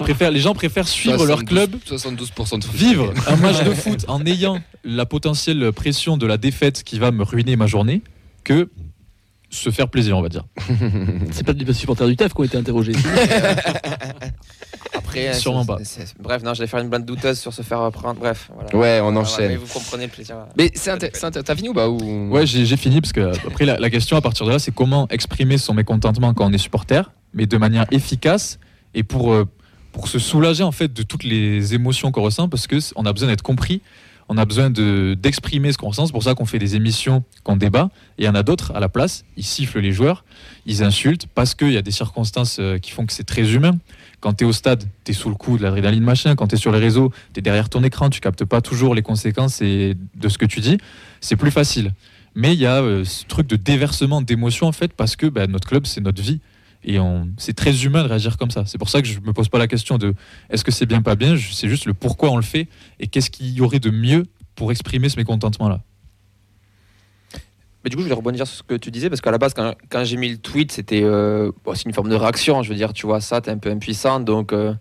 Préfèrent- 0.00 0.30
les 0.32 0.40
gens 0.40 0.54
préfèrent 0.54 0.88
suivre 0.88 1.26
leur 1.26 1.38
72 1.40 1.48
club 1.48 1.76
72% 1.86 2.58
de 2.58 2.64
foot. 2.64 2.74
vivre 2.74 3.12
un 3.28 3.36
match 3.36 3.62
de 3.64 3.70
foot 3.72 4.04
en 4.08 4.24
ayant 4.26 4.60
la 4.84 5.06
potentielle 5.06 5.72
pression 5.72 6.16
de 6.16 6.26
la 6.26 6.38
défaite 6.38 6.82
qui 6.82 6.98
va 6.98 7.10
me 7.12 7.22
ruiner 7.22 7.54
ma 7.56 7.66
journée 7.66 8.02
que 8.44 8.68
se 9.50 9.70
faire 9.70 9.88
plaisir, 9.88 10.16
on 10.18 10.22
va 10.22 10.28
dire. 10.28 10.44
C'est 11.32 11.44
pas 11.44 11.52
des 11.52 11.72
supporters 11.72 12.06
du 12.06 12.16
TEF 12.16 12.34
qui 12.34 12.40
ont 12.40 12.44
été 12.44 12.56
interrogés. 12.58 12.92
Après, 14.96 15.32
Sûrement 15.38 15.62
c'est- 15.62 15.66
pas. 15.66 15.78
c'est- 15.84 16.06
c'est- 16.06 16.14
Bref, 16.20 16.42
non, 16.42 16.54
j'allais 16.54 16.66
faire 16.68 16.80
une 16.80 16.88
blague 16.88 17.04
douteuse 17.04 17.38
sur 17.38 17.52
se 17.52 17.62
faire 17.62 17.90
prendre. 17.92 18.18
Bref, 18.18 18.50
voilà. 18.54 18.76
Ouais, 18.76 19.00
on 19.00 19.12
Voilà, 19.12 19.20
enchaîne. 19.20 19.48
mais 19.48 19.56
vous 19.56 19.66
comprenez 19.66 20.04
le 20.06 20.10
plaisir. 20.12 20.36
Mais 20.56 20.70
c'est 20.74 20.96
T'as 21.44 21.54
fini 21.56 21.68
ou 21.68 21.74
pas 21.74 21.88
ou... 21.88 22.30
Ouais, 22.30 22.46
j'ai 22.46 22.76
fini 22.76 23.00
parce 23.00 23.12
que 23.12 23.32
après 23.46 23.64
la, 23.64 23.78
la 23.78 23.90
question 23.90 24.16
à 24.16 24.20
partir 24.20 24.46
de 24.46 24.50
là, 24.52 24.58
c'est 24.58 24.74
comment 24.74 25.06
exprimer 25.08 25.58
son 25.58 25.74
mécontentement 25.74 26.34
quand 26.34 26.46
on 26.46 26.52
est 26.52 26.58
supporter, 26.58 27.10
mais 27.34 27.46
de 27.46 27.56
manière 27.56 27.86
efficace 27.90 28.58
et 28.94 29.02
pour 29.02 29.32
euh, 29.32 29.44
pour 29.92 30.08
se 30.08 30.18
soulager 30.18 30.62
en 30.62 30.72
fait 30.72 30.92
de 30.92 31.02
toutes 31.02 31.24
les 31.24 31.74
émotions 31.74 32.12
qu'on 32.12 32.22
ressent 32.22 32.48
parce 32.48 32.66
que 32.66 32.76
on 32.96 33.04
a 33.06 33.12
besoin 33.12 33.28
d'être 33.28 33.42
compris. 33.42 33.80
on 34.30 34.36
a 34.36 34.44
besoin 34.44 34.68
de- 34.68 35.16
d'exprimer 35.18 35.72
ce 35.72 35.78
qu'on 35.78 35.88
ressent. 35.88 36.04
C'est 36.04 36.12
pour 36.12 36.22
ça 36.22 36.34
qu'on 36.34 36.44
fait 36.44 36.58
des 36.58 36.76
émissions, 36.76 37.24
qu'on 37.44 37.56
débat. 37.56 37.88
Et 38.18 38.24
il 38.24 38.26
y 38.26 38.28
en 38.28 38.34
a 38.34 38.42
d'autres 38.42 38.72
à 38.76 38.78
la 38.80 38.90
place. 38.90 39.24
Ils 39.38 39.42
sifflent 39.44 39.80
les 39.80 39.90
joueurs, 39.92 40.22
ils 40.66 40.82
insultent 40.84 41.26
parce 41.34 41.54
qu'il 41.54 41.72
y 41.72 41.78
a 41.78 41.82
des 41.82 41.90
circonstances 41.92 42.58
euh, 42.60 42.76
qui 42.76 42.90
font 42.90 43.06
que 43.06 43.14
c'est 43.14 43.24
très 43.24 43.54
humain. 43.54 43.78
Quand 44.20 44.32
tu 44.34 44.44
es 44.44 44.46
au 44.46 44.52
stade, 44.52 44.84
tu 45.04 45.12
es 45.12 45.14
sous 45.14 45.28
le 45.28 45.34
coup 45.34 45.58
de 45.58 45.62
l'adrénaline 45.62 46.02
machin. 46.02 46.34
Quand 46.34 46.48
tu 46.48 46.56
es 46.56 46.58
sur 46.58 46.72
les 46.72 46.78
réseaux, 46.78 47.12
tu 47.32 47.38
es 47.38 47.42
derrière 47.42 47.68
ton 47.68 47.84
écran, 47.84 48.10
tu 48.10 48.20
captes 48.20 48.44
pas 48.44 48.60
toujours 48.60 48.94
les 48.94 49.02
conséquences 49.02 49.60
de 49.60 50.28
ce 50.28 50.38
que 50.38 50.46
tu 50.46 50.60
dis. 50.60 50.78
C'est 51.20 51.36
plus 51.36 51.50
facile. 51.50 51.92
Mais 52.34 52.54
il 52.54 52.60
y 52.60 52.66
a 52.66 52.82
euh, 52.82 53.04
ce 53.04 53.24
truc 53.24 53.46
de 53.46 53.56
déversement 53.56 54.22
d'émotions 54.22 54.66
en 54.66 54.72
fait 54.72 54.92
parce 54.92 55.16
que 55.16 55.26
bah, 55.26 55.46
notre 55.46 55.68
club, 55.68 55.86
c'est 55.86 56.00
notre 56.00 56.22
vie. 56.22 56.40
Et 56.84 56.98
c'est 57.38 57.54
très 57.54 57.84
humain 57.84 58.04
de 58.04 58.08
réagir 58.08 58.36
comme 58.36 58.52
ça. 58.52 58.62
C'est 58.64 58.78
pour 58.78 58.88
ça 58.88 59.02
que 59.02 59.08
je 59.08 59.18
me 59.18 59.32
pose 59.32 59.48
pas 59.48 59.58
la 59.58 59.66
question 59.66 59.98
de 59.98 60.14
est-ce 60.48 60.62
que 60.62 60.70
c'est 60.70 60.86
bien, 60.86 61.02
pas 61.02 61.16
bien? 61.16 61.36
C'est 61.36 61.68
juste 61.68 61.86
le 61.86 61.92
pourquoi 61.92 62.30
on 62.30 62.36
le 62.36 62.42
fait 62.42 62.68
et 63.00 63.08
qu'est-ce 63.08 63.30
qu'il 63.30 63.50
y 63.50 63.60
aurait 63.60 63.80
de 63.80 63.90
mieux 63.90 64.26
pour 64.54 64.70
exprimer 64.70 65.08
ce 65.08 65.16
mécontentement-là. 65.16 65.80
Mais 67.84 67.90
du 67.90 67.96
coup, 67.96 68.02
je 68.02 68.06
voulais 68.06 68.16
rebondir 68.16 68.46
sur 68.46 68.56
ce 68.56 68.62
que 68.62 68.74
tu 68.74 68.90
disais, 68.90 69.08
parce 69.08 69.20
qu'à 69.20 69.30
la 69.30 69.38
base, 69.38 69.54
quand, 69.54 70.04
j'ai 70.04 70.16
mis 70.16 70.28
le 70.30 70.38
tweet, 70.38 70.72
c'était 70.72 71.02
euh, 71.02 71.52
une 71.86 71.92
forme 71.92 72.08
de 72.08 72.16
réaction. 72.16 72.62
Je 72.62 72.68
veux 72.70 72.74
dire, 72.74 72.92
tu 72.92 73.06
vois 73.06 73.20
ça, 73.20 73.40
t'es 73.40 73.50
un 73.50 73.58
peu 73.58 73.70
impuissant, 73.70 74.18
donc 74.20 74.52
euh, 74.52 74.74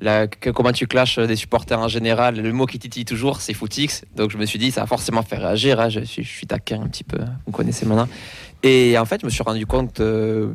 que- 0.00 0.50
comment 0.50 0.72
tu 0.72 0.86
clashes 0.88 1.18
des 1.20 1.36
supporters 1.36 1.78
en 1.78 1.86
général 1.88 2.40
Le 2.40 2.52
mot 2.52 2.66
qui 2.66 2.78
titille 2.80 3.04
toujours, 3.04 3.40
c'est 3.40 3.54
footix. 3.54 4.04
Donc 4.16 4.30
je 4.32 4.38
me 4.38 4.46
suis 4.46 4.58
dit, 4.58 4.72
ça 4.72 4.80
va 4.80 4.86
forcément 4.88 5.22
faire 5.22 5.40
réagir. 5.42 5.78
hein. 5.80 5.88
Je, 5.88 6.00
suis- 6.00 6.24
je 6.24 6.44
taquin 6.46 6.82
un 6.82 6.88
petit 6.88 7.04
peu, 7.04 7.18
vous 7.46 7.52
connaissez 7.52 7.86
maintenant. 7.86 8.08
Et 8.64 8.98
en 8.98 9.04
fait, 9.04 9.20
je 9.20 9.26
me 9.26 9.30
suis 9.30 9.42
rendu 9.44 9.66
compte, 9.66 10.00
euh, 10.00 10.52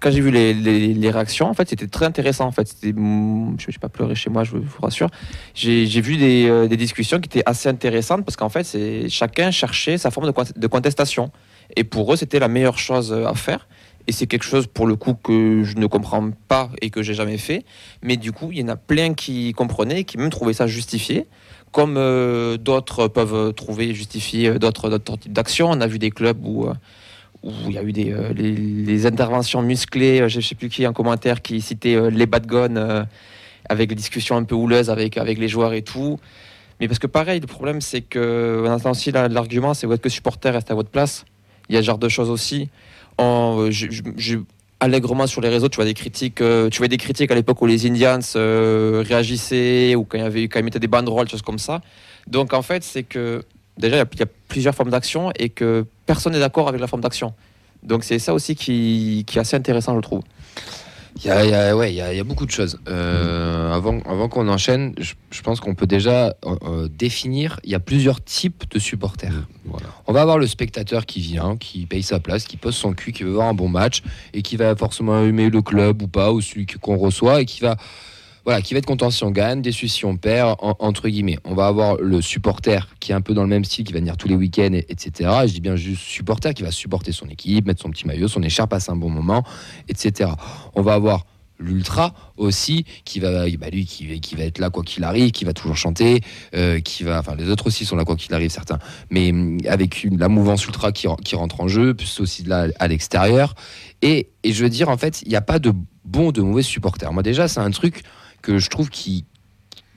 quand 0.00 0.10
j'ai 0.10 0.20
vu 0.20 0.30
les, 0.30 0.54
les- 0.54 1.10
réactions, 1.10 1.46
en 1.46 1.54
fait, 1.54 1.68
c'était 1.68 1.86
très 1.86 2.06
intéressant. 2.06 2.46
En 2.46 2.52
fait, 2.52 2.74
mm, 2.82 3.56
je 3.58 3.66
n'ai 3.68 3.78
pas 3.80 3.88
pleuré 3.88 4.14
chez 4.14 4.30
moi, 4.30 4.44
je 4.44 4.52
vous 4.52 4.80
rassure. 4.82 5.08
J'ai 5.54 5.84
vu 6.00 6.16
des, 6.16 6.48
euh, 6.48 6.68
des 6.68 6.76
discussions 6.76 7.20
qui 7.20 7.26
étaient 7.28 7.42
assez 7.46 7.68
intéressantes 7.68 8.24
parce 8.24 8.36
qu'en 8.36 8.48
fait, 8.48 8.66
chacun 9.08 9.50
cherchait 9.50 9.98
sa 9.98 10.10
forme 10.10 10.26
de, 10.30 10.58
de 10.58 10.66
contestation. 10.66 11.30
Et 11.76 11.84
pour 11.84 12.12
eux, 12.12 12.16
c'était 12.16 12.38
la 12.38 12.48
meilleure 12.48 12.78
chose 12.78 13.12
à 13.12 13.34
faire. 13.34 13.68
Et 14.06 14.12
c'est 14.12 14.26
quelque 14.26 14.44
chose, 14.44 14.66
pour 14.66 14.86
le 14.86 14.96
coup, 14.96 15.14
que 15.14 15.62
je 15.62 15.76
ne 15.76 15.86
comprends 15.86 16.30
pas 16.48 16.70
et 16.80 16.90
que 16.90 17.02
j'ai 17.02 17.14
jamais 17.14 17.38
fait. 17.38 17.64
Mais 18.02 18.16
du 18.16 18.32
coup, 18.32 18.48
il 18.50 18.58
y 18.58 18.62
en 18.64 18.68
a 18.68 18.76
plein 18.76 19.14
qui 19.14 19.52
comprenaient 19.52 20.00
et 20.00 20.04
qui 20.04 20.16
même 20.18 20.30
trouvaient 20.30 20.54
ça 20.54 20.66
justifié. 20.66 21.26
Comme 21.70 21.96
euh, 21.96 22.56
d'autres 22.56 23.06
peuvent 23.06 23.52
trouver 23.54 23.94
justifié 23.94 24.48
euh, 24.48 24.58
d'autres 24.58 24.98
types 24.98 25.32
d'actions. 25.32 25.70
On 25.70 25.80
a 25.80 25.86
vu 25.86 26.00
des 26.00 26.10
clubs 26.10 26.44
où, 26.44 26.66
où 27.42 27.50
il 27.68 27.72
y 27.72 27.78
a 27.78 27.82
eu 27.82 27.92
des, 27.92 28.12
euh, 28.12 28.32
les, 28.34 29.06
interventions 29.06 29.62
musclées. 29.62 30.20
euh, 30.20 30.28
Je 30.28 30.36
ne 30.38 30.42
sais 30.42 30.54
plus 30.54 30.68
qui 30.68 30.86
en 30.86 30.92
commentaire 30.92 31.40
qui 31.42 31.60
citait 31.60 31.94
euh, 31.96 32.10
les 32.10 32.26
bad 32.26 32.46
guns 32.46 32.76
euh, 32.76 33.04
avec 33.68 33.88
des 33.88 33.94
discussions 33.94 34.36
un 34.36 34.44
peu 34.44 34.54
houleuses 34.54 34.90
avec, 34.90 35.16
avec 35.16 35.38
les 35.38 35.48
joueurs 35.48 35.72
et 35.72 35.82
tout. 35.82 36.18
Mais 36.80 36.88
parce 36.88 36.98
que 36.98 37.06
pareil, 37.06 37.40
le 37.40 37.46
problème, 37.46 37.80
c'est 37.80 38.00
que 38.02 38.62
on 38.66 38.70
entend 38.70 38.90
aussi 38.90 39.10
la- 39.12 39.28
l'argument, 39.28 39.74
c'est 39.74 39.86
vous 39.86 39.92
êtes 39.94 40.00
que 40.02 40.08
supporter, 40.08 40.50
restez 40.52 40.72
à 40.72 40.74
votre 40.74 40.90
place? 40.90 41.24
Il 41.68 41.74
y 41.74 41.78
a 41.78 41.82
ce 41.82 41.86
genre 41.86 41.98
de 41.98 42.08
choses 42.08 42.30
aussi. 42.30 42.68
En, 43.18 43.70
je- 43.70 44.38
allègrement 44.82 45.26
sur 45.26 45.42
les 45.42 45.50
réseaux, 45.50 45.68
tu 45.68 45.76
vois 45.76 45.84
des 45.84 45.92
critiques, 45.92 46.36
tu 46.36 46.78
vois 46.78 46.88
des 46.88 46.96
critiques 46.96 47.30
à 47.30 47.34
l'époque 47.34 47.60
où 47.60 47.66
les 47.66 47.86
Indians 47.86 48.18
réagissaient 49.02 49.94
ou 49.94 50.04
quand 50.04 50.16
il 50.16 50.22
y 50.22 50.26
avait, 50.26 50.48
quand 50.48 50.58
ils 50.58 50.64
mettaient 50.64 50.78
des 50.78 50.86
banderoles, 50.88 51.28
choses 51.28 51.42
comme 51.42 51.58
ça. 51.58 51.82
Donc 52.26 52.54
en 52.54 52.62
fait, 52.62 52.82
c'est 52.82 53.02
que 53.02 53.44
déjà 53.78 53.96
il 53.96 53.98
y 53.98 54.02
a- 54.02 54.06
il 54.12 54.18
y, 54.20 54.22
a 54.22 54.26
plusieurs 54.48 54.74
formes 54.74 54.90
d'action 54.90 55.30
et 55.38 55.48
que 55.48 55.84
personne 56.06 56.32
n'est 56.32 56.40
d'accord 56.40 56.68
avec 56.68 56.80
la 56.80 56.86
forme 56.86 57.02
d'action. 57.02 57.34
Donc 57.82 58.04
c'est 58.04 58.18
ça 58.18 58.34
aussi 58.34 58.54
qui, 58.56 59.24
qui 59.26 59.38
est 59.38 59.40
assez 59.40 59.56
intéressant, 59.56 59.94
je 59.96 60.00
trouve. 60.00 60.22
Il 61.16 61.24
y 61.26 61.30
a, 61.30 61.44
il 61.44 61.50
y 61.50 61.54
a- 61.54 61.76
ouais, 61.76 61.92
y 61.92 62.00
a, 62.00 62.14
y 62.14 62.20
a 62.20 62.24
beaucoup 62.24 62.46
de 62.46 62.50
choses. 62.52 62.78
Euh, 62.88 63.72
avant 63.72 63.98
avant 64.06 64.28
qu'on 64.28 64.46
enchaîne, 64.48 64.94
je, 64.98 65.14
je 65.32 65.42
pense 65.42 65.58
qu'on 65.60 65.74
peut 65.74 65.86
déjà 65.88 66.26
euh, 66.26 66.56
euh, 66.62 66.88
définir. 66.88 67.58
Il 67.64 67.70
y 67.70 67.74
a 67.74 67.80
plusieurs 67.80 68.22
types 68.22 68.62
de 68.70 68.78
supporters. 68.78 69.32
Voilà. 69.64 69.86
On 70.06 70.12
va 70.12 70.22
avoir 70.22 70.38
le 70.38 70.46
spectateur 70.46 71.06
qui 71.06 71.20
vient, 71.20 71.56
qui 71.56 71.86
paye 71.86 72.04
sa 72.04 72.20
place, 72.20 72.44
qui 72.44 72.56
pose 72.56 72.76
son 72.76 72.92
cul, 72.92 73.12
qui 73.12 73.24
veut 73.24 73.32
voir 73.32 73.48
un 73.48 73.54
bon 73.54 73.68
match 73.68 74.02
et 74.34 74.42
qui 74.42 74.56
va 74.56 74.76
forcément 74.76 75.20
aimer 75.24 75.50
le 75.50 75.62
club 75.62 76.00
ou 76.02 76.06
pas, 76.06 76.30
ou 76.32 76.40
celui 76.40 76.66
qu'on 76.66 76.96
reçoit 76.96 77.40
et 77.40 77.44
qui 77.44 77.60
va, 77.60 77.76
voilà, 78.50 78.62
qui 78.62 78.74
va 78.74 78.78
être 78.78 78.86
content 78.86 79.10
si 79.10 79.22
on 79.22 79.30
gagne, 79.30 79.62
déçu 79.62 79.86
si 79.86 80.04
on 80.04 80.16
perd, 80.16 80.56
en- 80.60 80.74
entre 80.80 81.08
guillemets. 81.08 81.38
On 81.44 81.54
va 81.54 81.66
avoir 81.68 81.96
le 81.96 82.20
supporter 82.20 82.88
qui 82.98 83.12
est 83.12 83.14
un 83.14 83.20
peu 83.20 83.32
dans 83.32 83.42
le 83.42 83.48
même 83.48 83.64
style, 83.64 83.84
qui 83.84 83.92
va 83.92 84.00
venir 84.00 84.16
tous 84.16 84.26
les 84.26 84.34
week-ends, 84.34 84.72
et- 84.72 84.86
etc. 84.88 85.30
Et 85.44 85.48
je 85.48 85.52
dis 85.54 85.60
bien 85.60 85.76
juste 85.76 86.02
supporter, 86.02 86.52
qui 86.52 86.64
va 86.64 86.72
supporter 86.72 87.12
son 87.12 87.28
équipe, 87.28 87.64
mettre 87.66 87.80
son 87.80 87.90
petit 87.90 88.08
maillot, 88.08 88.26
son 88.26 88.42
écharpe, 88.42 88.70
passer 88.70 88.90
un 88.90 88.96
bon 88.96 89.08
moment, 89.08 89.44
etc. 89.88 90.30
On 90.74 90.82
va 90.82 90.94
avoir 90.94 91.26
l'ultra 91.60 92.14
aussi 92.38 92.86
qui 93.04 93.20
va 93.20 93.44
bah, 93.58 93.68
lui 93.70 93.84
qui, 93.84 94.34
va 94.34 94.44
être 94.44 94.58
là 94.58 94.70
quoi 94.70 94.82
qu'il 94.82 95.04
arrive 95.04 95.30
qui 95.30 95.44
va 95.44 95.52
toujours 95.52 95.76
chanter 95.76 96.22
euh, 96.54 96.80
qui 96.80 97.02
va 97.04 97.18
enfin 97.18 97.34
les 97.34 97.50
autres 97.50 97.66
aussi 97.66 97.84
sont 97.84 97.96
là 97.96 98.06
quoi 98.06 98.16
qu'il 98.16 98.32
arrive 98.32 98.50
certains 98.50 98.78
mais 99.10 99.30
hum, 99.30 99.58
avec 99.68 100.02
une- 100.02 100.18
la 100.18 100.28
mouvance 100.28 100.64
ultra 100.64 100.90
qui, 100.90 101.06
ren- 101.06 101.18
qui 101.22 101.36
rentre 101.36 101.60
en 101.60 101.68
jeu, 101.68 101.92
plus 101.92 102.18
aussi 102.20 102.42
de 102.44 102.48
là 102.48 102.68
à 102.78 102.88
l'extérieur. 102.88 103.54
Et, 104.00 104.30
je 104.42 104.62
veux 104.62 104.70
dire, 104.70 104.88
en 104.88 104.96
fait, 104.96 105.20
il 105.20 105.28
n'y 105.28 105.36
a 105.36 105.42
pas 105.42 105.58
de 105.58 105.74
bons, 106.06 106.32
de 106.32 106.40
mauvais 106.40 106.62
supporters. 106.62 107.12
Moi, 107.12 107.22
déjà, 107.22 107.46
c'est 107.48 107.60
un 107.60 107.70
truc 107.70 108.02
que 108.42 108.58
je 108.58 108.68
trouve 108.70 108.88
qui, 108.90 109.24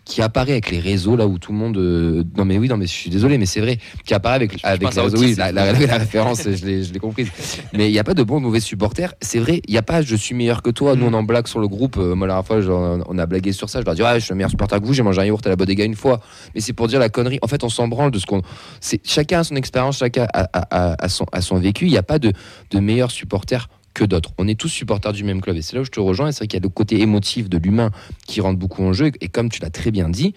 qui 0.06 0.22
apparaît 0.22 0.52
avec 0.52 0.70
les 0.70 0.80
réseaux, 0.80 1.16
là 1.16 1.26
où 1.28 1.40
tout 1.40 1.54
le 1.54 1.58
monde. 1.58 1.78
euh, 1.78 2.26
non, 2.38 2.44
mais 2.44 2.58
oui, 2.58 2.68
non, 2.68 2.76
mais 2.76 2.88
je 2.88 2.92
suis 2.92 3.10
désolé, 3.10 3.38
mais 3.38 3.46
c'est 3.46 3.62
vrai, 3.62 3.78
qui 4.06 4.14
apparaît 4.14 4.36
avec, 4.36 4.60
avec 4.64 4.82
les 4.82 5.02
réseaux. 5.02 5.18
Oui, 5.18 5.34
la, 5.38 5.54
la- 5.54 5.72
la 5.72 5.98
référence, 5.98 6.44
je 6.44 6.66
l'ai 6.66 6.84
je 6.84 6.92
l'ai 6.92 7.00
comprise. 7.00 7.30
Mais 7.72 7.88
il 7.90 7.94
n'y 7.94 8.00
a 8.00 8.04
pas 8.04 8.14
de 8.14 8.22
bons, 8.22 8.40
de 8.40 8.44
mauvais 8.44 8.60
supporters. 8.60 9.14
C'est 9.22 9.40
vrai, 9.40 9.62
il 9.66 9.72
n'y 9.72 9.78
a 9.78 9.82
pas 9.82 10.02
je 10.02 10.16
suis 10.18 10.36
meilleur 10.36 10.62
que 10.62 10.72
toi. 10.72 10.98
Nous, 10.98 11.06
on 11.06 11.14
en 11.14 11.24
blague 11.24 11.48
sur 11.48 11.62
le 11.62 11.70
groupe. 11.70 11.96
Euh, 11.98 12.16
moi, 12.16 12.28
la 12.28 12.34
dernière 12.34 12.46
fois, 12.48 12.60
genre, 12.60 13.02
on 13.08 13.18
a 13.18 13.26
blagué 13.26 13.54
sur 13.54 13.70
ça. 13.70 13.80
Je 13.80 13.86
leur 13.86 13.96
dis, 13.96 14.02
ouais, 14.04 14.20
je 14.20 14.26
suis 14.26 14.34
un 14.34 14.36
meilleur 14.36 14.50
supporter 14.52 14.82
que 14.82 14.86
vous, 14.86 14.94
j'ai 14.94 15.04
mangé 15.04 15.22
un 15.22 15.26
yaourt 15.26 15.46
à 15.48 15.50
la 15.50 15.56
bodega 15.56 15.86
une 15.86 15.96
fois. 15.96 16.20
Mais 16.54 16.60
c'est 16.60 16.74
pour 16.74 16.88
dire 16.90 17.00
la 17.00 17.08
connerie. 17.08 17.40
En 17.42 17.48
fait, 17.48 17.64
on 17.64 17.70
s'en 17.70 17.88
branle 17.88 18.12
de 18.12 18.20
ce 18.20 18.26
qu'on. 18.26 18.42
c'est- 18.82 19.00
Chacun 19.08 19.40
a 19.40 19.44
son 19.46 19.56
expérience, 19.56 20.00
chacun 20.00 20.28
a, 20.34 20.50
a- 20.52 20.68
a- 20.92 20.96
a 21.06 21.08
son, 21.08 21.26
a 21.32 21.40
son 21.40 21.56
vécu. 21.60 21.86
Il 21.86 21.92
n'y 21.92 21.98
a 21.98 22.04
pas 22.04 22.20
de, 22.20 22.34
de 22.72 22.80
meilleurs 22.80 23.12
supporters 23.12 23.70
que 23.94 24.04
d'autres. 24.04 24.32
On 24.38 24.48
est 24.48 24.60
tous 24.60 24.70
supporters 24.70 25.14
du 25.14 25.24
même 25.24 25.42
club. 25.42 25.56
Et 25.58 25.62
c'est 25.62 25.76
là 25.76 25.82
où 25.82 25.86
je 25.86 25.92
te 25.92 26.00
rejoins. 26.00 26.30
Et 26.30 26.32
c'est 26.32 26.40
vrai 26.40 26.48
qu'il 26.48 26.58
y 26.58 26.62
a 26.62 26.64
le 26.64 26.70
côté 26.70 27.02
émotif 27.02 27.50
de 27.50 27.58
l'humain 27.58 27.92
qui 28.26 28.42
rentre 28.42 28.60
beaucoup 28.60 28.84
en 28.84 28.94
jeu. 28.94 29.12
Et 29.22 29.28
comme 29.28 29.50
tu 29.50 29.62
l'as 29.62 29.70
très 29.70 29.92
bien 29.92 30.10
dit, 30.10 30.34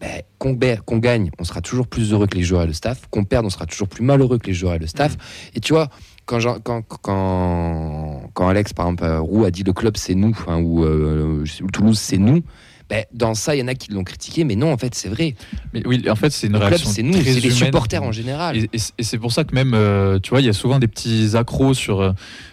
ben, 0.00 0.76
qu'on 0.84 0.98
gagne, 0.98 1.30
on 1.38 1.44
sera 1.44 1.60
toujours 1.60 1.86
plus 1.86 2.12
heureux 2.12 2.26
que 2.26 2.36
les 2.36 2.42
joueurs 2.42 2.62
et 2.62 2.66
le 2.66 2.72
staff. 2.72 3.06
Qu'on 3.10 3.24
perde, 3.24 3.46
on 3.46 3.50
sera 3.50 3.66
toujours 3.66 3.88
plus 3.88 4.04
malheureux 4.04 4.38
que 4.38 4.48
les 4.48 4.54
joueurs 4.54 4.74
et 4.74 4.78
le 4.78 4.88
staff. 4.88 5.16
Et 5.54 5.60
tu 5.60 5.72
vois, 5.72 5.90
quand, 6.26 6.40
quand, 6.62 6.82
quand, 6.82 8.30
quand 8.34 8.48
Alex, 8.48 8.72
par 8.72 8.86
exemple, 8.86 9.04
euh, 9.04 9.20
Roux 9.20 9.44
a 9.44 9.50
dit 9.50 9.62
le 9.62 9.72
club 9.72 9.96
c'est 9.96 10.14
nous, 10.14 10.34
ou, 10.48 10.84
euh, 10.84 11.44
ou 11.62 11.70
Toulouse 11.70 11.98
c'est 11.98 12.18
nous, 12.18 12.42
ben, 12.92 13.04
dans 13.14 13.32
ça, 13.34 13.56
il 13.56 13.60
y 13.60 13.62
en 13.62 13.68
a 13.68 13.74
qui 13.74 13.90
l'ont 13.90 14.04
critiqué, 14.04 14.44
mais 14.44 14.54
non, 14.54 14.70
en 14.70 14.76
fait, 14.76 14.94
c'est 14.94 15.08
vrai. 15.08 15.34
Mais 15.72 15.82
oui, 15.86 16.04
en 16.10 16.14
fait, 16.14 16.28
c'est 16.30 16.46
une 16.48 16.52
Le 16.52 16.58
club, 16.58 16.68
réaction 16.68 16.90
c'est 16.90 17.02
nous, 17.02 17.14
c'est 17.14 17.40
les 17.40 17.50
supporters 17.50 18.02
en 18.02 18.12
général. 18.12 18.54
Et, 18.58 18.68
et 18.70 18.78
c- 18.78 18.92
et 18.98 19.02
c'est 19.02 19.16
pour 19.16 19.32
ça 19.32 19.44
que 19.44 19.54
même, 19.54 19.72
euh, 19.72 20.18
tu 20.22 20.28
vois, 20.28 20.40
il 20.42 20.46
y 20.46 20.50
a 20.50 20.52
souvent 20.52 20.78
des 20.78 20.88
petits 20.88 21.30
accros 21.34 21.72
sur 21.72 22.02
euh, 22.02 22.12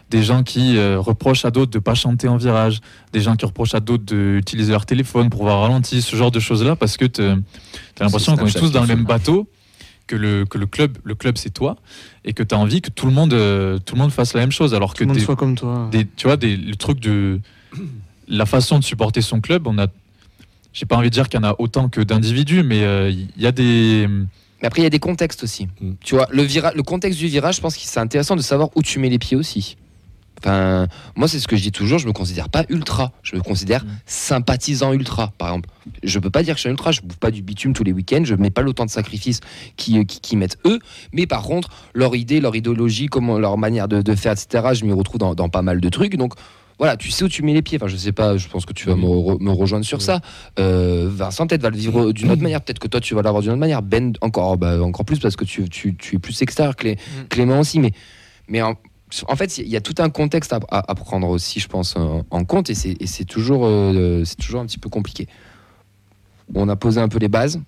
des 0.10 0.24
gens 0.24 0.44
qui 0.44 0.78
euh, 0.78 0.98
reprochent 0.98 1.44
à 1.44 1.52
d'autres 1.52 1.72
de 1.72 1.80
pas 1.80 1.94
chanter 1.94 2.30
en 2.30 2.38
virage, 2.38 2.80
des 3.12 3.20
gens 3.20 3.36
qui 3.36 3.46
reprochent 3.46 3.76
à 3.76 3.82
d'autres 3.82 4.06
d'utiliser 4.06 4.72
leur 4.72 4.86
téléphone 4.86 5.30
pour 5.30 5.42
voir 5.44 5.60
ralenti, 5.62 6.02
ce 6.02 6.16
genre 6.16 6.32
de 6.32 6.40
choses-là, 6.40 6.78
parce 6.78 6.96
que 6.96 7.04
tu 7.04 7.22
as 7.22 7.36
l'impression 8.00 8.38
qu'on 8.38 8.46
est 8.48 8.58
tous 8.58 8.72
dans 8.72 8.82
le 8.82 8.88
même 8.88 9.04
bateau, 9.04 9.50
que 10.08 10.16
le, 10.16 10.46
que 10.46 10.58
le 10.58 10.68
club, 10.68 10.98
le 11.04 11.16
club 11.16 11.38
c'est 11.38 11.54
toi, 11.54 11.76
et 12.24 12.32
que 12.32 12.44
tu 12.44 12.56
as 12.56 12.58
envie 12.58 12.80
que 12.82 12.90
tout 12.92 13.08
le 13.08 13.12
monde, 13.12 13.34
euh, 13.34 13.78
tout 13.86 13.96
le 13.96 14.02
monde 14.02 14.12
fasse 14.12 14.34
la 14.34 14.40
même 14.40 14.52
chose, 14.54 14.74
alors 14.74 14.94
Tout 14.94 15.00
que 15.00 15.04
le 15.10 15.14
monde 15.14 15.20
soit 15.20 15.36
comme 15.36 15.56
toi. 15.56 15.90
des, 15.92 16.06
tu 16.16 16.28
vois, 16.28 16.38
des, 16.38 16.56
le 16.56 16.76
truc 16.78 17.00
de 17.02 17.42
la 18.30 18.46
façon 18.46 18.80
de 18.80 18.84
supporter 18.84 19.22
son 19.22 19.42
club, 19.42 19.68
on 19.68 19.78
a, 19.78 19.88
j'ai 20.74 20.86
pas 20.86 20.96
envie 20.98 21.10
de 21.10 21.14
dire 21.14 21.30
qu'il 21.30 21.40
y 21.40 21.44
en 21.44 21.48
a 21.48 21.56
autant 21.60 21.90
que 21.90 22.02
d'individus, 22.02 22.64
mais 22.64 22.84
euh, 22.84 23.10
il 23.12 23.42
y 23.42 23.48
a 23.48 23.52
des, 23.52 24.08
Mais 24.62 24.68
après, 24.68 24.82
il 24.82 24.84
y 24.84 24.88
a 24.88 24.92
des 24.92 25.00
contextes 25.00 25.44
aussi. 25.44 25.68
Mm. 25.82 25.92
Tu 26.04 26.16
vois, 26.16 26.28
le, 26.32 26.44
vira- 26.44 26.74
le 26.76 26.84
contexte 26.84 27.20
du 27.20 27.28
virage, 27.28 27.56
je 27.58 27.62
pense 27.62 27.76
que 27.76 27.82
c'est 27.84 28.00
intéressant 28.00 28.36
de 28.36 28.42
savoir 28.42 28.70
où 28.76 28.82
tu 28.84 29.00
mets 29.00 29.10
les 29.10 29.20
pieds 29.20 29.36
aussi. 29.38 29.78
Enfin, 30.42 30.88
moi, 31.18 31.28
c'est 31.28 31.38
ce 31.40 31.50
que 31.50 31.58
je 31.58 31.64
dis 31.64 31.72
toujours, 31.74 32.00
je 32.00 32.08
me 32.08 32.14
considère 32.14 32.48
pas 32.48 32.64
ultra, 32.70 33.12
je 33.24 33.36
me 33.36 33.42
considère 33.42 33.84
Mm. 33.84 33.88
sympathisant 34.06 34.94
ultra, 34.94 35.34
par 35.38 35.50
exemple. 35.50 35.70
Je 36.04 36.18
peux 36.20 36.30
pas 36.30 36.44
dire 36.44 36.54
que 36.54 36.60
je 36.60 36.62
suis 36.62 36.70
un 36.70 36.74
ultra, 36.74 36.92
je 36.94 37.02
bouffe 37.02 37.18
pas 37.18 37.32
du 37.32 37.42
bitume 37.42 37.74
tous 37.74 37.84
les 37.84 37.92
week-ends, 37.92 38.22
je 38.24 38.36
mets 38.36 38.50
pas 38.50 38.64
temps 38.74 38.86
de 38.86 38.90
sacrifice 38.90 39.42
qui, 39.76 40.06
qui, 40.06 40.22
qui 40.22 40.36
mettent 40.38 40.58
eux, 40.66 40.80
mais 41.12 41.26
par 41.28 41.42
contre, 41.44 41.70
leur 41.94 42.16
idée, 42.16 42.40
leur 42.40 42.56
idéologie, 42.56 43.08
comment, 43.08 43.38
leur 43.38 43.58
manière 43.58 43.88
de, 43.90 44.02
de 44.02 44.16
faire, 44.16 44.32
etc., 44.32 44.70
je 44.74 44.86
m'y 44.86 44.94
retrouve 44.94 45.18
dans, 45.20 45.36
dans 45.36 45.50
pas 45.50 45.62
mal 45.62 45.82
de 45.82 45.90
trucs. 45.90 46.16
Donc, 46.16 46.36
voilà, 46.80 46.98
tu 46.98 47.12
sais 47.12 47.24
où 47.24 47.28
tu 47.30 47.44
mets 47.44 47.54
les 47.54 47.62
pieds. 47.62 47.78
Enfin, 47.78 47.88
je 47.88 47.96
sais 47.98 48.12
pas, 48.14 48.38
je 48.38 48.48
pense 48.48 48.66
que 48.66 48.74
tu 48.74 48.88
vas 48.88 48.96
me, 48.96 49.04
re- 49.06 49.40
me 49.44 49.52
rejoindre 49.52 49.86
sur 49.86 50.02
ça. 50.02 50.22
Euh, 50.58 51.08
Vincent, 51.12 51.46
peut-être, 51.46 51.62
va 51.62 51.70
le 51.70 51.78
vivre 51.78 52.12
d'une 52.14 52.32
autre 52.32 52.42
manière. 52.42 52.62
Peut-être 52.62 52.80
que 52.80 52.88
toi, 52.88 53.00
tu 53.02 53.14
vas 53.14 53.22
l'avoir 53.22 53.42
d'une 53.44 53.52
autre 53.52 53.60
manière. 53.60 53.82
Ben, 53.82 54.14
encore, 54.22 54.58
bah, 54.58 54.82
encore 54.82 55.06
plus 55.06 55.20
parce 55.20 55.36
que 55.36 55.44
tu, 55.46 55.68
tu, 55.70 55.96
tu 55.96 56.16
es 56.16 56.20
plus 56.20 56.42
extérieur. 56.42 56.76
Clé- 56.76 56.98
Clément 57.30 57.60
aussi. 57.60 57.80
Mais, 57.80 57.92
mais 58.48 58.62
en, 58.62 58.76
en 59.28 59.36
fait, 59.36 59.58
il 59.58 59.68
y 59.68 59.76
a 59.76 59.82
tout 59.82 59.96
un 60.00 60.10
contexte 60.10 60.54
à, 60.54 60.60
à- 60.72 60.90
à 60.92 60.96
prendre 60.96 61.28
aussi, 61.28 61.60
je 61.60 61.68
pense, 61.68 61.96
en, 61.98 62.24
en 62.32 62.44
compte. 62.46 62.70
Et 62.70 62.76
c'est 62.76 63.26
toujours, 63.26 63.66
euh, 63.66 64.24
c'est 64.26 64.38
toujours 64.38 64.62
un 64.62 64.66
petit 64.66 64.80
peu 64.80 64.90
compliqué. 64.90 65.28
On 66.56 66.68
a 66.70 66.76
posé 66.76 67.00
un 67.00 67.08
peu 67.10 67.20
les 67.20 67.28
bases. 67.28 67.60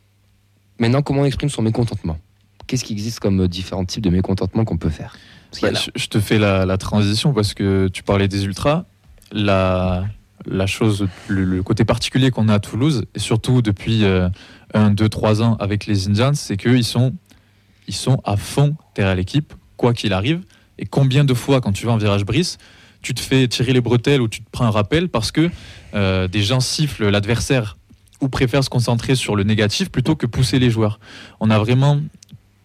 Maintenant, 0.79 1.01
comment 1.01 1.21
on 1.21 1.25
exprime 1.25 1.49
son 1.49 1.61
mécontentement? 1.61 2.17
Qu'est-ce 2.67 2.83
qui 2.83 2.93
existe 2.93 3.19
comme 3.19 3.41
euh, 3.41 3.47
différents 3.47 3.85
types 3.85 4.03
de 4.03 4.09
mécontentement 4.09 4.65
qu'on 4.65 4.77
peut 4.77 4.89
faire? 4.89 5.15
Bah, 5.61 5.79
je, 5.95 6.01
je 6.01 6.07
te 6.07 6.19
fais 6.19 6.39
la, 6.39 6.65
la 6.65 6.77
transition 6.77 7.33
parce 7.33 7.53
que 7.53 7.87
tu 7.89 8.03
parlais 8.03 8.27
des 8.27 8.45
ultras. 8.45 8.85
La, 9.31 10.05
la 10.45 10.67
chose, 10.67 11.07
le, 11.27 11.63
côté 11.63 11.85
particulier 11.85 12.31
qu'on 12.31 12.49
a 12.49 12.55
à 12.55 12.59
Toulouse, 12.59 13.05
et 13.15 13.19
surtout 13.19 13.61
depuis 13.61 14.03
1, 14.73 14.91
2, 14.91 15.09
3 15.09 15.41
ans 15.41 15.55
avec 15.59 15.85
les 15.85 16.07
Indians, 16.07 16.33
c'est 16.33 16.57
qu'ils 16.57 16.83
sont, 16.83 17.13
ils 17.87 17.95
sont 17.95 18.21
à 18.23 18.37
fond 18.37 18.75
derrière 18.95 19.15
l'équipe, 19.15 19.53
quoi 19.77 19.93
qu'il 19.93 20.13
arrive. 20.13 20.41
Et 20.77 20.85
combien 20.85 21.23
de 21.23 21.33
fois, 21.33 21.61
quand 21.61 21.71
tu 21.71 21.85
vas 21.85 21.93
en 21.93 21.97
virage 21.97 22.25
brise, 22.25 22.57
tu 23.01 23.13
te 23.13 23.19
fais 23.19 23.47
tirer 23.47 23.73
les 23.73 23.81
bretelles 23.81 24.21
ou 24.21 24.27
tu 24.27 24.41
te 24.41 24.49
prends 24.51 24.65
un 24.65 24.71
rappel 24.71 25.09
parce 25.09 25.31
que 25.31 25.49
euh, 25.93 26.27
des 26.27 26.41
gens 26.41 26.59
sifflent 26.59 27.09
l'adversaire 27.09 27.77
ou 28.21 28.29
préfèrent 28.29 28.63
se 28.63 28.69
concentrer 28.69 29.15
sur 29.15 29.35
le 29.35 29.43
négatif 29.43 29.89
plutôt 29.89 30.15
que 30.15 30.27
pousser 30.27 30.59
les 30.59 30.69
joueurs. 30.69 30.99
On 31.39 31.49
a 31.49 31.57
vraiment 31.57 31.99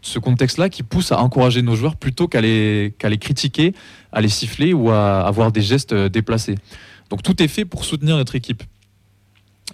ce 0.06 0.18
contexte-là 0.18 0.68
qui 0.68 0.82
pousse 0.82 1.12
à 1.12 1.18
encourager 1.18 1.62
nos 1.62 1.74
joueurs 1.74 1.96
plutôt 1.96 2.28
qu'à 2.28 2.40
les, 2.40 2.94
critiquer, 3.20 3.74
à 4.12 4.20
les 4.20 4.28
siffler 4.28 4.72
ou 4.72 4.90
à 4.90 5.26
avoir 5.26 5.52
des 5.52 5.62
gestes 5.62 5.92
euh, 5.92 6.08
déplacés. 6.08 6.56
Donc 7.10 7.22
tout 7.22 7.42
est 7.42 7.48
fait 7.48 7.64
pour 7.64 7.84
soutenir 7.84 8.16
notre 8.16 8.36
équipe. 8.36 8.62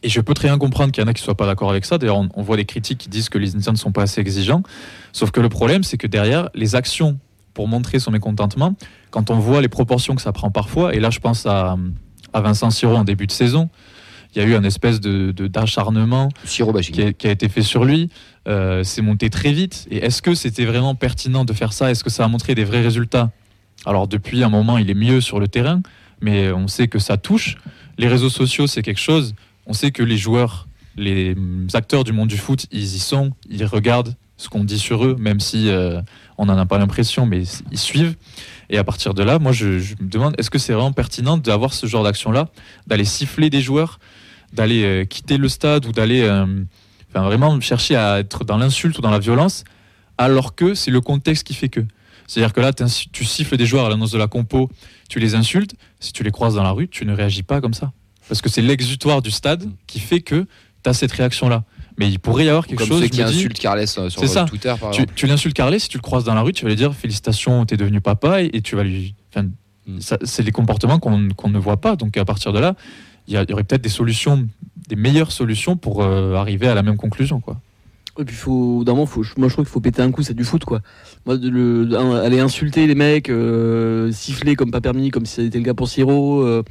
Et 0.02 0.08
je 0.08 0.20
peux 0.20 0.34
très 0.34 0.48
bien 0.48 0.58
comprendre 0.58 0.90
qu'il 0.90 1.02
y 1.02 1.04
en 1.04 1.08
a 1.08 1.14
qui 1.14 1.20
ne 1.20 1.24
soient 1.24 1.36
pas 1.36 1.46
d'accord 1.46 1.70
avec 1.70 1.84
ça. 1.84 1.98
D'ailleurs, 1.98 2.16
on, 2.16 2.28
on 2.34 2.42
voit 2.42 2.56
des 2.56 2.64
critiques 2.64 2.98
qui 2.98 3.08
disent 3.08 3.28
que 3.28 3.38
les 3.38 3.54
Indiens 3.54 3.72
ne 3.72 3.76
sont 3.76 3.92
pas 3.92 4.02
assez 4.02 4.20
exigeants. 4.20 4.62
Sauf 5.12 5.30
que 5.30 5.40
le 5.40 5.48
problème, 5.48 5.84
c'est 5.84 5.98
que 5.98 6.06
derrière, 6.06 6.48
les 6.54 6.74
actions 6.74 7.18
pour 7.54 7.68
montrer 7.68 7.98
son 7.98 8.10
mécontentement, 8.10 8.74
quand 9.10 9.30
on 9.30 9.38
voit 9.38 9.60
les 9.60 9.68
proportions 9.68 10.14
que 10.14 10.22
ça 10.22 10.32
prend 10.32 10.50
parfois, 10.50 10.94
et 10.94 11.00
là 11.00 11.10
je 11.10 11.18
pense 11.18 11.44
à, 11.44 11.76
à 12.32 12.40
Vincent 12.40 12.70
Siro 12.70 12.96
en 12.96 13.04
début 13.04 13.26
de 13.26 13.32
saison, 13.32 13.68
il 14.34 14.42
y 14.42 14.44
a 14.44 14.48
eu 14.48 14.54
un 14.54 14.64
espèce 14.64 15.00
de, 15.00 15.32
d'acharnement 15.46 16.30
qui 16.46 17.26
a 17.26 17.30
été 17.30 17.48
fait 17.48 17.62
sur 17.62 17.84
lui. 17.84 18.08
Euh, 18.48 18.82
c'est 18.82 19.02
monté 19.02 19.30
très 19.30 19.52
vite. 19.52 19.86
Et 19.90 19.98
est-ce 19.98 20.22
que 20.22 20.34
c'était 20.34 20.64
vraiment 20.64 20.94
pertinent 20.94 21.44
de 21.44 21.52
faire 21.52 21.72
ça? 21.72 21.90
Est-ce 21.90 22.02
que 22.02 22.10
ça 22.10 22.24
a 22.24 22.28
montré 22.28 22.54
des 22.54 22.64
vrais 22.64 22.80
résultats? 22.80 23.30
Alors 23.84 24.08
depuis 24.08 24.42
un 24.42 24.48
moment, 24.48 24.78
il 24.78 24.88
est 24.90 24.94
mieux 24.94 25.20
sur 25.20 25.38
le 25.38 25.48
terrain, 25.48 25.82
mais 26.20 26.50
on 26.52 26.68
sait 26.68 26.88
que 26.88 26.98
ça 26.98 27.16
touche. 27.16 27.56
Les 27.98 28.08
réseaux 28.08 28.30
sociaux, 28.30 28.66
c'est 28.66 28.82
quelque 28.82 29.00
chose. 29.00 29.34
On 29.66 29.72
sait 29.72 29.90
que 29.90 30.02
les 30.02 30.16
joueurs, 30.16 30.66
les 30.96 31.34
mm, 31.34 31.68
acteurs 31.74 32.04
du 32.04 32.12
monde 32.12 32.28
du 32.28 32.38
foot, 32.38 32.66
ils 32.72 32.94
y 32.94 32.98
sont, 32.98 33.32
ils 33.50 33.64
regardent 33.64 34.14
ce 34.38 34.48
qu'on 34.48 34.64
dit 34.64 34.78
sur 34.78 35.04
eux, 35.04 35.16
même 35.18 35.40
si 35.40 35.68
euh, 35.68 36.00
on 36.38 36.46
n'en 36.46 36.58
a 36.58 36.66
pas 36.66 36.78
l'impression, 36.78 37.26
mais 37.26 37.44
ils 37.70 37.78
suivent. 37.78 38.16
Et 38.70 38.78
à 38.78 38.84
partir 38.84 39.14
de 39.14 39.22
là, 39.22 39.38
moi, 39.38 39.52
je, 39.52 39.78
je 39.78 39.94
me 40.00 40.08
demande, 40.08 40.34
est-ce 40.38 40.50
que 40.50 40.58
c'est 40.58 40.72
vraiment 40.72 40.92
pertinent 40.92 41.36
d'avoir 41.36 41.74
ce 41.74 41.86
genre 41.86 42.02
d'action-là, 42.02 42.48
d'aller 42.86 43.04
siffler 43.04 43.50
des 43.50 43.60
joueurs, 43.60 44.00
d'aller 44.52 44.84
euh, 44.84 45.04
quitter 45.04 45.36
le 45.36 45.48
stade 45.48 45.86
ou 45.86 45.92
d'aller 45.92 46.22
euh, 46.22 46.46
enfin, 47.10 47.24
vraiment 47.24 47.60
chercher 47.60 47.96
à 47.96 48.18
être 48.18 48.44
dans 48.44 48.58
l'insulte 48.58 48.98
ou 48.98 49.00
dans 49.00 49.10
la 49.10 49.18
violence, 49.18 49.64
alors 50.18 50.54
que 50.54 50.74
c'est 50.74 50.90
le 50.90 51.00
contexte 51.00 51.46
qui 51.46 51.54
fait 51.54 51.68
que. 51.68 51.80
C'est-à-dire 52.26 52.52
que 52.52 52.60
là, 52.60 52.72
tu 52.72 53.24
siffles 53.24 53.56
des 53.56 53.66
joueurs 53.66 53.86
à 53.86 53.88
l'annonce 53.88 54.12
de 54.12 54.18
la 54.18 54.26
compo, 54.26 54.70
tu 55.08 55.18
les 55.18 55.34
insultes, 55.34 55.74
si 56.00 56.12
tu 56.12 56.22
les 56.22 56.30
croises 56.30 56.54
dans 56.54 56.62
la 56.62 56.70
rue, 56.70 56.88
tu 56.88 57.04
ne 57.04 57.14
réagis 57.14 57.42
pas 57.42 57.60
comme 57.60 57.74
ça. 57.74 57.92
Parce 58.28 58.40
que 58.40 58.48
c'est 58.48 58.62
l'exutoire 58.62 59.20
du 59.20 59.30
stade 59.30 59.68
qui 59.86 60.00
fait 60.00 60.20
que 60.20 60.46
tu 60.82 60.90
as 60.90 60.94
cette 60.94 61.12
réaction-là. 61.12 61.64
Mais 61.98 62.08
il 62.08 62.18
pourrait 62.18 62.46
y 62.46 62.48
avoir 62.48 62.66
quelque 62.66 62.78
Comme 62.78 62.88
chose 62.88 63.02
ceux 63.02 63.08
qui 63.08 63.20
insultent 63.22 63.58
Carles 63.58 63.80
euh, 63.80 64.08
sur 64.08 64.20
C'est 64.20 64.26
ça. 64.26 64.44
Twitter, 64.44 64.74
par 64.80 64.92
tu, 64.92 65.04
tu 65.14 65.26
l'insultes 65.26 65.54
Carlet, 65.54 65.78
si 65.78 65.88
tu 65.88 65.98
le 65.98 66.02
croises 66.02 66.24
dans 66.24 66.34
la 66.34 66.40
rue, 66.40 66.52
tu 66.52 66.64
vas 66.64 66.70
lui 66.70 66.76
dire 66.76 66.94
félicitations, 66.94 67.66
t'es 67.66 67.76
devenu 67.76 68.00
papa, 68.00 68.42
et, 68.42 68.50
et 68.54 68.62
tu 68.62 68.76
vas 68.76 68.84
lui. 68.84 69.14
Mm. 69.36 69.98
c'est 70.22 70.42
les 70.42 70.52
comportements 70.52 70.98
qu'on 70.98 71.28
qu'on 71.30 71.48
ne 71.50 71.58
voit 71.58 71.80
pas. 71.80 71.96
Donc 71.96 72.16
à 72.16 72.24
partir 72.24 72.52
de 72.52 72.60
là, 72.60 72.74
il 73.28 73.34
y, 73.34 73.52
aurait 73.52 73.64
peut-être 73.64 73.82
des 73.82 73.88
solutions, 73.88 74.48
des 74.88 74.96
meilleures 74.96 75.32
solutions 75.32 75.76
pour 75.76 76.02
euh, 76.02 76.34
arriver 76.34 76.68
à 76.68 76.74
la 76.74 76.82
même 76.82 76.96
conclusion. 76.96 77.40
Quoi. 77.40 77.56
Puis 78.26 78.36
faut, 78.36 78.84
d'un 78.84 78.92
moment, 78.92 79.06
faut, 79.06 79.22
moi 79.36 79.48
je 79.48 79.54
trouve 79.54 79.64
qu'il 79.64 79.72
faut 79.72 79.80
péter 79.80 80.02
un 80.02 80.10
coup, 80.10 80.22
c'est 80.22 80.34
du 80.34 80.44
foot 80.44 80.64
quoi. 80.64 80.80
Moi, 81.24 81.36
de 81.38 81.48
le, 81.48 81.96
aller 82.22 82.40
insulter 82.40 82.86
les 82.86 82.94
mecs, 82.94 83.30
euh, 83.30 84.12
siffler 84.12 84.54
comme 84.54 84.70
pas 84.70 84.80
permis, 84.80 85.10
comme 85.10 85.24
si 85.24 85.36
c'était 85.36 85.58
le 85.58 85.64
cas 85.64 85.74
pour 85.74 85.88
Siro, 85.88 86.42
euh, 86.42 86.62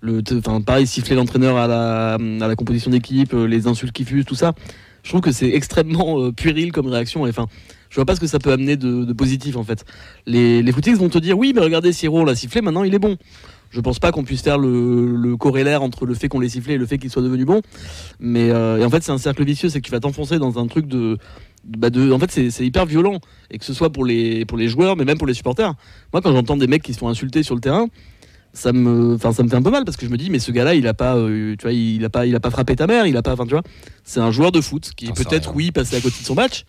le, 0.00 0.22
enfin 0.38 0.60
pareil, 0.60 0.86
siffler 0.86 1.14
l'entraîneur 1.14 1.56
à 1.56 1.68
la, 1.68 2.14
à 2.14 2.48
la 2.48 2.56
composition 2.56 2.90
d'équipe, 2.90 3.32
les 3.32 3.66
insultes 3.66 3.92
qui 3.92 4.04
fusent, 4.04 4.24
tout 4.24 4.34
ça. 4.34 4.54
Je 5.02 5.10
trouve 5.10 5.20
que 5.20 5.32
c'est 5.32 5.50
extrêmement 5.50 6.30
puéril 6.32 6.72
comme 6.72 6.86
réaction. 6.88 7.26
Et 7.26 7.30
enfin, 7.30 7.46
je 7.88 7.94
vois 7.96 8.04
pas 8.04 8.14
ce 8.14 8.20
que 8.20 8.26
ça 8.26 8.38
peut 8.38 8.52
amener 8.52 8.76
de, 8.76 9.12
positif 9.12 9.56
en 9.56 9.64
fait. 9.64 9.84
Les, 10.26 10.62
les 10.62 10.72
footistes 10.72 10.98
vont 10.98 11.08
te 11.08 11.18
dire 11.18 11.38
oui, 11.38 11.52
mais 11.54 11.60
regardez, 11.60 11.92
Siro, 11.92 12.24
l'a 12.24 12.34
sifflé, 12.34 12.62
maintenant 12.62 12.84
il 12.84 12.94
est 12.94 12.98
bon. 12.98 13.16
Je 13.70 13.80
pense 13.80 14.00
pas 14.00 14.10
qu'on 14.10 14.24
puisse 14.24 14.42
faire 14.42 14.58
le, 14.58 15.14
le 15.14 15.36
corrélaire 15.36 15.82
entre 15.82 16.04
le 16.04 16.14
fait 16.14 16.28
qu'on 16.28 16.40
l'ait 16.40 16.48
sifflé 16.48 16.74
et 16.74 16.78
le 16.78 16.86
fait 16.86 16.98
qu'il 16.98 17.08
soit 17.08 17.22
devenu 17.22 17.44
bon. 17.44 17.62
Mais 18.18 18.50
euh, 18.50 18.78
et 18.78 18.84
en 18.84 18.90
fait, 18.90 19.02
c'est 19.02 19.12
un 19.12 19.18
cercle 19.18 19.44
vicieux, 19.44 19.68
c'est 19.68 19.80
que 19.80 19.86
tu 19.86 19.92
vas 19.92 20.00
t'enfoncer 20.00 20.38
dans 20.38 20.58
un 20.58 20.66
truc 20.66 20.86
de. 20.86 21.18
Bah 21.64 21.90
de 21.90 22.10
en 22.10 22.18
fait, 22.18 22.30
c'est 22.50 22.66
hyper 22.66 22.86
violent. 22.86 23.20
Et 23.50 23.58
que 23.58 23.64
ce 23.64 23.72
soit 23.72 23.90
pour 23.90 24.04
les, 24.04 24.44
pour 24.44 24.58
les 24.58 24.68
joueurs, 24.68 24.96
mais 24.96 25.04
même 25.04 25.18
pour 25.18 25.26
les 25.26 25.34
supporters. 25.34 25.74
Moi, 26.12 26.20
quand 26.20 26.32
j'entends 26.32 26.56
des 26.56 26.66
mecs 26.66 26.82
qui 26.82 26.94
se 26.94 26.98
font 26.98 27.08
insulter 27.08 27.42
sur 27.42 27.54
le 27.54 27.60
terrain, 27.60 27.86
ça 28.52 28.72
me, 28.72 29.14
enfin, 29.14 29.32
ça 29.32 29.42
me 29.42 29.48
fait 29.48 29.56
un 29.56 29.62
peu 29.62 29.70
mal 29.70 29.84
parce 29.84 29.96
que 29.96 30.06
je 30.06 30.10
me 30.10 30.16
dis, 30.16 30.30
mais 30.30 30.38
ce 30.38 30.50
gars-là, 30.50 30.74
il 30.74 30.86
a 30.88 30.94
pas, 30.94 31.16
euh, 31.16 31.54
tu 31.56 31.62
vois, 31.62 31.72
il 31.72 32.04
a 32.04 32.10
pas, 32.10 32.26
il 32.26 32.34
a 32.34 32.40
pas 32.40 32.50
frappé 32.50 32.74
ta 32.74 32.86
mère, 32.86 33.06
il 33.06 33.16
a 33.16 33.22
pas, 33.22 33.34
enfin, 33.34 33.44
tu 33.44 33.52
vois, 33.52 33.62
c'est 34.04 34.20
un 34.20 34.30
joueur 34.30 34.50
de 34.52 34.60
foot 34.60 34.90
qui 34.96 35.06
sais 35.06 35.12
peut-être, 35.12 35.54
oui, 35.54 35.70
passé 35.70 35.96
à 35.96 36.00
côté 36.00 36.16
de 36.20 36.26
son 36.26 36.34
match. 36.34 36.64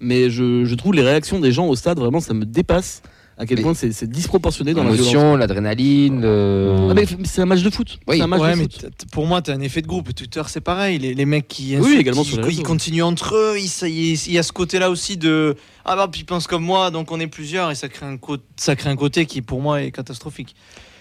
Mais 0.00 0.28
je, 0.28 0.64
je 0.64 0.74
trouve 0.74 0.92
les 0.92 1.02
réactions 1.02 1.40
des 1.40 1.52
gens 1.52 1.66
au 1.66 1.76
stade, 1.76 1.98
vraiment, 1.98 2.20
ça 2.20 2.34
me 2.34 2.44
dépasse 2.44 3.02
à 3.36 3.46
quel 3.46 3.56
Mais- 3.58 3.62
point 3.62 3.74
c'est 3.74 4.08
disproportionné 4.08 4.74
dans. 4.74 4.84
L'émotion, 4.84 5.36
l'adrénaline. 5.36 6.20
le- 6.20 6.92
Ah, 6.96 7.00
c'est 7.24 7.42
un 7.42 7.46
match 7.46 7.62
de 7.62 7.70
foot. 7.70 7.98
Oui. 8.06 8.18
c'est 8.18 8.22
un 8.22 8.26
match 8.26 8.40
Ouais, 8.40 8.52
de 8.52 8.56
mais 8.56 8.62
foot. 8.64 8.78
t- 8.78 8.86
t- 8.86 9.06
pour 9.10 9.26
moi, 9.26 9.42
tu 9.42 9.50
as 9.50 9.54
un 9.54 9.60
effet 9.60 9.82
de 9.82 9.86
groupe. 9.86 10.14
Twitter, 10.14 10.42
c'est 10.46 10.60
pareil. 10.60 10.98
Les, 10.98 11.14
les 11.14 11.24
mecs 11.26 11.48
qui 11.48 11.76
Oui, 11.76 11.96
également 11.98 12.22
les 12.22 12.54
ils 12.54 12.62
continuent 12.62 13.02
entre 13.02 13.34
eux. 13.34 13.56
Il 13.58 14.32
y 14.32 14.38
a 14.38 14.42
ce 14.42 14.52
côté-là 14.52 14.90
aussi 14.90 15.16
de 15.16 15.56
Ah 15.84 15.96
bah, 15.96 16.08
puis 16.10 16.20
ils 16.22 16.24
pensent 16.24 16.46
comme 16.46 16.64
moi, 16.64 16.90
donc 16.90 17.10
on 17.12 17.18
est 17.20 17.26
plusieurs. 17.26 17.70
Et 17.70 17.74
ça 17.74 17.88
crée 17.88 18.06
un, 18.06 18.16
co- 18.16 18.36
ça 18.56 18.76
crée 18.76 18.90
un 18.90 18.96
côté 18.96 19.26
qui, 19.26 19.42
pour 19.42 19.60
moi, 19.60 19.82
est 19.82 19.90
catastrophique. 19.90 20.54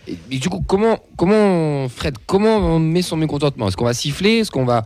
Et, 0.07 0.17
mais 0.29 0.38
du 0.38 0.49
coup, 0.49 0.61
comment, 0.67 0.99
comment, 1.15 1.88
Fred, 1.88 2.15
comment 2.25 2.57
on 2.57 2.79
met 2.79 3.01
son 3.01 3.15
mécontentement? 3.15 3.67
Est-ce 3.69 3.77
qu'on 3.77 3.86
va 3.86 3.93
siffler? 3.93 4.39
Est-ce 4.39 4.51
qu'on 4.51 4.65
va 4.65 4.86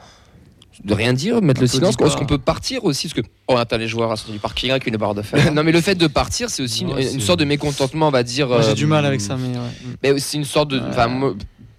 de 0.83 0.93
rien 0.93 1.13
dire, 1.13 1.41
mettre 1.41 1.61
le 1.61 1.67
silence 1.67 1.95
Est-ce 1.99 2.15
qu'on 2.17 2.25
peut 2.25 2.37
partir 2.37 2.83
aussi 2.85 3.07
Parce 3.07 3.21
que 3.21 3.27
On 3.47 3.55
attend 3.55 3.77
les 3.77 3.87
joueurs 3.87 4.11
à 4.11 4.15
sortir 4.15 4.33
du 4.33 4.39
parking 4.39 4.69
avec 4.71 4.85
une 4.87 4.97
barre 4.97 5.15
de 5.15 5.21
fer. 5.21 5.51
non, 5.53 5.63
mais 5.63 5.71
le 5.71 5.81
fait 5.81 5.95
de 5.95 6.07
partir, 6.07 6.49
c'est 6.49 6.61
aussi 6.63 6.83
une, 6.83 6.93
Ouais, 6.93 7.03
une 7.03 7.19
c'est- 7.19 7.25
sorte 7.25 7.39
de 7.39 7.45
mécontentement, 7.45 8.07
on 8.09 8.11
va 8.11 8.23
dire. 8.23 8.47
Moi, 8.47 8.61
J'ai 8.61 8.69
euh, 8.69 8.73
du 8.75 8.85
mal 8.85 9.05
avec 9.05 9.21
ça, 9.21 9.35
mais 9.37 9.57
ouais. 9.57 10.13
Mais 10.13 10.19
c'est 10.19 10.37
une 10.37 10.43
sorte 10.45 10.69
de. 10.69 10.79
Moi, 11.07 11.33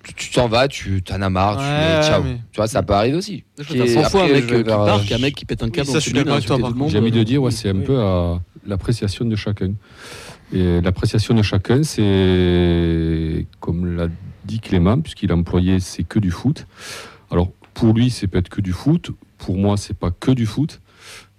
tu- 0.05 0.14
tu 0.14 0.30
t'en 0.30 0.49
vas, 0.49 0.68
tu 0.68 1.03
t'en 1.03 1.20
as 1.22 1.28
marre, 1.30 1.59
tu 1.59 1.62
Ouais, 1.64 2.03
ciao. 2.09 2.22
mais- 2.22 2.38
Tu 2.51 2.57
vois, 2.57 2.66
ça 2.66 2.82
peut 2.82 2.94
arriver 2.94 3.16
aussi. 3.16 3.44
Je 3.59 3.64
préfère 3.64 4.05
100 4.05 4.11
fois 4.11 4.24
un 4.24 4.28
mec 4.28 4.51
euh, 4.51 4.62
qui 5.05 5.14
euh, 5.14 5.18
mec 5.18 5.34
qui 5.34 5.44
pète 5.44 5.62
un 5.62 5.68
câble 5.70 5.86
ça, 5.86 5.92
dans 5.94 5.99
je 6.01 6.05
suis 6.05 6.12
d'accord 6.12 6.34
avec 6.34 6.46
toi. 6.46 6.59
J'ai 6.88 6.99
envie 6.99 7.11
de 7.11 7.22
dire, 7.22 7.42
ouais, 7.42 7.49
Oui, 7.51 7.53
c'est 7.57 7.68
un 7.70 7.74
oui. 7.76 7.84
peu 7.84 8.01
à 8.01 8.40
l'appréciation 8.66 9.24
de 9.26 9.36
chacun. 9.36 9.72
Et 10.53 10.80
l'appréciation 10.80 11.34
de 11.34 11.42
chacun, 11.42 11.82
c'est, 11.82 13.46
comme 13.61 13.96
l'a 13.96 14.09
dit 14.44 14.61
Clément, 14.61 14.99
puisqu'il 15.01 15.30
a 15.30 15.34
employé, 15.36 15.78
c'est 15.80 16.05
que 16.05 16.18
du 16.18 16.30
foot. 16.30 16.66
Alors, 17.30 17.49
pour 17.79 17.95
lui, 17.95 18.11
c'est 18.11 18.26
peut-être 18.26 18.49
que 18.49 18.61
du 18.61 18.72
foot. 18.72 19.11
Pour 19.39 19.57
moi, 19.57 19.76
c'est 19.76 19.97
pas 19.97 20.11
que 20.11 20.31
du 20.33 20.47
foot. 20.47 20.81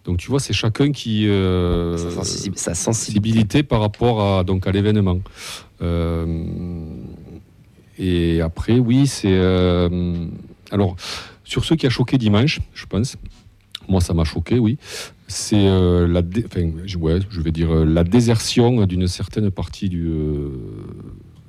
Donc, 0.06 0.18
tu 0.18 0.30
vois, 0.30 0.40
c'est 0.40 0.54
chacun 0.54 0.92
qui. 0.92 1.28
euh, 1.28 1.98
sa, 1.98 2.10
sensibilité, 2.12 2.58
sa 2.60 2.74
sensibilité. 2.74 3.30
sensibilité 3.40 3.64
par 3.64 3.82
rapport 3.82 4.22
à, 4.24 4.44
donc, 4.44 4.66
à 4.68 4.72
l'événement. 4.72 5.20
Euh, 5.82 6.26
et 7.98 8.42
après, 8.42 8.80
oui, 8.80 9.08
c'est. 9.08 9.28
euh, 9.34 10.26
alors, 10.72 10.96
sur 11.44 11.66
ce 11.66 11.74
qui 11.74 11.86
a 11.86 11.90
choqué 11.90 12.18
dimanche, 12.18 12.60
je 12.74 12.86
pense, 12.86 13.18
moi 13.88 14.02
ça 14.02 14.14
m'a 14.14 14.24
choqué, 14.24 14.60
oui, 14.60 14.78
c'est 15.28 15.66
la, 16.08 16.22
dé- 16.22 16.46
enfin, 16.46 16.70
je- 16.86 16.98
ouais, 16.98 17.20
je 17.30 17.42
vais 17.42 17.52
dire 17.52 17.74
la 17.74 18.04
désertion 18.04 18.86
d'une 18.86 19.08
certaine 19.08 19.50
partie 19.52 19.90
du, 19.90 20.10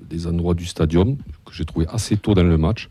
des 0.09 0.26
endroits 0.26 0.55
du 0.55 0.64
stadium 0.64 1.16
que 1.45 1.53
j'ai 1.53 1.64
trouvé 1.66 1.86
assez 1.91 2.16
tôt 2.16 2.34
dans 2.34 2.43
le 2.43 2.57
match, 2.59 2.88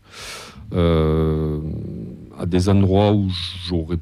à 0.72 2.46
des 2.46 2.68
endroits 2.68 3.12
où 3.12 3.28
j'aurais 3.66 3.98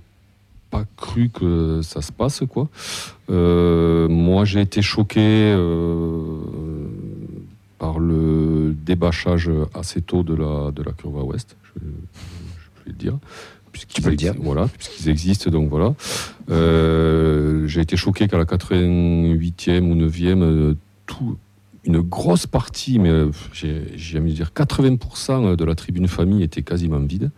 pas 0.71 0.85
cru 0.97 1.31
que 1.31 1.81
ça 1.83 2.03
se 2.03 2.13
passe 2.13 2.43
quoi. 2.49 2.69
Euh, 3.31 4.09
moi 4.09 4.45
j'ai 4.45 4.61
été 4.61 4.83
choqué 4.83 5.21
euh, 5.21 6.41
par 7.79 7.99
le 7.99 8.75
débâchage 8.85 9.51
assez 9.75 10.03
tôt 10.03 10.23
de 10.23 10.35
la 10.35 10.71
de 10.71 10.83
la 10.83 10.93
curva 10.93 11.23
ouest. 11.23 11.57
Je, 11.65 11.81
je 11.81 12.85
vais 12.85 12.93
le 12.93 12.93
dire. 12.93 13.19
puisqu'ils 13.73 13.95
Tu 13.95 14.03
peux 14.03 14.11
le 14.11 14.17
dire. 14.17 14.35
Voilà, 14.39 14.67
puisqu'ils 14.69 15.09
existent, 15.09 15.51
donc 15.51 15.69
voilà. 15.69 15.95
Euh, 16.51 17.67
j'ai 17.67 17.81
été 17.81 17.97
choqué 17.97 18.29
qu'à 18.29 18.39
la 18.39 18.45
88e 18.45 19.81
ou 19.81 19.95
9e, 19.95 20.43
euh, 20.43 20.75
tout, 21.07 21.37
une 21.85 22.01
grosse 22.01 22.47
partie, 22.47 22.99
mais 22.99 23.11
euh, 23.11 23.31
j'ai 23.53 24.19
envie 24.19 24.33
de 24.33 24.37
dire 24.37 24.53
80% 24.55 25.57
de 25.57 25.65
la 25.65 25.75
tribune 25.75 26.09
famille 26.09 26.43
était 26.43 26.63
quasiment 26.63 27.01
vide. 27.01 27.31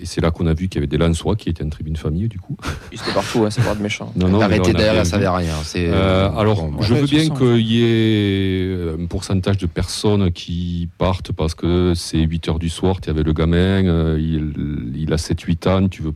Et 0.00 0.06
c'est 0.06 0.22
là 0.22 0.30
qu'on 0.30 0.46
a 0.46 0.54
vu 0.54 0.68
qu'il 0.68 0.76
y 0.76 0.78
avait 0.78 0.86
des 0.86 0.96
Lançois 0.96 1.36
qui 1.36 1.50
étaient 1.50 1.62
en 1.62 1.68
tribune 1.68 1.96
famille, 1.96 2.26
du 2.28 2.38
coup. 2.38 2.56
Ils 2.90 2.98
étaient 2.98 3.12
partout, 3.12 3.44
hein, 3.44 3.50
c'est 3.50 3.62
pas 3.62 3.74
de 3.74 3.82
méchants. 3.82 4.10
Non, 4.16 4.28
derrière, 4.72 5.04
ça 5.04 5.18
ne 5.18 5.26
rien. 5.26 5.54
C'est, 5.62 5.88
Euh, 5.88 6.30
alors, 6.30 6.70
bon, 6.70 6.80
je 6.80 6.94
ouais, 6.94 7.00
veux 7.00 7.06
bien 7.06 7.28
qu'il 7.28 7.66
y 7.66 7.82
ait 7.84 8.94
un 8.98 9.06
pourcentage 9.06 9.58
de 9.58 9.66
personnes 9.66 10.32
qui 10.32 10.88
partent 10.96 11.32
parce 11.32 11.54
que 11.54 11.92
c'est 11.94 12.18
8 12.18 12.48
heures 12.48 12.58
du 12.58 12.70
soir, 12.70 13.00
tu 13.02 13.10
avais 13.10 13.22
le 13.22 13.34
gamin, 13.34 13.84
euh, 13.86 14.18
il, 14.18 14.94
il 14.96 15.12
a 15.12 15.16
7-8 15.16 15.68
ans, 15.68 15.88
tu 15.88 16.00
veux, 16.02 16.14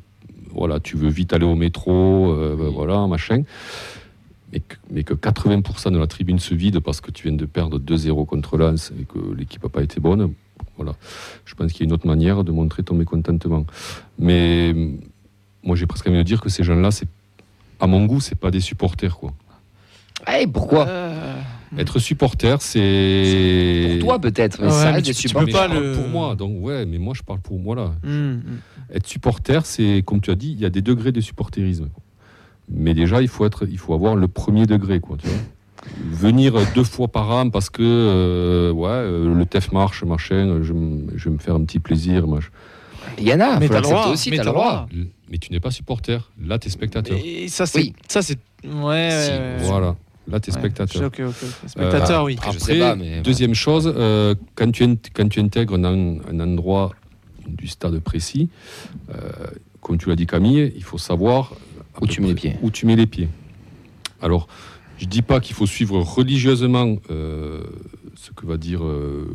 voilà, 0.55 0.81
tu 0.81 0.97
veux 0.97 1.11
vite 1.11 1.35
aller 1.35 1.47
au 1.47 1.57
métro, 1.57 2.33
euh, 2.33 2.57
voilà, 2.73 3.07
machin. 3.07 3.43
Mais 4.55 4.61
que, 4.61 4.77
mais 4.91 5.03
que 5.05 5.15
80% 5.15 5.91
de 5.93 5.99
la 5.99 6.07
tribune 6.07 6.39
se 6.39 6.55
vide 6.55 6.79
parce 6.79 7.01
que 7.01 7.11
tu 7.11 7.25
viens 7.29 7.37
de 7.37 7.45
perdre 7.45 7.79
2-0 7.81 8.25
contre 8.25 8.57
Lens 8.57 8.93
et 9.01 9.05
que 9.05 9.19
l'équipe 9.37 9.63
n'a 9.63 9.69
pas 9.69 9.83
été 9.83 9.99
bonne, 10.01 10.33
Voilà. 10.77 10.95
Je 11.45 11.55
pense 11.55 11.73
qu'il 11.73 11.81
y 11.81 11.83
a 11.83 11.87
une 11.87 11.93
autre 11.93 12.07
manière 12.07 12.45
de 12.45 12.53
montrer 12.53 12.83
ton 12.85 12.95
mécontentement. 12.95 13.67
Mais 14.19 14.71
hum, 14.73 14.99
moi, 15.65 15.75
j'ai 15.77 15.87
presque 15.87 16.07
envie 16.07 16.19
de 16.19 16.23
dire 16.23 16.41
que 16.41 16.49
ces 16.49 16.63
gens-là, 16.63 16.91
c'est, 16.93 17.09
à 17.81 17.87
mon 17.89 18.07
goût, 18.07 18.21
c'est 18.21 18.39
pas 18.39 18.51
des 18.53 18.61
supporters, 18.61 19.17
quoi. 19.17 19.33
Eh, 20.41 20.47
pourquoi 20.47 20.87
Euh, 20.89 21.35
Être 21.77 21.99
supporter, 21.99 22.63
c'est. 22.63 23.97
Pour 23.99 24.09
toi, 24.09 24.19
peut-être. 24.21 24.61
Mais 24.61 24.67
Ouais, 24.69 24.73
ça 24.73 24.85
mais 24.87 24.91
reste 24.93 25.07
tu- 25.07 25.11
des 25.11 25.15
tu 25.17 25.29
supporters. 25.29 25.69
le- 25.75 25.93
Pour 25.95 26.09
moi, 26.09 26.37
donc 26.37 26.63
ouais, 26.65 26.87
mais 26.87 26.99
moi 26.99 27.15
je 27.17 27.23
parle 27.23 27.41
pour 27.41 27.59
moi 27.59 27.75
là. 27.75 27.93
hum, 28.05 28.11
hum. 28.11 28.43
Être 28.95 29.07
supporter, 29.09 29.67
c'est 29.67 30.03
comme 30.07 30.21
tu 30.21 30.31
as 30.31 30.37
dit, 30.37 30.53
il 30.53 30.61
y 30.61 30.65
a 30.65 30.71
des 30.71 30.83
degrés 30.83 31.11
de 31.11 31.21
supporterisme. 31.21 31.89
Mais 32.71 32.95
déjà, 32.95 33.21
il 33.23 33.29
faut 33.29 33.45
être, 33.47 33.67
il 33.71 33.79
faut 33.79 33.95
avoir 33.95 34.17
le 34.17 34.29
premier 34.29 34.67
degré, 34.67 35.01
quoi. 35.01 35.17
Tu 35.19 35.27
vois. 35.27 35.37
Venir 36.13 36.55
deux 36.75 36.85
fois 36.85 37.09
par 37.09 37.31
an 37.31 37.51
parce 37.51 37.69
que 37.69 37.83
euh, 37.83 38.73
ouais, 38.73 38.89
euh, 38.89 39.35
le 39.35 39.45
TEF 39.45 39.71
marche, 39.73 40.03
machin, 40.05 40.61
je, 40.63 40.73
vais 40.73 41.31
me 41.31 41.39
faire 41.39 41.55
un 41.57 41.65
petit 41.65 41.79
plaisir. 41.79 42.27
machin. 42.27 42.49
Il 43.19 43.29
y 43.29 43.33
en 43.35 43.41
a, 43.41 43.59
Mais 43.61 43.69
t'as 43.69 43.77
le 43.77 43.83
droit, 43.83 44.09
aussi, 44.09 44.31
mais 44.31 44.39
le 44.39 44.45
droit. 44.45 44.87
Mais 45.31 45.39
tu 45.39 45.53
n'es 45.53 45.61
pas 45.61 45.71
supporter. 45.71 46.31
Là, 46.43 46.59
tu 46.59 46.69
es 46.69 46.71
spectateur. 46.71 47.19
Et 47.23 47.49
ça, 47.49 47.67
c'est. 47.67 47.79
Oui. 47.81 47.93
Ça, 48.09 48.23
c'est. 48.23 48.39
Ouais, 48.65 49.11
Si, 49.11 49.31
ouais. 49.31 49.57
Voilà. 49.69 49.97
Là, 50.27 50.41
tu 50.41 50.49
es 50.51 50.55
Ouais. 50.55 50.59
spectateur. 50.61 51.03
Ok, 51.03 51.21
ok, 51.21 51.35
ok. 51.43 51.69
Spectateur, 51.69 52.23
Euh, 52.23 52.25
oui. 52.25 52.37
Après, 52.39 52.53
je 52.53 52.59
sais 52.59 52.79
pas, 52.79 52.97
mais 52.97 53.21
deuxième 53.21 53.55
chose, 53.55 53.93
euh, 53.95 54.35
quand, 54.55 54.71
tu 54.73 54.85
int- 54.85 54.97
quand 55.13 55.29
tu 55.29 55.41
intègres 55.41 55.75
un, 55.75 56.17
un 56.33 56.41
endroit 56.41 56.93
du 57.47 57.67
stade 57.69 57.99
précis, 57.99 58.49
euh, 59.11 59.15
comme 59.83 59.99
tu 59.99 60.09
l'as 60.09 60.17
dit 60.17 60.27
Camille, 60.27 60.73
il 60.77 60.83
faut 60.83 60.97
savoir 60.97 61.53
Où 62.01 62.07
tu 62.07 62.21
mets 62.21 62.29
les 62.29 62.35
pieds. 62.35 62.57
Où 62.63 62.71
tu 62.71 62.87
mets 62.87 62.97
les 62.97 63.07
pieds. 63.07 63.29
Alors, 64.23 64.47
je 64.99 65.07
dis 65.07 65.23
pas 65.23 65.41
qu'il 65.41 65.55
faut 65.55 65.67
suivre 65.67 66.01
religieusement 66.01 66.97
euh, 67.11 67.63
ce 68.17 68.31
que 68.33 68.47
va 68.47 68.57
dire 68.57 68.85
euh, 68.85 69.29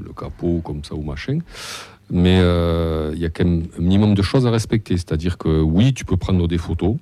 le 0.00 0.12
capot 0.12 0.60
comme 0.64 0.84
ça 0.84 0.94
ou 0.94 1.02
machin, 1.02 1.38
mais 2.10 2.38
euh, 2.40 3.12
il 3.14 3.20
y 3.20 3.24
a 3.24 3.30
quand 3.30 3.44
même 3.44 3.66
un 3.78 3.82
minimum 3.82 4.14
de 4.14 4.22
choses 4.22 4.46
à 4.46 4.50
respecter. 4.50 4.96
C'est-à-dire 4.96 5.38
que 5.38 5.60
oui, 5.60 5.92
tu 5.94 6.04
peux 6.04 6.16
prendre 6.16 6.46
des 6.48 6.58
photos 6.58 6.96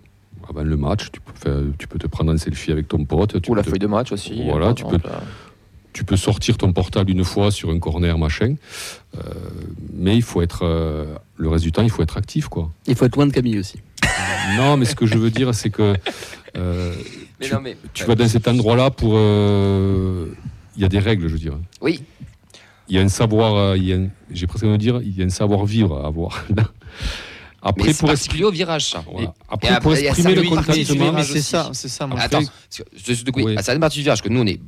avant 0.49 0.63
le 0.63 0.77
match, 0.77 1.11
tu 1.13 1.21
peux, 1.21 1.33
faire- 1.35 1.63
tu 1.79 1.89
peux 1.89 1.99
te 1.99 2.07
prendre 2.07 2.31
un 2.33 2.37
selfie 2.37 2.71
avec 2.73 2.87
ton 2.89 3.05
pote, 3.05 3.41
tu 3.43 3.51
Ou 3.51 3.55
la 3.55 3.63
te- 3.65 3.71
feuille 3.71 3.79
de 3.81 3.87
match 3.89 4.13
aussi. 4.13 4.43
Voilà, 4.45 4.75
tu 4.75 4.85
peux-. 4.85 4.99
Tu 5.97 6.05
peux 6.05 6.19
sortir 6.19 6.59
ton 6.59 6.75
portable 6.75 7.11
une 7.11 7.25
fois 7.25 7.51
sur 7.51 7.71
un 7.71 7.79
corner, 7.79 8.19
machin. 8.19 8.57
Euh, 9.17 9.21
mais 9.95 10.15
il 10.15 10.23
faut 10.23 10.43
être. 10.43 10.61
euh, 10.63 11.07
le 11.39 11.49
reste 11.49 11.65
du 11.65 11.73
temps, 11.73 11.83
il 11.83 11.91
faut 11.91 12.03
être 12.03 12.19
actif, 12.19 12.49
quoi. 12.49 12.71
Il 12.87 12.95
faut 12.95 13.07
être 13.07 13.17
loin 13.17 13.27
de 13.27 13.33
Camille 13.33 13.59
aussi. 13.59 13.79
non, 14.59 14.77
mais 14.77 14.85
ce 14.85 14.95
que 14.95 15.07
je 15.07 15.17
veux 15.17 15.31
dire, 15.31 15.55
c'est 15.55 15.71
que. 15.71 15.97
euh, 16.59 16.95
Mais 17.41 17.47
tu, 17.47 17.55
non, 17.55 17.61
mais- 17.63 17.77
tu 17.95 18.05
vas 18.05 18.15
dans 18.15 18.29
cet 18.29 18.47
endroit-là 18.47 18.91
pour. 18.91 19.15
euh, 19.17 20.27
Il 20.77 20.83
y 20.83 20.85
a 20.85 20.89
des 20.91 20.99
règles, 20.99 21.29
je 21.29 21.33
veux 21.33 21.39
dire. 21.39 21.59
Oui. 21.81 22.03
Il 22.89 22.97
y 22.97 22.99
a 22.99 23.03
un 23.03 23.09
savoir. 23.09 23.55
euh, 23.55 23.77
il 23.79 23.85
y 23.85 23.93
a 23.95 23.97
un- 23.97 24.09
J'ai 24.31 24.47
presque 24.47 24.65
envie 24.65 24.73
de 24.77 24.83
dire, 24.83 25.01
il 25.03 25.17
y 25.17 25.23
a 25.23 25.25
un 25.25 25.31
savoir-vivre 25.31 25.97
à 26.05 26.09
avoir. 26.09 26.45
Après, 27.63 27.87
Mais 27.89 27.93
c'est 27.95 28.01
pour, 28.01 28.09
particulier 28.11 28.45
au 28.45 28.51
virage, 28.53 28.85
ça. 28.91 29.03
voilà. 29.11 29.35
Après, 29.49 29.69
après, 29.71 29.81
pour 29.81 29.95
exprimer 29.97 30.37
ça, 30.37 30.43
le 30.43 30.51
partie 30.55 30.85
contentement. 30.87 31.23
c'est 31.25 31.41
ça, 31.41 31.71
c'est 31.73 31.89
ça. 31.89 32.07
moi. 32.07 32.21
Attends, 32.21 32.39
Oui. 33.35 33.57
à 33.57 33.63
certaines 33.63 33.81
parties 33.81 33.99
du 33.99 34.03
virage, 34.05 34.23
que 34.23 34.29
nous, 34.29 34.41
on 34.41 34.47
est 34.47 34.61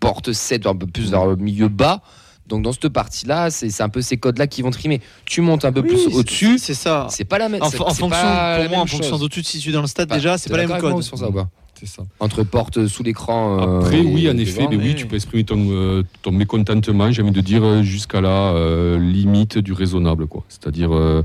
porte 0.00 0.32
7, 0.32 0.66
un 0.66 0.74
peu 0.76 0.86
plus 0.86 1.10
vers 1.10 1.26
le 1.26 1.36
milieu 1.36 1.68
bas. 1.68 2.02
Donc, 2.48 2.62
dans 2.62 2.72
cette 2.72 2.88
partie-là, 2.88 3.50
c'est 3.50 3.70
c'est 3.70 3.82
un 3.82 3.88
peu 3.88 4.02
ces 4.02 4.16
codes-là 4.16 4.46
qui 4.46 4.62
vont 4.62 4.70
trimer. 4.70 5.00
Tu 5.24 5.40
montes 5.40 5.64
un 5.64 5.72
peu 5.72 5.80
Oui, 5.80 5.88
plus 5.88 6.06
au-dessus, 6.14 6.58
C'est 6.58 6.74
ça. 6.74 7.06
c'est 7.08 7.24
pas 7.24 7.38
la 7.38 7.48
même 7.48 7.62
En, 7.62 7.66
en 7.66 7.70
fonction, 7.70 8.08
pas 8.10 8.58
pour 8.60 8.68
moi, 8.70 8.78
en 8.80 8.86
fonction 8.86 9.10
chose. 9.10 9.20
d'où 9.20 9.28
tu 9.28 9.42
situes 9.42 9.72
dans 9.72 9.80
le 9.80 9.86
stade, 9.86 10.08
Bah, 10.08 10.16
déjà, 10.16 10.36
c'est 10.38 10.50
pas 10.50 10.56
la 10.58 10.66
même 10.66 10.80
code. 10.80 11.00
sur 11.02 11.16
ça, 11.16 11.28
ou 11.28 11.32
pas 11.32 11.48
C'est 11.78 11.86
ça. 11.86 12.02
Entre 12.18 12.42
porte 12.42 12.86
sous 12.88 13.02
l'écran. 13.04 13.58
euh, 13.60 13.78
Après, 13.78 14.00
oui, 14.00 14.28
en 14.28 14.36
effet, 14.36 14.66
mais 14.68 14.76
oui, 14.76 14.82
oui. 14.88 14.94
tu 14.96 15.06
peux 15.06 15.14
exprimer 15.16 15.44
ton, 15.44 15.56
euh, 15.70 16.02
ton 16.22 16.32
mécontentement, 16.32 17.10
j'ai 17.12 17.22
envie 17.22 17.30
de 17.30 17.40
dire, 17.40 17.64
euh, 17.64 17.82
jusqu'à 17.82 18.20
la 18.20 18.28
euh, 18.52 18.98
limite 18.98 19.58
du 19.58 19.72
raisonnable. 19.72 20.26
quoi. 20.26 20.42
C'est-à-dire, 20.48 20.92
euh, 20.94 21.22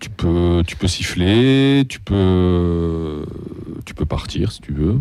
tu, 0.00 0.08
peux, 0.10 0.62
tu 0.66 0.76
peux 0.76 0.88
siffler, 0.88 1.84
tu 1.88 2.00
peux, 2.00 3.24
tu 3.84 3.94
peux 3.94 4.06
partir 4.06 4.50
si 4.50 4.60
tu 4.62 4.72
veux, 4.72 4.98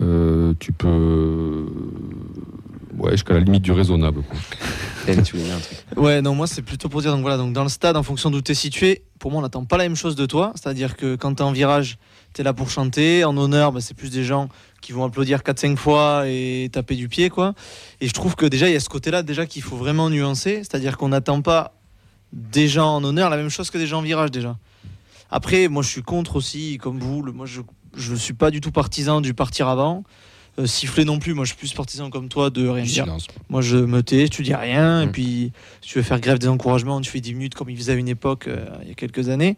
euh, 0.00 0.54
tu 0.58 0.72
peux. 0.72 1.66
Ouais, 2.98 3.12
jusqu'à 3.12 3.34
la 3.34 3.40
limite 3.40 3.62
du 3.62 3.72
raisonnable. 3.72 4.22
Quoi. 4.22 4.38
Tu 5.06 5.12
voulais 5.32 5.42
dire 5.44 5.56
un 5.56 5.60
truc? 5.60 5.78
Ouais, 5.98 6.22
non, 6.22 6.34
moi 6.34 6.46
c'est 6.46 6.62
plutôt 6.62 6.88
pour 6.88 7.02
dire, 7.02 7.12
donc 7.12 7.20
voilà, 7.20 7.36
donc 7.36 7.52
dans 7.52 7.62
le 7.62 7.68
stade, 7.68 7.94
en 7.94 8.02
fonction 8.02 8.30
d'où 8.30 8.40
tu 8.40 8.52
es 8.52 8.54
situé, 8.54 9.02
pour 9.18 9.30
moi 9.30 9.40
on 9.40 9.42
n'attend 9.42 9.66
pas 9.66 9.76
la 9.76 9.84
même 9.84 9.96
chose 9.96 10.16
de 10.16 10.24
toi. 10.24 10.52
C'est-à-dire 10.54 10.96
que 10.96 11.14
quand 11.16 11.34
tu 11.34 11.42
es 11.42 11.44
en 11.44 11.52
virage, 11.52 11.98
tu 12.32 12.40
es 12.40 12.44
là 12.44 12.54
pour 12.54 12.70
chanter. 12.70 13.22
En 13.24 13.36
honneur, 13.36 13.70
bah, 13.70 13.82
c'est 13.82 13.92
plus 13.92 14.08
des 14.10 14.24
gens 14.24 14.48
qui 14.80 14.92
vont 14.92 15.04
applaudir 15.04 15.40
4-5 15.40 15.76
fois 15.76 16.22
et 16.26 16.70
taper 16.72 16.94
du 16.96 17.08
pied, 17.10 17.28
quoi. 17.28 17.52
Et 18.00 18.08
je 18.08 18.14
trouve 18.14 18.34
que 18.34 18.46
déjà, 18.46 18.66
il 18.68 18.72
y 18.72 18.76
a 18.76 18.80
ce 18.80 18.88
côté-là 18.88 19.22
déjà 19.22 19.44
qu'il 19.44 19.60
faut 19.60 19.76
vraiment 19.76 20.08
nuancer. 20.08 20.58
C'est-à-dire 20.58 20.96
qu'on 20.96 21.08
n'attend 21.08 21.42
pas 21.42 21.74
des 22.32 22.66
gens 22.66 22.94
en 22.96 23.04
honneur 23.04 23.28
la 23.28 23.36
même 23.36 23.50
chose 23.50 23.68
que 23.70 23.76
des 23.76 23.86
gens 23.86 23.98
en 23.98 24.02
virage 24.02 24.30
déjà. 24.30 24.56
Après, 25.30 25.68
moi 25.68 25.82
je 25.82 25.88
suis 25.88 26.02
contre 26.02 26.36
aussi, 26.36 26.78
comme 26.78 26.98
vous, 26.98 27.20
le- 27.22 27.32
moi 27.32 27.44
je 27.44 27.60
ne 28.12 28.16
suis 28.16 28.34
pas 28.34 28.50
du 28.50 28.60
tout 28.60 28.70
partisan 28.72 29.20
du 29.20 29.34
partir 29.34 29.68
avant. 29.68 30.04
Euh, 30.58 30.66
siffler 30.66 31.04
non 31.04 31.18
plus, 31.18 31.34
moi 31.34 31.44
je 31.44 31.48
suis 31.48 31.58
plus 31.58 31.72
partisan 31.72 32.10
comme 32.10 32.28
toi 32.28 32.48
de 32.50 32.68
rien 32.68 32.84
dire. 32.84 33.04
Silence. 33.04 33.26
Moi, 33.48 33.60
je 33.60 33.76
me 33.76 34.04
tais, 34.04 34.28
tu 34.28 34.42
dis 34.44 34.54
rien, 34.54 35.02
et 35.02 35.06
Mm. 35.06 35.10
puis 35.12 35.52
si 35.80 35.88
tu 35.90 35.98
veux 35.98 36.04
faire 36.04 36.20
grève 36.20 36.38
des 36.38 36.46
encouragements, 36.46 37.00
tu 37.00 37.10
fais 37.10 37.20
10 37.20 37.34
minutes 37.34 37.54
comme 37.56 37.70
ils 37.70 37.76
faisaient 37.76 37.92
à 37.92 37.96
une 37.96 38.08
époque, 38.08 38.46
euh, 38.46 38.64
il 38.82 38.88
y 38.88 38.92
a 38.92 38.94
quelques 38.94 39.28
années. 39.30 39.56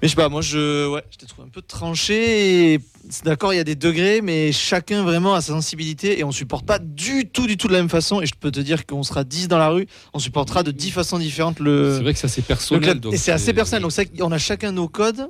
Mais 0.00 0.08
je 0.08 0.14
sais 0.14 0.16
pas, 0.16 0.28
moi, 0.28 0.40
je, 0.40 0.88
ouais, 0.88 1.02
je 1.10 1.16
t'ai 1.18 1.26
trouvé 1.26 1.46
un 1.46 1.50
peu 1.50 1.62
tranché. 1.62 2.78
C'est 3.08 3.24
d'accord, 3.24 3.52
il 3.52 3.56
y 3.56 3.60
a 3.60 3.64
des 3.64 3.74
degrés, 3.76 4.20
mais 4.20 4.50
chacun 4.52 5.02
vraiment 5.02 5.34
a 5.34 5.40
sa 5.40 5.52
sensibilité 5.52 6.18
et 6.18 6.24
on 6.24 6.30
supporte 6.32 6.66
pas 6.66 6.78
du 6.80 7.28
tout, 7.28 7.46
du 7.48 7.56
tout 7.56 7.66
de 7.68 7.72
la 7.72 7.78
même 7.80 7.88
façon. 7.88 8.20
Et 8.20 8.26
je 8.26 8.34
peux 8.38 8.50
te 8.52 8.60
dire 8.60 8.86
qu'on 8.86 9.02
sera 9.02 9.24
10 9.24 9.48
dans 9.48 9.58
la 9.58 9.68
rue, 9.70 9.86
on 10.12 10.18
supportera 10.20 10.62
de 10.62 10.70
10 10.70 10.90
façons 10.92 11.18
différentes 11.18 11.58
le. 11.60 11.94
C'est 11.96 12.02
vrai 12.02 12.12
que 12.14 12.18
c'est 12.20 12.26
assez 12.26 12.40
le 12.42 12.46
personnel. 12.46 13.00
donc 13.00 13.12
et 13.14 13.16
c'est 13.16 13.32
assez 13.32 13.52
personnel, 13.52 13.82
donc 13.82 13.92
c'est 13.92 14.06
qu'on 14.06 14.30
a 14.32 14.38
chacun 14.38 14.70
nos 14.72 14.88
codes. 14.88 15.28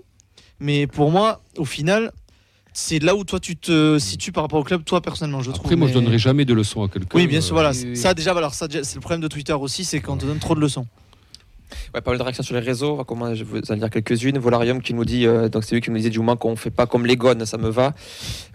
Mais 0.61 0.87
pour 0.87 1.11
moi, 1.11 1.43
au 1.59 1.65
final, 1.65 2.13
c'est 2.73 3.03
là 3.03 3.15
où 3.15 3.25
toi 3.25 3.39
tu 3.41 3.57
te 3.57 3.99
situes 3.99 4.33
par 4.33 4.45
rapport 4.45 4.59
au 4.61 4.65
club, 4.65 4.85
toi 4.85 5.01
personnellement, 5.01 5.43
je 5.43 5.51
trouve. 5.51 5.67
Après, 5.67 5.77
moi, 5.77 5.89
je 5.89 5.95
mais- 5.95 6.01
donnerai 6.01 6.19
jamais 6.19 6.45
de 6.45 6.55
leçons 6.55 6.83
à 6.83 6.89
quelqu'un. 6.89 7.17
oui, 7.19 7.27
bien 7.27 7.41
sûr, 7.41 7.55
euh, 7.57 7.61
voilà. 7.61 7.71
oui, 7.73 7.85
oui. 7.91 7.97
Ça, 7.97 8.15
déjà, 8.15 8.33
alors, 8.33 8.55
ça, 8.55 8.67
c'est 8.71 8.95
le 8.95 9.01
problème 9.01 9.21
de 9.21 9.29
Twitter 9.29 9.53
aussi, 9.53 9.85
c'est 9.85 10.01
qu'on 10.01 10.17
te 10.17 10.25
donne 10.27 10.39
trop 10.39 10.55
de 10.55 10.61
leçons. 10.61 10.87
Ouais, 11.95 12.01
pas 12.01 12.11
mal 12.11 12.19
de 12.19 12.23
réactions 12.23 12.43
sur 12.45 12.55
les 12.55 12.61
réseaux. 12.61 13.03
Comment- 13.07 13.35
je 13.35 13.45
vais 13.45 13.61
vous 13.61 13.73
en 13.73 13.75
lire 13.75 13.91
quelques-unes. 13.91 14.39
Volarium 14.39 14.81
qui 14.83 14.95
nous 14.95 15.05
dit, 15.05 15.27
euh, 15.27 15.49
donc 15.49 15.65
c'est 15.65 15.75
lui 15.75 15.81
qui 15.83 15.91
nous 15.91 15.97
disait 15.97 16.11
du 16.11 16.21
moins 16.21 16.37
qu'on 16.37 16.57
fait 16.57 16.71
pas 16.71 16.87
comme 16.87 17.07
les 17.07 17.17
gones, 17.17 17.45
ça 17.47 17.59
me 17.59 17.69
va. 17.69 17.93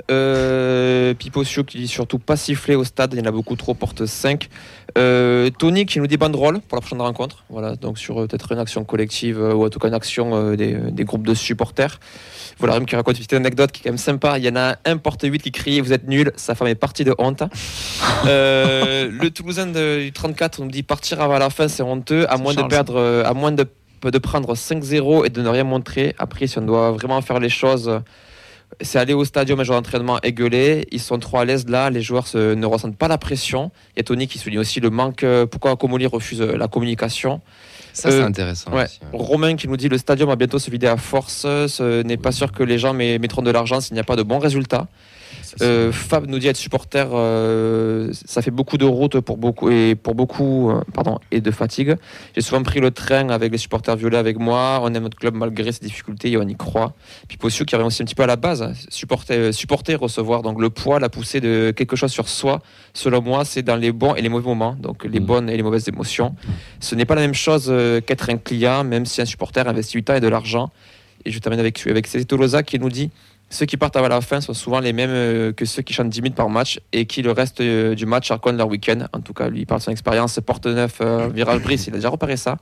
Euh, 0.10 1.14
Pipocio 1.14 1.64
qui 1.64 1.80
dit 1.80 1.88
surtout 1.88 2.20
pas 2.20 2.36
siffler 2.38 2.76
au 2.76 2.84
stade, 2.84 3.14
il 3.14 3.20
y 3.20 3.22
en 3.22 3.26
a 3.26 3.32
beaucoup 3.32 3.56
trop, 3.56 3.74
porte 3.74 4.06
5. 4.06 4.50
Euh, 4.98 5.50
Tony 5.60 5.86
qui 5.86 6.00
nous 6.00 6.08
dit 6.08 6.18
banderole 6.18 6.60
pour 6.62 6.78
la 6.78 6.82
prochaine 6.82 7.02
rencontre. 7.02 7.44
Voilà, 7.50 7.76
donc 7.76 7.98
sur 7.98 8.22
euh, 8.22 8.28
peut-être 8.28 8.52
une 8.54 8.60
action 8.60 8.84
collective 8.86 9.40
ou 9.40 9.66
en 9.66 9.70
tout 9.70 9.80
cas 9.80 9.90
une 9.90 9.94
action 9.94 10.56
des, 10.56 10.74
des 10.92 11.04
groupes 11.04 11.28
de 11.28 11.34
supporters. 11.34 12.00
Volarium 12.60 12.86
qui 12.86 12.96
raconte 12.96 13.16
une 13.16 13.20
petite 13.20 13.34
anecdote 13.34 13.72
qui 13.72 13.82
est 13.82 13.84
quand 13.84 13.90
même 13.92 13.98
sympa. 14.00 14.38
Il 14.40 14.46
y 14.46 14.50
en 14.50 14.56
a 14.56 14.78
un 14.86 14.98
porte 14.98 15.22
8 15.24 15.40
qui 15.44 15.52
criait 15.52 15.82
Vous 15.82 15.94
êtes 15.94 16.08
nul, 16.08 16.32
sa 16.38 16.56
femme 16.56 16.68
est 16.70 16.76
partie 16.76 17.04
de 17.04 17.14
honte. 17.20 17.44
Le 18.26 19.28
Toulousain 19.30 19.68
de- 19.68 20.00
du 20.04 20.12
34 20.12 20.62
nous 20.62 20.70
dit 20.72 20.84
partir 20.84 21.22
avant 21.22 21.38
la 21.38 21.50
fin, 21.50 21.68
c'est 21.68 21.84
honteux, 21.84 22.26
à 22.30 22.38
moins 22.38 22.54
de 22.54 22.62
perdre, 22.70 23.00
euh, 23.08 23.24
à 23.26 23.34
moins 23.34 23.52
de, 23.52 23.66
de 24.04 24.18
prendre 24.20 24.54
5-0 24.54 25.26
et 25.26 25.30
de 25.30 25.42
ne 25.42 25.50
rien 25.50 25.64
montrer. 25.64 26.14
Après, 26.20 26.48
si 26.48 26.58
on 26.60 26.62
doit 26.62 26.92
vraiment 26.92 27.22
faire 27.22 27.40
les 27.40 27.50
choses, 27.50 28.02
c'est 28.82 29.00
aller 29.00 29.14
au 29.14 29.24
stadium 29.26 29.60
un 29.60 29.64
jour 29.64 29.76
d'entraînement 29.76 30.20
et 30.24 30.34
gueuler. 30.34 30.88
Ils 30.92 31.00
sont 31.00 31.18
trop 31.20 31.38
à 31.40 31.46
l'aise 31.46 31.66
là, 31.70 31.90
les 31.90 32.02
joueurs 32.02 32.28
se- 32.28 32.54
ne 32.54 32.66
ressentent 32.66 32.98
pas 32.98 33.08
la 33.08 33.18
pression. 33.18 33.72
Il 33.96 34.00
y 34.00 34.02
a 34.02 34.04
Tony 34.04 34.28
qui 34.28 34.38
souligne 34.40 34.60
aussi 34.60 34.80
le 34.80 34.90
manque. 34.90 35.24
euh, 35.24 35.46
pourquoi 35.46 35.76
Comoli 35.78 36.06
refuse 36.06 36.42
euh, 36.42 36.58
la 36.58 36.68
communication 36.68 37.42
Ça, 37.94 38.12
c'est 38.12 38.18
Euh, 38.22 38.26
intéressant. 38.26 38.72
Ouais. 38.74 38.84
aussi, 38.84 39.00
ouais. 39.02 39.10
Romain 39.18 39.56
qui 39.56 39.68
nous 39.68 39.78
dit 39.78 39.88
le 39.90 39.98
stadium 39.98 40.28
va 40.30 40.36
bientôt 40.36 40.60
se 40.60 40.70
vider 40.70 40.88
à 40.88 40.98
force. 40.98 41.42
Ce 41.68 42.04
n'est 42.04 42.18
pas 42.18 42.32
sûr 42.34 42.52
que 42.52 42.62
les 42.64 42.78
gens 42.78 42.94
met- 42.94 43.18
mettront 43.20 43.42
de 43.42 43.52
l'argent 43.52 43.80
s'il 43.82 43.94
n'y 43.96 44.00
a 44.02 44.04
pas 44.04 44.16
de 44.18 44.24
bons 44.24 44.40
résultats. 44.40 44.88
Euh, 45.62 45.92
Fab 45.92 46.28
nous 46.28 46.40
dit 46.40 46.48
être 46.48 46.58
supporter, 46.58 47.08
euh, 47.14 48.10
ça 48.26 48.42
fait 48.42 48.52
beaucoup 48.52 48.78
de 48.78 48.86
route 48.86 49.20
pour 49.20 49.38
beaucoup 49.38 49.70
et 49.70 49.96
pour 49.96 50.16
beaucoup, 50.16 50.70
euh, 50.72 50.82
pardon, 50.94 51.20
et 51.32 51.42
de 51.42 51.52
fatigue. 51.52 51.96
J'ai 52.36 52.42
souvent 52.42 52.64
pris 52.64 52.80
le 52.80 52.92
train 52.92 53.30
avec 53.30 53.52
les 53.52 53.58
supporters 53.58 53.96
violets 53.96 54.18
avec 54.18 54.38
moi. 54.38 54.80
On 54.84 54.94
aime 54.94 55.04
notre 55.04 55.18
club 55.18 55.36
malgré 55.36 55.72
ses 55.72 55.80
difficultés 55.80 56.32
et 56.32 56.38
on 56.38 56.48
y 56.48 56.56
croit. 56.56 56.94
Puis 57.28 57.38
Possio 57.38 57.66
qui 57.66 57.76
revient 57.76 57.88
aussi 57.88 58.02
un 58.02 58.06
petit 58.06 58.16
peu 58.16 58.24
à 58.24 58.28
la 58.28 58.36
base, 58.36 58.74
supporter, 58.90 59.52
supporter, 59.54 59.96
recevoir 59.96 60.42
donc 60.42 60.62
le 60.62 60.70
poids, 60.70 61.00
la 61.00 61.10
poussée 61.10 61.42
de 61.42 61.72
quelque 61.76 61.96
chose 61.96 62.12
sur 62.12 62.30
soi. 62.30 62.62
Selon 62.94 63.22
moi, 63.22 63.46
c'est 63.46 63.64
dans 63.64 63.76
les 63.76 63.92
bons 63.92 64.16
et 64.16 64.22
les 64.22 64.30
mauvais 64.30 64.48
moments, 64.48 64.76
donc 64.80 65.04
les 65.06 65.20
Mhm. 65.20 65.26
bonnes 65.26 65.50
et 65.50 65.58
les 65.58 65.64
mauvaises 65.64 65.88
émotions. 65.88 66.36
Ce 66.80 66.96
n'est 66.96 67.06
pas 67.06 67.16
la 67.16 67.22
même 67.22 67.34
chose 67.34 67.74
qu'être 68.06 68.30
un 68.30 68.38
client, 68.38 68.84
même 68.84 69.06
si 69.06 69.22
un 69.22 69.26
supporter 69.26 69.68
investit 69.68 69.98
du 69.98 70.04
temps 70.04 70.16
et 70.16 70.20
de 70.22 70.28
l'argent. 70.28 70.70
Et 71.26 71.32
je 71.32 71.40
termine 71.40 71.60
avec, 71.60 71.86
avec 71.88 72.08
Cécile 72.08 72.28
Tolosa 72.28 72.64
qui 72.64 72.80
nous 72.80 72.90
dit 72.90 73.10
ceux 73.50 73.66
qui 73.66 73.78
partent 73.78 73.96
avant 73.96 74.10
la 74.10 74.22
fin 74.22 74.42
sont 74.42 74.54
souvent 74.54 74.80
les 74.80 74.94
mêmes 74.94 75.10
euh, 75.10 75.54
que 75.54 75.66
ceux 75.66 75.82
qui 75.82 75.94
chantent 75.94 76.10
10 76.10 76.22
minutes 76.22 76.36
par 76.36 76.50
match 76.50 76.80
et 76.92 77.06
qui, 77.06 77.22
le 77.22 77.32
reste 77.32 77.62
euh, 77.62 77.96
du 77.96 78.06
match, 78.06 78.30
racontent 78.30 78.58
leur 78.58 78.68
week-end. 78.68 79.08
En 79.14 79.22
tout 79.22 79.34
cas, 79.34 79.50
lui, 79.50 79.62
il 79.62 79.66
parle 79.66 79.80
de 79.80 79.86
son 79.86 79.92
expérience. 79.92 80.40
Porte-Neuf, 80.46 80.98
euh, 81.02 81.30
Virage 81.34 81.62
Brice, 81.62 81.88
il 81.88 81.94
a 81.94 81.98
déjà 81.98 82.10
repéré 82.10 82.36
ça. 82.38 82.58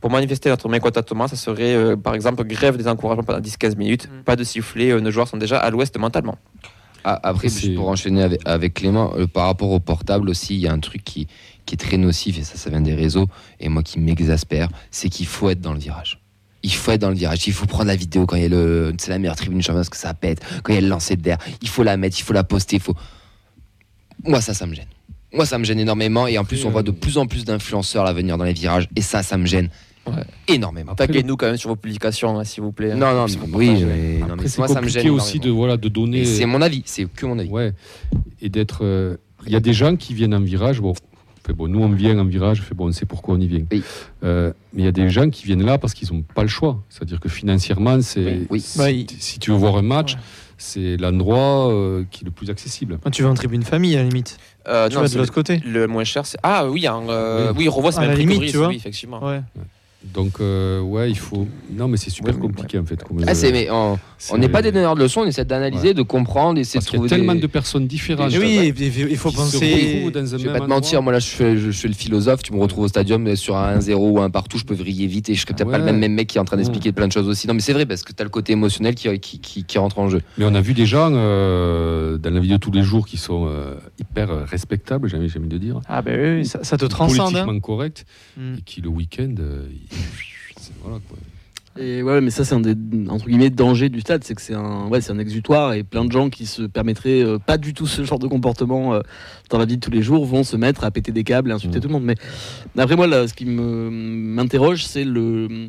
Pour 0.00 0.10
manifester 0.10 0.48
notre 0.48 0.68
mécontentement, 0.68 1.26
ça 1.26 1.36
serait 1.36 1.74
euh, 1.74 1.96
par 1.96 2.14
exemple 2.14 2.44
grève 2.44 2.76
des 2.76 2.86
encouragements 2.86 3.24
pendant 3.24 3.40
10-15 3.40 3.76
minutes. 3.76 4.08
Mm. 4.08 4.22
Pas 4.22 4.36
de 4.36 4.44
sifflet, 4.44 4.90
euh, 4.90 5.00
nos 5.00 5.10
joueurs 5.10 5.26
sont 5.26 5.36
déjà 5.36 5.58
à 5.58 5.70
l'ouest 5.70 5.96
mentalement. 5.98 6.38
Ah, 7.04 7.18
après, 7.22 7.48
juste 7.48 7.74
pour 7.74 7.88
enchaîner 7.88 8.22
avec, 8.22 8.40
avec 8.44 8.74
Clément, 8.74 9.12
euh, 9.16 9.26
par 9.26 9.46
rapport 9.46 9.70
au 9.70 9.80
portable 9.80 10.28
aussi, 10.28 10.54
il 10.54 10.60
y 10.60 10.68
a 10.68 10.72
un 10.72 10.78
truc 10.78 11.02
qui, 11.02 11.26
qui 11.66 11.74
est 11.74 11.78
très 11.78 11.96
nocif, 11.96 12.38
et 12.38 12.44
ça, 12.44 12.56
ça 12.56 12.70
vient 12.70 12.80
des 12.80 12.94
réseaux, 12.94 13.26
et 13.60 13.68
moi 13.68 13.82
qui 13.82 13.98
m'exaspère, 13.98 14.68
c'est 14.90 15.08
qu'il 15.08 15.26
faut 15.26 15.48
être 15.48 15.60
dans 15.60 15.72
le 15.72 15.78
virage. 15.78 16.17
Il 16.64 16.72
faut 16.74 16.90
être 16.90 17.00
dans 17.00 17.10
le 17.10 17.14
virage, 17.14 17.46
il 17.46 17.52
faut 17.52 17.66
prendre 17.66 17.84
la 17.86 17.94
vidéo 17.96 18.26
quand 18.26 18.36
il 18.36 18.42
y 18.42 18.46
a 18.46 18.48
le. 18.48 18.92
C'est 18.98 19.10
la 19.10 19.18
meilleure 19.18 19.36
tribune 19.36 19.60
championnat 19.62 19.80
parce 19.80 19.88
que 19.90 19.96
ça 19.96 20.12
pète, 20.14 20.40
quand 20.62 20.72
il 20.72 20.76
y 20.76 20.78
a 20.78 20.82
le 20.82 20.88
lancer 20.88 21.14
de 21.16 21.22
d'air, 21.22 21.38
il 21.62 21.68
faut 21.68 21.82
la 21.84 21.96
mettre, 21.96 22.18
il 22.18 22.22
faut 22.22 22.32
la 22.32 22.42
poster, 22.44 22.76
il 22.76 22.82
faut. 22.82 22.94
Moi, 24.24 24.40
ça, 24.40 24.54
ça 24.54 24.66
me 24.66 24.74
gêne. 24.74 24.86
Moi, 25.32 25.46
ça 25.46 25.58
me 25.58 25.64
gêne 25.64 25.78
énormément, 25.78 26.26
et 26.26 26.36
en 26.38 26.44
plus, 26.44 26.64
on 26.64 26.70
voit 26.70 26.82
de 26.82 26.90
plus 26.90 27.18
en 27.18 27.26
plus 27.26 27.44
d'influenceurs 27.44 28.02
là 28.04 28.12
venir 28.12 28.38
dans 28.38 28.44
les 28.44 28.54
virages, 28.54 28.88
et 28.96 29.02
ça, 29.02 29.22
ça 29.22 29.36
me 29.36 29.46
gêne 29.46 29.68
Ouais. 30.06 30.24
énormément. 30.48 30.94
Taguez-nous 30.94 31.36
quand 31.36 31.46
même 31.48 31.58
sur 31.58 31.68
vos 31.68 31.76
publications, 31.76 32.38
hein, 32.38 32.44
s'il 32.44 32.62
vous 32.62 32.72
plaît. 32.72 32.94
Non, 32.94 33.10
non, 33.12 33.26
Parce 33.26 33.36
mais 33.36 33.46
oui, 33.54 33.84
mais, 33.84 34.18
non, 34.20 34.26
mais 34.28 34.32
Après, 34.32 34.48
c'est 34.48 34.58
moi, 34.58 34.66
ça 34.68 34.74
me 34.76 34.78
compliqué 34.80 35.00
gêne 35.02 35.10
aussi 35.10 35.38
de, 35.38 35.50
voilà, 35.50 35.76
de 35.76 35.88
donner. 35.90 36.24
C'est 36.24 36.46
mon 36.46 36.62
avis, 36.62 36.82
c'est 36.86 37.04
que 37.04 37.26
mon 37.26 37.38
avis. 37.38 37.50
Ouais, 37.50 37.74
et 38.40 38.48
d'être. 38.48 38.78
euh, 38.86 39.18
Il 39.46 39.52
y 39.52 39.56
a 39.56 39.60
des 39.60 39.74
gens 39.74 39.96
qui 39.96 40.14
viennent 40.14 40.34
en 40.34 40.40
virage. 40.40 40.80
Bon, 40.80 40.94
fait, 41.48 41.52
bon 41.54 41.68
nous, 41.68 41.80
on 41.80 41.88
vient 41.90 42.18
en 42.18 42.24
virage. 42.24 42.62
Fait, 42.62 42.74
bon, 42.74 42.88
on 42.88 42.92
sait 42.92 43.06
pourquoi 43.06 43.34
on 43.34 43.40
y 43.40 43.46
vient. 43.46 43.64
Oui. 43.72 43.82
Euh, 44.24 44.52
mais 44.72 44.82
il 44.82 44.84
y 44.84 44.88
a 44.88 44.92
des 44.92 45.08
gens 45.10 45.28
qui 45.30 45.44
viennent 45.46 45.64
là 45.64 45.78
parce 45.78 45.94
qu'ils 45.94 46.12
n'ont 46.12 46.22
pas 46.22 46.42
le 46.42 46.48
choix. 46.48 46.82
C'est-à-dire 46.88 47.20
que 47.20 47.28
financièrement, 47.28 48.00
c'est. 48.00 48.24
Oui, 48.24 48.46
oui. 48.50 48.60
Si, 48.60 48.78
Bah, 48.78 48.90
il- 48.90 49.06
si 49.18 49.38
tu 49.38 49.50
veux 49.50 49.56
voir 49.56 49.76
un 49.76 49.82
match, 49.82 50.14
Ouais. 50.14 50.20
c'est 50.58 50.96
l'endroit 50.96 51.72
euh, 51.72 52.04
qui 52.10 52.22
est 52.22 52.26
le 52.26 52.30
plus 52.30 52.50
accessible. 52.50 52.98
Quand 53.02 53.10
tu 53.10 53.22
vas 53.22 53.28
en 53.30 53.34
tribune 53.34 53.62
famille, 53.62 53.94
à 53.96 54.02
la 54.02 54.08
limite. 54.08 54.38
Euh, 54.68 54.88
tu 54.88 54.94
non, 54.94 55.00
vas 55.00 55.06
de 55.06 55.12
c'est 55.12 55.18
l'autre 55.18 55.32
côté. 55.32 55.60
le 55.64 55.86
moins 55.86 56.04
cher, 56.04 56.26
c'est. 56.26 56.38
Ah 56.42 56.66
oui, 56.68 56.86
en, 56.88 57.08
euh, 57.08 57.52
oui, 57.56 57.68
revois, 57.68 57.90
c'est 57.92 57.98
À 57.98 58.02
même 58.02 58.10
la 58.10 58.16
limite, 58.16 58.50
tu 58.50 58.56
vois. 58.58 58.68
oui, 58.68 58.76
effectivement. 58.76 59.24
Ouais. 59.24 59.40
Donc, 60.14 60.34
euh, 60.40 60.80
ouais, 60.80 61.10
il 61.10 61.18
faut. 61.18 61.48
Non, 61.72 61.88
mais 61.88 61.96
c'est 61.96 62.10
super 62.10 62.34
Oui, 62.36 62.40
compliqué 62.40 62.78
en 62.78 62.84
fait. 62.84 63.02
comme, 63.02 63.18
Ah, 63.26 63.30
euh, 63.32 63.34
c'est, 63.34 63.50
mais 63.50 63.68
on 63.70 63.98
n'est 64.38 64.48
pas 64.48 64.62
des 64.62 64.70
donneurs 64.70 64.94
de 64.94 65.02
leçons, 65.02 65.22
on 65.22 65.26
essaie 65.26 65.44
d'analyser, 65.44 65.88
Ouais. 65.88 65.94
de 65.94 66.02
comprendre, 66.02 66.54
d'essayer 66.54 66.78
de 66.78 66.84
Parce 66.84 66.90
qu'il 66.90 66.94
y 66.98 67.00
trouver 67.00 67.12
a 67.14 67.16
tellement 67.18 67.34
des... 67.34 67.40
de 67.40 67.46
personnes 67.48 67.88
différentes. 67.88 68.32
Et 68.32 68.38
oui, 68.38 68.72
il 69.10 69.16
faut 69.16 69.32
penser. 69.32 70.08
dans 70.14 70.24
Je 70.24 70.36
vais 70.36 70.52
pas 70.52 70.60
te 70.60 70.66
mentir, 70.66 71.02
moi 71.02 71.12
là 71.12 71.18
je 71.18 71.26
fais 71.26 71.54
le 71.54 71.94
philosophe, 71.94 72.44
tu 72.44 72.52
me 72.52 72.60
retrouves 72.60 72.84
au 72.84 72.88
stadium 72.88 73.34
sur 73.34 73.56
un 73.56 73.76
1-0 73.76 73.94
ou 73.96 74.20
un 74.20 74.30
partout, 74.30 74.56
je 74.56 74.64
peux 74.64 74.74
vriller 74.74 75.08
vite 75.08 75.28
et 75.30 75.34
je 75.34 75.40
serais 75.42 75.52
peut-être 75.54 75.70
pas 75.70 75.78
le 75.78 75.84
même, 75.84 75.98
même 75.98 76.12
mec 76.14 76.28
qui 76.28 76.38
est 76.38 76.40
en 76.40 76.44
train 76.44 76.56
d'expliquer 76.56 76.92
plein 76.92 77.08
de 77.08 77.12
choses 77.12 77.26
aussi. 77.28 77.48
Non 77.48 77.54
mais 77.54 77.60
c'est 77.60 77.72
vrai 77.72 77.84
parce 77.84 78.04
que 78.04 78.12
tu 78.12 78.20
as 78.20 78.24
le 78.24 78.30
côté 78.30 78.52
émotionnel 78.52 78.94
qui, 78.94 79.08
qui, 79.18 79.40
qui- 79.40 79.64
qui 79.64 79.78
rentre 79.78 79.98
en 79.98 80.08
jeu. 80.08 80.22
Mais 80.38 80.44
on 80.44 80.54
a 80.54 80.60
vu 80.60 80.74
des 80.74 80.86
gens 80.86 81.10
euh, 81.12 82.18
dans 82.18 82.30
la 82.32 82.38
vie 82.40 82.48
de 82.48 82.56
tous 82.56 82.70
les 82.70 82.82
jours 82.82 83.04
qui 83.06 83.16
sont 83.16 83.46
euh, 83.48 83.74
hyper 83.98 84.46
respectables, 84.48 85.08
j'ai 85.08 85.16
envie 85.16 85.48
de 85.48 85.58
dire. 85.58 85.80
Ah, 85.88 86.02
ben 86.02 86.38
oui, 86.38 86.46
ça, 86.46 86.62
ça 86.62 86.76
te 86.76 86.84
transcende. 86.86 87.34
hein. 87.36 87.44
Politiquement 87.44 87.60
corrects. 87.60 88.04
Mm. 88.36 88.54
Et 88.58 88.62
qui 88.62 88.80
le 88.80 88.88
week-end. 88.88 89.34
Voilà, 90.82 90.98
quoi. 91.08 91.18
Et 91.80 92.02
ouais, 92.02 92.20
mais 92.20 92.30
ça, 92.30 92.44
c'est 92.44 92.56
un 92.56 92.60
des 92.60 92.74
entre 93.08 93.26
guillemets 93.26 93.50
dangers 93.50 93.88
du 93.88 94.00
stade, 94.00 94.24
c'est 94.24 94.34
que 94.34 94.42
c'est 94.42 94.54
un, 94.54 94.88
ouais, 94.88 95.00
c'est 95.00 95.12
un 95.12 95.18
exutoire 95.18 95.74
et 95.74 95.84
plein 95.84 96.04
de 96.04 96.10
gens 96.10 96.28
qui 96.28 96.44
se 96.44 96.62
permettraient 96.62 97.22
euh, 97.22 97.38
pas 97.38 97.56
du 97.56 97.72
tout 97.72 97.86
ce 97.86 98.02
genre 98.02 98.18
de 98.18 98.26
comportement 98.26 98.94
euh, 98.94 99.00
dans 99.48 99.58
la 99.58 99.64
vie 99.64 99.76
de 99.76 99.80
tous 99.80 99.92
les 99.92 100.02
jours 100.02 100.26
vont 100.26 100.42
se 100.42 100.56
mettre 100.56 100.82
à 100.82 100.90
péter 100.90 101.12
des 101.12 101.22
câbles 101.22 101.50
et 101.50 101.54
insulter 101.54 101.78
Mm. 101.78 101.82
tout 101.82 101.88
le 101.88 101.94
monde. 101.94 102.02
Mais 102.02 102.16
après, 102.76 102.96
moi, 102.96 103.06
là, 103.06 103.28
ce 103.28 103.34
qui 103.34 103.44
me 103.44 103.90
m'interroge, 103.90 104.86
c'est 104.86 105.04
le 105.04 105.68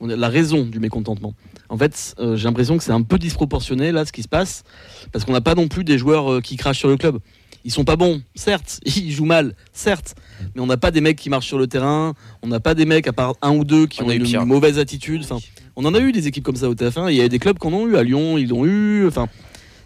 la 0.00 0.28
raison 0.28 0.64
du 0.64 0.78
mécontentement. 0.80 1.34
En 1.68 1.76
fait, 1.76 2.14
euh, 2.18 2.36
j'ai 2.36 2.44
l'impression 2.44 2.76
que 2.76 2.84
c'est 2.84 2.92
un 2.92 3.02
peu 3.02 3.18
disproportionné 3.18 3.92
là 3.92 4.04
ce 4.04 4.12
qui 4.12 4.22
se 4.22 4.28
passe 4.28 4.62
parce 5.12 5.24
qu'on 5.24 5.32
n'a 5.32 5.40
pas 5.40 5.54
non 5.54 5.68
plus 5.68 5.84
des 5.84 5.98
joueurs 5.98 6.34
euh, 6.34 6.40
qui 6.40 6.56
crachent 6.56 6.78
sur 6.78 6.88
le 6.88 6.96
club. 6.96 7.18
Ils 7.66 7.72
sont 7.72 7.84
pas 7.84 7.96
bons, 7.96 8.22
certes, 8.36 8.78
ils 8.86 9.10
jouent 9.10 9.24
mal, 9.26 9.54
certes, 9.72 10.14
mais 10.54 10.60
on 10.62 10.66
n'a 10.66 10.76
pas 10.76 10.90
des 10.92 11.00
mecs 11.00 11.18
qui 11.18 11.28
marchent 11.28 11.48
sur 11.48 11.58
le 11.58 11.66
terrain, 11.66 12.14
on 12.42 12.46
n'a 12.46 12.60
pas 12.60 12.74
des 12.74 12.84
mecs 12.86 13.08
à 13.08 13.12
part 13.12 13.34
un 13.42 13.50
ou 13.56 13.64
deux 13.64 13.86
qui 13.88 14.02
On 14.02 14.06
ont 14.06 14.10
a 14.10 14.14
eu 14.14 14.18
une 14.18 14.24
pire. 14.24 14.46
mauvaise 14.46 14.78
attitude. 14.78 15.22
Enfin, 15.24 15.38
on 15.74 15.84
en 15.84 15.92
a 15.92 15.98
eu 15.98 16.12
des 16.12 16.28
équipes 16.28 16.44
comme 16.44 16.54
ça 16.56 16.68
au 16.70 16.74
TF1, 16.74 17.08
et 17.10 17.14
il 17.14 17.16
y 17.16 17.22
a 17.22 17.28
des 17.28 17.40
clubs 17.40 17.58
qu'on 17.58 17.76
a 17.76 17.90
eu 17.90 17.96
à 17.96 18.04
Lyon, 18.04 18.38
ils 18.38 18.48
l'ont 18.48 18.64
eu. 18.64 19.06
Enfin, 19.08 19.26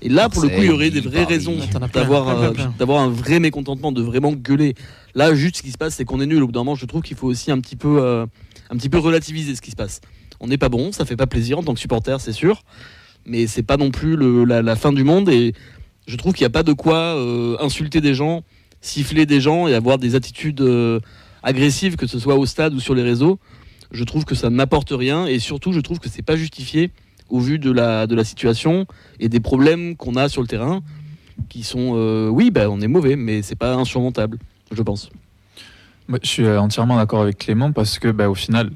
et 0.02 0.08
là, 0.10 0.28
pour 0.28 0.42
le 0.42 0.48
coup, 0.50 0.60
il 0.60 0.66
y 0.66 0.70
aurait 0.70 0.90
des 0.90 1.00
vraies 1.00 1.24
raisons 1.24 1.56
d'avoir 1.94 2.28
euh, 2.28 2.52
d'avoir 2.78 3.00
un 3.02 3.08
vrai 3.08 3.40
mécontentement, 3.40 3.92
de 3.92 4.02
vraiment 4.02 4.32
gueuler. 4.32 4.74
Là, 5.14 5.34
juste 5.34 5.56
ce 5.56 5.62
qui 5.62 5.70
se 5.72 5.78
passe, 5.78 5.94
c'est 5.94 6.04
qu'on 6.04 6.20
est 6.20 6.26
nul. 6.26 6.42
Au 6.42 6.46
bout 6.46 6.52
d'un 6.52 6.60
moment, 6.60 6.74
je 6.74 6.84
trouve 6.86 7.00
qu'il 7.02 7.16
faut 7.16 7.26
aussi 7.28 7.50
un 7.50 7.60
petit 7.60 7.76
peu, 7.76 7.98
euh, 8.02 8.26
un 8.70 8.76
petit 8.76 8.88
peu 8.90 8.98
relativiser 8.98 9.54
ce 9.54 9.62
qui 9.62 9.70
se 9.70 9.76
passe. 9.76 10.00
On 10.38 10.46
n'est 10.48 10.58
pas 10.58 10.68
bon, 10.68 10.92
ça 10.92 11.06
fait 11.06 11.16
pas 11.16 11.26
plaisir 11.26 11.58
en 11.58 11.62
tant 11.62 11.72
que 11.74 11.80
supporter, 11.80 12.20
c'est 12.20 12.32
sûr, 12.32 12.62
mais 13.26 13.46
c'est 13.46 13.62
pas 13.62 13.76
non 13.78 13.90
plus 13.90 14.16
le- 14.16 14.44
la, 14.44 14.60
la 14.62 14.76
fin 14.76 14.92
du 14.92 15.02
monde. 15.04 15.28
Et 15.30 15.54
je 16.10 16.16
trouve 16.16 16.32
qu'il 16.32 16.42
n'y 16.42 16.48
a 16.48 16.50
pas 16.50 16.64
de 16.64 16.72
quoi 16.72 16.96
euh, 16.96 17.56
insulter 17.60 18.00
des 18.00 18.14
gens, 18.14 18.42
siffler 18.80 19.26
des 19.26 19.40
gens 19.40 19.68
et 19.68 19.74
avoir 19.74 19.96
des 19.96 20.16
attitudes 20.16 20.60
euh, 20.60 20.98
agressives, 21.44 21.94
que 21.94 22.08
ce 22.08 22.18
soit 22.18 22.34
au 22.34 22.46
stade 22.46 22.74
ou 22.74 22.80
sur 22.80 22.96
les 22.96 23.02
réseaux. 23.02 23.38
Je 23.92 24.02
trouve 24.02 24.24
que 24.24 24.34
ça 24.34 24.50
n'apporte 24.50 24.90
rien 24.90 25.26
et 25.26 25.38
surtout, 25.38 25.72
je 25.72 25.78
trouve 25.78 26.00
que 26.00 26.08
c'est 26.08 26.22
pas 26.22 26.34
justifié 26.34 26.90
au 27.28 27.38
vu 27.38 27.60
de 27.60 27.70
la, 27.70 28.08
de 28.08 28.16
la 28.16 28.24
situation 28.24 28.86
et 29.20 29.28
des 29.28 29.38
problèmes 29.38 29.94
qu'on 29.94 30.16
a 30.16 30.28
sur 30.28 30.42
le 30.42 30.48
terrain 30.48 30.82
qui 31.48 31.62
sont, 31.62 31.92
euh, 31.94 32.28
oui, 32.28 32.50
bah, 32.50 32.68
on 32.68 32.80
est 32.80 32.88
mauvais, 32.88 33.14
mais 33.14 33.42
c'est 33.42 33.54
pas 33.54 33.74
insurmontable, 33.74 34.38
je 34.72 34.82
pense. 34.82 35.10
Je 36.24 36.28
suis 36.28 36.48
entièrement 36.48 36.96
d'accord 36.96 37.22
avec 37.22 37.38
Clément 37.38 37.70
parce 37.70 38.00
que, 38.00 38.08
bah, 38.08 38.28
au 38.28 38.34
final, 38.34 38.72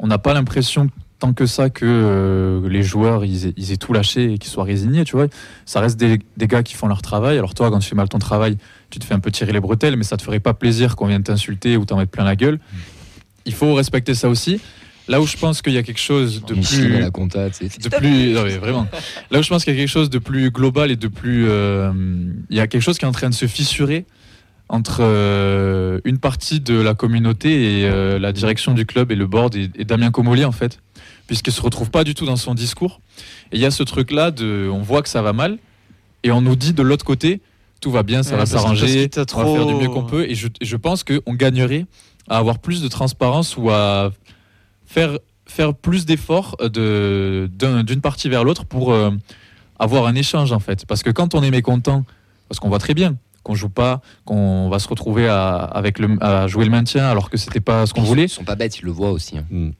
on 0.00 0.08
n'a 0.08 0.18
pas 0.18 0.34
l'impression 0.34 0.90
tant 1.18 1.32
que 1.32 1.46
ça 1.46 1.70
que 1.70 1.84
euh, 1.86 2.68
les 2.68 2.82
joueurs 2.82 3.24
ils 3.24 3.46
aient, 3.46 3.54
ils 3.56 3.72
aient 3.72 3.76
tout 3.76 3.92
lâché 3.92 4.34
et 4.34 4.38
qu'ils 4.38 4.50
soient 4.50 4.64
résignés. 4.64 5.04
Tu 5.04 5.16
vois, 5.16 5.26
ça 5.64 5.80
reste 5.80 5.98
des, 5.98 6.18
des 6.36 6.46
gars 6.46 6.62
qui 6.62 6.74
font 6.74 6.86
leur 6.86 7.02
travail. 7.02 7.38
Alors 7.38 7.54
toi, 7.54 7.70
quand 7.70 7.78
tu 7.78 7.88
fais 7.88 7.94
mal 7.94 8.08
ton 8.08 8.18
travail, 8.18 8.58
tu 8.90 8.98
te 8.98 9.04
fais 9.04 9.14
un 9.14 9.20
peu 9.20 9.30
tirer 9.30 9.52
les 9.52 9.60
bretelles, 9.60 9.96
mais 9.96 10.04
ça 10.04 10.16
te 10.16 10.22
ferait 10.22 10.40
pas 10.40 10.54
plaisir 10.54 10.96
qu'on 10.96 11.06
vienne 11.06 11.22
t'insulter 11.22 11.76
ou 11.76 11.84
t'en 11.84 11.96
mettre 11.96 12.10
plein 12.10 12.24
la 12.24 12.36
gueule. 12.36 12.58
Il 13.46 13.54
faut 13.54 13.74
respecter 13.74 14.14
ça 14.14 14.28
aussi. 14.28 14.60
Là 15.06 15.20
où 15.20 15.26
je 15.26 15.36
pense 15.36 15.60
qu'il 15.60 15.74
y 15.74 15.78
a 15.78 15.82
quelque 15.82 16.00
chose 16.00 16.42
de 16.46 16.54
plus 16.54 16.98
la 16.98 17.10
compta, 17.10 17.50
de 17.50 17.88
plus 17.90 18.32
non, 18.32 18.44
mais 18.44 18.56
vraiment 18.56 18.86
là 19.30 19.38
où 19.38 19.42
je 19.42 19.50
pense 19.50 19.62
qu'il 19.62 19.74
y 19.74 19.76
a 19.76 19.78
quelque 19.78 19.90
chose 19.90 20.08
de 20.08 20.18
plus 20.18 20.50
global 20.50 20.90
et 20.90 20.96
de 20.96 21.08
plus 21.08 21.44
euh, 21.46 21.92
il 22.48 22.56
y 22.56 22.60
a 22.60 22.66
quelque 22.66 22.80
chose 22.80 22.96
qui 22.96 23.04
est 23.04 23.08
en 23.08 23.12
train 23.12 23.28
de 23.28 23.34
se 23.34 23.46
fissurer 23.46 24.06
entre 24.70 25.00
euh, 25.02 26.00
une 26.06 26.16
partie 26.16 26.60
de 26.60 26.80
la 26.80 26.94
communauté 26.94 27.80
et 27.80 28.18
la 28.18 28.32
direction 28.32 28.72
du 28.72 28.86
club 28.86 29.12
et 29.12 29.14
le 29.14 29.26
board 29.26 29.54
et, 29.56 29.70
et 29.76 29.84
Damien 29.84 30.10
Comolli 30.10 30.46
en 30.46 30.52
fait 30.52 30.80
puisqu'il 31.26 31.52
se 31.52 31.60
retrouve 31.62 31.90
pas 31.90 32.04
du 32.04 32.14
tout 32.14 32.26
dans 32.26 32.36
son 32.36 32.54
discours 32.54 33.00
et 33.52 33.56
il 33.56 33.60
y 33.60 33.64
a 33.66 33.70
ce 33.70 33.82
truc 33.82 34.10
là 34.10 34.30
de 34.30 34.68
on 34.72 34.80
voit 34.82 35.02
que 35.02 35.08
ça 35.08 35.22
va 35.22 35.32
mal 35.32 35.58
et 36.22 36.30
on 36.32 36.40
nous 36.40 36.56
dit 36.56 36.72
de 36.72 36.82
l'autre 36.82 37.04
côté 37.04 37.40
tout 37.80 37.90
va 37.90 38.02
bien 38.02 38.22
ça 38.22 38.32
Ouais, 38.32 38.38
va 38.38 38.46
s'arranger 38.46 39.08
on 39.34 39.44
va 39.44 39.52
faire 39.54 39.66
du 39.66 39.74
mieux 39.74 39.88
qu'on 39.88 40.04
peut 40.04 40.28
et 40.28 40.34
je, 40.34 40.48
je 40.60 40.76
pense 40.76 41.04
qu'on 41.04 41.34
gagnerait 41.34 41.86
à 42.28 42.38
avoir 42.38 42.58
plus 42.58 42.82
de 42.82 42.88
transparence 42.88 43.56
ou 43.56 43.70
à 43.70 44.10
faire, 44.86 45.18
faire 45.46 45.74
plus 45.74 46.06
d'efforts 46.06 46.56
euh, 46.60 46.68
de- 46.68 47.50
d'un- 47.52 47.84
d'une 47.84 48.00
partie 48.00 48.28
vers 48.28 48.44
l'autre 48.44 48.64
pour 48.64 48.92
euh, 48.92 49.10
avoir 49.78 50.06
un 50.06 50.14
échange 50.14 50.52
en 50.52 50.60
fait. 50.60 50.86
Parce 50.86 51.02
que 51.02 51.10
quand 51.10 51.34
on 51.34 51.42
est 51.42 51.50
mécontent, 51.50 52.04
parce 52.48 52.60
qu'on 52.60 52.68
voit 52.68 52.78
très 52.78 52.94
bien 52.94 53.16
qu'on 53.42 53.54
joue 53.54 53.68
pas, 53.68 54.00
qu'on 54.24 54.70
va 54.70 54.78
se 54.78 54.88
retrouver 54.88 55.28
à, 55.28 55.56
avec 55.56 55.98
le, 55.98 56.16
à 56.22 56.46
jouer 56.46 56.64
le 56.64 56.70
maintien 56.70 57.04
alors 57.06 57.28
que 57.28 57.36
c'était 57.36 57.60
pas 57.60 57.84
ce 57.84 57.92
qu'on 57.92 58.00
voulait. 58.02 58.24
Ils 58.24 58.28
sont 58.30 58.44
pas 58.44 58.54
bêtes, 58.56 58.78
ils 58.78 58.86
le 58.86 58.90
voient 58.90 59.10
aussi. 59.10 59.36
hein. 59.36 59.44
Mm. 59.50 59.70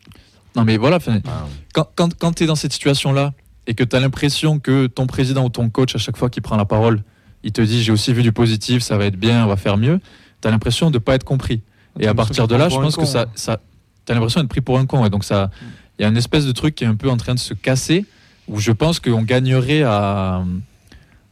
Non 0.57 0.65
mais 0.65 0.77
voilà, 0.77 0.99
Ah, 1.27 1.47
quand, 1.73 1.89
quand, 1.97 2.17
quand 2.19 2.33
tu 2.33 2.45
es 2.45 2.47
dans 2.47 2.55
cette 2.55 2.73
situation-là 2.73 3.33
et 3.67 3.75
que 3.75 3.83
tu 3.85 3.97
as 3.97 4.01
l'impression 4.01 4.59
que 4.59 4.87
ton 4.87 5.07
président 5.07 5.45
ou 5.45 5.49
ton 5.49 5.69
coach, 5.71 5.95
à 5.95 5.99
chaque 5.99 6.17
fois 6.17 6.31
qu'il 6.31 6.43
prend 6.43 6.57
la 6.57 6.65
parole, 6.65 7.03
il 7.43 7.53
te 7.53 7.61
dit 7.61 7.83
j'ai 7.83 7.93
aussi 7.93 8.13
vu 8.13 8.23
du 8.23 8.33
positif, 8.33 8.83
ça 8.83 8.97
va 8.97 9.07
être 9.07 9.17
bien, 9.19 9.45
on 9.45 9.49
va 9.49 9.57
faire 9.57 9.77
mieux, 9.77 10.01
tu 10.41 10.49
as 10.49 10.51
l'impression 10.51 10.91
de 10.91 10.99
pas 10.99 11.15
être 11.15 11.25
compris. 11.25 11.63
Et 12.01 12.07
à 12.07 12.15
partir 12.15 12.49
de 12.49 12.55
là, 12.57 12.69
je 12.69 12.77
pense 12.77 12.97
que 12.97 13.05
ça, 13.05 13.27
ça 13.35 13.61
tu 14.07 14.13
as 14.13 14.15
l'impression 14.15 14.41
d'être 14.41 14.51
pris 14.51 14.61
pour 14.61 14.79
un 14.79 14.87
con. 14.87 15.05
Et 15.07 15.11
donc 15.11 15.25
ça, 15.25 15.51
il 15.99 16.03
y 16.03 16.05
a 16.05 16.09
une 16.09 16.17
espèce 16.17 16.45
de 16.47 16.53
truc 16.53 16.75
qui 16.75 16.85
est 16.85 16.89
un 16.89 16.97
peu 16.97 17.09
en 17.11 17.17
train 17.17 17.35
de 17.35 17.39
se 17.39 17.55
casser, 17.55 18.05
où 18.49 18.59
je 18.61 18.73
pense 18.73 19.01
qu'on 19.01 19.23
gagnerait 19.23 19.83
à, 19.83 20.45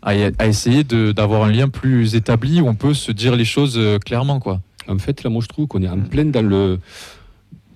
à, 0.02 0.10
à 0.38 0.46
essayer 0.46 0.84
d'avoir 0.84 1.44
un 1.44 1.50
lien 1.50 1.68
plus 1.68 2.14
établi, 2.14 2.60
où 2.60 2.68
on 2.68 2.74
peut 2.74 2.94
se 2.94 3.12
dire 3.12 3.36
les 3.36 3.44
choses 3.44 3.74
euh, 3.76 3.98
clairement. 3.98 4.40
quoi. 4.40 4.60
En 4.88 4.98
fait, 4.98 5.22
là, 5.22 5.30
moi, 5.30 5.42
je 5.42 5.48
trouve 5.48 5.66
qu'on 5.66 5.82
est 5.82 5.88
en 5.88 6.00
plein 6.00 6.24
dans 6.26 6.42
le, 6.42 6.78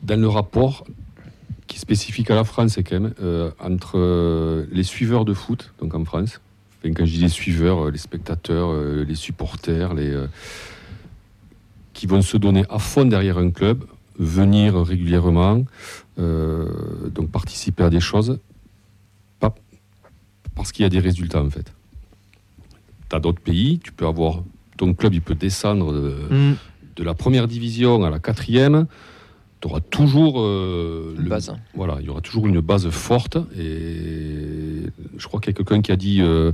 dans 0.02 0.18
le 0.20 0.28
rapport 0.28 0.84
qui 1.76 1.80
est 1.80 1.82
spécifique 1.82 2.30
à 2.30 2.34
la 2.34 2.44
France, 2.44 2.78
quand 2.78 2.92
même, 3.00 3.12
euh, 3.22 3.50
entre 3.60 3.98
euh, 3.98 4.64
les 4.72 4.82
suiveurs 4.82 5.26
de 5.26 5.34
foot, 5.34 5.74
donc 5.78 5.94
en 5.94 6.04
France. 6.06 6.40
Enfin, 6.80 6.94
quand 6.94 7.04
je 7.04 7.12
dis 7.12 7.20
les 7.20 7.28
suiveurs, 7.28 7.86
euh, 7.86 7.90
les 7.90 7.98
spectateurs, 7.98 8.72
les 9.04 9.14
supporters, 9.14 9.92
les, 9.92 10.16
qui 11.92 12.06
vont 12.06 12.22
se 12.22 12.38
donner 12.38 12.64
à 12.70 12.78
fond 12.78 13.04
derrière 13.04 13.36
un 13.36 13.50
club, 13.50 13.84
venir 14.18 14.74
régulièrement, 14.76 15.64
donc 16.16 17.30
participer 17.30 17.82
à 17.84 17.90
des 17.90 18.00
choses, 18.00 18.38
pas 19.38 19.54
parce 20.54 20.72
qu'il 20.72 20.82
y 20.84 20.86
a 20.86 20.88
des 20.88 21.00
résultats, 21.00 21.42
en 21.42 21.50
fait. 21.50 21.70
Tu 23.10 23.16
as 23.16 23.20
d'autres 23.20 23.42
pays, 23.42 23.78
tu 23.84 23.92
peux 23.92 24.06
avoir. 24.06 24.42
Ton 24.78 24.94
club, 24.94 25.12
il 25.12 25.20
peut 25.20 25.34
descendre. 25.34 25.92
de- 25.92 26.16
Mm. 26.30 26.54
de 26.96 27.04
la 27.04 27.12
première 27.12 27.46
division 27.46 28.02
à 28.04 28.08
la 28.10 28.18
quatrième, 28.18 28.86
tu 29.66 29.72
auras 29.72 29.80
toujours 29.80 30.40
euh, 30.40 31.14
Une 31.16 31.24
le- 31.24 31.28
base. 31.30 31.52
Voilà, 31.74 31.96
il 32.00 32.06
y 32.06 32.08
aura 32.08 32.20
toujours 32.20 32.46
une 32.46 32.60
base 32.60 32.88
forte. 32.90 33.36
Et 33.58 34.86
je 35.18 35.26
crois 35.26 35.40
qu'il 35.40 35.50
y 35.50 35.54
a 35.54 35.56
quelqu'un 35.56 35.82
qui 35.82 35.92
a 35.92 35.96
dit 35.96 36.20
euh, 36.20 36.52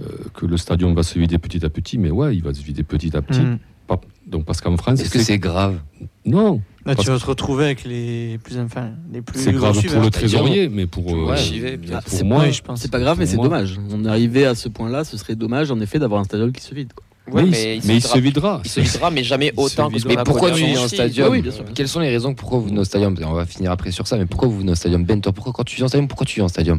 euh, 0.00 0.02
que 0.34 0.46
le 0.46 0.56
stadion 0.56 0.92
va 0.94 1.02
se 1.02 1.18
vider 1.18 1.38
petit 1.38 1.64
à 1.64 1.70
petit, 1.70 1.98
mais 1.98 2.10
ouais, 2.10 2.34
il 2.36 2.42
va 2.42 2.52
se 2.54 2.62
vider 2.62 2.82
petit 2.82 3.16
à 3.16 3.22
petit. 3.22 3.40
Mm. 3.40 3.58
Pas- 3.86 4.00
donc 4.26 4.44
parce 4.44 4.60
qu'en 4.60 4.76
France, 4.76 5.00
Est-ce 5.00 5.10
que 5.10 5.18
c'est 5.20 5.38
grave? 5.38 5.78
Non, 6.24 6.60
Là, 6.86 6.94
tu 6.94 7.06
vas 7.08 7.18
te 7.18 7.26
retrouver 7.26 7.64
avec 7.66 7.84
les 7.84 8.38
plus, 8.42 8.58
enfin, 8.58 8.90
les 9.12 9.20
plus 9.20 9.38
c'est 9.38 9.52
grave 9.52 9.80
pour 9.86 10.00
le 10.02 10.10
trésorier, 10.10 10.68
mais 10.68 10.86
pour 10.86 11.06
Ouais, 11.06 11.36
euh, 11.38 11.76
vais, 11.76 12.24
moi, 12.24 12.48
je 12.50 12.62
pense. 12.62 12.80
C'est 12.80 12.90
pas 12.90 13.00
grave, 13.00 13.18
mais 13.18 13.26
c'est 13.26 13.36
moi- 13.36 13.46
dommage. 13.46 13.78
On 13.90 14.04
est 14.04 14.08
arrivé 14.08 14.46
à 14.46 14.54
ce 14.54 14.68
point-là, 14.68 15.04
ce 15.04 15.16
serait 15.18 15.34
dommage 15.34 15.70
en 15.70 15.80
effet 15.80 15.98
d'avoir 15.98 16.20
un 16.20 16.24
stadion 16.24 16.50
qui 16.50 16.62
se 16.62 16.74
vide. 16.74 16.92
quoi. 16.94 17.04
Ouais, 17.32 17.44
mais, 17.44 17.48
il- 17.48 17.52
mais 17.52 17.76
il 17.76 17.82
se 17.82 17.86
mais 17.86 17.94
il 17.94 17.96
videra- 17.98 18.14
se 18.14 18.18
videra. 18.18 18.60
Il 18.64 18.70
se 18.70 18.80
videra, 18.80 19.10
mais 19.10 19.24
jamais 19.24 19.52
autant 19.56 19.90
que 19.90 20.06
Mais 20.06 20.16
pourquoi 20.24 20.50
tu 20.50 20.64
viens 20.64 20.80
en 20.80 20.84
au 20.84 20.88
stadium 20.88 21.28
Oui, 21.28 21.38
oui, 21.38 21.42
bien 21.42 21.52
sûr. 21.52 21.64
Quelles 21.74 21.88
sont 21.88 22.00
les 22.00 22.08
raisons 22.10 22.34
pourquoi 22.34 22.58
vous 22.58 22.66
venez 22.66 22.80
au 22.80 22.84
stadium? 22.84 23.16
On 23.24 23.32
va 23.32 23.46
finir 23.46 23.70
après 23.70 23.90
sur 23.90 24.06
ça, 24.06 24.16
mais 24.16 24.26
pourquoi 24.26 24.48
vous 24.48 24.58
venez 24.58 24.72
au 24.72 24.76
stadium? 24.76 25.04
Ben, 25.04 25.20
toi, 25.20 25.32
pourquoi 25.32 25.52
quand 25.52 25.64
tu 25.64 25.76
viens 25.76 25.86
au 25.86 25.88
stadium, 25.88 26.08
pourquoi 26.08 26.26
tu 26.26 26.36
viens 26.36 26.44
au 26.44 26.48
stadium? 26.48 26.78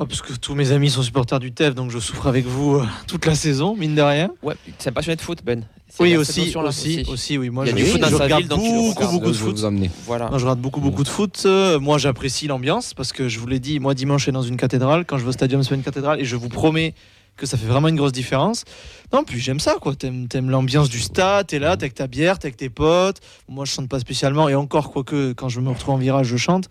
Oh, 0.00 0.06
parce 0.06 0.22
que 0.22 0.32
tous 0.34 0.54
mes 0.54 0.70
amis 0.70 0.90
sont 0.90 1.02
supporters 1.02 1.40
du 1.40 1.50
TEF, 1.50 1.74
donc 1.74 1.90
je 1.90 1.98
souffre 1.98 2.28
avec 2.28 2.46
vous 2.46 2.76
euh, 2.76 2.84
toute 3.08 3.26
la 3.26 3.34
saison, 3.34 3.74
mine 3.76 3.96
de 3.96 4.02
rien. 4.02 4.30
Ouais, 4.44 4.54
c'est 4.78 4.90
un 4.90 4.92
passionné 4.92 5.16
de 5.16 5.20
foot, 5.20 5.40
Ben. 5.44 5.64
Oui, 5.98 6.16
aussi, 6.16 6.54
aussi, 6.54 7.04
aussi, 7.08 7.38
oui. 7.38 7.50
Moi, 7.50 7.64
Il 7.66 7.70
y 7.70 7.72
a 7.72 7.76
je, 7.76 7.82
du 7.84 7.90
foot 7.90 8.00
dans 8.02 8.08
je 8.08 8.14
regarde 8.14 8.42
ville, 8.42 8.48
beaucoup, 8.48 9.10
beaucoup 9.10 9.30
de 9.30 9.36
foot. 9.36 9.58
Voilà. 10.06 10.28
Moi, 10.28 10.38
je 10.38 10.44
regarde 10.44 10.60
beaucoup, 10.60 10.80
beaucoup 10.80 11.02
de 11.02 11.08
foot. 11.08 11.42
Euh, 11.46 11.80
Moi, 11.80 11.98
j'apprécie 11.98 12.46
l'ambiance 12.46 12.94
parce 12.94 13.12
que 13.12 13.28
je 13.28 13.40
vous 13.40 13.46
l'ai 13.48 13.58
dit, 13.58 13.80
moi, 13.80 13.94
dimanche, 13.94 14.20
je 14.20 14.24
suis 14.26 14.32
dans 14.32 14.42
une 14.42 14.58
cathédrale. 14.58 15.04
Quand 15.04 15.18
je 15.18 15.24
vais 15.24 15.30
au 15.30 15.32
stadium, 15.32 15.62
c'est 15.64 15.70
pas 15.70 15.74
une 15.74 15.82
cathédrale. 15.82 16.20
Et 16.20 16.24
je 16.24 16.36
vous 16.36 16.48
promets 16.50 16.94
que 17.38 17.46
ça 17.46 17.56
fait 17.56 17.66
vraiment 17.66 17.88
une 17.88 17.96
grosse 17.96 18.12
différence. 18.12 18.64
Non, 19.12 19.24
puis 19.24 19.40
j'aime 19.40 19.60
ça, 19.60 19.76
quoi. 19.80 19.94
T'aimes, 19.94 20.28
t'aimes 20.28 20.50
l'ambiance 20.50 20.90
du 20.90 21.00
stade, 21.00 21.46
t'es 21.46 21.58
là, 21.58 21.76
t'es 21.76 21.84
avec 21.84 21.94
ta 21.94 22.06
bière, 22.06 22.38
t'es 22.38 22.48
avec 22.48 22.56
tes 22.58 22.68
potes. 22.68 23.20
Moi, 23.48 23.64
je 23.64 23.72
chante 23.72 23.88
pas 23.88 24.00
spécialement. 24.00 24.48
Et 24.50 24.54
encore, 24.54 24.90
quoique, 24.92 25.32
quand 25.32 25.48
je 25.48 25.60
me 25.60 25.70
retrouve 25.70 25.94
en 25.94 25.98
virage, 25.98 26.26
je 26.26 26.36
chante. 26.36 26.68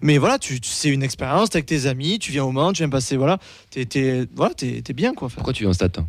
Mais 0.00 0.18
voilà, 0.18 0.38
tu, 0.38 0.60
tu- 0.60 0.68
c'est 0.70 0.88
une 0.90 1.02
expérience, 1.02 1.50
t'es 1.50 1.56
avec 1.58 1.66
tes 1.66 1.86
amis, 1.86 2.18
tu 2.18 2.32
viens 2.32 2.44
au 2.44 2.50
Mans, 2.52 2.72
tu 2.72 2.78
viens 2.82 2.88
passer, 2.88 3.16
voilà. 3.16 3.38
T'es, 3.70 3.84
t'es- 3.86 4.26
voilà, 4.34 4.52
t'es, 4.54 4.82
t'es 4.82 4.92
bien, 4.92 5.14
quoi. 5.14 5.28
Pourquoi 5.32 5.52
tu 5.52 5.62
viens 5.62 5.70
au 5.70 5.74
stade 5.74 5.92
toi? 5.92 6.04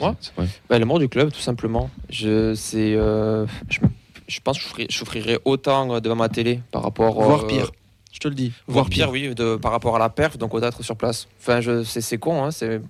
Moi? 0.00 0.14
C'est 0.20 0.34
vrai. 0.36 0.46
Bah, 0.68 0.78
L'amour 0.78 0.98
du 0.98 1.08
club, 1.08 1.32
tout 1.32 1.40
simplement. 1.40 1.90
Je, 2.10 2.54
c'est, 2.54 2.94
euh, 2.94 3.46
je, 3.68 3.78
je 4.28 4.40
pense 4.40 4.58
que 4.58 4.62
je 4.62 4.68
souffrirais, 4.68 4.88
je 4.90 4.96
souffrirais 4.98 5.38
autant 5.44 5.94
euh, 5.94 6.00
devant 6.00 6.16
ma 6.16 6.28
télé 6.28 6.60
par 6.70 6.82
rapport. 6.82 7.20
Voire 7.22 7.44
euh, 7.44 7.46
pire. 7.46 7.70
Je 8.16 8.20
te 8.20 8.28
le 8.28 8.34
dis. 8.34 8.50
Voire 8.66 8.88
pire, 8.88 9.10
oui, 9.10 9.34
de, 9.34 9.56
par 9.56 9.72
rapport 9.72 9.94
à 9.94 9.98
la 9.98 10.08
perf, 10.08 10.38
donc 10.38 10.54
autant 10.54 10.68
être 10.68 10.82
sur 10.82 10.96
place. 10.96 11.28
Enfin, 11.38 11.60
je, 11.60 11.84
c'est, 11.84 12.00
c'est 12.00 12.16
con, 12.16 12.42
hein, 12.44 12.50
c'est, 12.50 12.80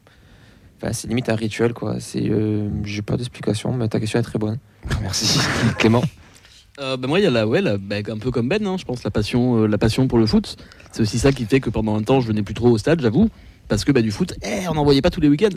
enfin, 0.81 0.93
c'est 0.93 1.09
limite 1.09 1.29
un 1.29 1.35
rituel, 1.35 1.73
quoi. 1.73 1.97
C'est, 1.99 2.31
euh, 2.31 2.69
j'ai 2.85 3.03
pas 3.03 3.17
d'explication, 3.17 3.73
mais 3.73 3.89
ta 3.89 3.99
question 3.99 4.21
est 4.21 4.23
très 4.23 4.39
bonne. 4.39 4.59
Merci. 5.03 5.41
Clément 5.79 6.05
Euh, 6.79 6.97
bah, 6.97 7.09
moi, 7.09 7.19
il 7.19 7.25
y 7.25 7.27
a 7.27 7.31
la, 7.33 7.45
ouais, 7.45 7.61
la- 7.61 7.77
bah, 7.77 7.97
un 8.09 8.19
peu 8.19 8.31
comme 8.31 8.49
Ben, 8.49 8.65
hein, 8.65 8.77
je 8.79 8.85
pense, 8.85 9.03
la 9.03 9.11
passion, 9.11 9.63
euh, 9.63 9.67
la 9.67 9.79
passion 9.79 10.07
pour 10.07 10.19
le 10.19 10.27
foot. 10.27 10.57
C'est 10.93 11.03
aussi 11.03 11.19
ça 11.19 11.33
qui 11.33 11.45
fait 11.45 11.59
que 11.59 11.71
pendant 11.71 11.97
un 11.97 12.03
temps, 12.03 12.21
je 12.21 12.29
venais 12.29 12.45
plus 12.45 12.55
trop 12.55 12.69
au 12.71 12.79
stade, 12.79 13.01
j'avoue. 13.01 13.29
Parce 13.67 13.85
que 13.85 13.91
bah, 13.91 14.03
du 14.03 14.13
foot, 14.13 14.33
eh, 14.45 14.69
on 14.69 14.75
n'en 14.75 14.85
voyait 14.85 15.03
pas 15.03 15.11
tous 15.11 15.21
les 15.21 15.29
week-ends. 15.29 15.49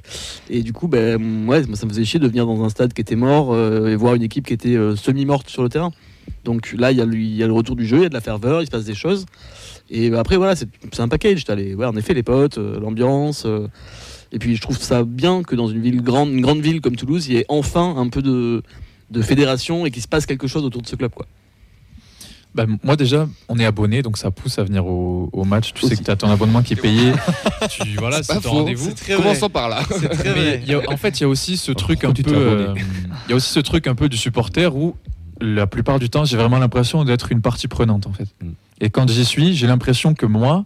Et 0.49 0.63
du 0.63 0.73
coup, 0.73 0.87
bah, 0.87 0.97
ouais, 0.97 1.17
moi, 1.19 1.61
ça 1.75 1.85
me 1.85 1.89
faisait 1.91 2.05
chier 2.05 2.19
de 2.19 2.27
venir 2.27 2.47
dans 2.47 2.63
un 2.63 2.69
stade 2.69 2.91
qui 2.93 3.01
était 3.01 3.15
mort 3.15 3.53
euh, 3.53 3.89
et 3.91 3.95
voir 3.95 4.15
une 4.15 4.23
équipe 4.23 4.47
qui 4.47 4.53
était 4.53 4.75
euh, 4.75 4.95
semi-morte 4.95 5.47
sur 5.47 5.61
le 5.61 5.69
terrain. 5.69 5.91
Donc 6.43 6.73
là, 6.75 6.91
il 6.91 6.97
y, 6.97 7.01
a 7.01 7.05
le- 7.05 7.15
il 7.17 7.35
y 7.35 7.43
a 7.43 7.47
le 7.47 7.53
retour 7.53 7.75
du 7.75 7.85
jeu, 7.85 7.97
il 7.97 8.03
y 8.03 8.05
a 8.05 8.09
de 8.09 8.13
la 8.15 8.21
ferveur, 8.21 8.61
il 8.61 8.65
se 8.65 8.71
passe 8.71 8.85
des 8.85 8.95
choses. 8.95 9.25
Et 9.89 10.09
bah, 10.09 10.19
après, 10.19 10.37
voilà, 10.37 10.55
c'est 10.55 10.67
un 10.99 11.07
package. 11.07 11.45
T'as 11.45 11.55
les, 11.55 11.73
ouais, 11.75 11.85
en 11.85 11.95
effet, 11.95 12.13
les 12.13 12.23
potes, 12.23 12.57
euh, 12.57 12.79
l'ambiance. 12.79 13.43
euh, 13.45 13.67
et 14.31 14.37
puis, 14.39 14.55
je 14.55 14.61
trouve 14.61 14.77
ça 14.77 15.03
bien 15.03 15.41
que 15.43 15.55
dans 15.55 15.67
une 15.67 15.81
ville 15.81 16.01
grande, 16.03 16.29
une 16.29 16.41
grande 16.41 16.61
ville 16.61 16.81
comme 16.81 16.95
Toulouse, 16.95 17.27
il 17.27 17.33
y 17.33 17.37
ait 17.37 17.45
enfin 17.49 17.95
un 17.97 18.09
peu 18.09 18.21
de, 18.21 18.61
de 19.09 19.21
fédération 19.21 19.85
et 19.85 19.91
qu'il 19.91 20.03
se 20.03 20.07
passe 20.07 20.25
quelque 20.27 20.47
chose 20.47 20.63
autour 20.63 20.81
de 20.83 20.87
ce 20.87 20.95
club. 20.95 21.11
Quoi. 21.15 21.25
Bah, 22.55 22.65
moi 22.83 22.95
déjà, 22.95 23.27
on 23.47 23.59
est 23.59 23.65
abonné, 23.65 24.01
donc 24.01 24.17
ça 24.17 24.31
pousse 24.31 24.57
à 24.57 24.63
venir 24.63 24.85
au, 24.85 25.29
au 25.33 25.43
match. 25.43 25.71
Tu 25.73 25.85
sais 25.85 25.95
que 25.95 26.03
tu 26.03 26.09
as 26.11 26.15
ton 26.15 26.29
abonnement 26.29 26.61
qui 26.63 26.73
est 26.73 26.81
payé. 26.81 27.11
tu, 27.69 27.81
voilà, 27.97 28.23
c'est 28.23 28.39
ton 28.41 28.49
rendez-vous. 28.51 28.91
Commençons 29.15 29.49
par 29.49 29.69
là. 29.69 29.81
C'est 29.89 30.09
très 30.09 30.63
y 30.65 30.73
a- 30.73 30.89
en 30.91 30.97
fait, 30.97 31.19
il 31.19 31.23
y 31.23 31.25
a 31.25 31.29
aussi 31.29 31.57
ce 31.57 31.71
truc 31.71 32.03
un 32.03 32.11
peu, 32.11 32.23
euh, 32.35 32.73
il 33.27 33.29
y 33.31 33.33
a 33.33 33.35
aussi 33.35 33.51
ce 33.53 33.59
truc 33.59 33.85
un 33.85 33.93
peu 33.95 34.09
du 34.09 34.17
supporter 34.17 34.75
où 34.75 34.95
la 35.41 35.67
plupart 35.67 35.99
du 35.99 36.09
temps, 36.09 36.25
j'ai 36.25 36.37
vraiment 36.37 36.57
l'impression 36.59 37.03
d'être 37.05 37.31
une 37.31 37.41
partie 37.41 37.67
prenante 37.67 38.07
en 38.07 38.13
fait. 38.13 38.27
Mm. 38.43 38.49
Et 38.81 38.89
quand 38.89 39.09
j'y 39.09 39.25
suis, 39.25 39.55
j'ai 39.55 39.67
l'impression 39.67 40.13
que 40.13 40.25
moi, 40.25 40.65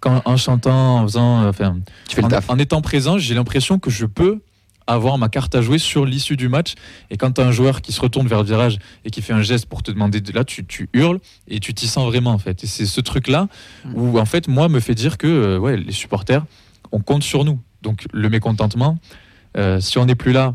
quand 0.00 0.22
en 0.24 0.36
chantant, 0.36 0.98
en 0.98 1.02
faisant, 1.04 1.42
euh, 1.42 1.48
enfin, 1.50 1.78
Tu 2.08 2.16
fais 2.16 2.22
le 2.22 2.26
en, 2.26 2.30
taf. 2.30 2.50
en 2.50 2.58
étant 2.58 2.80
présent, 2.82 3.18
j'ai 3.18 3.34
l'impression 3.34 3.78
que 3.78 3.90
je 3.90 4.06
peux 4.06 4.40
avoir 4.88 5.18
ma 5.18 5.28
carte 5.28 5.54
à 5.56 5.62
jouer 5.62 5.78
sur 5.78 6.06
l'issue 6.06 6.36
du 6.36 6.48
match. 6.48 6.74
Et 7.10 7.16
quand 7.16 7.32
tu 7.32 7.40
as 7.40 7.44
un 7.46 7.50
joueur 7.50 7.82
qui 7.82 7.92
se 7.92 8.00
retourne 8.00 8.28
vers 8.28 8.38
le 8.38 8.46
virage 8.46 8.78
et 9.04 9.10
qui 9.10 9.20
fait 9.20 9.32
un 9.32 9.42
geste 9.42 9.66
pour 9.66 9.82
te 9.82 9.90
demander 9.90 10.20
de 10.20 10.32
là, 10.32 10.44
tu, 10.44 10.64
tu 10.64 10.88
hurles 10.92 11.18
et 11.48 11.58
tu 11.58 11.74
t'y 11.74 11.88
sens 11.88 12.06
vraiment 12.06 12.30
en 12.30 12.38
fait. 12.38 12.62
Et 12.62 12.66
c'est 12.68 12.86
ce 12.86 13.00
truc-là 13.00 13.48
où 13.94 14.18
en 14.20 14.24
fait 14.26 14.46
moi 14.46 14.68
me 14.68 14.78
fait 14.78 14.94
dire 14.94 15.18
que 15.18 15.26
euh, 15.26 15.58
ouais, 15.58 15.76
les 15.76 15.90
supporters, 15.92 16.44
on 16.92 17.00
compte 17.00 17.24
sur 17.24 17.44
nous. 17.44 17.58
Donc 17.82 18.06
le 18.12 18.28
mécontentement, 18.28 18.98
euh, 19.56 19.80
si 19.80 19.98
on 19.98 20.04
n'est 20.06 20.14
plus 20.14 20.32
là, 20.32 20.54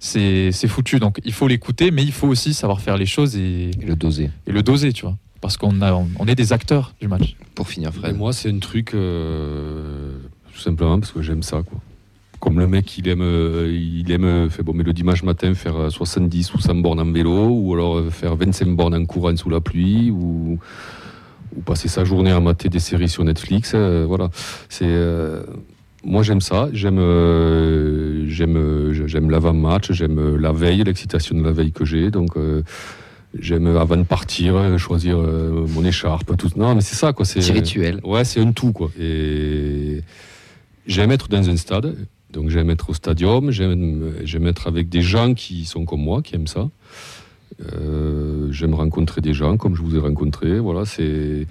c'est 0.00 0.50
c'est 0.50 0.66
foutu. 0.68 0.98
Donc 0.98 1.20
il 1.24 1.32
faut 1.32 1.46
l'écouter, 1.46 1.92
mais 1.92 2.02
il 2.02 2.12
faut 2.12 2.26
aussi 2.26 2.54
savoir 2.54 2.80
faire 2.80 2.96
les 2.96 3.06
choses 3.06 3.36
et, 3.36 3.70
Et 3.80 3.86
le 3.86 3.94
doser. 3.94 4.30
et 4.48 4.52
le 4.52 4.62
doser, 4.64 4.92
tu 4.92 5.02
vois. 5.02 5.16
Parce 5.40 5.56
qu'on 5.56 5.80
a, 5.82 5.92
on 5.92 6.26
est 6.26 6.34
des 6.34 6.52
acteurs 6.52 6.94
du 7.00 7.06
match. 7.08 7.36
Pour 7.54 7.68
finir, 7.68 7.90
Et 7.90 7.98
Fred. 7.98 8.16
moi, 8.16 8.32
c'est 8.32 8.50
un 8.50 8.58
truc, 8.58 8.92
euh, 8.94 10.12
tout 10.52 10.58
simplement 10.60 10.98
parce 10.98 11.12
que 11.12 11.22
j'aime 11.22 11.42
ça. 11.42 11.62
Quoi. 11.62 11.78
Comme 12.40 12.58
le 12.58 12.66
mec, 12.66 12.96
il 12.98 13.08
aime, 13.08 13.20
euh, 13.22 13.68
il 13.72 14.10
aime 14.12 14.24
euh, 14.24 14.48
fait, 14.48 14.62
bon, 14.62 14.72
mais 14.74 14.84
le 14.84 14.92
dimanche 14.92 15.22
matin 15.24 15.54
faire 15.54 15.76
euh, 15.76 15.90
70 15.90 16.54
ou 16.54 16.60
100 16.60 16.74
bornes 16.76 17.00
en 17.00 17.10
vélo, 17.10 17.48
ou 17.50 17.74
alors 17.74 18.02
faire 18.12 18.36
25 18.36 18.68
bornes 18.76 18.94
en 18.94 19.04
courant 19.06 19.36
sous 19.36 19.50
la 19.50 19.60
pluie, 19.60 20.10
ou, 20.10 20.58
ou 21.56 21.60
passer 21.62 21.88
sa 21.88 22.04
journée 22.04 22.30
à 22.30 22.40
mater 22.40 22.68
des 22.68 22.78
séries 22.80 23.08
sur 23.08 23.24
Netflix. 23.24 23.72
euh, 23.74 24.04
voilà. 24.06 24.30
C'est, 24.68 24.86
euh, 24.86 25.42
moi, 26.04 26.22
j'aime 26.22 26.40
ça. 26.40 26.68
J'aime, 26.72 26.98
euh, 27.00 28.24
j'aime, 28.28 28.92
j'aime 29.06 29.30
l'avant-match, 29.30 29.90
j'aime 29.92 30.36
la 30.36 30.52
veille, 30.52 30.84
l'excitation 30.84 31.36
de 31.36 31.42
la 31.42 31.50
veille 31.52 31.72
que 31.72 31.84
j'ai. 31.84 32.10
Donc, 32.12 32.36
euh, 32.36 32.62
J'aime 33.38 33.76
avant 33.76 33.96
de 33.96 34.04
partir 34.04 34.56
euh, 34.56 34.78
choisir 34.78 35.18
euh, 35.18 35.66
mon 35.68 35.84
écharpe, 35.84 36.36
tout. 36.36 36.50
Non, 36.56 36.74
mais 36.74 36.80
c'est 36.80 36.94
ça, 36.94 37.12
quoi. 37.12 37.26
C'est 37.26 37.40
rituel. 37.52 38.00
Ouais, 38.02 38.24
c'est 38.24 38.40
un 38.40 38.52
tout, 38.52 38.72
quoi. 38.72 38.90
Et 38.98 40.02
j'aime 40.86 41.10
être 41.10 41.28
dans 41.28 41.48
un 41.48 41.56
stade, 41.56 41.94
donc 42.32 42.48
j'aime 42.48 42.70
être 42.70 42.90
au 42.90 42.94
stadium, 42.94 43.50
j'aime 43.50 44.14
j'aime 44.24 44.46
être 44.46 44.66
avec 44.66 44.88
des 44.88 45.02
gens 45.02 45.34
qui 45.34 45.66
sont 45.66 45.84
comme 45.84 46.00
moi, 46.00 46.22
qui 46.22 46.36
aiment 46.36 46.46
ça. 46.46 46.70
Euh, 47.60 48.48
j'aime 48.50 48.74
rencontrer 48.74 49.20
des 49.20 49.34
gens 49.34 49.56
comme 49.56 49.74
je 49.74 49.82
vous 49.82 49.96
ai 49.96 50.00
rencontré. 50.00 50.58
Voilà, 50.58 50.84
c'est. 50.84 51.46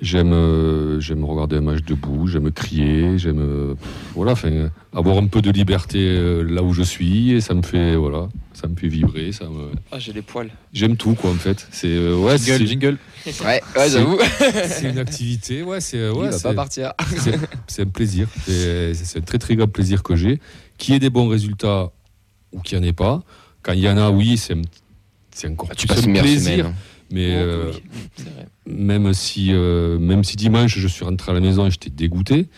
J'aime 0.00 0.32
euh, 0.32 0.98
j'aime 0.98 1.24
regarder 1.24 1.56
un 1.56 1.60
match 1.60 1.84
debout, 1.84 2.26
j'aime 2.26 2.50
crier, 2.50 3.16
j'aime 3.16 3.38
euh, 3.38 3.74
voilà, 4.16 4.32
enfin 4.32 4.70
avoir 4.92 5.18
un 5.18 5.26
peu 5.28 5.40
de 5.40 5.52
liberté 5.52 5.98
euh, 6.00 6.42
là 6.42 6.64
où 6.64 6.72
je 6.72 6.82
suis 6.82 7.30
et 7.30 7.40
ça 7.40 7.54
me 7.54 7.62
fait 7.62 7.94
voilà, 7.94 8.28
ça 8.54 8.66
me 8.66 8.74
fait 8.74 8.88
vibrer, 8.88 9.30
ça 9.30 9.44
me... 9.44 9.70
Ah, 9.92 10.00
j'ai 10.00 10.12
les 10.12 10.22
poils. 10.22 10.50
j'aime 10.72 10.96
tout 10.96 11.14
quoi 11.14 11.30
en 11.30 11.34
fait. 11.34 11.68
C'est 11.70 11.86
euh, 11.94 12.16
ouais, 12.16 12.36
Jingle, 12.38 12.58
c'est- 12.58 12.66
jingle. 12.66 12.98
Ouais, 13.44 13.62
ouais, 13.76 13.88
j'avoue. 13.88 14.18
c'est 14.66 14.90
une 14.90 14.98
activité, 14.98 15.62
ouais, 15.62 15.80
c'est 15.80 15.98
Il 15.98 16.10
ouais, 16.10 16.28
va 16.30 16.40
pas 16.40 16.54
partir. 16.54 16.92
c'est 17.68 17.82
un 17.82 17.86
plaisir. 17.86 18.26
C'est 18.46 19.18
un 19.18 19.20
très 19.20 19.38
très 19.38 19.54
grand 19.54 19.68
plaisir 19.68 20.02
que 20.02 20.16
j'ai. 20.16 20.40
Qu'il 20.76 20.94
y 20.94 20.96
ait 20.96 21.00
des 21.00 21.10
bons 21.10 21.28
résultats 21.28 21.92
ou 22.52 22.60
qu'il 22.60 22.78
n'y 22.80 22.84
en 22.84 22.88
ait 22.88 22.92
pas. 22.92 23.22
Quand 23.62 23.72
il 23.72 23.80
y 23.80 23.88
en 23.88 23.96
a, 23.96 24.10
oui, 24.10 24.36
c'est 24.38 24.54
un- 24.54 24.62
c'est 25.30 25.48
encore 25.48 25.70
Tu 25.76 25.86
plus 25.86 25.94
passes 25.96 26.04
un 26.08 26.12
plaisir. 26.12 26.40
semaine. 26.64 26.74
Mais 27.10 27.34
Oh, 27.36 27.40
euh, 27.40 27.72
oui, 27.74 27.82
c'est 28.16 28.24
vrai. 28.24 28.46
même 28.66 29.12
si 29.12 29.48
euh, 29.52 29.98
même 29.98 30.24
si 30.24 30.36
dimanche 30.36 30.78
je 30.78 30.88
suis 30.88 31.04
rentré 31.04 31.30
à 31.30 31.34
la 31.34 31.40
maison 31.40 31.66
et 31.66 31.70
j'étais 31.70 31.90
dégoûté, 31.90 32.48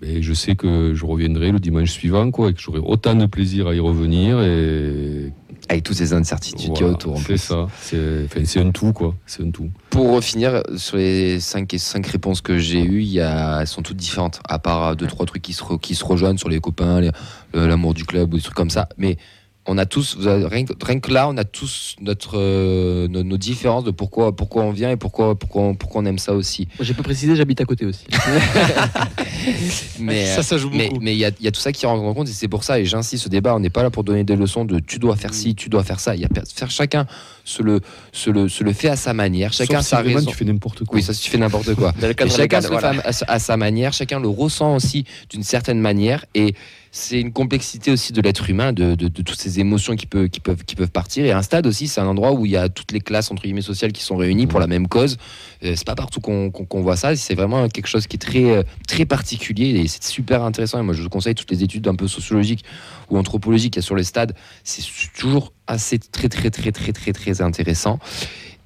mais 0.00 0.22
je 0.22 0.32
sais 0.34 0.54
que 0.56 0.92
je 0.94 1.04
reviendrai 1.06 1.52
le 1.52 1.58
dimanche 1.58 1.90
suivant 1.90 2.30
quoi, 2.30 2.50
et 2.50 2.54
que 2.54 2.60
j'aurai 2.60 2.80
autant 2.80 3.14
de 3.14 3.26
plaisir 3.26 3.68
à 3.68 3.74
y 3.74 3.80
revenir 3.80 4.40
et 4.42 5.32
Avec 5.68 5.84
toutes 5.84 5.96
ces 5.96 6.12
incertitudes 6.12 6.58
qu'il 6.60 6.68
y 6.70 6.72
a 6.84 6.90
voilà, 6.90 6.94
autour. 6.94 7.18
C'est 7.26 7.36
ça. 7.38 7.66
C'est 7.80 8.58
un 8.60 8.70
tout 8.72 8.92
quoi. 8.92 9.14
C'est 9.26 9.42
un 9.42 9.50
tout. 9.50 9.70
Pour 9.90 10.22
finir, 10.22 10.62
sur 10.76 10.96
les 10.96 11.40
5 11.40 11.72
cinq 11.78 12.06
réponses 12.08 12.40
que 12.40 12.58
j'ai 12.58 12.82
eues, 12.82 13.00
il 13.02 13.08
y 13.12 13.20
a, 13.20 13.60
elles 13.60 13.66
sont 13.66 13.82
toutes 13.82 13.96
différentes, 13.96 14.40
à 14.48 14.58
part 14.58 14.96
2-3 14.96 15.24
trucs 15.26 15.42
qui 15.42 15.52
se, 15.54 15.62
re- 15.62 15.78
qui 15.80 15.94
se 15.94 16.04
rejoignent 16.04 16.36
sur 16.38 16.48
les 16.48 16.60
copains, 16.60 17.00
euh, 17.54 17.66
l'amour 17.66 17.94
du 17.94 18.04
club 18.04 18.34
ou 18.34 18.36
des 18.36 18.42
trucs 18.42 18.54
comme 18.56 18.70
ça. 18.70 18.88
Mais 18.98 19.16
on 19.66 19.78
a 19.78 19.86
tous, 19.86 20.16
vous 20.18 20.26
avez- 20.26 20.44
rien, 20.46 20.64
que, 20.64 20.72
rien 20.84 20.98
que 20.98 21.12
là, 21.12 21.28
on 21.28 21.36
a 21.36 21.44
tous 21.44 21.94
notre, 22.00 22.32
euh, 22.36 23.06
nos, 23.06 23.22
nos 23.22 23.36
différences 23.38 23.84
de 23.84 23.92
pourquoi, 23.92 24.34
pourquoi 24.34 24.64
on 24.64 24.72
vient 24.72 24.90
et 24.90 24.96
pourquoi, 24.96 25.36
pourquoi, 25.38 25.62
on, 25.62 25.74
pourquoi 25.76 26.02
on 26.02 26.04
aime 26.04 26.18
ça 26.18 26.32
aussi. 26.34 26.66
Moi, 26.78 26.84
J'ai 26.84 26.94
pas 26.94 27.04
précisé, 27.04 27.36
j'habite 27.36 27.60
à 27.60 27.64
côté 27.64 27.86
aussi. 27.86 28.04
Mais, 29.98 30.26
ça, 30.26 30.42
ça 30.42 30.56
joue 30.58 30.70
mais 30.72 30.88
beaucoup. 30.88 31.00
mais 31.00 31.14
il 31.14 31.18
y 31.18 31.20
y 31.44 31.48
a 31.48 31.50
tout 31.52 31.60
ça 31.60 31.72
qui 31.72 31.86
rentre 31.86 32.02
en 32.02 32.14
compte 32.14 32.28
et 32.28 32.32
c'est 32.32 32.48
pour 32.48 32.64
ça, 32.64 32.78
et 32.80 32.84
j'insiste, 32.84 33.24
ce 33.24 33.28
débat, 33.28 33.54
on 33.54 33.60
n'est 33.60 33.70
pas 33.70 33.82
là 33.82 33.90
pour 33.90 34.04
donner 34.04 34.24
des 34.24 34.36
leçons 34.36 34.64
de 34.64 34.78
tu 34.78 34.98
dois 34.98 35.16
faire 35.16 35.34
ci, 35.34 35.54
tu 35.54 35.68
dois 35.68 35.82
faire 35.84 36.00
ça. 36.00 36.14
Il 36.14 36.20
y 36.22 36.24
a 36.24 36.28
faire 36.54 36.70
chacun 36.70 37.06
se 37.44 37.62
le, 37.62 37.80
se 38.12 38.30
le, 38.30 38.48
se 38.48 38.62
le 38.64 38.72
fait 38.72 38.88
à 38.88 38.96
sa 38.96 39.14
manière, 39.14 39.52
chacun 39.52 39.78
Sauf 39.78 39.84
si 39.84 39.90
sa 39.90 39.98
raison. 40.00 40.30
tu 40.30 40.36
fais 40.36 40.44
n'importe 40.44 40.84
quoi. 40.84 40.96
Oui, 40.96 41.02
ça, 41.02 41.12
si 41.12 41.22
tu 41.22 41.30
fais 41.30 41.38
n'importe 41.38 41.74
quoi. 41.74 41.92
Chacun 42.28 42.60
se 42.60 42.66
le 42.68 42.72
voilà. 42.72 42.94
fait 42.94 43.06
à, 43.06 43.12
sa- 43.12 43.26
à 43.26 43.38
sa 43.38 43.56
manière, 43.56 43.92
chacun 43.92 44.20
le 44.20 44.28
ressent 44.28 44.76
aussi 44.76 45.04
d'une 45.30 45.42
certaine 45.42 45.80
manière. 45.80 46.24
Et 46.34 46.54
c'est 46.94 47.18
une 47.18 47.32
complexité 47.32 47.90
aussi 47.90 48.12
de 48.12 48.20
l'être 48.20 48.50
humain, 48.50 48.74
de, 48.74 48.94
de- 48.94 49.08
de 49.08 49.22
toutes 49.22 49.40
ces 49.40 49.60
émotions 49.60 49.96
qui, 49.96 50.04
peut- 50.06 50.28
qui, 50.28 50.40
peuvent, 50.40 50.62
qui 50.62 50.76
peuvent 50.76 50.90
partir. 50.90 51.24
Et 51.24 51.32
un 51.32 51.40
stade 51.40 51.66
aussi, 51.66 51.88
c'est 51.88 52.02
un 52.02 52.06
endroit 52.06 52.32
où 52.32 52.44
il 52.44 52.52
y 52.52 52.56
a 52.56 52.68
toutes 52.68 52.92
les 52.92 53.00
classes 53.00 53.30
entre 53.30 53.42
guillemets 53.44 53.62
sociales 53.62 53.92
qui 53.92 54.02
sont 54.02 54.16
réunies 54.16 54.46
pour 54.46 54.60
la 54.60 54.66
même 54.66 54.88
cause. 54.88 55.16
Euh, 55.64 55.72
c'est 55.74 55.86
pas 55.86 55.94
partout 55.94 56.20
qu'on 56.20 56.82
voit 56.82 56.96
ça. 56.96 57.16
C'est 57.16 57.34
vraiment 57.34 57.66
quelque 57.70 57.86
chose 57.86 58.06
qui 58.06 58.16
est 58.16 58.18
très, 58.18 58.44
euh, 58.44 58.62
très 58.86 59.06
particulier 59.06 59.70
et 59.80 59.88
c'est 59.88 60.04
super 60.04 60.42
intéressant. 60.42 60.80
Et 60.80 60.82
moi, 60.82 60.92
je 60.92 61.02
vous 61.02 61.08
conseille 61.08 61.34
toutes 61.34 61.50
les 61.50 61.62
études 61.62 61.88
un 61.88 61.94
peu 61.94 62.06
sociologiques 62.08 62.62
ou 63.08 63.16
anthropologiques 63.16 63.72
qu'il 63.72 63.80
y 63.82 63.84
a 63.84 63.86
sur 63.86 63.96
les 63.96 64.04
stades. 64.04 64.34
C'est 64.62 64.82
toujours 65.18 65.54
assez 65.66 65.98
très, 65.98 66.28
très, 66.28 66.50
très, 66.50 66.72
très, 66.72 66.92
très, 66.92 67.12
très 67.14 67.40
intéressant. 67.40 67.98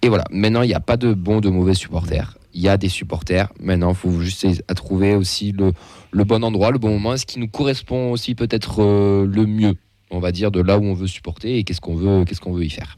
Et 0.02 0.08
voilà, 0.08 0.24
maintenant, 0.32 0.62
il 0.62 0.68
n'y 0.68 0.74
a 0.74 0.80
pas 0.80 0.96
de 0.96 1.14
bons, 1.14 1.40
de 1.40 1.48
mauvais 1.48 1.74
supporters. 1.74 2.35
Il 2.56 2.62
y 2.62 2.68
a 2.68 2.76
des 2.78 2.88
supporters. 2.88 3.52
Maintenant, 3.60 3.90
il 3.90 3.94
faut 3.96 4.18
juste 4.20 4.46
à 4.66 4.74
trouver 4.74 5.14
aussi 5.14 5.52
le, 5.52 5.72
le 6.10 6.24
bon 6.24 6.42
endroit, 6.42 6.70
le 6.70 6.78
bon 6.78 6.88
moment, 6.90 7.14
ce 7.16 7.26
qui 7.26 7.38
nous 7.38 7.48
correspond 7.48 8.10
aussi 8.12 8.34
peut-être 8.34 8.82
euh, 8.82 9.26
le 9.26 9.44
mieux. 9.44 9.74
on 10.10 10.20
va 10.20 10.32
dire, 10.32 10.50
de 10.50 10.60
là 10.62 10.78
où 10.78 10.84
on 10.84 10.94
veut 10.94 11.06
supporter 11.08 11.58
et 11.58 11.64
qu'est-ce 11.64 11.80
qu'on 11.80 11.94
veut, 11.96 12.24
qu'est-ce 12.24 12.40
qu'on 12.40 12.52
veut 12.54 12.64
y 12.64 12.70
faire. 12.70 12.96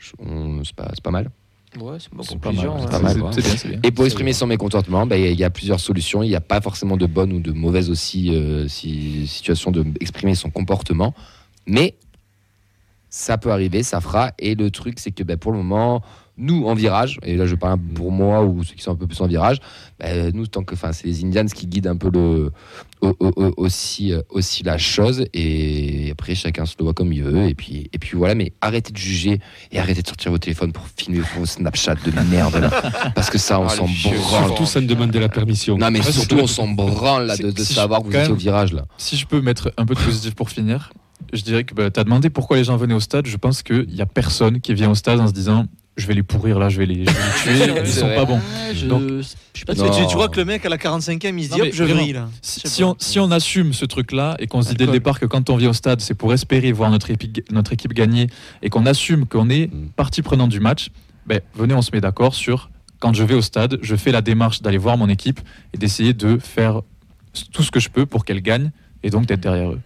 C'est 0.00 0.74
pas, 0.74 0.90
c'est 0.94 1.02
pas 1.02 1.10
mal. 1.10 1.30
Ouais, 1.78 1.98
c'est. 2.00 3.86
Et 3.86 3.90
pour 3.92 4.04
exprimer 4.06 4.32
son 4.32 4.46
mécontentement, 4.46 5.06
ben, 5.06 5.16
il 5.22 5.38
y 5.38 5.44
a 5.44 5.50
plusieurs 5.50 5.78
solutions. 5.80 6.22
Il 6.22 6.28
n'y 6.30 6.34
a 6.34 6.40
pas 6.40 6.60
forcément 6.62 6.96
de 6.96 7.06
bonne 7.06 7.32
ou 7.32 7.40
de 7.40 7.52
mauvaise 7.52 7.90
aussi 7.90 8.34
euh, 8.34 8.66
si- 8.68 9.26
situation 9.28 9.70
de 9.70 9.84
exprimer 10.00 10.34
son 10.34 10.48
comportement. 10.50 11.14
Mais 11.66 11.94
ça 13.10 13.38
peut 13.38 13.50
arriver, 13.52 13.82
ça 13.82 14.00
fera. 14.00 14.32
Et 14.38 14.54
le 14.54 14.70
truc, 14.70 14.98
c'est 15.00 15.10
que 15.12 15.22
ben, 15.22 15.36
pour 15.36 15.52
le 15.52 15.58
moment, 15.58 16.02
nous 16.40 16.66
en 16.68 16.74
virage, 16.74 17.18
et 17.24 17.36
là 17.36 17.46
je 17.46 17.56
parle 17.56 17.80
pour 17.80 18.12
moi 18.12 18.44
ou 18.44 18.62
ceux 18.62 18.74
qui 18.76 18.82
sont 18.82 18.92
un 18.92 18.96
peu 18.96 19.08
plus 19.08 19.20
en 19.20 19.26
virage, 19.26 19.58
ben, 19.98 20.30
nous, 20.32 20.46
tant 20.46 20.62
que, 20.62 20.74
enfin, 20.74 20.92
c'est 20.92 21.08
les 21.08 21.24
Indians 21.24 21.44
qui 21.46 21.66
guident 21.66 21.88
un 21.88 21.96
peu 21.96 22.10
le, 22.14 22.52
au- 23.00 23.16
au- 23.18 23.32
au- 23.44 23.54
aussi, 23.56 24.12
euh, 24.12 24.20
aussi 24.30 24.62
la 24.62 24.78
chose. 24.78 25.24
Et 25.34 26.10
après, 26.12 26.36
chacun 26.36 26.64
se 26.64 26.76
le 26.78 26.84
voit 26.84 26.94
comme 26.94 27.12
il 27.12 27.24
veut. 27.24 27.48
Et 27.48 27.56
puis, 27.56 27.90
et 27.92 27.98
puis 27.98 28.16
voilà, 28.16 28.36
mais 28.36 28.52
arrêtez 28.60 28.92
de 28.92 28.96
juger 28.98 29.40
et 29.72 29.80
arrêtez 29.80 30.02
de 30.02 30.06
sortir 30.06 30.30
vos 30.30 30.38
téléphones 30.38 30.70
pour 30.72 30.86
filmer 30.96 31.22
vos 31.36 31.44
Snapchat 31.44 31.96
de 31.96 32.12
merde. 32.30 32.54
là. 32.54 32.70
parce 33.16 33.30
que 33.30 33.38
ça, 33.38 33.58
on 33.58 33.64
Ah, 33.66 33.70
s'en 33.70 33.86
branle. 33.88 34.46
Surtout 34.46 34.66
sans 34.66 34.82
demander 34.86 35.18
la 35.18 35.28
permission. 35.28 35.76
Non, 35.76 35.90
mais 35.90 36.02
surtout, 36.02 36.36
on 36.40 36.46
s'en 36.46 36.68
branle 36.68 37.26
là, 37.26 37.36
de, 37.36 37.50
de 37.50 37.62
Si- 37.64 37.74
savoir 37.74 38.00
que 38.02 38.06
vous 38.06 38.14
êtes 38.14 38.30
au 38.30 38.36
virage 38.36 38.72
là. 38.72 38.84
Si 38.96 39.16
je 39.16 39.26
peux 39.26 39.40
mettre 39.40 39.72
un 39.76 39.84
peu 39.84 39.94
de 39.96 40.00
positif 40.00 40.36
pour 40.36 40.50
finir, 40.50 40.92
je 41.32 41.42
dirais 41.42 41.64
que 41.64 41.74
tu 41.88 42.00
as 42.00 42.04
demandé 42.04 42.30
pourquoi 42.30 42.56
les 42.56 42.64
gens 42.64 42.76
venaient 42.76 42.94
au 42.94 43.00
stade. 43.00 43.26
Je 43.26 43.36
pense 43.36 43.62
qu'il 43.62 43.86
n'y 43.88 44.00
a 44.00 44.06
personne 44.06 44.60
qui 44.60 44.74
vient 44.74 44.90
au 44.90 44.94
stade 44.94 45.20
en 45.20 45.26
se 45.26 45.32
disant 45.32 45.66
je 45.96 46.06
vais 46.06 46.14
les 46.14 46.22
pourrir 46.22 46.60
là, 46.60 46.68
je 46.68 46.78
vais 46.78 46.86
les, 46.86 47.04
je 47.04 47.10
vais 47.10 47.52
les 47.52 47.58
tuer, 47.66 47.80
ils 47.80 47.86
C'est 47.86 48.00
sont 48.00 48.06
vrai. 48.06 48.14
pas 48.14 48.24
bons. 48.24 48.40
Je, 48.72 48.86
Donc- 48.86 49.02
je 49.08 49.22
suis 49.54 49.64
pas 49.64 49.74
Tu, 49.74 49.80
vois 50.14 50.28
que 50.28 50.36
le 50.38 50.44
mec 50.44 50.64
à 50.64 50.68
la 50.68 50.76
45e, 50.76 51.36
il 51.36 51.44
se 51.48 51.54
dit 51.54 51.60
hop, 51.60 51.68
je 51.72 51.82
vraiment, 51.82 52.00
vrille 52.00 52.12
là. 52.12 52.28
Si, 52.40 52.84
on, 52.84 52.94
si 53.00 53.18
on 53.18 53.30
assume 53.32 53.72
ce 53.72 53.84
truc-là 53.84 54.36
et 54.38 54.46
qu'on 54.46 54.62
se 54.62 54.68
dit 54.70 54.76
dès 54.76 54.86
le 54.86 54.92
départ 54.92 55.18
que 55.18 55.26
quand 55.26 55.50
on 55.50 55.56
vient 55.56 55.70
au 55.70 55.72
stade, 55.72 56.00
c'est 56.00 56.14
pour 56.14 56.32
espérer 56.32 56.70
voir 56.70 56.90
notre, 56.92 57.10
épi- 57.10 57.42
notre 57.50 57.72
équipe 57.72 57.92
gagner 57.94 58.28
et 58.62 58.70
qu'on 58.70 58.86
assume 58.86 59.26
qu'on 59.26 59.50
est 59.50 59.66
Mm. 59.72 59.88
partie 59.96 60.22
prenante 60.22 60.50
du 60.50 60.60
match, 60.60 60.90
ben, 61.26 61.40
venez, 61.56 61.74
on 61.74 61.82
se 61.82 61.90
met 61.92 62.00
d'accord 62.00 62.34
sur 62.34 62.70
quand 63.00 63.12
je 63.12 63.24
vais 63.24 63.34
au 63.34 63.42
stade, 63.42 63.78
je 63.82 63.96
fais 63.96 64.12
la 64.12 64.22
démarche 64.22 64.62
d'aller 64.62 64.78
voir 64.78 64.96
mon 64.96 65.08
équipe 65.08 65.40
et 65.74 65.78
d'essayer 65.78 66.14
de 66.14 66.38
faire 66.38 66.82
tout 67.52 67.62
ce 67.64 67.70
que 67.72 67.80
je 67.80 67.88
peux 67.88 68.06
pour 68.06 68.24
qu'elle 68.24 68.40
gagne 68.40 68.70
et 69.02 69.10
donc 69.10 69.26
d'être 69.26 69.40
derrière 69.40 69.72
eux. 69.72 69.80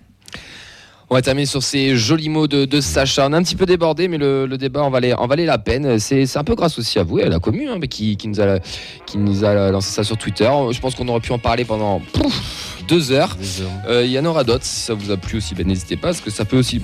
On 1.13 1.15
va 1.15 1.21
terminer 1.21 1.45
sur 1.45 1.63
ces 1.63 1.95
jolis 1.95 2.31
mots 2.31 2.47
de, 2.47 2.65
de 2.65 2.81
Sacha. 2.81 3.29
On 3.29 3.35
a 3.35 3.37
un 3.37 3.43
petit 3.43 3.55
peu 3.55 3.67
débordé, 3.67 4.09
mais 4.09 4.17
le, 4.17 4.47
le 4.47 4.57
débat 4.57 4.83
en 4.83 4.89
valait, 4.89 5.13
en 5.13 5.27
valait 5.27 5.45
la 5.45 5.59
peine. 5.59 5.99
C'est 5.99 6.39
un 6.39 6.43
peu 6.43 6.55
grâce 6.55 6.79
aussi 6.79 6.99
à 6.99 7.03
vous 7.03 7.19
et 7.19 7.25
à 7.25 7.29
la 7.29 7.39
commune 7.39 7.69
hein, 7.69 7.79
qui, 7.81 8.17
qui 8.17 8.29
nous 8.29 8.41
a, 8.41 8.59
qui 9.05 9.19
nous 9.19 9.45
a 9.45 9.71
lancé 9.71 9.91
ça 9.91 10.05
sur 10.05 10.17
Twitter. 10.17 10.51
Je 10.71 10.81
pense 10.81 10.95
qu'on 10.95 11.07
aurait 11.09 11.21
pu 11.21 11.33
en 11.33 11.39
parler 11.39 11.67
pendant 11.67 12.01
pouf, 12.15 12.79
deux 12.89 13.13
heures. 13.13 13.37
Euh, 13.87 14.07
Il 14.07 14.11
y 14.11 14.19
en 14.19 14.25
aura 14.25 14.43
d'autres. 14.43 14.65
Si 14.65 14.87
ça 14.87 14.95
vous 14.95 15.11
a 15.11 15.19
plu 15.19 15.37
aussi, 15.37 15.55
ben, 15.55 15.67
n'hésitez 15.67 15.99
pas, 15.99 16.09
parce 16.09 16.23
que 16.23 16.31
ça 16.31 16.47
peut 16.47 16.57
aussi. 16.57 16.81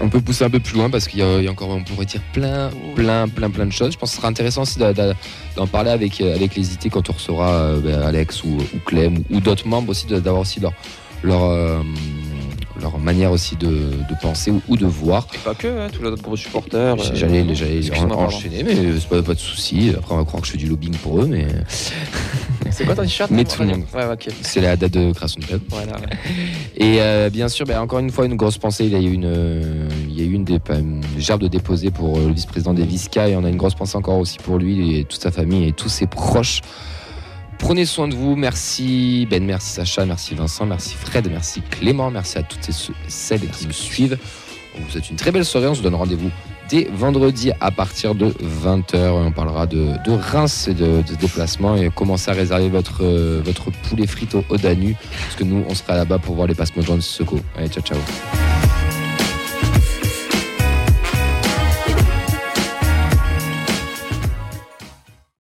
On 0.00 0.08
peut 0.08 0.20
pousser 0.20 0.44
un 0.44 0.50
peu 0.50 0.60
plus 0.60 0.76
loin 0.76 0.88
parce 0.88 1.08
qu'il 1.08 1.18
y, 1.18 1.22
a 1.24 1.38
il 1.38 1.44
y 1.44 1.48
a 1.48 1.50
encore, 1.50 1.70
on 1.70 1.82
pourrait 1.82 2.06
dire 2.06 2.22
plein, 2.32 2.70
plein, 2.94 3.26
plein, 3.26 3.50
plein 3.50 3.66
de 3.66 3.72
choses. 3.72 3.94
Je 3.94 3.98
pense 3.98 4.10
que 4.10 4.14
ce 4.14 4.20
sera 4.20 4.28
intéressant 4.28 4.62
aussi 4.62 4.78
d'en 4.78 5.66
parler 5.66 5.90
avec, 5.90 6.20
avec 6.20 6.54
les 6.54 6.72
IT 6.72 6.88
quand 6.92 7.10
on 7.10 7.14
recevra 7.14 7.50
euh, 7.50 7.80
ben, 7.80 8.00
Alex 8.00 8.44
ou, 8.44 8.58
ou 8.58 8.78
Clem 8.86 9.18
ou, 9.28 9.38
ou 9.38 9.40
d'autres 9.40 9.66
membres 9.66 9.88
aussi, 9.90 10.06
d'avoir 10.06 10.42
aussi 10.42 10.60
leur, 10.60 10.72
leur, 11.24 11.42
euh, 11.46 11.82
leur 12.80 12.98
manière 12.98 13.32
aussi 13.32 13.56
de, 13.56 13.68
de 13.68 14.20
penser 14.20 14.50
ou, 14.50 14.60
ou 14.68 14.76
de 14.76 14.86
voir. 14.86 15.26
Et 15.34 15.38
pas 15.38 15.54
que, 15.54 15.68
hein, 15.68 15.88
tous 15.92 16.02
les 16.02 16.08
autres 16.08 16.22
gros 16.22 16.36
supporters. 16.36 16.96
J'allais 17.14 17.44
pardon. 17.90 18.14
enchaîner, 18.14 18.62
mais 18.62 18.76
c'est 18.98 19.08
pas, 19.08 19.22
pas 19.22 19.34
de 19.34 19.38
souci. 19.38 19.92
Après, 19.96 20.14
on 20.14 20.18
va 20.18 20.24
croire 20.24 20.40
que 20.40 20.46
je 20.46 20.52
fais 20.52 20.58
du 20.58 20.66
lobbying 20.66 20.96
pour 20.96 21.22
eux, 21.22 21.26
mais 21.26 21.46
C'est 22.70 22.84
quoi 22.84 22.94
ton 22.94 23.02
t-shirt 23.02 23.30
Mais 23.34 23.44
tout 23.44 23.62
le 23.62 23.68
monde. 23.68 23.84
Ouais, 23.94 24.04
c'est 24.42 24.60
la 24.60 24.76
date 24.76 24.92
de 24.92 25.12
création 25.12 25.40
de 25.40 25.46
club. 25.46 25.60
Voilà, 25.68 25.92
ouais. 25.92 26.06
Et 26.76 27.00
euh, 27.00 27.30
bien 27.30 27.48
sûr, 27.48 27.66
ben, 27.66 27.80
encore 27.80 27.98
une 27.98 28.10
fois, 28.10 28.26
une 28.26 28.36
grosse 28.36 28.58
pensée. 28.58 28.84
Il 28.84 28.92
y 28.92 28.96
a 28.96 29.00
eu 29.00 29.12
une, 29.12 29.24
euh, 29.24 29.88
il 30.08 30.18
y 30.18 30.22
a 30.22 30.24
eu 30.24 30.32
une, 30.32 30.46
une 30.48 31.02
gerbe 31.18 31.42
de 31.42 31.48
déposé 31.48 31.90
pour 31.90 32.18
euh, 32.18 32.28
le 32.28 32.32
vice-président 32.32 32.74
des 32.74 32.84
Visca 32.84 33.28
et 33.28 33.36
on 33.36 33.44
a 33.44 33.48
une 33.48 33.56
grosse 33.56 33.74
pensée 33.74 33.96
encore 33.96 34.18
aussi 34.18 34.38
pour 34.38 34.58
lui 34.58 34.96
et 34.98 35.04
toute 35.04 35.20
sa 35.20 35.30
famille 35.30 35.68
et 35.68 35.72
tous 35.72 35.88
ses 35.88 36.06
proches. 36.06 36.60
Prenez 37.60 37.84
soin 37.84 38.08
de 38.08 38.14
vous. 38.14 38.34
Merci 38.36 39.26
Ben, 39.30 39.44
merci 39.44 39.70
Sacha, 39.72 40.04
merci 40.04 40.34
Vincent, 40.34 40.66
merci 40.66 40.94
Fred, 40.94 41.28
merci 41.30 41.62
Clément, 41.70 42.10
merci 42.10 42.38
à 42.38 42.42
toutes 42.42 42.70
ceux- 42.72 42.94
celles 43.06 43.46
qui 43.48 43.66
nous 43.66 43.72
suivent. 43.72 44.18
On 44.76 44.82
vous 44.82 44.90
souhaite 44.90 45.08
une 45.10 45.16
très 45.16 45.30
belle 45.30 45.44
soirée. 45.44 45.66
On 45.68 45.74
se 45.74 45.82
donne 45.82 45.94
rendez-vous 45.94 46.30
dès 46.68 46.88
vendredi 46.92 47.50
à 47.60 47.70
partir 47.70 48.14
de 48.14 48.26
20h. 48.62 48.96
On 49.10 49.32
parlera 49.32 49.66
de, 49.66 49.94
Reims 50.08 50.68
et 50.68 50.74
de, 50.74 51.02
de 51.02 51.14
déplacement 51.20 51.76
et 51.76 51.90
commencez 51.90 52.30
à 52.30 52.34
réserver 52.34 52.68
votre, 52.68 53.02
euh, 53.04 53.40
votre 53.44 53.70
poulet 53.70 54.06
frite 54.06 54.34
au, 54.34 54.44
au 54.48 54.56
Danu 54.56 54.96
parce 55.24 55.36
que 55.36 55.44
nous, 55.44 55.64
on 55.68 55.74
sera 55.74 55.94
là-bas 55.96 56.18
pour 56.18 56.34
voir 56.36 56.46
les 56.46 56.54
passements 56.54 56.82
de 56.96 57.00
Seco. 57.00 57.38
Allez, 57.56 57.68
ciao, 57.68 57.82
ciao. 57.82 57.98